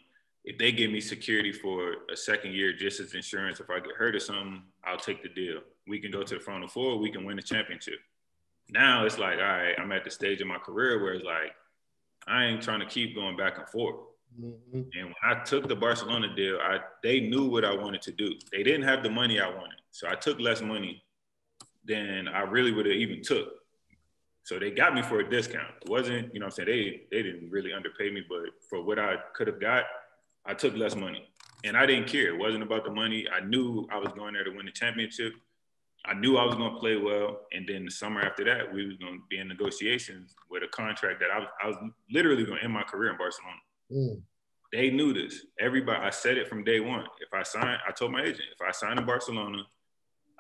If 0.45 0.59
they 0.59 0.71
give 0.71 0.91
me 0.91 1.01
security 1.01 1.53
for 1.53 1.95
a 2.13 2.17
second 2.17 2.53
year 2.53 2.73
just 2.73 3.01
as 3.01 3.15
insurance, 3.15 3.59
if 3.59 3.71
I 3.71 3.81
get 3.81 3.95
hurt 3.97 4.15
or 4.15 4.21
something, 4.21 4.63
I'll 4.85 4.99
take 4.99 5.23
the 5.23 5.29
deal. 5.29 5.61
We 5.89 5.99
can 5.99 6.11
go 6.11 6.23
to 6.23 6.35
the 6.35 6.41
Final 6.41 6.69
Four. 6.69 6.99
We 6.99 7.11
can 7.11 7.25
win 7.25 7.37
the 7.37 7.43
championship. 7.43 7.99
Now 8.71 9.05
it's 9.07 9.19
like, 9.19 9.39
all 9.39 9.45
right, 9.45 9.75
I'm 9.79 9.93
at 9.93 10.05
the 10.05 10.11
stage 10.11 10.41
of 10.41 10.47
my 10.47 10.59
career 10.59 11.03
where 11.03 11.15
it's 11.15 11.25
like, 11.25 11.53
I 12.27 12.45
ain't 12.45 12.63
trying 12.63 12.81
to 12.81 12.87
keep 12.87 13.15
going 13.15 13.37
back 13.37 13.59
and 13.59 13.69
forth. 13.69 13.97
Mm-hmm. 14.41 14.77
And 14.77 15.05
when 15.07 15.15
I 15.25 15.43
took 15.43 15.69
the 15.69 15.77
Barcelona 15.77 16.35
deal, 16.35 16.59
I 16.63 16.79
they 17.03 17.21
knew 17.21 17.47
what 17.47 17.65
I 17.65 17.75
wanted 17.75 18.03
to 18.03 18.13
do. 18.13 18.31
They 18.51 18.63
didn't 18.63 18.85
have 18.85 19.03
the 19.03 19.11
money 19.11 19.41
I 19.41 19.49
wanted, 19.49 19.81
so 19.91 20.09
I 20.09 20.15
took 20.15 20.41
less 20.41 20.63
money 20.63 21.03
than 21.85 22.29
I 22.29 22.41
really 22.43 22.73
would 22.73 22.87
have 22.87 22.95
even 22.95 23.23
took. 23.23 23.49
So 24.45 24.59
they 24.59 24.71
got 24.71 24.95
me 24.95 25.03
for 25.03 25.21
a 25.21 25.29
discount. 25.29 25.69
It 25.83 25.89
wasn't, 25.89 26.35
you 26.35 26.41
know, 26.41 26.47
I'm 26.47 26.53
saying 26.53 26.69
they 26.69 27.03
they 27.11 27.23
didn't 27.23 27.51
really 27.51 27.73
underpay 27.73 28.11
me, 28.11 28.23
but 28.29 28.41
for 28.69 28.83
what 28.83 28.99
I 28.99 29.17
could 29.35 29.47
have 29.47 29.61
got, 29.61 29.85
I 30.45 30.55
took 30.55 30.77
less 30.77 30.97
money, 30.97 31.29
and 31.65 31.77
I 31.77 31.87
didn't 31.87 32.09
care. 32.09 32.35
It 32.35 32.39
wasn't 32.39 32.65
about 32.65 32.85
the 32.85 32.91
money. 32.91 33.27
I 33.29 33.45
knew 33.45 33.87
I 33.93 33.99
was 33.99 34.13
going 34.13 34.35
there 34.35 34.45
to 34.45 34.51
win 34.51 34.67
the 34.67 34.73
championship. 34.73 35.35
I 36.05 36.15
knew 36.15 36.37
I 36.37 36.45
was 36.45 36.57
going 36.57 36.75
to 36.75 36.81
play 36.81 36.97
well, 36.97 37.43
and 37.53 37.69
then 37.69 37.85
the 37.85 37.91
summer 37.93 38.21
after 38.23 38.45
that, 38.45 38.75
we 38.75 38.87
was 38.87 38.97
going 38.97 39.15
to 39.15 39.23
be 39.31 39.39
in 39.39 39.47
negotiations 39.47 40.35
with 40.51 40.65
a 40.65 40.69
contract 40.69 41.21
that 41.21 41.31
I 41.31 41.39
was 41.39 41.49
I 41.63 41.67
was 41.69 41.77
literally 42.11 42.45
going 42.45 42.59
to 42.59 42.65
end 42.65 42.73
my 42.73 42.83
career 42.83 43.13
in 43.13 43.19
Barcelona. 43.19 43.57
Mm. 43.93 44.23
They 44.73 44.91
knew 44.91 45.13
this. 45.13 45.45
Everybody, 45.61 46.01
I 46.01 46.11
said 46.11 46.39
it 46.39 46.49
from 46.49 46.65
day 46.65 46.81
one. 46.81 47.05
If 47.21 47.33
I 47.33 47.43
sign, 47.45 47.79
I 47.87 47.93
told 47.93 48.11
my 48.11 48.23
agent, 48.23 48.49
if 48.53 48.67
I 48.67 48.73
sign 48.73 48.99
in 48.99 49.05
Barcelona, 49.05 49.63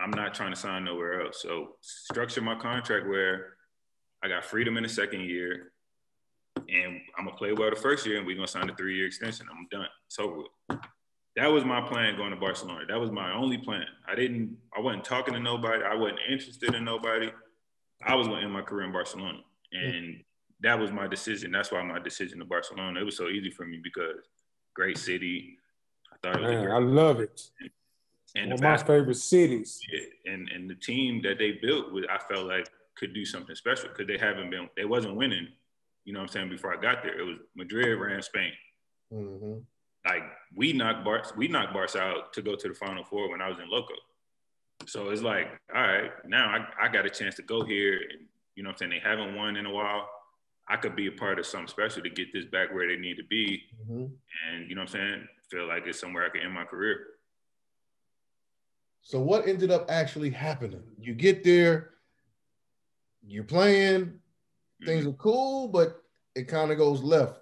I'm 0.00 0.10
not 0.10 0.34
trying 0.34 0.52
to 0.52 0.58
sign 0.58 0.84
nowhere 0.84 1.22
else. 1.22 1.42
So 1.42 1.76
structure 1.80 2.40
my 2.40 2.56
contract 2.56 3.06
where 3.06 3.58
I 4.22 4.28
got 4.28 4.44
freedom 4.44 4.76
in 4.76 4.82
the 4.82 4.88
second 4.88 5.22
year, 5.22 5.72
and 6.56 7.00
I'm 7.18 7.24
gonna 7.24 7.36
play 7.36 7.52
well 7.52 7.70
the 7.70 7.76
first 7.76 8.06
year, 8.06 8.18
and 8.18 8.26
we're 8.26 8.36
gonna 8.36 8.46
sign 8.46 8.70
a 8.70 8.74
three-year 8.74 9.06
extension. 9.06 9.46
I'm 9.50 9.66
done. 9.70 9.86
So 10.08 10.46
that 11.36 11.46
was 11.46 11.64
my 11.64 11.80
plan 11.80 12.16
going 12.16 12.30
to 12.30 12.36
Barcelona. 12.36 12.84
That 12.88 13.00
was 13.00 13.10
my 13.10 13.32
only 13.32 13.58
plan. 13.58 13.86
I 14.06 14.14
didn't. 14.14 14.56
I 14.76 14.80
wasn't 14.80 15.04
talking 15.04 15.34
to 15.34 15.40
nobody. 15.40 15.82
I 15.82 15.94
wasn't 15.94 16.20
interested 16.28 16.74
in 16.74 16.84
nobody. 16.84 17.30
I 18.04 18.14
was 18.14 18.28
gonna 18.28 18.42
end 18.42 18.52
my 18.52 18.62
career 18.62 18.86
in 18.86 18.92
Barcelona, 18.92 19.40
and 19.72 20.22
that 20.60 20.78
was 20.78 20.92
my 20.92 21.06
decision. 21.06 21.50
That's 21.50 21.72
why 21.72 21.82
my 21.82 21.98
decision 21.98 22.38
to 22.38 22.44
Barcelona. 22.44 23.00
It 23.00 23.04
was 23.04 23.16
so 23.16 23.28
easy 23.28 23.50
for 23.50 23.64
me 23.64 23.80
because 23.82 24.16
great 24.74 24.98
city. 24.98 25.58
I 26.12 26.16
thought 26.22 26.42
it 26.42 26.42
Man, 26.42 26.70
I 26.70 26.78
love 26.78 27.20
it. 27.20 27.50
And 28.34 28.50
one 28.50 28.52
of 28.54 28.60
my 28.62 28.76
favorite 28.76 29.16
cities. 29.16 29.80
And 30.26 30.48
and 30.48 30.68
the 30.68 30.74
team 30.74 31.22
that 31.22 31.38
they 31.38 31.58
built 31.62 31.92
with, 31.92 32.04
I 32.10 32.18
felt 32.18 32.46
like 32.46 32.68
could 32.96 33.14
do 33.14 33.24
something 33.24 33.54
special 33.54 33.88
because 33.88 34.06
they 34.06 34.18
haven't 34.18 34.50
been, 34.50 34.68
they 34.76 34.84
wasn't 34.84 35.16
winning. 35.16 35.48
You 36.04 36.12
know 36.12 36.20
what 36.20 36.30
I'm 36.30 36.32
saying? 36.32 36.48
Before 36.50 36.76
I 36.76 36.80
got 36.80 37.02
there, 37.02 37.18
it 37.18 37.24
was 37.24 37.36
Madrid 37.54 37.98
ran 37.98 38.22
Spain. 38.22 38.52
Mm-hmm. 39.12 39.58
Like 40.06 40.22
we 40.54 40.72
knocked 40.72 41.04
Bar, 41.04 41.22
we 41.36 41.48
knocked 41.48 41.72
Barca 41.72 42.00
out 42.00 42.32
to 42.32 42.42
go 42.42 42.56
to 42.56 42.68
the 42.68 42.74
Final 42.74 43.04
Four 43.04 43.30
when 43.30 43.40
I 43.40 43.48
was 43.48 43.58
in 43.58 43.70
Loco. 43.70 43.94
So 44.86 45.10
it's 45.10 45.22
like, 45.22 45.46
all 45.74 45.82
right, 45.82 46.10
now 46.26 46.48
I, 46.48 46.86
I 46.86 46.88
got 46.88 47.06
a 47.06 47.10
chance 47.10 47.36
to 47.36 47.42
go 47.42 47.64
here, 47.64 47.94
and 47.94 48.26
you 48.56 48.64
know 48.64 48.70
what 48.70 48.82
I'm 48.82 48.90
saying? 48.90 48.90
They 48.90 49.08
haven't 49.08 49.36
won 49.36 49.56
in 49.56 49.66
a 49.66 49.70
while. 49.70 50.08
I 50.68 50.76
could 50.76 50.96
be 50.96 51.06
a 51.06 51.12
part 51.12 51.38
of 51.38 51.46
something 51.46 51.68
special 51.68 52.02
to 52.02 52.10
get 52.10 52.32
this 52.32 52.46
back 52.46 52.72
where 52.72 52.88
they 52.88 52.96
need 52.96 53.16
to 53.16 53.24
be. 53.24 53.62
Mm-hmm. 53.82 54.06
And 54.50 54.68
you 54.68 54.74
know 54.74 54.82
what 54.82 54.94
I'm 54.94 55.00
saying? 55.00 55.28
Feel 55.50 55.68
like 55.68 55.84
it's 55.86 56.00
somewhere 56.00 56.24
I 56.24 56.30
can 56.30 56.40
end 56.40 56.52
my 56.52 56.64
career. 56.64 56.98
So 59.02 59.20
what 59.20 59.46
ended 59.46 59.70
up 59.70 59.90
actually 59.90 60.30
happening? 60.30 60.82
You 60.98 61.14
get 61.14 61.44
there, 61.44 61.90
you're 63.26 63.44
playing, 63.44 64.04
mm-hmm. 64.04 64.86
things 64.86 65.06
are 65.06 65.12
cool, 65.12 65.68
but 65.68 66.02
it 66.34 66.48
kind 66.48 66.70
of 66.70 66.78
goes 66.78 67.02
left. 67.02 67.40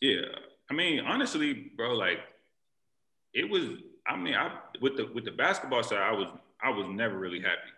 Yeah. 0.00 0.26
I 0.70 0.74
mean, 0.74 1.00
honestly, 1.00 1.72
bro, 1.76 1.94
like 1.94 2.18
it 3.34 3.48
was, 3.48 3.64
I 4.06 4.16
mean, 4.16 4.34
I 4.34 4.58
with 4.80 4.96
the 4.96 5.10
with 5.14 5.24
the 5.24 5.32
basketball 5.32 5.82
side, 5.82 5.98
I 5.98 6.12
was 6.12 6.28
I 6.62 6.70
was 6.70 6.86
never 6.88 7.18
really 7.18 7.40
happy. 7.40 7.70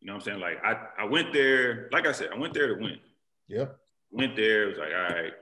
You 0.00 0.08
know 0.08 0.14
what 0.14 0.22
I'm 0.22 0.24
saying? 0.24 0.40
Like 0.40 0.62
I, 0.64 0.76
I 0.98 1.04
went 1.04 1.32
there, 1.32 1.88
like 1.92 2.06
I 2.06 2.12
said, 2.12 2.30
I 2.34 2.38
went 2.38 2.54
there 2.54 2.74
to 2.74 2.82
win. 2.82 2.98
Yep. 3.48 3.78
Went 4.10 4.36
there. 4.36 4.64
It 4.64 4.68
was 4.68 4.78
like, 4.78 4.92
all 4.94 5.16
right. 5.16 5.32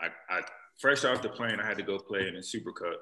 I, 0.00 0.06
I 0.30 0.42
fresh 0.78 1.04
off 1.04 1.22
the 1.22 1.28
plane, 1.28 1.58
I 1.60 1.66
had 1.66 1.76
to 1.78 1.82
go 1.82 1.98
play 1.98 2.28
in 2.28 2.34
the 2.34 2.42
Super 2.42 2.72
Cup. 2.72 3.00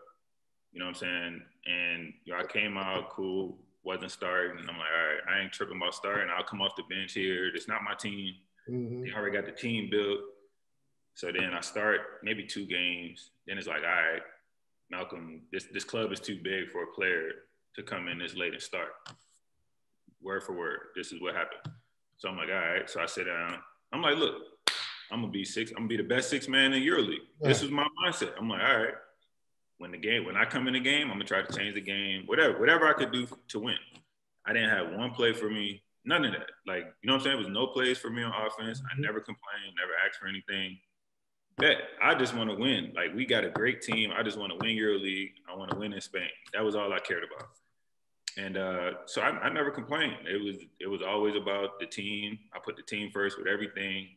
You 0.72 0.80
know 0.80 0.86
what 0.86 0.96
I'm 0.96 1.00
saying? 1.00 1.42
And 1.66 2.12
you 2.24 2.32
know, 2.32 2.38
I 2.38 2.44
came 2.44 2.76
out 2.76 3.10
cool, 3.10 3.58
wasn't 3.86 4.10
starting. 4.10 4.58
I'm 4.58 4.66
like, 4.66 4.76
all 4.76 5.06
right, 5.06 5.38
I 5.38 5.42
ain't 5.42 5.52
tripping 5.52 5.76
about 5.76 5.94
starting. 5.94 6.28
I'll 6.36 6.44
come 6.44 6.60
off 6.60 6.74
the 6.76 6.82
bench 6.90 7.12
here. 7.12 7.46
It's 7.54 7.68
not 7.68 7.84
my 7.84 7.94
team. 7.94 8.34
Mm-hmm. 8.68 9.04
They 9.04 9.12
already 9.12 9.36
got 9.36 9.46
the 9.46 9.52
team 9.52 9.88
built. 9.90 10.18
So 11.14 11.30
then 11.32 11.54
I 11.54 11.60
start 11.60 12.00
maybe 12.24 12.44
two 12.44 12.66
games. 12.66 13.30
Then 13.46 13.56
it's 13.56 13.68
like, 13.68 13.82
all 13.82 13.88
right, 13.88 14.22
Malcolm, 14.90 15.42
this 15.52 15.66
this 15.72 15.84
club 15.84 16.12
is 16.12 16.18
too 16.18 16.40
big 16.42 16.70
for 16.70 16.82
a 16.82 16.92
player 16.94 17.30
to 17.76 17.82
come 17.82 18.08
in 18.08 18.18
this 18.18 18.34
late 18.34 18.52
and 18.52 18.62
start. 18.62 18.88
Word 20.20 20.42
for 20.42 20.52
word, 20.52 20.80
this 20.96 21.12
is 21.12 21.22
what 21.22 21.34
happened. 21.34 21.72
So 22.18 22.28
I'm 22.28 22.36
like, 22.36 22.48
all 22.48 22.54
right. 22.54 22.90
So 22.90 23.00
I 23.00 23.06
sit 23.06 23.24
down. 23.24 23.58
I'm 23.92 24.02
like, 24.02 24.16
look, 24.16 24.34
I'm 25.12 25.20
gonna 25.20 25.32
be 25.32 25.44
six. 25.44 25.70
I'm 25.70 25.78
gonna 25.78 25.88
be 25.88 25.96
the 25.96 26.02
best 26.02 26.28
six 26.28 26.48
man 26.48 26.72
in 26.72 26.82
EuroLeague. 26.82 27.18
Yeah. 27.40 27.48
This 27.48 27.62
was 27.62 27.70
my 27.70 27.86
mindset. 28.04 28.32
I'm 28.36 28.48
like, 28.48 28.62
all 28.62 28.76
right. 28.78 28.94
When 29.78 29.90
the 29.90 29.98
game, 29.98 30.24
when 30.24 30.36
I 30.36 30.44
come 30.44 30.68
in 30.68 30.74
the 30.74 30.80
game, 30.80 31.10
I'm 31.10 31.14
gonna 31.14 31.24
try 31.24 31.42
to 31.42 31.52
change 31.56 31.74
the 31.74 31.80
game. 31.80 32.22
Whatever, 32.26 32.58
whatever 32.58 32.86
I 32.86 32.94
could 32.94 33.12
do 33.12 33.26
to 33.48 33.58
win. 33.58 33.76
I 34.46 34.52
didn't 34.52 34.70
have 34.70 34.92
one 34.98 35.10
play 35.10 35.32
for 35.32 35.50
me. 35.50 35.82
None 36.04 36.24
of 36.24 36.32
that. 36.32 36.50
Like, 36.66 36.84
you 37.02 37.08
know 37.08 37.14
what 37.14 37.18
I'm 37.18 37.24
saying? 37.24 37.36
It 37.36 37.38
was 37.40 37.48
no 37.48 37.66
plays 37.66 37.98
for 37.98 38.10
me 38.10 38.22
on 38.22 38.32
offense. 38.32 38.80
I 38.80 38.94
mm-hmm. 38.94 39.02
never 39.02 39.20
complained, 39.20 39.74
never 39.76 39.92
asked 40.06 40.18
for 40.20 40.28
anything. 40.28 40.78
Bet 41.58 41.78
I 42.02 42.14
just 42.14 42.34
want 42.34 42.50
to 42.50 42.56
win. 42.56 42.92
Like, 42.94 43.14
we 43.14 43.26
got 43.26 43.44
a 43.44 43.50
great 43.50 43.82
team. 43.82 44.12
I 44.16 44.22
just 44.22 44.38
want 44.38 44.52
to 44.52 44.58
win 44.60 44.76
EuroLeague. 44.76 45.32
I 45.50 45.56
want 45.56 45.72
to 45.72 45.76
win 45.76 45.92
in 45.92 46.00
Spain. 46.00 46.28
That 46.52 46.64
was 46.64 46.76
all 46.76 46.92
I 46.92 47.00
cared 47.00 47.24
about. 47.24 47.48
And 48.36 48.56
uh, 48.56 48.90
so 49.06 49.22
I, 49.22 49.28
I, 49.28 49.52
never 49.52 49.70
complained. 49.70 50.28
It 50.30 50.42
was 50.42 50.56
it 50.78 50.86
was 50.86 51.00
always 51.00 51.34
about 51.34 51.80
the 51.80 51.86
team. 51.86 52.38
I 52.54 52.58
put 52.62 52.76
the 52.76 52.82
team 52.82 53.10
first 53.10 53.38
with 53.38 53.46
everything, 53.46 54.08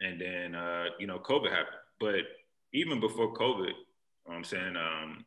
and 0.00 0.20
then 0.20 0.54
uh, 0.54 0.84
you 1.00 1.08
know 1.08 1.18
COVID 1.18 1.50
happened. 1.50 1.76
But 1.98 2.20
even 2.72 3.00
before 3.00 3.34
COVID, 3.34 3.72
know 4.30 4.36
I'm 4.36 4.44
saying 4.44 4.76
um, 4.76 5.24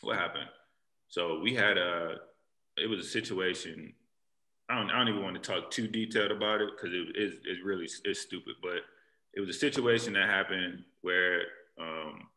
what 0.00 0.16
happened. 0.16 0.48
So 1.08 1.40
we 1.40 1.54
had 1.54 1.78
a 1.78 2.16
it 2.76 2.88
was 2.88 3.00
a 3.00 3.08
situation. 3.08 3.92
I 4.68 4.76
don't 4.76 4.90
I 4.90 4.98
don't 4.98 5.08
even 5.08 5.22
want 5.22 5.42
to 5.42 5.52
talk 5.52 5.70
too 5.70 5.88
detailed 5.88 6.32
about 6.32 6.60
it 6.60 6.70
because 6.76 6.94
it 6.94 7.16
is 7.16 7.34
it's 7.44 7.64
really 7.64 7.88
it's 8.04 8.20
stupid. 8.20 8.54
But 8.62 8.80
it 9.34 9.40
was 9.40 9.50
a 9.50 9.58
situation 9.58 10.14
that 10.14 10.28
happened 10.28 10.84
where 11.02 11.42
um, 11.80 12.28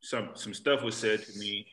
some 0.00 0.30
some 0.34 0.54
stuff 0.54 0.82
was 0.82 0.94
said 0.94 1.24
to 1.24 1.38
me, 1.38 1.66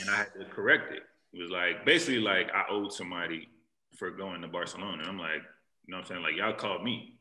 and 0.00 0.10
I 0.10 0.16
had 0.16 0.34
to 0.38 0.44
correct 0.46 0.92
it 0.92 1.02
it 1.32 1.40
was 1.40 1.50
like 1.50 1.84
basically 1.84 2.18
like 2.18 2.50
I 2.54 2.64
owed 2.70 2.92
somebody 2.92 3.48
for 3.96 4.10
going 4.10 4.42
to 4.42 4.48
Barcelona. 4.48 5.04
I'm 5.06 5.18
like, 5.18 5.42
you 5.86 5.92
know 5.92 5.98
what 5.98 6.02
I'm 6.02 6.06
saying? 6.06 6.22
Like 6.22 6.36
y'all 6.36 6.54
called 6.54 6.82
me. 6.82 7.16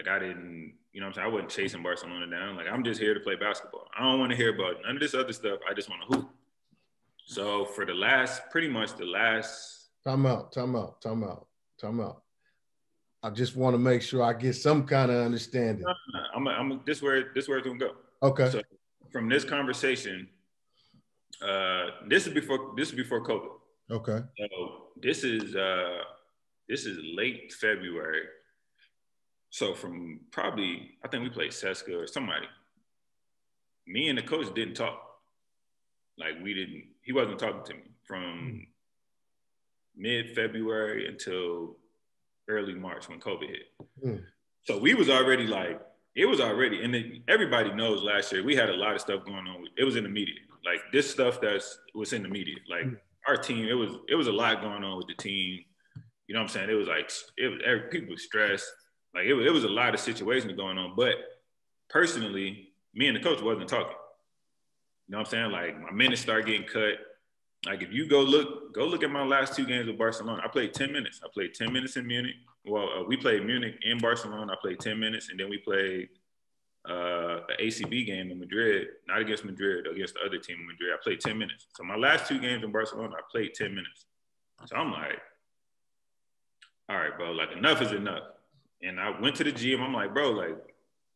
Like 0.00 0.08
I 0.08 0.18
didn't, 0.18 0.72
you 0.92 1.00
know 1.00 1.06
what 1.06 1.10
I'm 1.10 1.14
saying? 1.14 1.26
I 1.26 1.30
wasn't 1.30 1.50
chasing 1.50 1.82
Barcelona 1.82 2.26
down. 2.26 2.56
Like 2.56 2.66
I'm 2.72 2.82
just 2.82 2.98
here 2.98 3.12
to 3.12 3.20
play 3.20 3.36
basketball. 3.36 3.86
I 3.96 4.02
don't 4.02 4.18
want 4.18 4.30
to 4.30 4.36
hear 4.36 4.54
about 4.54 4.76
none 4.82 4.96
of 4.96 5.00
this 5.00 5.12
other 5.14 5.32
stuff. 5.32 5.58
I 5.68 5.74
just 5.74 5.90
want 5.90 6.02
to 6.08 6.16
hoop. 6.16 6.30
So 7.26 7.66
for 7.66 7.84
the 7.84 7.92
last, 7.92 8.48
pretty 8.50 8.68
much 8.68 8.96
the 8.96 9.04
last. 9.04 9.90
Time 10.02 10.24
out, 10.24 10.52
time 10.52 10.74
out, 10.74 11.02
time 11.02 11.22
out, 11.22 11.46
time 11.78 12.00
out. 12.00 12.22
I 13.22 13.28
just 13.28 13.56
want 13.56 13.74
to 13.74 13.78
make 13.78 14.00
sure 14.00 14.22
I 14.22 14.32
get 14.32 14.54
some 14.54 14.86
kind 14.86 15.10
of 15.10 15.18
understanding. 15.26 15.84
I'm, 16.34 16.46
a, 16.46 16.50
I'm 16.50 16.72
a, 16.72 16.80
this 16.86 17.02
where 17.02 17.30
this 17.34 17.46
where 17.46 17.58
it's 17.58 17.66
gonna 17.66 17.78
go. 17.78 17.92
Okay. 18.22 18.48
So 18.48 18.62
from 19.12 19.28
this 19.28 19.44
conversation, 19.44 20.28
uh, 21.46 21.88
this 22.08 22.26
is 22.26 22.32
before 22.32 22.72
this 22.74 22.88
is 22.88 22.94
before 22.94 23.22
COVID. 23.22 23.50
Okay. 23.90 24.20
So 24.38 24.46
this 24.96 25.24
is 25.24 25.54
uh, 25.54 25.98
this 26.70 26.86
is 26.86 26.98
late 27.14 27.52
February. 27.52 28.22
So 29.50 29.74
from 29.74 30.20
probably 30.30 30.92
I 31.04 31.08
think 31.08 31.24
we 31.24 31.30
played 31.30 31.50
CSKA 31.50 32.04
or 32.04 32.06
somebody. 32.06 32.46
Me 33.86 34.08
and 34.08 34.18
the 34.18 34.22
coach 34.22 34.52
didn't 34.54 34.74
talk. 34.74 35.00
Like 36.18 36.34
we 36.42 36.54
didn't. 36.54 36.84
He 37.02 37.12
wasn't 37.12 37.38
talking 37.38 37.64
to 37.64 37.74
me 37.74 37.90
from 38.04 38.22
mm. 38.22 38.66
mid 39.96 40.34
February 40.34 41.08
until 41.08 41.76
early 42.48 42.74
March 42.74 43.08
when 43.08 43.20
COVID 43.20 43.48
hit. 43.48 43.88
Mm. 44.04 44.22
So 44.64 44.78
we 44.78 44.94
was 44.94 45.10
already 45.10 45.46
like 45.46 45.80
it 46.14 46.26
was 46.26 46.40
already, 46.40 46.82
and 46.84 47.22
everybody 47.28 47.72
knows 47.72 48.02
last 48.02 48.32
year 48.32 48.44
we 48.44 48.54
had 48.54 48.68
a 48.68 48.74
lot 48.74 48.94
of 48.94 49.00
stuff 49.00 49.24
going 49.24 49.46
on. 49.46 49.66
It 49.76 49.84
was 49.84 49.96
in 49.96 50.04
the 50.04 50.10
media 50.10 50.34
like 50.64 50.80
this 50.92 51.10
stuff 51.10 51.40
that's 51.40 51.78
was 51.94 52.12
in 52.12 52.22
the 52.22 52.28
media. 52.28 52.56
Like 52.68 52.84
mm. 52.84 52.96
our 53.26 53.36
team, 53.36 53.66
it 53.66 53.74
was 53.74 53.96
it 54.08 54.14
was 54.14 54.26
a 54.26 54.32
lot 54.32 54.60
going 54.60 54.84
on 54.84 54.96
with 54.96 55.06
the 55.06 55.14
team. 55.14 55.64
You 56.26 56.34
know 56.34 56.40
what 56.40 56.50
I'm 56.50 56.52
saying? 56.52 56.70
It 56.70 56.74
was 56.74 56.88
like 56.88 57.10
it 57.36 57.48
was 57.48 57.60
every, 57.64 57.88
people 57.88 58.16
stressed. 58.16 58.70
Like 59.14 59.24
it, 59.24 59.34
it 59.34 59.50
was 59.50 59.64
a 59.64 59.68
lot 59.68 59.94
of 59.94 60.00
situations 60.00 60.52
going 60.54 60.78
on. 60.78 60.94
But 60.96 61.14
personally, 61.88 62.72
me 62.94 63.08
and 63.08 63.16
the 63.16 63.20
coach 63.20 63.42
wasn't 63.42 63.68
talking. 63.68 63.96
You 65.08 65.12
know 65.12 65.18
what 65.18 65.26
I'm 65.26 65.30
saying? 65.30 65.50
Like 65.50 65.80
my 65.80 65.90
minutes 65.90 66.22
start 66.22 66.46
getting 66.46 66.66
cut. 66.66 66.94
Like 67.66 67.82
if 67.82 67.92
you 67.92 68.08
go 68.08 68.20
look, 68.20 68.74
go 68.74 68.86
look 68.86 69.02
at 69.02 69.10
my 69.10 69.24
last 69.24 69.54
two 69.54 69.66
games 69.66 69.86
with 69.86 69.98
Barcelona. 69.98 70.42
I 70.44 70.48
played 70.48 70.72
10 70.72 70.92
minutes. 70.92 71.20
I 71.24 71.28
played 71.32 71.54
10 71.54 71.72
minutes 71.72 71.96
in 71.96 72.06
Munich. 72.06 72.36
Well, 72.64 72.88
uh, 72.96 73.04
we 73.04 73.16
played 73.16 73.44
Munich 73.44 73.74
in 73.82 73.98
Barcelona. 73.98 74.52
I 74.52 74.56
played 74.60 74.80
10 74.80 74.98
minutes, 74.98 75.30
and 75.30 75.40
then 75.40 75.50
we 75.50 75.58
played 75.58 76.08
uh, 76.88 77.40
an 77.48 77.56
ACB 77.60 78.06
game 78.06 78.30
in 78.30 78.38
Madrid, 78.38 78.88
not 79.06 79.20
against 79.20 79.44
Madrid, 79.44 79.86
against 79.86 80.14
the 80.14 80.20
other 80.20 80.38
team 80.38 80.58
in 80.60 80.66
Madrid. 80.66 80.92
I 80.94 81.02
played 81.02 81.20
10 81.20 81.36
minutes. 81.36 81.66
So 81.76 81.84
my 81.84 81.96
last 81.96 82.26
two 82.26 82.38
games 82.38 82.64
in 82.64 82.72
Barcelona, 82.72 83.14
I 83.18 83.22
played 83.30 83.54
10 83.54 83.70
minutes. 83.70 84.06
So 84.66 84.76
I'm 84.76 84.92
like, 84.92 85.20
all 86.88 86.96
right, 86.96 87.16
bro, 87.16 87.32
like 87.32 87.52
enough 87.52 87.82
is 87.82 87.92
enough. 87.92 88.24
And 88.82 88.98
I 88.98 89.18
went 89.20 89.36
to 89.36 89.44
the 89.44 89.52
gym. 89.52 89.82
I'm 89.82 89.92
like, 89.92 90.14
bro, 90.14 90.30
like 90.30 90.56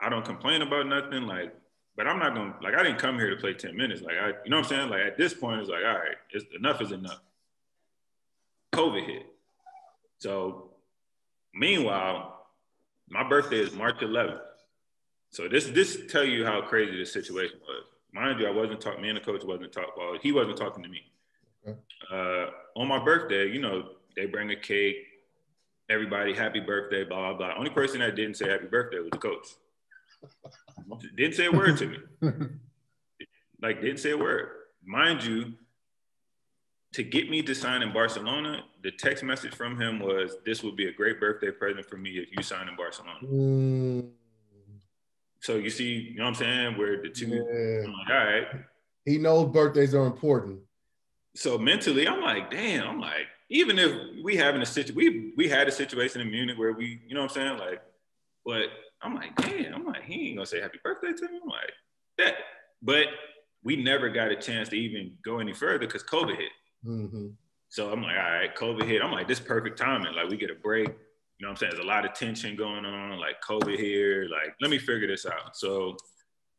I 0.00 0.08
don't 0.08 0.24
complain 0.24 0.62
about 0.62 0.86
nothing. 0.86 1.26
Like, 1.26 1.54
but 1.96 2.06
I'm 2.06 2.18
not 2.18 2.34
gonna 2.34 2.54
like 2.62 2.74
I 2.74 2.82
didn't 2.82 2.98
come 2.98 3.18
here 3.18 3.30
to 3.30 3.36
play 3.36 3.54
10 3.54 3.76
minutes. 3.76 4.02
Like 4.02 4.16
I, 4.20 4.28
you 4.44 4.50
know 4.50 4.58
what 4.58 4.64
I'm 4.64 4.64
saying? 4.64 4.90
Like 4.90 5.02
at 5.02 5.16
this 5.16 5.34
point, 5.34 5.60
it's 5.60 5.70
like, 5.70 5.84
all 5.84 5.94
right, 5.94 6.16
it's 6.30 6.44
enough 6.56 6.80
is 6.80 6.92
enough. 6.92 7.20
COVID 8.72 9.06
hit. 9.06 9.26
So 10.18 10.70
meanwhile, 11.54 12.46
my 13.08 13.26
birthday 13.28 13.58
is 13.58 13.72
March 13.72 13.98
11th. 14.00 14.40
So 15.30 15.48
this 15.48 15.66
this 15.66 15.98
tell 16.08 16.24
you 16.24 16.44
how 16.44 16.62
crazy 16.62 16.96
this 16.96 17.12
situation 17.12 17.58
was. 17.66 17.84
Mind 18.12 18.38
you, 18.38 18.46
I 18.46 18.50
wasn't 18.50 18.80
talking. 18.80 19.02
Me 19.02 19.08
and 19.08 19.16
the 19.16 19.20
coach 19.20 19.42
wasn't 19.44 19.72
talking. 19.72 19.90
Well, 19.96 20.16
he 20.22 20.30
wasn't 20.30 20.56
talking 20.56 20.82
to 20.82 20.88
me. 20.88 21.02
Okay. 21.66 21.78
Uh, 22.12 22.46
on 22.76 22.86
my 22.86 23.02
birthday, 23.04 23.48
you 23.48 23.60
know, 23.60 23.88
they 24.14 24.26
bring 24.26 24.50
a 24.50 24.56
cake. 24.56 24.96
Everybody, 25.88 26.34
happy 26.34 26.60
birthday, 26.60 27.04
blah 27.04 27.34
blah 27.34 27.36
blah. 27.36 27.58
Only 27.58 27.70
person 27.70 28.00
that 28.00 28.16
didn't 28.16 28.36
say 28.36 28.48
happy 28.48 28.66
birthday 28.66 28.98
was 28.98 29.10
the 29.10 29.18
coach. 29.18 29.46
didn't 31.16 31.34
say 31.34 31.46
a 31.46 31.52
word 31.52 31.76
to 31.78 31.86
me. 31.86 31.98
like 33.62 33.80
didn't 33.80 33.98
say 33.98 34.12
a 34.12 34.18
word. 34.18 34.48
Mind 34.84 35.22
you, 35.22 35.54
to 36.92 37.02
get 37.02 37.28
me 37.28 37.42
to 37.42 37.54
sign 37.54 37.82
in 37.82 37.92
Barcelona, 37.92 38.62
the 38.82 38.92
text 38.92 39.24
message 39.24 39.54
from 39.54 39.80
him 39.80 39.98
was, 39.98 40.36
"This 40.46 40.62
would 40.62 40.76
be 40.76 40.88
a 40.88 40.92
great 40.92 41.20
birthday 41.20 41.50
present 41.50 41.86
for 41.86 41.96
me 41.96 42.18
if 42.18 42.28
you 42.34 42.42
sign 42.42 42.68
in 42.68 42.76
Barcelona." 42.76 43.18
Mm. 43.22 44.10
So 45.44 45.56
you 45.56 45.68
see, 45.68 45.92
you 45.92 46.14
know 46.14 46.24
what 46.24 46.28
I'm 46.28 46.34
saying? 46.36 46.78
Where 46.78 47.02
the 47.02 47.10
two, 47.10 47.26
yeah. 47.26 47.84
I'm 47.84 47.92
like, 47.92 48.08
all 48.08 48.16
right. 48.16 48.46
He 49.04 49.18
knows 49.18 49.52
birthdays 49.52 49.94
are 49.94 50.06
important. 50.06 50.60
So 51.36 51.58
mentally, 51.58 52.08
I'm 52.08 52.22
like, 52.22 52.50
damn. 52.50 52.88
I'm 52.88 52.98
like, 52.98 53.26
even 53.54 53.78
if 53.78 53.92
we 54.24 54.36
having 54.36 54.60
a 54.62 54.66
situation, 54.66 54.96
we 54.96 55.32
we 55.36 55.48
had 55.48 55.68
a 55.68 55.72
situation 55.72 56.20
in 56.20 56.28
Munich 56.28 56.58
where 56.58 56.72
we, 56.72 57.00
you 57.06 57.14
know 57.14 57.22
what 57.22 57.30
I'm 57.30 57.34
saying? 57.34 57.58
Like, 57.58 57.82
but 58.44 58.64
I'm 59.00 59.14
like, 59.14 59.36
damn. 59.36 59.72
I'm 59.72 59.86
like, 59.86 60.02
he 60.02 60.28
ain't 60.28 60.36
gonna 60.36 60.46
say 60.46 60.60
happy 60.60 60.80
birthday 60.82 61.12
to 61.12 61.32
me. 61.32 61.38
I'm 61.40 61.48
like, 61.48 61.72
that. 62.18 62.34
But 62.82 63.06
we 63.62 63.76
never 63.76 64.08
got 64.08 64.32
a 64.32 64.36
chance 64.36 64.68
to 64.70 64.76
even 64.76 65.12
go 65.24 65.38
any 65.38 65.52
further 65.54 65.86
because 65.86 66.02
COVID 66.02 66.36
hit. 66.36 66.50
Mm-hmm. 66.84 67.28
So 67.68 67.92
I'm 67.92 68.02
like, 68.02 68.16
all 68.16 68.22
right, 68.22 68.56
COVID 68.56 68.88
hit. 68.88 69.02
I'm 69.02 69.12
like, 69.12 69.28
this 69.28 69.38
perfect 69.38 69.78
timing. 69.78 70.14
Like 70.14 70.28
we 70.28 70.36
get 70.36 70.50
a 70.50 70.56
break. 70.56 70.88
You 70.88 71.46
know 71.46 71.48
what 71.48 71.50
I'm 71.50 71.56
saying? 71.56 71.72
There's 71.74 71.84
a 71.84 71.88
lot 71.88 72.04
of 72.04 72.12
tension 72.12 72.56
going 72.56 72.84
on, 72.84 73.20
like 73.20 73.36
COVID 73.48 73.78
here. 73.78 74.26
Like, 74.30 74.56
let 74.60 74.70
me 74.70 74.78
figure 74.78 75.06
this 75.06 75.26
out. 75.26 75.56
So 75.56 75.96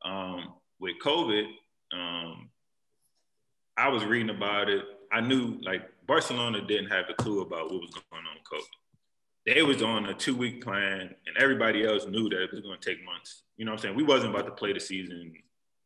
um, 0.05 0.53
with 0.79 0.95
COVID, 1.03 1.43
um, 1.93 2.49
I 3.75 3.89
was 3.89 4.05
reading 4.05 4.29
about 4.29 4.69
it. 4.69 4.85
I 5.11 5.19
knew 5.19 5.59
like 5.61 5.83
Barcelona 6.07 6.61
didn't 6.61 6.89
have 6.91 7.05
a 7.09 7.13
clue 7.13 7.41
about 7.41 7.71
what 7.71 7.81
was 7.81 7.91
going 7.91 8.23
on 8.23 8.35
with 8.35 8.61
COVID. 8.61 9.53
They 9.53 9.61
was 9.61 9.83
on 9.83 10.07
a 10.07 10.13
two 10.13 10.35
week 10.35 10.63
plan, 10.63 11.01
and 11.01 11.37
everybody 11.37 11.85
else 11.85 12.05
knew 12.07 12.29
that 12.29 12.43
it 12.43 12.51
was 12.51 12.61
going 12.61 12.79
to 12.79 12.89
take 12.89 13.03
months. 13.05 13.43
You 13.57 13.65
know 13.65 13.71
what 13.71 13.79
I'm 13.79 13.83
saying? 13.83 13.95
We 13.95 14.03
wasn't 14.03 14.33
about 14.33 14.45
to 14.45 14.51
play 14.51 14.73
the 14.73 14.79
season 14.79 15.33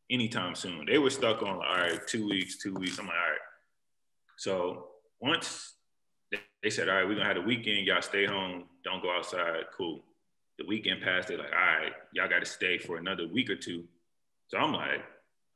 anytime 0.10 0.56
soon. 0.56 0.86
They 0.86 0.98
were 0.98 1.10
stuck 1.10 1.42
on 1.42 1.56
all 1.56 1.60
right, 1.60 2.00
two 2.08 2.28
weeks, 2.28 2.58
two 2.58 2.74
weeks. 2.74 3.00
I'm 3.00 3.08
like, 3.08 3.16
all 3.16 3.32
right. 3.32 3.40
So 4.38 4.88
once 5.20 5.74
they 6.64 6.70
said, 6.70 6.90
all 6.90 6.96
right, 6.96 7.08
we're 7.08 7.16
gonna 7.16 7.26
have 7.26 7.36
the 7.36 7.42
weekend, 7.42 7.86
y'all 7.86 8.02
stay 8.02 8.26
home, 8.26 8.66
don't 8.84 9.02
go 9.02 9.16
outside, 9.16 9.66
cool. 9.76 10.04
The 10.58 10.66
weekend 10.66 11.02
passed, 11.02 11.28
they're 11.28 11.38
like, 11.38 11.52
all 11.52 11.82
right, 11.82 11.94
y'all 12.14 12.30
gotta 12.30 12.46
stay 12.46 12.78
for 12.78 12.98
another 12.98 13.28
week 13.28 13.50
or 13.50 13.56
two. 13.56 13.84
So 14.48 14.58
I'm 14.58 14.74
like, 14.74 15.04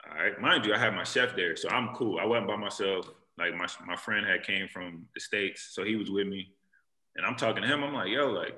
all 0.10 0.18
right, 0.18 0.40
mind 0.40 0.66
you, 0.66 0.74
I 0.74 0.78
had 0.78 0.94
my 0.94 1.04
chef 1.04 1.36
there, 1.36 1.56
so 1.56 1.70
I'm 1.70 1.96
cool. 1.96 2.20
I 2.20 2.26
wasn't 2.26 2.48
by 2.48 2.58
myself. 2.58 3.10
Like 3.38 3.56
my 3.56 3.68
my 3.86 3.96
friend 3.96 4.26
had 4.26 4.44
came 4.44 4.68
from 4.68 5.06
the 5.14 5.20
States, 5.20 5.70
so 5.72 5.84
he 5.84 5.96
was 5.96 6.10
with 6.10 6.28
me. 6.28 6.52
And 7.16 7.26
I'm 7.26 7.36
talking 7.36 7.62
to 7.62 7.68
him, 7.68 7.84
I'm 7.84 7.94
like, 7.94 8.10
yo, 8.10 8.28
like, 8.32 8.56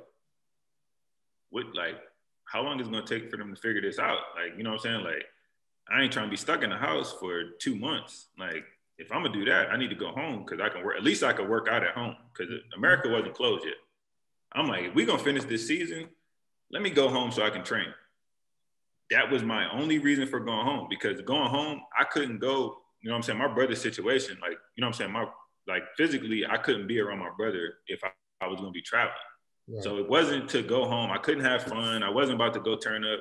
what 1.50 1.66
like 1.76 1.96
how 2.46 2.62
long 2.62 2.80
is 2.80 2.88
it 2.88 2.92
gonna 2.92 3.06
take 3.06 3.30
for 3.30 3.38
them 3.38 3.54
to 3.54 3.62
figure 3.62 3.82
this 3.82 4.00
out? 4.00 4.20
Like, 4.36 4.58
you 4.58 4.64
know 4.64 4.72
what 4.72 4.86
I'm 4.86 4.92
saying? 4.92 5.04
Like, 5.04 5.26
I 5.90 6.02
ain't 6.02 6.14
trying 6.14 6.28
to 6.28 6.32
be 6.32 6.38
stuck 6.38 6.64
in 6.64 6.70
the 6.70 6.78
house 6.78 7.14
for 7.20 7.52
two 7.60 7.76
months. 7.76 8.28
Like, 8.38 8.66
if 8.98 9.12
I'm 9.12 9.24
gonna 9.24 9.34
do 9.34 9.46
that, 9.46 9.72
I 9.72 9.78
need 9.78 9.90
to 9.90 9.96
go 9.96 10.12
home 10.12 10.44
because 10.46 10.62
I 10.62 10.70
can 10.70 10.86
work. 10.86 10.98
At 10.98 11.04
least 11.04 11.24
I 11.24 11.34
can 11.34 11.50
work 11.50 11.68
out 11.68 11.84
at 11.84 11.94
home 11.94 12.16
because 12.32 12.54
America 12.76 13.10
wasn't 13.10 13.34
closed 13.34 13.66
yet. 13.66 13.76
I'm 14.54 14.68
like, 14.68 14.94
we 14.96 15.06
gonna 15.06 15.20
finish 15.20 15.44
this 15.44 15.68
season, 15.68 16.08
let 16.72 16.82
me 16.82 16.90
go 16.90 17.10
home 17.10 17.32
so 17.32 17.44
I 17.44 17.50
can 17.50 17.64
train. 17.64 17.88
That 19.12 19.30
was 19.30 19.44
my 19.44 19.70
only 19.72 20.00
reason 20.00 20.28
for 20.28 20.40
going 20.40 20.66
home 20.66 20.88
because 20.90 21.22
going 21.22 21.50
home, 21.50 21.82
I 21.98 22.04
couldn't 22.06 22.40
go. 22.40 22.82
You 23.06 23.12
know 23.12 23.18
what 23.18 23.18
I'm 23.18 23.24
saying? 23.24 23.38
My 23.38 23.48
brother's 23.48 23.82
situation, 23.82 24.36
like, 24.42 24.58
you 24.76 24.82
know 24.82 24.88
what 24.88 24.96
I'm 24.96 24.98
saying? 24.98 25.12
My 25.12 25.28
like 25.68 25.84
physically, 25.96 26.44
I 26.44 26.58
couldn't 26.58 26.88
be 26.88 27.00
around 27.00 27.20
my 27.20 27.30
brother 27.38 27.76
if 27.86 28.04
I, 28.04 28.10
I 28.42 28.48
was 28.48 28.60
gonna 28.60 28.72
be 28.72 28.82
traveling. 28.82 29.14
Right. 29.68 29.84
So 29.84 30.00
it 30.00 30.10
wasn't 30.10 30.50
to 30.50 30.64
go 30.64 30.86
home. 30.86 31.12
I 31.12 31.20
couldn't 31.20 31.46
have 31.46 31.62
fun. 31.66 32.02
I 32.02 32.10
wasn't 32.10 32.38
about 32.38 32.56
to 32.56 32.60
go 32.62 32.76
turn 32.76 33.06
up. 33.06 33.20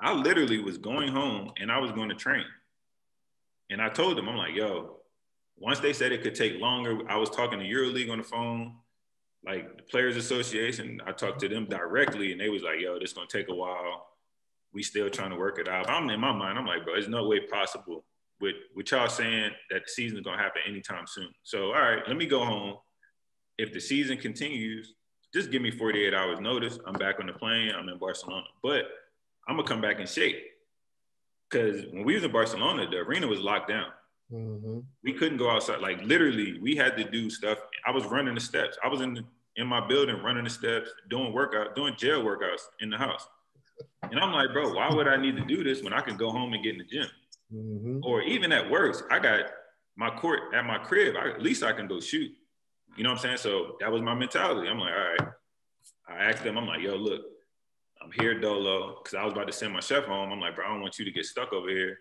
I 0.00 0.14
literally 0.14 0.62
was 0.62 0.78
going 0.78 1.12
home 1.12 1.52
and 1.60 1.70
I 1.70 1.78
was 1.78 1.92
going 1.92 2.08
to 2.08 2.14
train. 2.14 2.46
And 3.68 3.82
I 3.82 3.90
told 3.90 4.16
them, 4.16 4.30
I'm 4.30 4.36
like, 4.36 4.54
yo, 4.54 4.96
once 5.58 5.78
they 5.78 5.92
said 5.92 6.10
it 6.10 6.22
could 6.22 6.34
take 6.34 6.58
longer, 6.58 6.98
I 7.06 7.16
was 7.18 7.28
talking 7.28 7.58
to 7.58 7.64
EuroLeague 7.66 8.10
on 8.10 8.18
the 8.18 8.24
phone, 8.24 8.76
like 9.44 9.76
the 9.76 9.82
Players 9.82 10.16
Association. 10.16 11.02
I 11.06 11.12
talked 11.12 11.40
to 11.40 11.48
them 11.48 11.66
directly, 11.66 12.32
and 12.32 12.40
they 12.40 12.48
was 12.48 12.62
like, 12.62 12.80
"Yo, 12.80 12.98
this 12.98 13.12
gonna 13.12 13.26
take 13.26 13.48
a 13.48 13.54
while. 13.54 14.06
We 14.72 14.82
still 14.82 15.10
trying 15.10 15.30
to 15.30 15.36
work 15.36 15.58
it 15.58 15.68
out." 15.68 15.90
I'm 15.90 16.08
in 16.08 16.20
my 16.20 16.32
mind. 16.32 16.58
I'm 16.58 16.66
like, 16.66 16.84
bro, 16.84 16.94
there's 16.94 17.08
no 17.08 17.26
way 17.26 17.40
possible 17.40 18.04
with 18.40 18.56
with 18.74 18.90
y'all 18.90 19.08
saying 19.08 19.52
that 19.70 19.82
the 19.86 19.90
season's 19.90 20.22
gonna 20.22 20.38
happen 20.38 20.62
anytime 20.66 21.06
soon. 21.06 21.28
So, 21.42 21.66
all 21.66 21.80
right, 21.80 22.02
let 22.06 22.16
me 22.16 22.26
go 22.26 22.44
home. 22.44 22.76
If 23.58 23.72
the 23.72 23.80
season 23.80 24.18
continues, 24.18 24.94
just 25.34 25.50
give 25.50 25.62
me 25.62 25.70
48 25.70 26.14
hours 26.14 26.40
notice. 26.40 26.78
I'm 26.86 26.94
back 26.94 27.20
on 27.20 27.26
the 27.26 27.32
plane. 27.32 27.72
I'm 27.76 27.88
in 27.88 27.98
Barcelona, 27.98 28.46
but 28.62 28.84
I'm 29.48 29.56
gonna 29.56 29.68
come 29.68 29.80
back 29.80 29.98
in 30.00 30.06
shape. 30.06 30.42
Because 31.50 31.86
when 31.92 32.04
we 32.04 32.14
was 32.14 32.24
in 32.24 32.32
Barcelona, 32.32 32.88
the 32.88 32.98
arena 32.98 33.26
was 33.26 33.40
locked 33.40 33.68
down. 33.68 33.86
Mm-hmm. 34.32 34.80
We 35.02 35.12
couldn't 35.14 35.38
go 35.38 35.50
outside. 35.50 35.80
Like 35.80 36.02
literally, 36.02 36.58
we 36.60 36.76
had 36.76 36.96
to 36.98 37.04
do 37.04 37.30
stuff. 37.30 37.58
I 37.86 37.90
was 37.90 38.04
running 38.04 38.34
the 38.34 38.40
steps. 38.40 38.76
I 38.84 38.88
was 38.88 39.00
in 39.00 39.14
the, 39.14 39.24
in 39.56 39.66
my 39.66 39.86
building 39.86 40.22
running 40.22 40.44
the 40.44 40.50
steps, 40.50 40.90
doing 41.08 41.32
workout, 41.32 41.74
doing 41.74 41.94
jail 41.96 42.22
workouts 42.22 42.62
in 42.80 42.90
the 42.90 42.98
house. 42.98 43.26
And 44.02 44.20
I'm 44.20 44.32
like, 44.32 44.52
bro, 44.52 44.72
why 44.72 44.92
would 44.92 45.08
I 45.08 45.16
need 45.16 45.36
to 45.36 45.44
do 45.44 45.64
this 45.64 45.82
when 45.82 45.92
I 45.92 46.00
can 46.00 46.16
go 46.16 46.30
home 46.30 46.52
and 46.52 46.62
get 46.62 46.72
in 46.72 46.78
the 46.78 46.84
gym? 46.84 47.06
Mm-hmm. 47.54 48.00
Or 48.02 48.22
even 48.22 48.52
at 48.52 48.70
work, 48.70 49.08
I 49.10 49.18
got 49.18 49.40
my 49.96 50.10
court 50.10 50.54
at 50.54 50.64
my 50.64 50.78
crib. 50.78 51.16
I, 51.16 51.30
at 51.30 51.42
least 51.42 51.62
I 51.62 51.72
can 51.72 51.86
go 51.86 52.00
shoot. 52.00 52.30
You 52.96 53.04
know 53.04 53.10
what 53.10 53.18
I'm 53.18 53.22
saying? 53.22 53.36
So 53.38 53.76
that 53.80 53.90
was 53.90 54.02
my 54.02 54.14
mentality. 54.14 54.68
I'm 54.68 54.78
like, 54.78 54.92
all 54.92 55.26
right. 55.26 55.34
I 56.08 56.24
asked 56.30 56.42
them, 56.42 56.56
I'm 56.56 56.66
like, 56.66 56.80
yo, 56.80 56.96
look, 56.96 57.22
I'm 58.02 58.10
here, 58.12 58.38
Dolo, 58.38 59.00
because 59.02 59.14
I 59.14 59.24
was 59.24 59.32
about 59.32 59.46
to 59.46 59.52
send 59.52 59.72
my 59.72 59.80
chef 59.80 60.04
home. 60.04 60.32
I'm 60.32 60.40
like, 60.40 60.56
bro, 60.56 60.64
I 60.64 60.68
don't 60.68 60.80
want 60.80 60.98
you 60.98 61.04
to 61.04 61.10
get 61.10 61.26
stuck 61.26 61.52
over 61.52 61.68
here. 61.68 61.98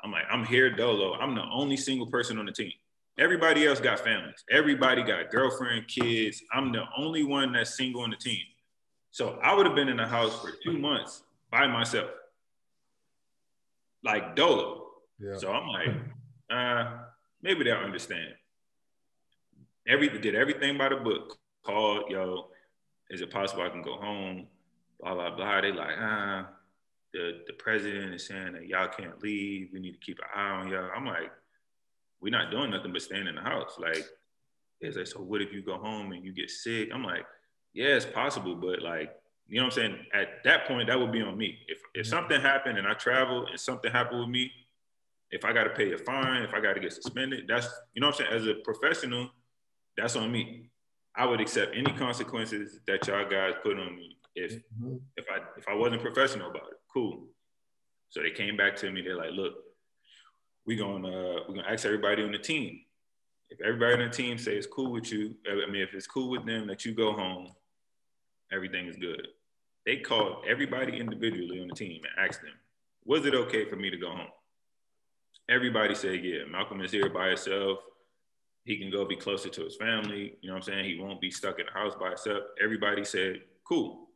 I'm 0.00 0.10
like, 0.10 0.24
I'm 0.30 0.44
here 0.44 0.70
dolo. 0.70 1.14
I'm 1.14 1.34
the 1.34 1.44
only 1.52 1.76
single 1.76 2.06
person 2.06 2.38
on 2.38 2.46
the 2.46 2.52
team. 2.52 2.72
Everybody 3.18 3.66
else 3.66 3.78
got 3.80 4.00
families. 4.00 4.42
Everybody 4.50 5.02
got 5.02 5.30
girlfriend, 5.30 5.86
kids. 5.86 6.42
I'm 6.52 6.72
the 6.72 6.84
only 6.96 7.24
one 7.24 7.52
that's 7.52 7.76
single 7.76 8.02
on 8.02 8.10
the 8.10 8.16
team. 8.16 8.40
So 9.10 9.38
I 9.42 9.54
would 9.54 9.66
have 9.66 9.74
been 9.74 9.88
in 9.88 9.98
the 9.98 10.06
house 10.06 10.40
for 10.40 10.52
two 10.64 10.78
months 10.78 11.22
by 11.50 11.66
myself, 11.66 12.10
like 14.04 14.36
dolo. 14.36 14.86
Yeah. 15.18 15.36
So 15.36 15.52
I'm 15.52 15.68
like, 15.68 15.96
uh, 16.50 16.98
maybe 17.42 17.64
they'll 17.64 17.76
understand. 17.76 18.34
Every 19.86 20.08
did 20.08 20.34
everything 20.34 20.78
by 20.78 20.88
the 20.88 20.96
book. 20.96 21.38
Called, 21.64 22.10
yo, 22.10 22.48
is 23.10 23.20
it 23.20 23.30
possible 23.30 23.62
I 23.62 23.68
can 23.68 23.82
go 23.82 23.94
home? 23.94 24.48
Blah 25.00 25.14
blah 25.14 25.36
blah. 25.36 25.60
They 25.60 25.72
like, 25.72 25.94
ah, 25.98 26.48
the 27.12 27.42
the 27.46 27.52
president 27.52 28.14
is 28.14 28.26
saying 28.26 28.54
that 28.54 28.66
y'all 28.66 28.88
can't 28.88 29.22
leave. 29.22 29.68
We 29.72 29.80
need 29.80 29.92
to 29.92 29.98
keep 29.98 30.18
an 30.18 30.24
eye 30.34 30.50
on 30.50 30.68
y'all. 30.68 30.90
I'm 30.94 31.06
like, 31.06 31.30
we're 32.20 32.30
not 32.30 32.50
doing 32.50 32.70
nothing 32.70 32.92
but 32.92 33.02
staying 33.02 33.26
in 33.28 33.36
the 33.36 33.42
house. 33.42 33.76
Like, 33.78 34.04
it's 34.80 34.96
like, 34.96 35.06
so 35.06 35.20
what 35.20 35.40
if 35.40 35.52
you 35.52 35.62
go 35.62 35.78
home 35.78 36.12
and 36.12 36.24
you 36.24 36.32
get 36.32 36.50
sick? 36.50 36.90
I'm 36.92 37.04
like, 37.04 37.24
yeah, 37.74 37.94
it's 37.94 38.06
possible, 38.06 38.56
but 38.56 38.82
like, 38.82 39.14
you 39.52 39.58
know 39.58 39.64
what 39.66 39.76
I'm 39.76 39.82
saying? 39.82 40.06
At 40.14 40.42
that 40.44 40.66
point, 40.66 40.88
that 40.88 40.98
would 40.98 41.12
be 41.12 41.20
on 41.20 41.36
me. 41.36 41.58
If 41.68 41.78
if 41.94 42.06
something 42.06 42.40
happened 42.40 42.78
and 42.78 42.86
I 42.86 42.94
travel 42.94 43.44
and 43.44 43.60
something 43.60 43.92
happened 43.92 44.20
with 44.20 44.30
me, 44.30 44.50
if 45.30 45.44
I 45.44 45.52
got 45.52 45.64
to 45.64 45.70
pay 45.70 45.92
a 45.92 45.98
fine, 45.98 46.42
if 46.42 46.54
I 46.54 46.60
got 46.60 46.72
to 46.72 46.80
get 46.80 46.94
suspended, 46.94 47.44
that's 47.46 47.68
you 47.92 48.00
know 48.00 48.06
what 48.06 48.18
I'm 48.22 48.28
saying. 48.28 48.40
As 48.40 48.46
a 48.46 48.54
professional, 48.64 49.28
that's 49.94 50.16
on 50.16 50.32
me. 50.32 50.70
I 51.14 51.26
would 51.26 51.38
accept 51.38 51.76
any 51.76 51.92
consequences 51.92 52.80
that 52.86 53.06
y'all 53.06 53.28
guys 53.28 53.52
put 53.62 53.78
on 53.78 53.94
me 53.94 54.16
if 54.34 54.54
mm-hmm. 54.54 54.96
if 55.18 55.26
I 55.30 55.40
if 55.58 55.68
I 55.68 55.74
wasn't 55.74 56.00
professional 56.00 56.48
about 56.48 56.68
it 56.70 56.78
cool. 56.90 57.26
So 58.08 58.22
they 58.22 58.30
came 58.30 58.56
back 58.56 58.74
to 58.76 58.90
me. 58.90 59.02
They're 59.02 59.18
like, 59.18 59.32
look, 59.32 59.52
we're 60.66 60.78
gonna 60.78 61.08
uh, 61.08 61.40
we're 61.46 61.56
gonna 61.56 61.68
ask 61.68 61.84
everybody 61.84 62.22
on 62.22 62.32
the 62.32 62.38
team. 62.38 62.80
If 63.50 63.60
everybody 63.60 64.02
on 64.02 64.08
the 64.08 64.16
team 64.16 64.38
says 64.38 64.54
it's 64.54 64.66
cool 64.66 64.92
with 64.92 65.12
you, 65.12 65.34
I 65.46 65.70
mean, 65.70 65.82
if 65.82 65.92
it's 65.92 66.06
cool 66.06 66.30
with 66.30 66.46
them 66.46 66.66
that 66.68 66.86
you 66.86 66.94
go 66.94 67.12
home, 67.12 67.48
everything 68.50 68.86
is 68.86 68.96
good. 68.96 69.28
They 69.84 69.96
called 69.96 70.44
everybody 70.48 70.98
individually 70.98 71.60
on 71.60 71.68
the 71.68 71.74
team 71.74 72.02
and 72.04 72.28
asked 72.28 72.42
them, 72.42 72.52
was 73.04 73.26
it 73.26 73.34
okay 73.34 73.68
for 73.68 73.76
me 73.76 73.90
to 73.90 73.96
go 73.96 74.10
home? 74.10 74.28
Everybody 75.48 75.94
said, 75.94 76.24
yeah, 76.24 76.44
Malcolm 76.50 76.80
is 76.82 76.92
here 76.92 77.08
by 77.10 77.28
himself. 77.28 77.78
He 78.64 78.76
can 78.76 78.92
go 78.92 79.04
be 79.04 79.16
closer 79.16 79.48
to 79.48 79.64
his 79.64 79.74
family. 79.74 80.36
You 80.40 80.48
know 80.48 80.54
what 80.54 80.68
I'm 80.68 80.74
saying? 80.74 80.84
He 80.84 81.00
won't 81.00 81.20
be 81.20 81.32
stuck 81.32 81.58
in 81.58 81.66
the 81.66 81.72
house 81.72 81.94
by 81.98 82.10
himself. 82.10 82.44
Everybody 82.62 83.04
said, 83.04 83.40
cool. 83.64 84.08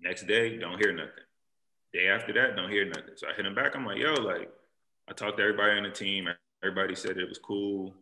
Next 0.00 0.26
day, 0.28 0.56
don't 0.56 0.78
hear 0.78 0.92
nothing. 0.92 1.10
Day 1.92 2.08
after 2.08 2.32
that, 2.34 2.54
don't 2.54 2.70
hear 2.70 2.86
nothing. 2.86 3.14
So 3.16 3.26
I 3.28 3.34
hit 3.34 3.44
him 3.44 3.56
back. 3.56 3.74
I'm 3.74 3.84
like, 3.84 3.98
yo, 3.98 4.14
like, 4.14 4.48
I 5.08 5.12
talked 5.12 5.38
to 5.38 5.42
everybody 5.42 5.76
on 5.76 5.82
the 5.82 5.90
team. 5.90 6.28
Everybody 6.62 6.94
said 6.94 7.16
it 7.16 7.28
was 7.28 7.38
cool. 7.38 7.86
You 7.86 7.92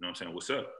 know 0.00 0.08
what 0.08 0.08
I'm 0.08 0.14
saying? 0.16 0.34
What's 0.34 0.50
up? 0.50 0.70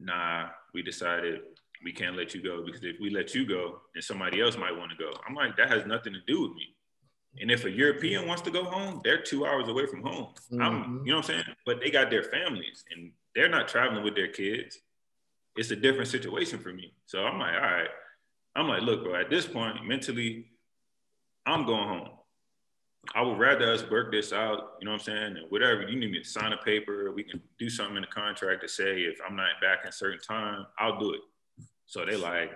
Nah, 0.00 0.48
we 0.74 0.82
decided 0.82 1.42
we 1.84 1.92
can't 1.92 2.16
let 2.16 2.34
you 2.34 2.42
go 2.42 2.64
because 2.64 2.82
if 2.82 2.96
we 3.00 3.10
let 3.10 3.34
you 3.34 3.46
go, 3.46 3.80
then 3.94 4.02
somebody 4.02 4.40
else 4.40 4.56
might 4.56 4.76
want 4.76 4.90
to 4.90 4.96
go. 4.96 5.12
I'm 5.26 5.34
like, 5.34 5.56
that 5.56 5.70
has 5.70 5.86
nothing 5.86 6.12
to 6.12 6.20
do 6.26 6.42
with 6.42 6.52
me. 6.52 6.74
And 7.40 7.50
if 7.50 7.64
a 7.64 7.70
European 7.70 8.26
wants 8.26 8.42
to 8.42 8.50
go 8.50 8.64
home, 8.64 9.00
they're 9.02 9.22
two 9.22 9.46
hours 9.46 9.68
away 9.68 9.86
from 9.86 10.02
home. 10.02 10.28
Mm-hmm. 10.52 10.62
I'm, 10.62 11.02
you 11.04 11.12
know 11.12 11.18
what 11.18 11.30
I'm 11.30 11.42
saying? 11.42 11.56
But 11.64 11.80
they 11.80 11.90
got 11.90 12.10
their 12.10 12.24
families 12.24 12.84
and 12.94 13.12
they're 13.34 13.48
not 13.48 13.68
traveling 13.68 14.04
with 14.04 14.14
their 14.14 14.28
kids. 14.28 14.78
It's 15.56 15.70
a 15.70 15.76
different 15.76 16.08
situation 16.08 16.58
for 16.58 16.72
me. 16.72 16.94
So 17.06 17.24
I'm 17.24 17.38
like, 17.38 17.54
all 17.54 17.60
right. 17.60 17.88
I'm 18.54 18.68
like, 18.68 18.82
look, 18.82 19.02
bro, 19.02 19.14
at 19.14 19.30
this 19.30 19.46
point, 19.46 19.86
mentally, 19.86 20.46
I'm 21.46 21.64
going 21.64 21.88
home. 21.88 22.08
I 23.14 23.22
would 23.22 23.38
rather 23.38 23.72
us 23.72 23.88
work 23.90 24.12
this 24.12 24.32
out, 24.32 24.74
you 24.80 24.84
know 24.84 24.92
what 24.92 25.00
I'm 25.00 25.04
saying? 25.04 25.36
And 25.38 25.46
whatever, 25.48 25.82
you 25.82 25.98
need 25.98 26.12
me 26.12 26.22
to 26.22 26.28
sign 26.28 26.52
a 26.52 26.56
paper, 26.58 27.10
we 27.12 27.24
can 27.24 27.42
do 27.58 27.68
something 27.68 27.96
in 27.96 28.02
the 28.02 28.08
contract 28.08 28.62
to 28.62 28.68
say 28.68 29.00
if 29.00 29.18
I'm 29.26 29.34
not 29.34 29.48
back 29.60 29.80
in 29.82 29.88
a 29.88 29.92
certain 29.92 30.20
time, 30.20 30.66
I'll 30.78 30.98
do 31.00 31.12
it. 31.14 31.20
So 31.86 32.04
they 32.04 32.16
like, 32.16 32.50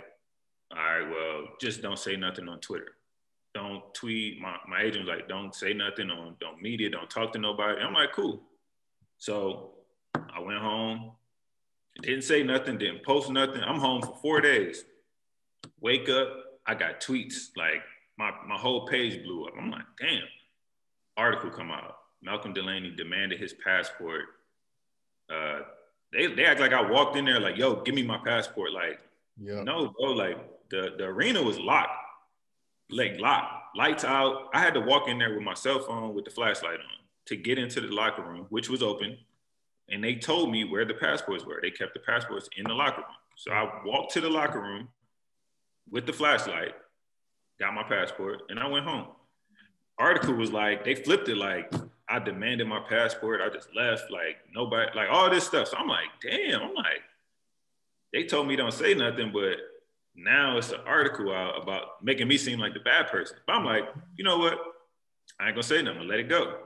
all 0.73 0.79
right, 0.79 1.09
well, 1.09 1.49
just 1.61 1.83
don't 1.83 1.99
say 1.99 2.17
nothing 2.17 2.49
on 2.49 2.61
Twitter. 2.61 2.93
Don't 3.55 3.83
tweet. 3.95 4.41
My, 4.41 4.57
my 4.69 4.83
agent 4.83 5.07
like, 5.07 5.29
don't 5.29 5.55
say 5.55 5.73
nothing 5.73 6.11
on 6.11 6.37
don't 6.41 6.61
media, 6.61 6.91
don't 6.91 7.09
talk 7.09 7.33
to 7.33 7.39
nobody. 7.39 7.81
I'm 7.81 7.95
like, 7.95 8.13
cool. 8.13 8.43
So 9.19 9.71
I 10.15 10.41
went 10.41 10.61
home, 10.61 11.13
didn't 12.03 12.25
say 12.25 12.43
nothing, 12.43 12.79
didn't 12.79 13.05
post 13.05 13.31
nothing. 13.31 13.63
I'm 13.63 13.81
home 13.81 14.03
for 14.03 14.17
four 14.21 14.41
days. 14.41 14.85
Wake 15.81 16.09
up, 16.09 16.29
I 16.67 16.75
got 16.75 17.01
tweets 17.01 17.51
like 17.57 17.83
my, 18.19 18.31
my 18.47 18.57
whole 18.57 18.87
page 18.87 19.23
blew 19.23 19.47
up. 19.47 19.55
I'm 19.59 19.71
like, 19.71 19.85
damn. 20.01 20.23
Article 21.17 21.51
come 21.51 21.71
out. 21.71 21.97
Malcolm 22.23 22.53
Delaney 22.53 22.91
demanded 22.91 23.39
his 23.39 23.55
passport. 23.55 24.25
Uh, 25.31 25.61
they, 26.13 26.27
they 26.27 26.45
act 26.45 26.61
like 26.61 26.73
I 26.73 26.89
walked 26.89 27.17
in 27.17 27.25
there 27.25 27.41
like, 27.41 27.57
yo, 27.57 27.83
give 27.83 27.95
me 27.95 28.03
my 28.03 28.19
passport. 28.19 28.73
Like, 28.73 29.01
yeah. 29.41 29.63
no, 29.63 29.95
bro, 29.99 30.13
like 30.13 30.39
the, 30.71 30.95
the 30.99 31.05
arena 31.05 31.43
was 31.43 31.59
locked, 31.59 31.91
like 32.91 33.19
locked, 33.19 33.77
lights 33.77 34.05
out. 34.05 34.49
I 34.53 34.61
had 34.61 34.75
to 34.75 34.81
walk 34.81 35.09
in 35.09 35.19
there 35.19 35.35
with 35.35 35.43
my 35.43 35.55
cell 35.55 35.81
phone 35.81 36.15
with 36.15 36.25
the 36.25 36.31
flashlight 36.31 36.81
on 36.81 37.05
to 37.27 37.37
get 37.37 37.59
into 37.59 37.81
the 37.81 37.89
locker 37.89 38.23
room, 38.23 38.47
which 38.51 38.69
was 38.69 38.83
open. 38.83 39.19
And 39.89 40.03
they 40.03 40.17
told 40.17 40.51
me 40.51 40.65
where 40.65 40.85
the 40.85 40.95
passports 40.95 41.45
were. 41.45 41.61
They 41.63 41.71
kept 41.71 41.95
the 41.95 42.01
passports 42.01 42.49
in 42.57 42.65
the 42.65 42.75
locker 42.75 43.03
room. 43.03 43.17
So 43.37 43.53
I 43.53 43.83
walked 43.85 44.13
to 44.15 44.21
the 44.21 44.31
locker 44.31 44.61
room 44.61 44.89
with 45.91 46.07
the 46.07 46.13
flashlight, 46.13 46.75
got 47.61 47.75
my 47.75 47.85
passport, 47.85 48.43
and 48.49 48.59
I 48.59 48.67
went 48.67 48.87
home. 48.87 49.09
Article 49.99 50.35
was 50.35 50.53
like, 50.53 50.85
they 50.85 50.95
flipped 50.95 51.29
it 51.29 51.37
like, 51.37 51.73
I 52.09 52.19
demanded 52.19 52.67
my 52.67 52.81
passport. 52.89 53.41
I 53.41 53.49
just 53.53 53.69
left. 53.75 54.11
Like, 54.11 54.37
nobody, 54.55 54.91
like 54.95 55.09
all 55.11 55.29
this 55.31 55.47
stuff. 55.47 55.69
So 55.69 55.77
I'm 55.77 55.89
like, 55.89 56.09
damn, 56.23 56.63
I'm 56.63 56.75
like, 56.75 57.03
they 58.17 58.25
told 58.25 58.49
me 58.49 58.57
don't 58.57 58.73
say 58.73 58.95
nothing, 58.95 59.31
but 59.31 59.59
now 60.15 60.57
it's 60.57 60.73
an 60.73 60.81
article 60.87 61.31
out 61.31 61.63
about 61.63 62.03
making 62.03 62.27
me 62.27 62.39
seem 62.39 62.59
like 62.59 62.73
the 62.73 62.81
bad 62.81 63.09
person. 63.09 63.37
But 63.47 63.57
I'm 63.57 63.65
like, 63.65 63.85
you 64.17 64.25
know 64.25 64.39
what? 64.39 64.59
I 65.39 65.49
ain't 65.49 65.55
gonna 65.55 65.63
say 65.63 65.83
nothing. 65.83 66.09
Let 66.09 66.21
it 66.21 66.29
go, 66.31 66.61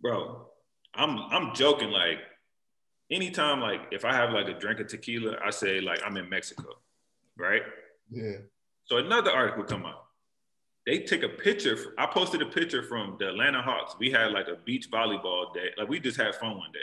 bro. 0.00 0.48
I'm 0.94 1.16
I'm 1.30 1.54
joking. 1.54 1.90
Like 1.90 2.18
anytime, 3.08 3.60
like 3.60 3.82
if 3.92 4.04
I 4.04 4.12
have 4.12 4.32
like 4.32 4.48
a 4.48 4.58
drink 4.58 4.80
of 4.80 4.88
tequila, 4.88 5.36
I 5.44 5.50
say 5.50 5.80
like 5.80 6.00
I'm 6.04 6.16
in 6.16 6.28
Mexico, 6.28 6.70
right? 7.36 7.62
Yeah. 8.10 8.38
So 8.86 8.96
another 8.96 9.30
article 9.30 9.62
come 9.62 9.86
out. 9.86 10.06
They 10.86 10.98
take 11.00 11.22
a 11.22 11.28
picture. 11.28 11.76
I 11.98 12.06
posted 12.06 12.42
a 12.42 12.46
picture 12.46 12.82
from 12.82 13.14
the 13.20 13.28
Atlanta 13.28 13.62
Hawks. 13.62 13.94
We 14.00 14.10
had 14.10 14.32
like 14.32 14.48
a 14.48 14.56
beach 14.56 14.90
volleyball 14.90 15.54
day. 15.54 15.68
Like 15.78 15.88
we 15.88 16.00
just 16.00 16.16
had 16.16 16.34
fun 16.34 16.58
one 16.58 16.72
day. 16.72 16.80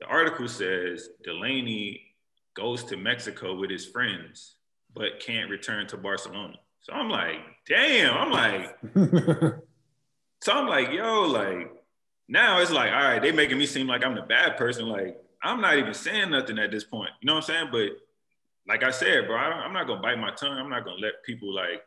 The 0.00 0.06
article 0.06 0.48
says 0.48 1.10
Delaney 1.22 2.08
goes 2.54 2.84
to 2.84 2.96
Mexico 2.96 3.54
with 3.54 3.70
his 3.70 3.86
friends, 3.86 4.56
but 4.94 5.20
can't 5.20 5.50
return 5.50 5.86
to 5.88 5.96
Barcelona. 5.96 6.56
So 6.82 6.92
I'm 6.92 7.08
like, 7.08 7.36
damn. 7.66 8.14
I'm 8.14 8.30
like, 8.30 8.76
so 10.42 10.52
I'm 10.52 10.66
like, 10.66 10.90
yo, 10.90 11.22
like 11.22 11.70
now 12.28 12.58
it's 12.60 12.70
like, 12.70 12.92
all 12.92 13.02
right, 13.02 13.22
they 13.22 13.32
making 13.32 13.58
me 13.58 13.66
seem 13.66 13.86
like 13.86 14.04
I'm 14.04 14.14
the 14.14 14.22
bad 14.22 14.56
person. 14.56 14.88
Like 14.88 15.16
I'm 15.42 15.60
not 15.60 15.78
even 15.78 15.94
saying 15.94 16.30
nothing 16.30 16.58
at 16.58 16.70
this 16.70 16.84
point. 16.84 17.10
You 17.20 17.26
know 17.26 17.34
what 17.34 17.48
I'm 17.48 17.54
saying? 17.54 17.68
But 17.72 17.90
like 18.66 18.82
I 18.82 18.90
said, 18.90 19.26
bro, 19.26 19.36
I, 19.36 19.64
am 19.64 19.72
not 19.72 19.86
gonna 19.86 20.00
bite 20.00 20.18
my 20.18 20.30
tongue. 20.32 20.58
I'm 20.58 20.70
not 20.70 20.84
gonna 20.84 21.00
let 21.00 21.22
people 21.24 21.54
like. 21.54 21.82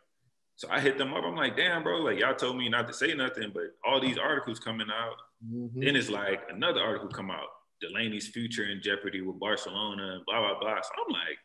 So 0.58 0.70
I 0.72 0.80
hit 0.80 0.98
them 0.98 1.14
up. 1.14 1.26
I'm 1.26 1.36
like, 1.36 1.58
damn, 1.58 1.84
bro, 1.84 1.98
like 1.98 2.20
y'all 2.20 2.36
told 2.36 2.58
me 2.58 2.70
not 2.70 2.88
to 2.88 2.94
say 2.94 3.14
nothing, 3.14 3.52
but 3.54 3.76
all 3.86 4.00
these 4.00 4.18
articles 4.18 4.60
coming 4.60 4.88
out. 4.90 5.16
Mm-hmm. 5.46 5.82
Then 5.82 5.96
it's 5.96 6.10
like 6.10 6.42
another 6.50 6.82
article 6.82 7.10
come 7.10 7.30
out. 7.30 7.48
Delaney's 7.82 8.28
future 8.28 8.66
in 8.66 8.82
jeopardy 8.82 9.22
with 9.22 9.40
Barcelona, 9.40 10.20
blah 10.26 10.40
blah 10.40 10.60
blah. 10.60 10.82
So 10.82 10.90
I'm 11.06 11.14
like, 11.14 11.38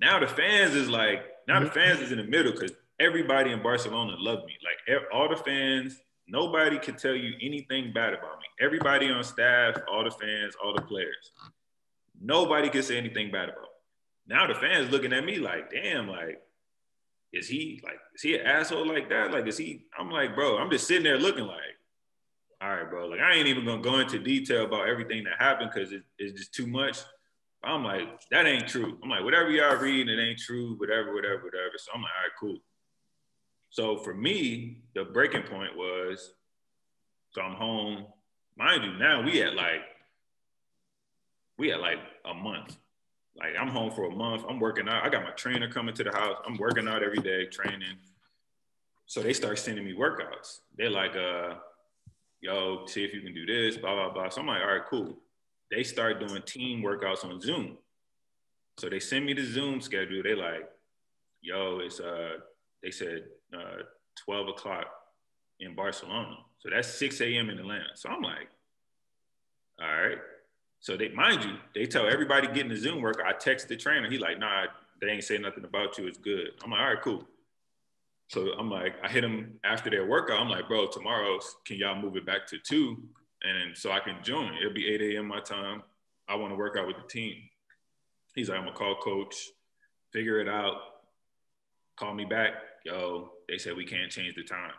now 0.00 0.18
the 0.18 0.26
fans 0.26 0.74
is 0.74 0.88
like, 0.88 1.24
now 1.48 1.60
the 1.60 1.66
mm-hmm. 1.66 1.74
fans 1.74 2.00
is 2.00 2.12
in 2.12 2.18
the 2.18 2.24
middle 2.24 2.52
because 2.52 2.72
everybody 2.98 3.52
in 3.52 3.62
Barcelona 3.62 4.14
loved 4.18 4.46
me. 4.46 4.54
Like 4.62 5.00
all 5.12 5.28
the 5.28 5.36
fans, 5.36 5.96
nobody 6.28 6.78
can 6.78 6.96
tell 6.96 7.14
you 7.14 7.34
anything 7.40 7.92
bad 7.92 8.14
about 8.14 8.38
me. 8.38 8.46
Everybody 8.60 9.10
on 9.10 9.24
staff, 9.24 9.76
all 9.90 10.04
the 10.04 10.10
fans, 10.10 10.54
all 10.62 10.74
the 10.74 10.82
players, 10.82 11.32
nobody 12.20 12.68
can 12.68 12.82
say 12.82 12.96
anything 12.96 13.30
bad 13.30 13.48
about 13.48 13.62
me 13.62 13.68
now 14.30 14.46
the 14.46 14.54
fans 14.54 14.90
looking 14.90 15.12
at 15.12 15.24
me 15.24 15.38
like, 15.38 15.70
damn, 15.70 16.08
like, 16.08 16.40
is 17.32 17.48
he 17.48 17.80
like, 17.84 17.98
is 18.14 18.22
he 18.22 18.36
an 18.36 18.46
asshole 18.46 18.86
like 18.86 19.08
that? 19.10 19.32
Like, 19.32 19.46
is 19.46 19.58
he? 19.58 19.86
I'm 19.98 20.10
like, 20.10 20.34
bro, 20.34 20.56
I'm 20.56 20.70
just 20.70 20.86
sitting 20.86 21.02
there 21.02 21.18
looking 21.18 21.44
like, 21.44 21.76
all 22.60 22.68
right, 22.68 22.88
bro. 22.88 23.06
Like, 23.06 23.20
I 23.20 23.34
ain't 23.34 23.48
even 23.48 23.64
gonna 23.64 23.82
go 23.82 24.00
into 24.00 24.18
detail 24.18 24.66
about 24.66 24.88
everything 24.88 25.24
that 25.24 25.34
happened 25.38 25.70
because 25.72 25.92
it, 25.92 26.02
it's 26.18 26.38
just 26.38 26.54
too 26.54 26.66
much. 26.66 26.98
I'm 27.62 27.84
like, 27.84 28.08
that 28.30 28.46
ain't 28.46 28.68
true. 28.68 28.98
I'm 29.02 29.08
like, 29.10 29.24
whatever 29.24 29.50
y'all 29.50 29.76
read, 29.76 30.08
it 30.08 30.20
ain't 30.20 30.38
true, 30.38 30.74
whatever, 30.78 31.14
whatever, 31.14 31.44
whatever. 31.44 31.72
So 31.78 31.90
I'm 31.94 32.02
like, 32.02 32.10
all 32.16 32.22
right, 32.22 32.32
cool. 32.38 32.58
So 33.70 33.98
for 33.98 34.14
me, 34.14 34.82
the 34.94 35.04
breaking 35.04 35.42
point 35.42 35.76
was, 35.76 36.34
so 37.32 37.42
I'm 37.42 37.54
home. 37.54 38.06
Mind 38.56 38.84
you, 38.84 38.92
now 38.98 39.22
we 39.22 39.42
at 39.42 39.54
like, 39.54 39.82
we 41.58 41.72
at 41.72 41.80
like 41.80 41.98
a 42.24 42.34
month. 42.34 42.76
Like 43.36 43.54
I'm 43.58 43.68
home 43.68 43.90
for 43.90 44.06
a 44.06 44.14
month. 44.14 44.44
I'm 44.48 44.58
working 44.58 44.88
out. 44.88 45.04
I 45.04 45.08
got 45.08 45.22
my 45.22 45.30
trainer 45.30 45.70
coming 45.70 45.94
to 45.94 46.04
the 46.04 46.12
house. 46.12 46.36
I'm 46.46 46.56
working 46.56 46.88
out 46.88 47.02
every 47.02 47.18
day, 47.18 47.46
training. 47.46 47.96
So 49.06 49.22
they 49.22 49.32
start 49.32 49.58
sending 49.58 49.84
me 49.84 49.94
workouts. 49.94 50.60
They're 50.76 50.90
like, 50.90 51.14
uh, 51.14 51.54
yo, 52.40 52.84
see 52.86 53.04
if 53.04 53.12
you 53.12 53.20
can 53.20 53.34
do 53.34 53.46
this, 53.46 53.76
blah, 53.76 53.94
blah, 53.94 54.12
blah. 54.12 54.28
So 54.28 54.40
I'm 54.40 54.46
like, 54.46 54.62
all 54.62 54.72
right, 54.72 54.86
cool. 54.88 55.16
They 55.70 55.82
start 55.82 56.26
doing 56.26 56.42
team 56.42 56.82
workouts 56.82 57.24
on 57.24 57.40
Zoom. 57.40 57.78
So 58.78 58.88
they 58.88 59.00
send 59.00 59.26
me 59.26 59.34
the 59.34 59.44
Zoom 59.44 59.80
schedule. 59.80 60.22
They 60.22 60.34
like, 60.34 60.68
yo, 61.42 61.80
it's 61.80 62.00
uh, 62.00 62.38
they 62.82 62.90
said 62.90 63.24
uh 63.54 63.82
12 64.24 64.48
o'clock 64.48 64.86
in 65.60 65.74
Barcelona. 65.74 66.38
So 66.58 66.70
that's 66.70 66.88
6 66.88 67.20
a.m. 67.20 67.50
in 67.50 67.58
Atlanta. 67.58 67.94
So 67.94 68.08
I'm 68.08 68.22
like, 68.22 68.48
all 69.80 69.86
right. 69.86 70.18
So 70.80 70.96
they, 70.96 71.08
mind 71.10 71.44
you, 71.44 71.56
they 71.74 71.86
tell 71.86 72.08
everybody 72.08 72.46
getting 72.48 72.70
the 72.70 72.76
Zoom 72.76 73.02
work. 73.02 73.20
I 73.24 73.32
text 73.32 73.68
the 73.68 73.76
trainer. 73.76 74.10
He 74.10 74.18
like, 74.18 74.38
nah, 74.38 74.64
they 75.00 75.08
ain't 75.08 75.24
say 75.24 75.38
nothing 75.38 75.64
about 75.64 75.98
you. 75.98 76.06
It's 76.06 76.18
good. 76.18 76.50
I'm 76.64 76.70
like, 76.70 76.80
all 76.80 76.86
right, 76.86 77.02
cool. 77.02 77.26
So 78.30 78.52
I'm 78.56 78.70
like, 78.70 78.94
I 79.02 79.08
hit 79.08 79.24
him 79.24 79.58
after 79.64 79.90
their 79.90 80.06
workout. 80.06 80.38
I'm 80.38 80.48
like, 80.48 80.68
bro, 80.68 80.86
tomorrow, 80.86 81.40
can 81.64 81.78
y'all 81.78 82.00
move 82.00 82.14
it 82.14 82.24
back 82.24 82.46
to 82.48 82.58
two? 82.58 83.02
And 83.42 83.76
so 83.76 83.90
I 83.90 83.98
can 83.98 84.18
join. 84.22 84.54
It'll 84.54 84.72
be 84.72 84.86
8 84.86 85.16
a.m. 85.16 85.26
my 85.26 85.40
time. 85.40 85.82
I 86.28 86.36
want 86.36 86.52
to 86.52 86.56
work 86.56 86.76
out 86.78 86.86
with 86.86 86.96
the 86.96 87.08
team. 87.08 87.34
He's 88.36 88.48
like, 88.48 88.58
I'm 88.58 88.66
gonna 88.66 88.76
call 88.76 88.94
coach, 89.02 89.48
figure 90.12 90.38
it 90.38 90.48
out, 90.48 90.76
call 91.96 92.14
me 92.14 92.24
back. 92.24 92.52
Yo, 92.84 93.32
they 93.48 93.58
said 93.58 93.76
we 93.76 93.84
can't 93.84 94.12
change 94.12 94.36
the 94.36 94.44
time. 94.44 94.74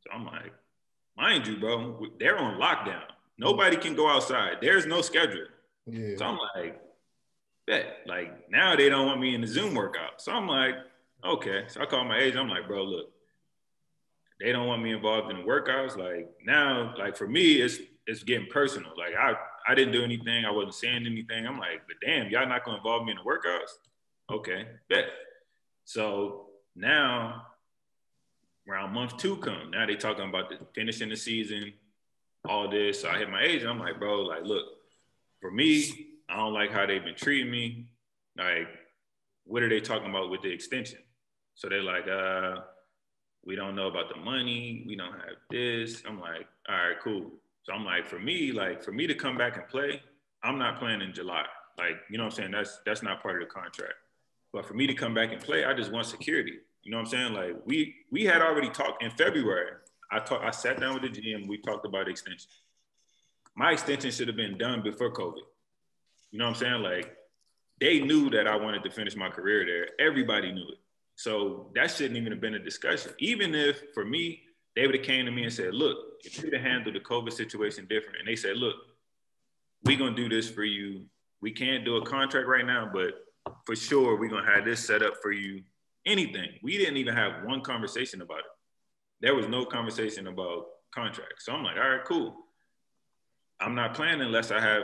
So 0.00 0.14
I'm 0.14 0.24
like, 0.24 0.54
mind 1.18 1.46
you, 1.46 1.58
bro, 1.58 2.06
they're 2.18 2.38
on 2.38 2.58
lockdown. 2.58 3.02
Nobody 3.36 3.76
can 3.76 3.94
go 3.94 4.08
outside. 4.08 4.56
There's 4.62 4.86
no 4.86 5.02
schedule. 5.02 5.48
Yeah. 5.86 6.16
So 6.16 6.24
I'm 6.24 6.38
like, 6.56 6.80
bet. 7.66 7.98
Like 8.06 8.50
now 8.50 8.74
they 8.74 8.88
don't 8.88 9.06
want 9.06 9.20
me 9.20 9.34
in 9.34 9.42
the 9.42 9.46
Zoom 9.46 9.74
workout. 9.74 10.22
So 10.22 10.32
I'm 10.32 10.48
like, 10.48 10.76
okay. 11.24 11.64
So 11.68 11.80
I 11.80 11.86
call 11.86 12.04
my 12.04 12.18
agent. 12.18 12.38
I'm 12.38 12.48
like, 12.48 12.66
bro, 12.66 12.84
look, 12.84 13.12
they 14.40 14.52
don't 14.52 14.66
want 14.66 14.82
me 14.82 14.92
involved 14.92 15.30
in 15.30 15.38
the 15.38 15.42
workouts. 15.42 15.96
Like 15.96 16.30
now, 16.44 16.94
like 16.98 17.16
for 17.16 17.26
me, 17.26 17.54
it's 17.54 17.78
it's 18.06 18.22
getting 18.22 18.48
personal. 18.48 18.92
Like 18.96 19.14
I 19.14 19.34
I 19.66 19.74
didn't 19.74 19.92
do 19.92 20.02
anything. 20.02 20.44
I 20.44 20.50
wasn't 20.50 20.74
saying 20.74 21.06
anything. 21.06 21.46
I'm 21.46 21.58
like, 21.58 21.82
but 21.86 21.96
damn, 22.04 22.30
y'all 22.30 22.48
not 22.48 22.64
gonna 22.64 22.78
involve 22.78 23.04
me 23.04 23.12
in 23.12 23.18
the 23.18 23.22
workouts? 23.22 23.70
Okay, 24.30 24.66
bet. 24.88 25.06
So 25.84 26.46
now 26.74 27.46
around 28.68 28.92
month 28.92 29.16
two 29.16 29.36
come. 29.36 29.70
Now 29.70 29.86
they 29.86 29.96
talking 29.96 30.28
about 30.28 30.48
the 30.48 30.58
finishing 30.74 31.08
the 31.08 31.16
season, 31.16 31.72
all 32.48 32.68
this. 32.68 33.02
So 33.02 33.08
I 33.08 33.18
hit 33.18 33.30
my 33.30 33.42
agent. 33.42 33.70
I'm 33.70 33.78
like, 33.78 33.98
bro, 33.98 34.22
like, 34.22 34.44
look, 34.44 34.64
for 35.40 35.50
me, 35.50 36.08
I 36.28 36.36
don't 36.36 36.54
like 36.54 36.70
how 36.70 36.86
they've 36.86 37.04
been 37.04 37.16
treating 37.16 37.50
me. 37.50 37.86
Like, 38.36 38.68
what 39.44 39.62
are 39.62 39.68
they 39.68 39.80
talking 39.80 40.08
about 40.08 40.30
with 40.30 40.42
the 40.42 40.50
extension? 40.50 41.00
So 41.62 41.68
they're 41.68 41.80
like, 41.80 42.08
uh, 42.08 42.62
we 43.44 43.54
don't 43.54 43.76
know 43.76 43.86
about 43.86 44.12
the 44.12 44.20
money. 44.20 44.84
We 44.84 44.96
don't 44.96 45.12
have 45.12 45.36
this. 45.48 46.02
I'm 46.04 46.20
like, 46.20 46.48
all 46.68 46.74
right, 46.74 46.96
cool. 47.00 47.30
So 47.62 47.72
I'm 47.72 47.84
like, 47.84 48.04
for 48.04 48.18
me, 48.18 48.50
like 48.50 48.82
for 48.82 48.90
me 48.90 49.06
to 49.06 49.14
come 49.14 49.38
back 49.38 49.56
and 49.56 49.68
play, 49.68 50.02
I'm 50.42 50.58
not 50.58 50.80
playing 50.80 51.02
in 51.02 51.12
July. 51.12 51.44
Like, 51.78 51.98
you 52.10 52.18
know 52.18 52.24
what 52.24 52.32
I'm 52.32 52.36
saying? 52.36 52.50
That's 52.50 52.80
that's 52.84 53.04
not 53.04 53.22
part 53.22 53.40
of 53.40 53.48
the 53.48 53.54
contract. 53.54 53.94
But 54.52 54.66
for 54.66 54.74
me 54.74 54.88
to 54.88 54.94
come 54.94 55.14
back 55.14 55.30
and 55.30 55.40
play, 55.40 55.64
I 55.64 55.72
just 55.72 55.92
want 55.92 56.06
security. 56.06 56.54
You 56.82 56.90
know 56.90 56.96
what 56.96 57.04
I'm 57.04 57.10
saying? 57.10 57.32
Like 57.32 57.56
we 57.64 57.94
we 58.10 58.24
had 58.24 58.42
already 58.42 58.68
talked 58.68 59.00
in 59.00 59.12
February. 59.12 59.70
I 60.10 60.18
talked 60.18 60.44
I 60.44 60.50
sat 60.50 60.80
down 60.80 61.00
with 61.00 61.14
the 61.14 61.20
GM, 61.20 61.46
we 61.46 61.58
talked 61.58 61.86
about 61.86 62.08
extension. 62.08 62.50
My 63.54 63.70
extension 63.70 64.10
should 64.10 64.26
have 64.26 64.36
been 64.36 64.58
done 64.58 64.82
before 64.82 65.12
COVID. 65.12 65.46
You 66.32 66.40
know 66.40 66.46
what 66.46 66.56
I'm 66.56 66.60
saying? 66.60 66.82
Like 66.82 67.16
they 67.78 68.00
knew 68.00 68.30
that 68.30 68.48
I 68.48 68.56
wanted 68.56 68.82
to 68.82 68.90
finish 68.90 69.14
my 69.14 69.28
career 69.28 69.64
there. 69.64 70.04
Everybody 70.04 70.50
knew 70.50 70.66
it. 70.68 70.78
So 71.22 71.70
that 71.76 71.88
shouldn't 71.88 72.16
even 72.16 72.32
have 72.32 72.40
been 72.40 72.54
a 72.54 72.58
discussion. 72.58 73.12
Even 73.20 73.54
if 73.54 73.80
for 73.94 74.04
me, 74.04 74.42
they 74.74 74.86
would 74.86 74.96
have 74.96 75.04
came 75.04 75.24
to 75.24 75.30
me 75.30 75.44
and 75.44 75.52
said, 75.52 75.72
look, 75.72 75.96
if 76.24 76.42
you'd 76.42 76.52
have 76.52 76.62
handled 76.62 76.96
the 76.96 77.00
COVID 77.00 77.32
situation 77.32 77.86
different, 77.88 78.18
and 78.18 78.26
they 78.26 78.34
said, 78.34 78.56
look, 78.56 78.74
we're 79.84 79.96
gonna 79.96 80.16
do 80.16 80.28
this 80.28 80.50
for 80.50 80.64
you. 80.64 81.04
We 81.40 81.52
can't 81.52 81.84
do 81.84 81.94
a 81.94 82.04
contract 82.04 82.48
right 82.48 82.66
now, 82.66 82.90
but 82.92 83.24
for 83.64 83.76
sure 83.76 84.18
we're 84.18 84.30
gonna 84.30 84.52
have 84.52 84.64
this 84.64 84.84
set 84.84 85.00
up 85.00 85.14
for 85.22 85.30
you. 85.30 85.62
Anything. 86.06 86.58
We 86.60 86.76
didn't 86.76 86.96
even 86.96 87.14
have 87.14 87.44
one 87.44 87.60
conversation 87.60 88.20
about 88.20 88.40
it. 88.40 88.52
There 89.20 89.36
was 89.36 89.46
no 89.46 89.64
conversation 89.64 90.26
about 90.26 90.66
contracts. 90.92 91.44
So 91.44 91.52
I'm 91.52 91.62
like, 91.62 91.76
all 91.76 91.88
right, 91.88 92.04
cool. 92.04 92.34
I'm 93.60 93.76
not 93.76 93.94
playing 93.94 94.22
unless 94.22 94.50
I 94.50 94.60
have 94.60 94.82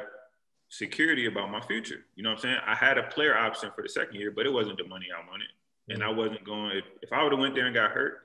security 0.69 1.27
about 1.27 1.51
my 1.51 1.61
future. 1.63 2.05
You 2.15 2.23
know 2.23 2.31
what 2.31 2.37
I'm 2.37 2.43
saying? 2.43 2.59
I 2.65 2.77
had 2.77 2.97
a 2.97 3.09
player 3.09 3.37
option 3.37 3.73
for 3.75 3.83
the 3.83 3.89
second 3.89 4.15
year, 4.21 4.31
but 4.31 4.47
it 4.47 4.53
wasn't 4.53 4.79
the 4.79 4.87
money 4.87 5.07
I 5.13 5.29
wanted. 5.29 5.49
And 5.89 6.03
I 6.03 6.11
wasn't 6.11 6.45
going, 6.45 6.77
if, 6.77 6.85
if 7.03 7.13
I 7.13 7.23
would 7.23 7.33
have 7.33 7.41
went 7.41 7.55
there 7.55 7.67
and 7.67 7.75
got 7.75 7.91
hurt, 7.91 8.19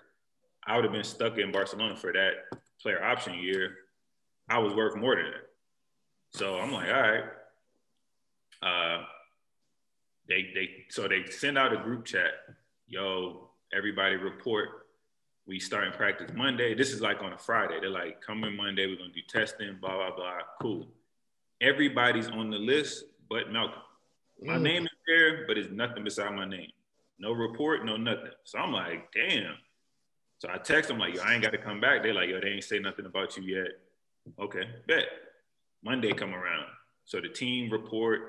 I 0.66 0.76
would 0.76 0.84
have 0.84 0.94
been 0.94 1.04
stuck 1.04 1.38
in 1.38 1.52
Barcelona 1.52 1.96
for 1.96 2.12
that 2.14 2.60
player 2.82 3.04
option 3.04 3.36
year. 3.40 3.76
I 4.50 4.60
was 4.60 4.74
worth 4.74 4.96
more 4.96 5.16
than 5.16 5.26
that. 5.26 6.38
So 6.38 6.60
I'm 6.60 6.72
like, 6.72 6.90
all 6.90 7.02
right. 7.02 7.24
Uh, 8.62 9.04
they 10.28 10.52
they 10.54 10.70
so 10.90 11.08
they 11.08 11.26
send 11.30 11.58
out 11.58 11.74
a 11.74 11.78
group 11.78 12.06
chat. 12.06 12.32
Yo, 12.88 13.50
everybody 13.76 14.16
report. 14.16 14.70
We 15.46 15.60
start 15.60 15.86
in 15.86 15.92
practice 15.92 16.32
Monday. 16.34 16.74
This 16.74 16.92
is 16.92 17.02
like 17.02 17.22
on 17.22 17.34
a 17.34 17.38
Friday. 17.38 17.80
They're 17.82 17.90
like, 17.90 18.22
come 18.22 18.44
in 18.46 18.56
Monday. 18.56 18.88
We're 18.88 18.98
gonna 18.98 19.12
do 19.14 19.22
testing. 19.28 19.78
Blah 19.82 19.98
blah 19.98 20.16
blah. 20.16 20.38
Cool. 20.62 20.88
Everybody's 21.62 22.30
on 22.30 22.50
the 22.50 22.58
list, 22.58 23.06
but 23.30 23.52
Malcolm. 23.52 23.82
My 24.42 24.56
mm. 24.56 24.62
name 24.62 24.84
is 24.84 24.92
there, 25.08 25.46
but 25.46 25.58
it's 25.58 25.72
nothing 25.72 26.04
beside 26.04 26.34
my 26.34 26.46
name. 26.46 26.72
No 27.24 27.32
report, 27.32 27.86
no 27.86 27.96
nothing. 27.96 28.32
So 28.44 28.60
I'm 28.60 28.74
like, 28.74 29.10
damn. 29.14 29.56
So 30.40 30.50
I 30.54 30.58
text 30.58 30.90
them 30.90 31.00
like, 31.00 31.16
yo, 31.16 31.22
I 31.22 31.34
ain't 31.34 31.42
got 31.42 31.54
to 31.54 31.58
come 31.58 31.80
back. 31.80 32.04
They're 32.04 32.14
like, 32.14 32.28
yo, 32.28 32.42
they 32.42 32.50
ain't 32.50 32.66
say 32.66 32.80
nothing 32.80 33.06
about 33.06 33.38
you 33.38 33.44
yet. 33.44 33.68
Okay, 34.38 34.68
bet. 34.90 35.06
Monday 35.86 36.12
come 36.12 36.36
around. 36.36 36.66
So 37.06 37.22
the 37.22 37.30
team 37.30 37.72
report. 37.72 38.24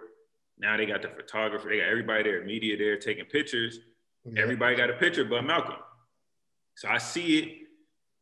Now 0.61 0.77
they 0.77 0.87
got 0.87 1.03
the 1.03 1.09
photographer. 1.09 1.69
They 1.69 1.79
got 1.79 1.89
everybody 1.89 2.23
there, 2.23 2.45
media 2.45 2.77
there 2.77 2.97
taking 2.97 3.25
pictures. 3.25 3.81
Yeah. 4.25 4.41
Everybody 4.41 4.77
got 4.77 4.91
a 4.91 4.95
picture 4.95 5.25
but 5.25 5.43
Malcolm. 5.43 5.75
So 6.77 6.89
I 6.89 6.99
see 6.99 7.39
it. 7.39 7.59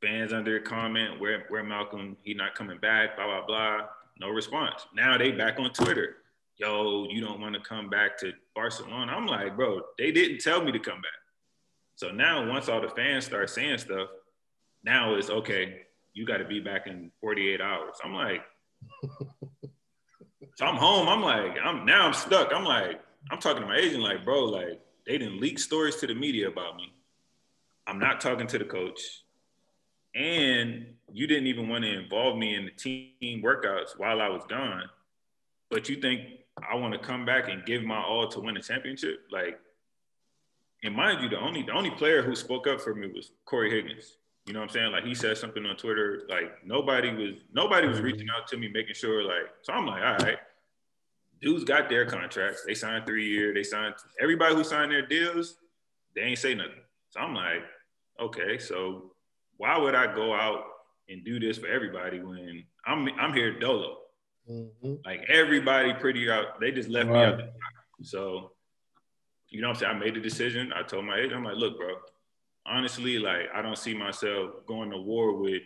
Fans 0.00 0.32
under 0.32 0.58
comment, 0.58 1.20
where 1.20 1.44
where 1.48 1.62
Malcolm, 1.62 2.16
he 2.22 2.32
not 2.34 2.54
coming 2.54 2.78
back, 2.78 3.14
blah, 3.16 3.26
blah, 3.26 3.46
blah. 3.46 3.80
No 4.18 4.30
response. 4.30 4.86
Now 4.94 5.18
they 5.18 5.32
back 5.32 5.60
on 5.60 5.70
Twitter. 5.72 6.16
Yo, 6.58 7.06
you 7.08 7.20
don't 7.20 7.40
want 7.40 7.54
to 7.54 7.60
come 7.60 7.88
back 7.88 8.18
to 8.18 8.32
Barcelona. 8.54 9.12
I'm 9.12 9.26
like, 9.26 9.56
bro, 9.56 9.80
they 9.98 10.12
didn't 10.12 10.40
tell 10.40 10.62
me 10.62 10.72
to 10.72 10.78
come 10.78 11.00
back. 11.00 11.12
So 11.96 12.10
now 12.10 12.48
once 12.48 12.68
all 12.68 12.80
the 12.80 12.88
fans 12.88 13.24
start 13.24 13.50
saying 13.50 13.78
stuff, 13.78 14.08
now 14.84 15.14
it's 15.14 15.30
okay, 15.30 15.82
you 16.14 16.26
got 16.26 16.38
to 16.38 16.44
be 16.44 16.60
back 16.60 16.86
in 16.86 17.10
48 17.20 17.60
hours. 17.60 17.96
I'm 18.04 18.14
like, 18.14 18.42
so 20.56 20.66
I'm 20.66 20.76
home. 20.76 21.08
I'm 21.08 21.22
like, 21.22 21.56
I'm 21.64 21.86
now 21.86 22.06
I'm 22.06 22.12
stuck. 22.12 22.52
I'm 22.52 22.64
like, 22.64 23.00
I'm 23.30 23.38
talking 23.38 23.62
to 23.62 23.68
my 23.68 23.76
agent, 23.76 24.02
like, 24.02 24.24
bro, 24.24 24.44
like 24.44 24.80
they 25.06 25.18
didn't 25.18 25.40
leak 25.40 25.58
stories 25.58 25.96
to 25.96 26.06
the 26.06 26.14
media 26.14 26.48
about 26.48 26.76
me. 26.76 26.92
I'm 27.86 27.98
not 27.98 28.20
talking 28.20 28.46
to 28.48 28.58
the 28.58 28.64
coach. 28.64 29.00
And 30.14 30.86
you 31.10 31.26
didn't 31.26 31.46
even 31.46 31.68
want 31.68 31.84
to 31.84 31.92
involve 31.92 32.36
me 32.36 32.54
in 32.54 32.66
the 32.66 32.70
team 32.70 33.42
workouts 33.42 33.96
while 33.96 34.20
I 34.20 34.28
was 34.28 34.42
gone. 34.48 34.84
But 35.70 35.88
you 35.88 35.96
think 35.96 36.24
I 36.70 36.76
want 36.76 36.92
to 36.94 36.98
come 36.98 37.24
back 37.24 37.48
and 37.48 37.64
give 37.64 37.82
my 37.82 38.00
all 38.02 38.28
to 38.28 38.40
win 38.40 38.56
a 38.56 38.62
championship? 38.62 39.20
Like, 39.30 39.58
and 40.84 40.94
mind 40.94 41.22
you, 41.22 41.28
the 41.28 41.38
only 41.38 41.62
the 41.62 41.72
only 41.72 41.90
player 41.90 42.22
who 42.22 42.34
spoke 42.34 42.66
up 42.66 42.80
for 42.80 42.94
me 42.94 43.08
was 43.08 43.32
Cory 43.44 43.70
Higgins. 43.70 44.16
You 44.46 44.52
know 44.52 44.60
what 44.60 44.70
I'm 44.70 44.74
saying? 44.74 44.92
Like 44.92 45.04
he 45.04 45.14
said 45.14 45.38
something 45.38 45.64
on 45.64 45.76
Twitter. 45.76 46.22
Like 46.28 46.64
nobody 46.64 47.14
was 47.14 47.36
nobody 47.52 47.86
was 47.86 48.00
reaching 48.00 48.26
out 48.36 48.48
to 48.48 48.56
me, 48.56 48.68
making 48.68 48.94
sure. 48.94 49.22
Like 49.22 49.48
so, 49.62 49.72
I'm 49.72 49.86
like, 49.86 50.02
all 50.02 50.26
right, 50.26 50.38
dudes 51.40 51.64
got 51.64 51.88
their 51.88 52.04
contracts. 52.04 52.64
They 52.66 52.74
signed 52.74 53.06
three 53.06 53.28
year. 53.28 53.54
They 53.54 53.62
signed 53.62 53.94
everybody 54.20 54.54
who 54.54 54.64
signed 54.64 54.90
their 54.90 55.06
deals. 55.06 55.56
They 56.14 56.22
ain't 56.22 56.38
say 56.38 56.54
nothing. 56.54 56.72
So 57.10 57.20
I'm 57.20 57.34
like, 57.34 57.62
okay, 58.20 58.58
so 58.58 59.12
why 59.56 59.78
would 59.78 59.94
I 59.94 60.12
go 60.12 60.34
out 60.34 60.64
and 61.08 61.24
do 61.24 61.38
this 61.38 61.58
for 61.58 61.68
everybody 61.68 62.20
when 62.20 62.64
I'm 62.84 63.08
I'm 63.20 63.32
here 63.32 63.58
dolo? 63.58 63.98
Mm-hmm. 64.50 64.94
Like 65.04 65.24
everybody 65.28 65.94
pretty 65.94 66.30
out. 66.30 66.60
They 66.60 66.72
just 66.72 66.88
left 66.88 67.08
right. 67.08 67.36
me 67.36 67.42
out. 67.44 67.48
So 68.02 68.52
you 69.52 69.60
know 69.60 69.68
what 69.68 69.76
I'm 69.76 69.80
saying? 69.80 69.96
I 69.96 69.98
made 69.98 70.14
the 70.14 70.20
decision. 70.20 70.72
I 70.72 70.82
told 70.82 71.04
my 71.04 71.18
agent, 71.18 71.34
I'm 71.34 71.44
like, 71.44 71.56
look, 71.56 71.76
bro, 71.76 71.94
honestly, 72.66 73.18
like 73.18 73.48
I 73.54 73.60
don't 73.60 73.78
see 73.78 73.94
myself 73.94 74.66
going 74.66 74.90
to 74.90 74.98
war 74.98 75.36
with, 75.36 75.62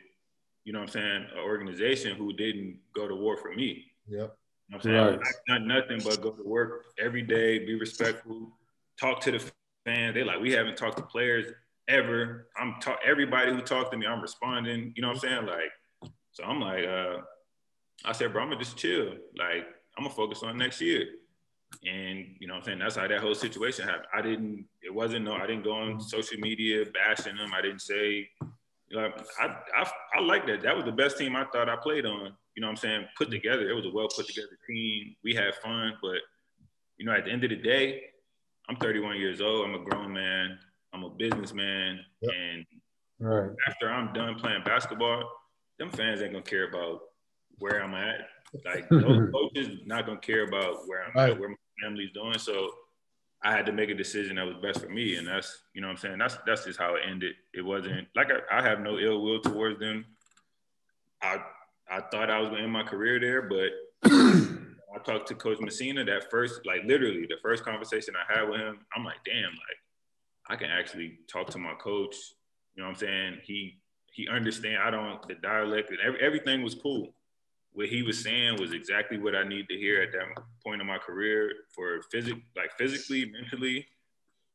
you 0.65 0.73
know 0.73 0.81
what 0.81 0.89
I'm 0.89 0.93
saying, 0.93 1.27
an 1.37 1.39
organization 1.45 2.17
who 2.17 2.33
didn't 2.33 2.79
go 2.95 3.07
to 3.07 3.15
war 3.15 3.37
for 3.37 3.55
me. 3.55 3.85
Yep. 4.09 4.37
You 4.69 4.73
know 4.73 4.77
I'm 4.77 4.81
saying? 4.81 4.97
Right. 4.97 5.21
I've 5.21 5.47
done 5.47 5.69
nothing 5.69 6.01
but 6.05 6.21
go 6.21 6.33
to 6.33 6.43
work 6.43 6.87
every 6.99 7.23
day, 7.23 7.61
be 7.61 7.79
respectful, 7.79 8.51
talk 8.99 9.21
to 9.21 9.31
the 9.31 9.51
fans. 9.85 10.15
They 10.15 10.25
like, 10.25 10.41
we 10.41 10.53
haven't 10.53 10.77
talked 10.77 10.97
to 10.97 11.05
players 11.05 11.47
ever. 11.87 12.49
I'm 12.59 12.75
talk 12.81 12.99
everybody 13.07 13.53
who 13.53 13.61
talked 13.61 13.93
to 13.93 13.99
me, 13.99 14.07
I'm 14.07 14.21
responding. 14.21 14.93
You 14.97 15.03
know 15.03 15.09
what 15.09 15.19
I'm 15.19 15.21
saying? 15.21 15.47
Like, 15.47 16.11
so 16.33 16.43
I'm 16.43 16.61
like, 16.61 16.85
uh, 16.85 17.19
I 18.05 18.13
said, 18.13 18.33
bro, 18.33 18.43
I'm 18.43 18.49
gonna 18.51 18.61
just 18.61 18.77
chill. 18.77 19.15
Like, 19.37 19.67
I'm 19.97 20.05
gonna 20.05 20.15
focus 20.15 20.43
on 20.43 20.57
next 20.57 20.81
year. 20.81 21.07
And 21.85 22.37
you 22.39 22.47
know 22.47 22.55
I'm 22.55 22.63
saying? 22.63 22.79
That's 22.79 22.97
how 22.97 23.09
that 23.09 23.21
whole 23.21 23.35
situation 23.35 23.87
happened. 23.87 24.07
I 24.15 24.23
didn't, 24.23 24.67
it 24.83 24.95
wasn't 24.95 25.25
no, 25.25 25.35
I 25.35 25.47
didn't 25.47 25.65
go 25.65 25.73
on 25.73 26.01
social 26.01 26.39
media 26.39 26.85
bashing 26.87 27.37
them. 27.37 27.53
I 27.55 27.61
didn't 27.61 27.81
say, 27.81 28.29
you 28.89 28.97
know, 28.97 29.11
I, 29.41 29.57
I, 29.77 29.91
I 30.17 30.21
like 30.21 30.47
that. 30.47 30.63
That 30.63 30.77
was 30.77 30.85
the 30.85 30.93
best 30.93 31.19
team 31.19 31.35
I 31.35 31.45
thought 31.53 31.69
I 31.69 31.77
played 31.77 32.07
on. 32.07 32.33
You 32.55 32.63
know 32.63 32.69
what 32.69 32.73
I'm 32.73 32.77
saying? 32.77 33.07
Put 33.19 33.31
together. 33.31 33.69
It 33.69 33.75
was 33.75 33.85
a 33.85 33.91
well 33.91 34.09
put 34.09 34.27
together 34.27 34.59
team. 34.69 35.17
We 35.25 35.35
had 35.35 35.55
fun, 35.57 35.95
but 36.01 36.19
you 36.99 37.05
know, 37.05 37.13
at 37.13 37.25
the 37.25 37.31
end 37.31 37.45
of 37.45 37.51
the 37.51 37.57
day, 37.57 38.03
I'm 38.69 38.77
31 38.77 39.19
years 39.19 39.41
old. 39.41 39.67
I'm 39.67 39.75
a 39.75 39.85
grown 39.85 40.13
man. 40.13 40.59
I'm 40.93 41.05
a 41.05 41.11
businessman. 41.11 42.01
Yep. 42.21 42.33
And 42.35 42.67
right. 43.21 43.51
after 43.69 43.91
I'm 43.91 44.13
done 44.13 44.37
playing 44.37 44.63
basketball, 44.65 45.31
them 45.79 45.91
fans 45.91 46.23
ain't 46.23 46.33
gonna 46.33 46.43
care 46.43 46.69
about 46.69 47.01
where 47.59 47.83
I'm 47.83 47.95
at. 47.95 48.29
Like 48.65 48.89
those 48.91 49.31
coaches 49.33 49.79
not 49.85 50.07
gonna 50.07 50.19
care 50.19 50.45
about 50.45 50.87
where 50.87 51.05
I'm 51.05 51.13
right. 51.15 51.31
at, 51.33 51.41
where 51.41 51.51
my 51.51 51.57
family's 51.83 52.11
doing. 52.13 52.39
So 52.39 52.71
I 53.43 53.53
had 53.53 53.67
to 53.67 53.73
make 53.73 53.91
a 53.91 53.95
decision 53.95 54.37
that 54.37 54.47
was 54.47 54.57
best 54.63 54.81
for 54.81 54.89
me, 54.91 55.17
and 55.17 55.27
that's 55.27 55.63
you 55.75 55.81
know 55.81 55.89
what 55.89 55.93
I'm 55.95 55.99
saying. 55.99 56.19
That's 56.19 56.37
that's 56.47 56.65
just 56.65 56.79
how 56.79 56.95
it 56.95 57.03
ended. 57.09 57.35
It 57.55 57.63
wasn't 57.63 58.09
like 58.15 58.29
I, 58.31 58.59
I 58.59 58.63
have 58.63 58.81
no 58.81 58.99
ill 58.99 59.23
will 59.23 59.41
towards 59.41 59.79
them. 59.79 60.05
I 61.23 61.39
I 61.91 62.01
thought 62.01 62.31
I 62.31 62.41
was 62.41 62.49
gonna 62.49 62.63
end 62.63 62.73
my 62.73 62.83
career 62.83 63.21
there, 63.21 63.43
but 63.43 63.71
I 64.05 64.99
talked 65.05 65.29
to 65.29 65.35
Coach 65.35 65.61
Messina 65.61 66.05
that 66.05 66.31
first, 66.31 66.65
like 66.65 66.83
literally 66.85 67.27
the 67.29 67.37
first 67.43 67.65
conversation 67.65 68.15
I 68.17 68.39
had 68.39 68.49
with 68.49 68.61
him. 68.61 68.79
I'm 68.97 69.05
like, 69.05 69.19
damn, 69.25 69.51
like 69.51 69.79
I 70.49 70.57
can 70.57 70.71
actually 70.71 71.19
talk 71.31 71.51
to 71.51 71.59
my 71.59 71.75
coach. 71.75 72.17
You 72.75 72.83
know 72.83 72.89
what 72.89 72.95
I'm 72.95 73.01
saying? 73.01 73.39
He 73.45 73.79
he 74.13 74.29
understand. 74.29 74.79
I 74.83 74.91
don't 74.91 75.27
the 75.29 75.35
dialect 75.35 75.91
and 75.91 75.99
every, 76.05 76.21
everything 76.21 76.63
was 76.63 76.75
cool 76.75 77.16
what 77.77 77.89
he 77.89 78.03
was 78.03 78.23
saying 78.23 78.59
was 78.59 78.73
exactly 78.73 79.19
what 79.19 79.37
I 79.37 79.47
need 79.47 79.69
to 79.69 79.77
hear 79.77 80.03
at 80.03 80.11
that 80.13 80.43
point 80.65 80.81
in 80.81 80.87
my 80.87 80.97
career 80.97 81.53
for 81.75 82.01
physic, 82.11 82.37
like 82.57 82.71
physically, 82.79 83.31
mentally, 83.31 83.87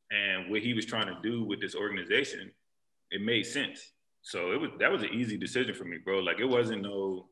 and 0.10 0.50
what 0.50 0.62
he 0.62 0.74
was 0.74 0.86
trying 0.86 1.06
to 1.06 1.18
do 1.22 1.44
with 1.44 1.62
this 1.62 1.76
organization. 1.76 2.52
It 3.12 3.22
made 3.22 3.46
sense. 3.46 3.92
so 4.24 4.52
it 4.52 4.60
was 4.60 4.72
that 4.80 4.92
was 4.92 5.04
an 5.04 5.10
easy 5.14 5.38
decision 5.38 5.76
for 5.76 5.86
me, 5.86 5.98
bro. 6.04 6.20
Like 6.20 6.40
it 6.40 6.46
wasn't 6.46 6.82
no 6.82 7.28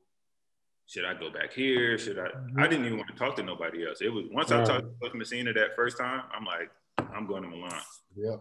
should 0.85 1.05
I 1.05 1.13
go 1.13 1.31
back 1.31 1.53
here? 1.53 1.97
Should 1.97 2.19
I? 2.19 2.27
I 2.57 2.67
didn't 2.67 2.85
even 2.85 2.97
want 2.97 3.09
to 3.09 3.15
talk 3.15 3.35
to 3.35 3.43
nobody 3.43 3.87
else. 3.87 4.01
It 4.01 4.09
was 4.09 4.25
once 4.31 4.51
I 4.51 4.63
talked 4.63 4.85
to 4.85 4.91
Coach 5.01 5.13
Messina 5.15 5.53
that 5.53 5.75
first 5.75 5.97
time, 5.97 6.23
I'm 6.35 6.45
like, 6.45 6.71
I'm 7.15 7.27
going 7.27 7.43
to 7.43 7.49
Milan. 7.49 7.81
Yeah. 8.15 8.37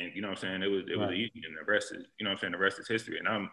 And 0.00 0.14
you 0.14 0.22
know 0.22 0.28
what 0.28 0.38
I'm 0.38 0.42
saying? 0.42 0.62
It 0.62 0.66
was 0.68 0.84
it 0.92 0.98
was 0.98 1.12
easy, 1.12 1.42
and 1.46 1.56
the 1.56 1.70
rest 1.70 1.92
is 1.92 2.04
you 2.18 2.24
know 2.24 2.30
what 2.30 2.38
I'm 2.38 2.40
saying. 2.40 2.52
The 2.52 2.58
rest 2.58 2.78
is 2.78 2.88
history. 2.88 3.18
And 3.18 3.28
I'm 3.28 3.50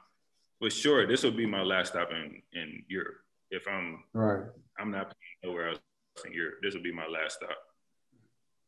for 0.60 0.70
sure 0.70 1.08
this 1.08 1.24
will 1.24 1.32
be 1.32 1.46
my 1.46 1.62
last 1.62 1.90
stop 1.90 2.10
in 2.12 2.42
in 2.54 2.84
Europe. 2.88 3.18
If 3.52 3.68
I'm 3.68 4.04
right, 4.14 4.44
I'm 4.80 4.92
not 4.92 5.14
nowhere 5.44 5.70
else 5.70 5.80
in 6.26 6.34
Europe. 6.34 6.56
This 6.62 6.76
will 6.76 6.84
be 6.84 6.94
my 6.94 7.08
last 7.08 7.38
stop. 7.38 7.58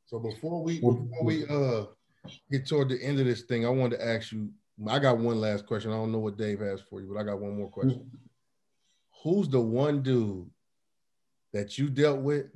So 0.06 0.20
before 0.20 0.64
we 0.64 0.76
before 0.76 1.24
we 1.24 1.46
uh 1.48 1.86
get 2.52 2.68
toward 2.68 2.90
the 2.90 3.02
end 3.02 3.20
of 3.20 3.26
this 3.26 3.44
thing, 3.44 3.66
I 3.66 3.70
wanted 3.70 3.98
to 3.98 4.08
ask 4.08 4.32
you. 4.32 4.50
I 4.88 4.98
got 4.98 5.20
one 5.20 5.40
last 5.40 5.68
question. 5.68 5.92
I 5.92 5.96
don't 5.96 6.12
know 6.12 6.20
what 6.20 6.38
Dave 6.38 6.60
has 6.60 6.82
for 6.82 7.02
you, 7.02 7.08
but 7.14 7.20
I 7.20 7.24
got 7.24 7.40
one 7.40 7.56
more 7.56 7.70
question. 7.70 8.10
Who's 9.24 9.48
the 9.48 9.60
one 9.62 10.02
dude 10.02 10.50
that 11.54 11.78
you 11.78 11.88
dealt 11.90 12.22
with 12.22 12.48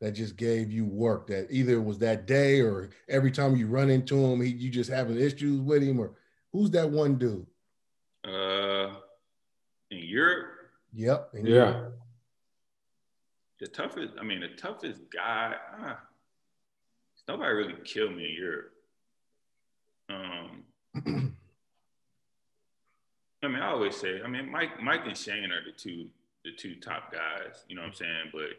that 0.00 0.12
just 0.12 0.36
gave 0.36 0.70
you 0.70 0.84
work 0.84 1.26
that 1.28 1.46
either 1.50 1.74
it 1.74 1.84
was 1.84 1.98
that 1.98 2.26
day 2.26 2.60
or 2.60 2.90
every 3.08 3.30
time 3.30 3.56
you 3.56 3.66
run 3.66 3.88
into 3.88 4.16
him, 4.16 4.40
he, 4.42 4.50
you 4.50 4.70
just 4.70 4.90
having 4.90 5.16
issues 5.18 5.60
with 5.60 5.82
him, 5.82 6.00
or 6.00 6.12
who's 6.52 6.70
that 6.72 6.90
one 6.90 7.16
dude? 7.16 7.46
Uh, 8.24 8.94
in 9.90 9.98
Europe. 9.98 10.48
Yep. 10.94 11.30
In 11.34 11.46
yeah. 11.46 11.84
The 13.60 13.66
toughest, 13.66 14.14
I 14.18 14.24
mean, 14.24 14.40
the 14.40 14.48
toughest 14.56 15.00
guy. 15.12 15.54
Uh, 15.82 15.94
nobody 17.28 17.52
really 17.52 17.74
killed 17.84 18.16
me 18.16 18.24
in 18.24 18.34
Europe. 18.34 18.72
Um, 20.08 20.64
I 23.42 23.48
mean, 23.48 23.62
I 23.62 23.68
always 23.68 23.96
say, 23.96 24.20
I 24.22 24.28
mean, 24.28 24.50
Mike, 24.50 24.82
Mike 24.82 25.02
and 25.06 25.16
Shane 25.16 25.50
are 25.52 25.64
the 25.64 25.72
two, 25.76 26.08
the 26.44 26.52
two 26.52 26.74
top 26.76 27.12
guys. 27.12 27.64
You 27.68 27.76
know 27.76 27.82
what 27.82 27.88
I'm 27.88 27.94
saying? 27.94 28.30
But 28.32 28.50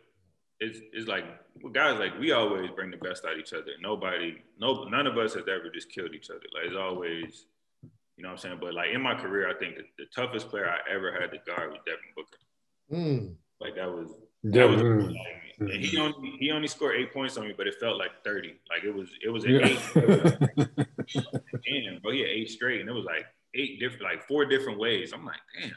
it's 0.61 0.79
it's 0.93 1.07
like 1.07 1.25
guys 1.73 1.99
like 1.99 2.17
we 2.19 2.31
always 2.31 2.69
bring 2.69 2.91
the 2.91 2.97
best 2.97 3.25
out 3.25 3.33
of 3.33 3.39
each 3.39 3.51
other. 3.51 3.71
Nobody, 3.81 4.37
no, 4.59 4.83
none 4.85 5.07
of 5.07 5.17
us 5.17 5.33
has 5.33 5.43
ever 5.47 5.69
just 5.73 5.91
killed 5.91 6.13
each 6.13 6.29
other. 6.29 6.39
Like 6.53 6.65
it's 6.67 6.77
always, 6.77 7.47
you 8.21 8.27
know 8.27 8.33
what 8.33 8.45
I'm 8.45 8.49
saying. 8.49 8.57
But 8.61 8.75
like 8.75 8.91
in 8.93 9.01
my 9.01 9.15
career, 9.15 9.49
I 9.49 9.57
think 9.57 9.77
the, 9.77 9.83
the 9.97 10.05
toughest 10.15 10.49
player 10.49 10.69
I 10.69 10.93
ever 10.93 11.11
had 11.11 11.31
to 11.31 11.39
guard 11.39 11.71
was 11.71 11.79
Devin 11.87 11.99
Booker. 12.15 12.37
Mm. 12.93 13.33
Like 13.59 13.75
that 13.77 13.89
was 13.89 14.11
that 14.43 14.69
was 14.69 14.79
like, 14.83 15.15
and 15.57 15.83
he 15.83 15.97
only 15.97 16.35
he 16.39 16.51
only 16.51 16.67
scored 16.67 16.97
eight 16.97 17.11
points 17.11 17.35
on 17.37 17.47
me, 17.47 17.55
but 17.57 17.65
it 17.65 17.73
felt 17.79 17.97
like 17.97 18.11
thirty. 18.23 18.53
Like 18.69 18.83
it 18.83 18.93
was 18.93 19.09
it 19.25 19.29
was 19.29 19.43
an 19.45 19.53
yeah. 19.53 19.65
eight. 19.65 19.79
damn, 21.65 21.99
bro, 22.03 22.11
he 22.11 22.19
had 22.19 22.29
eight 22.29 22.51
straight, 22.51 22.79
and 22.79 22.87
it 22.87 22.93
was 22.93 23.05
like 23.05 23.25
eight 23.55 23.79
different, 23.79 24.03
like 24.03 24.27
four 24.27 24.45
different 24.45 24.77
ways. 24.77 25.13
I'm 25.13 25.25
like, 25.25 25.41
damn. 25.59 25.71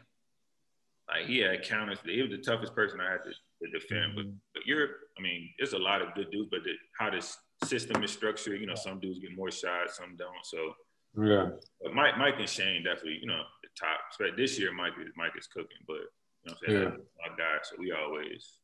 Like 1.09 1.25
he 1.25 1.39
had 1.39 1.63
counters. 1.63 1.99
He 2.05 2.21
was 2.21 2.31
the 2.31 2.39
toughest 2.39 2.75
person 2.75 3.01
I 3.01 3.11
had 3.11 3.25
to 3.25 3.31
to 3.31 3.79
defend. 3.79 4.17
But 4.17 4.27
mm-hmm. 4.27 4.37
but 4.53 4.67
Europe, 4.67 4.93
I 5.19 5.23
mean, 5.23 5.49
there's 5.59 5.73
a 5.73 5.79
lot 5.79 6.03
of 6.03 6.15
good 6.15 6.31
dudes, 6.31 6.49
but 6.51 6.63
the, 6.63 6.73
how 6.99 7.09
this 7.09 7.39
system 7.65 8.05
is 8.05 8.11
structured, 8.11 8.61
you 8.61 8.67
know, 8.67 8.75
some 8.75 9.01
dudes 9.01 9.19
get 9.19 9.35
more 9.35 9.51
shots, 9.51 9.97
some 9.97 10.17
don't. 10.19 10.45
So 10.45 10.75
yeah. 11.17 11.51
But 11.83 11.95
Mike, 11.95 12.19
Mike 12.19 12.35
and 12.39 12.49
Shane 12.49 12.85
definitely, 12.85 13.19
you 13.21 13.27
know, 13.27 13.43
the 13.63 13.69
top. 13.79 14.01
But 14.19 14.37
this 14.37 14.59
year, 14.59 14.73
Mike 14.73 14.93
is 15.01 15.13
Mike 15.17 15.33
is 15.39 15.47
cooking, 15.47 15.79
but 15.87 15.95
you 15.95 16.01
know, 16.47 16.55
what 16.55 16.69
I'm 16.69 16.75
saying 16.75 16.83
yeah. 16.83 17.29
my 17.29 17.37
guy. 17.37 17.57
So 17.63 17.77
we 17.79 17.93
always 17.93 18.59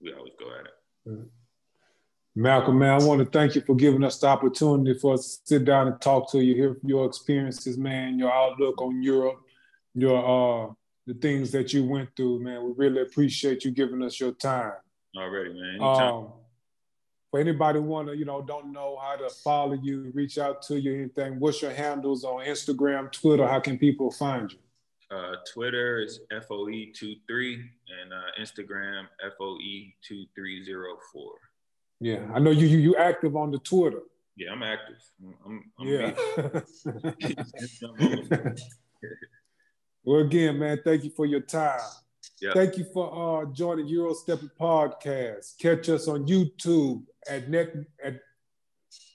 we 0.00 0.12
always 0.12 0.32
go 0.38 0.46
at 0.50 0.66
it. 0.66 1.08
Mm-hmm. 1.08 1.28
Malcolm, 2.36 2.78
man, 2.78 3.00
I 3.00 3.04
want 3.04 3.18
to 3.20 3.24
thank 3.24 3.56
you 3.56 3.62
for 3.62 3.74
giving 3.74 4.04
us 4.04 4.20
the 4.20 4.28
opportunity 4.28 4.96
for 4.96 5.14
us 5.14 5.38
to 5.38 5.54
sit 5.54 5.64
down 5.64 5.88
and 5.88 6.00
talk 6.00 6.30
to 6.30 6.38
you, 6.40 6.54
hear 6.54 6.76
your 6.84 7.04
experiences, 7.04 7.76
man, 7.76 8.18
your 8.18 8.32
outlook 8.32 8.80
on 8.80 9.02
Europe, 9.02 9.40
your 9.94 10.68
uh 10.68 10.72
the 11.08 11.14
things 11.14 11.50
that 11.52 11.72
you 11.72 11.86
went 11.86 12.10
through, 12.14 12.38
man. 12.40 12.62
We 12.62 12.72
really 12.76 13.00
appreciate 13.00 13.64
you 13.64 13.70
giving 13.70 14.02
us 14.02 14.20
your 14.20 14.32
time. 14.32 14.74
Already, 15.16 15.54
man. 15.54 15.80
Um, 15.80 16.32
for 17.30 17.40
anybody 17.40 17.78
want 17.78 18.08
to, 18.08 18.16
you 18.16 18.24
know, 18.24 18.40
don't 18.42 18.72
know 18.72 18.98
how 19.00 19.16
to 19.16 19.28
follow 19.28 19.74
you, 19.74 20.10
reach 20.14 20.38
out 20.38 20.62
to 20.62 20.80
you, 20.80 20.94
anything, 20.94 21.38
what's 21.38 21.60
your 21.60 21.72
handles 21.72 22.24
on 22.24 22.46
Instagram, 22.46 23.12
Twitter? 23.12 23.46
How 23.46 23.60
can 23.60 23.78
people 23.78 24.10
find 24.10 24.50
you? 24.50 24.58
Uh, 25.10 25.36
Twitter 25.52 26.00
is 26.00 26.20
FOE23 26.32 27.54
and 27.54 28.12
uh, 28.12 28.30
Instagram 28.40 29.06
FOE2304. 29.40 31.30
Yeah, 32.00 32.26
I 32.32 32.38
know 32.38 32.50
you, 32.50 32.66
you 32.66 32.78
you 32.78 32.96
active 32.96 33.34
on 33.34 33.50
the 33.50 33.58
Twitter. 33.58 34.02
Yeah, 34.36 34.52
I'm 34.52 34.62
active. 34.62 35.02
I'm, 35.44 35.64
I'm 35.78 35.86
yeah. 35.88 36.12
Well, 40.08 40.20
again, 40.20 40.58
man, 40.58 40.80
thank 40.82 41.04
you 41.04 41.10
for 41.10 41.26
your 41.26 41.40
time. 41.40 41.80
Thank 42.54 42.78
you 42.78 42.84
for 42.92 43.42
uh, 43.42 43.52
joining 43.52 43.88
Euro 43.88 44.14
Stepping 44.14 44.50
Podcast. 44.60 45.58
Catch 45.58 45.88
us 45.88 46.08
on 46.08 46.26
YouTube 46.26 47.04
at 47.28 47.48
net. 47.48 47.74
At, 48.04 48.20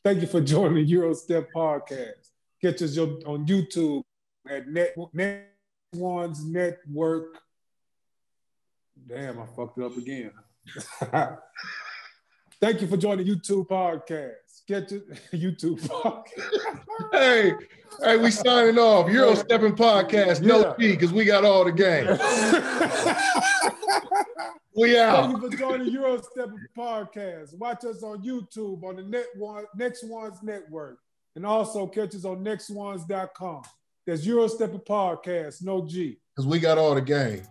thank 0.04 0.22
you 0.22 0.28
for 0.28 0.42
joining 0.54 0.86
Eurostep 0.88 1.48
Podcast. 1.56 2.30
Catch 2.62 2.82
us 2.82 2.98
on 2.98 3.46
YouTube 3.46 4.04
at 4.50 4.68
Net 4.68 4.96
Net 5.14 5.50
Ones 5.94 6.44
Network. 6.46 7.38
Damn, 9.08 9.40
I 9.40 9.46
fucked 9.56 9.78
it 9.78 9.84
up 9.84 9.98
again. 9.98 10.32
Thank 12.62 12.82
you 12.82 12.88
for 12.88 12.96
joining 12.96 13.26
YouTube 13.26 13.68
podcast. 13.68 14.43
Get 14.68 14.88
to 14.90 15.00
YouTube 15.34 15.82
hey, 17.12 17.54
hey, 18.02 18.18
we 18.18 18.32
signing 18.32 18.78
off. 18.78 19.12
Euro 19.12 19.36
Stepping 19.36 19.76
Podcast, 19.76 20.42
no 20.42 20.62
yeah. 20.62 20.74
fee, 20.76 20.92
because 20.92 21.12
we 21.12 21.26
got 21.26 21.44
all 21.44 21.66
the 21.66 21.72
game. 21.72 22.06
we 24.76 24.98
out. 24.98 25.32
Thank 25.32 25.42
you 25.42 25.52
for 25.52 25.58
joining 25.58 25.92
Euro 25.92 26.22
Stepping 26.22 26.66
Podcast. 26.78 27.58
Watch 27.58 27.84
us 27.84 28.04
on 28.04 28.24
YouTube 28.24 28.84
on 28.84 28.96
the 28.96 29.04
Net 29.04 29.26
One, 29.36 29.66
Next 29.76 30.06
Ones 30.06 30.38
Network. 30.42 31.00
And 31.36 31.46
also 31.46 31.86
catch 31.86 32.16
us 32.16 32.24
on 32.24 32.44
nextones.com. 32.44 33.64
That's 34.08 34.26
Euro 34.26 34.48
Stepping 34.48 34.80
Podcast, 34.80 35.62
no 35.62 35.86
G. 35.86 36.20
Because 36.34 36.48
we 36.48 36.60
got 36.60 36.78
all 36.78 36.96
the 36.96 37.02
game 37.02 37.44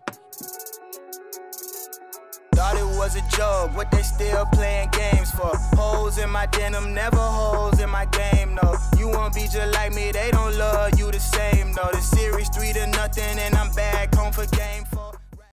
was 3.03 3.17
a 3.17 3.37
joke. 3.37 3.75
What 3.77 3.91
they 3.91 4.03
still 4.03 4.47
playing 4.47 4.91
games 4.91 5.31
for? 5.33 5.51
Holes 5.75 6.19
in 6.19 6.31
my 6.31 6.47
denim, 6.47 6.95
never 6.95 7.17
holes 7.17 7.81
in 7.81 7.91
my 7.91 8.07
game, 8.07 8.55
no. 8.55 8.77
You 8.97 9.09
won't 9.09 9.35
be 9.35 9.49
just 9.49 9.73
like 9.75 9.93
me, 9.93 10.13
they 10.13 10.31
don't 10.31 10.57
love 10.57 10.97
you 10.97 11.11
the 11.11 11.19
same, 11.19 11.73
no. 11.73 11.85
The 11.91 12.01
series 12.01 12.49
three 12.51 12.73
to 12.73 12.87
nothing, 12.87 13.39
and 13.45 13.55
I'm 13.57 13.73
back 13.73 14.15
home 14.15 14.33
for 14.33 14.47
game. 14.47 14.82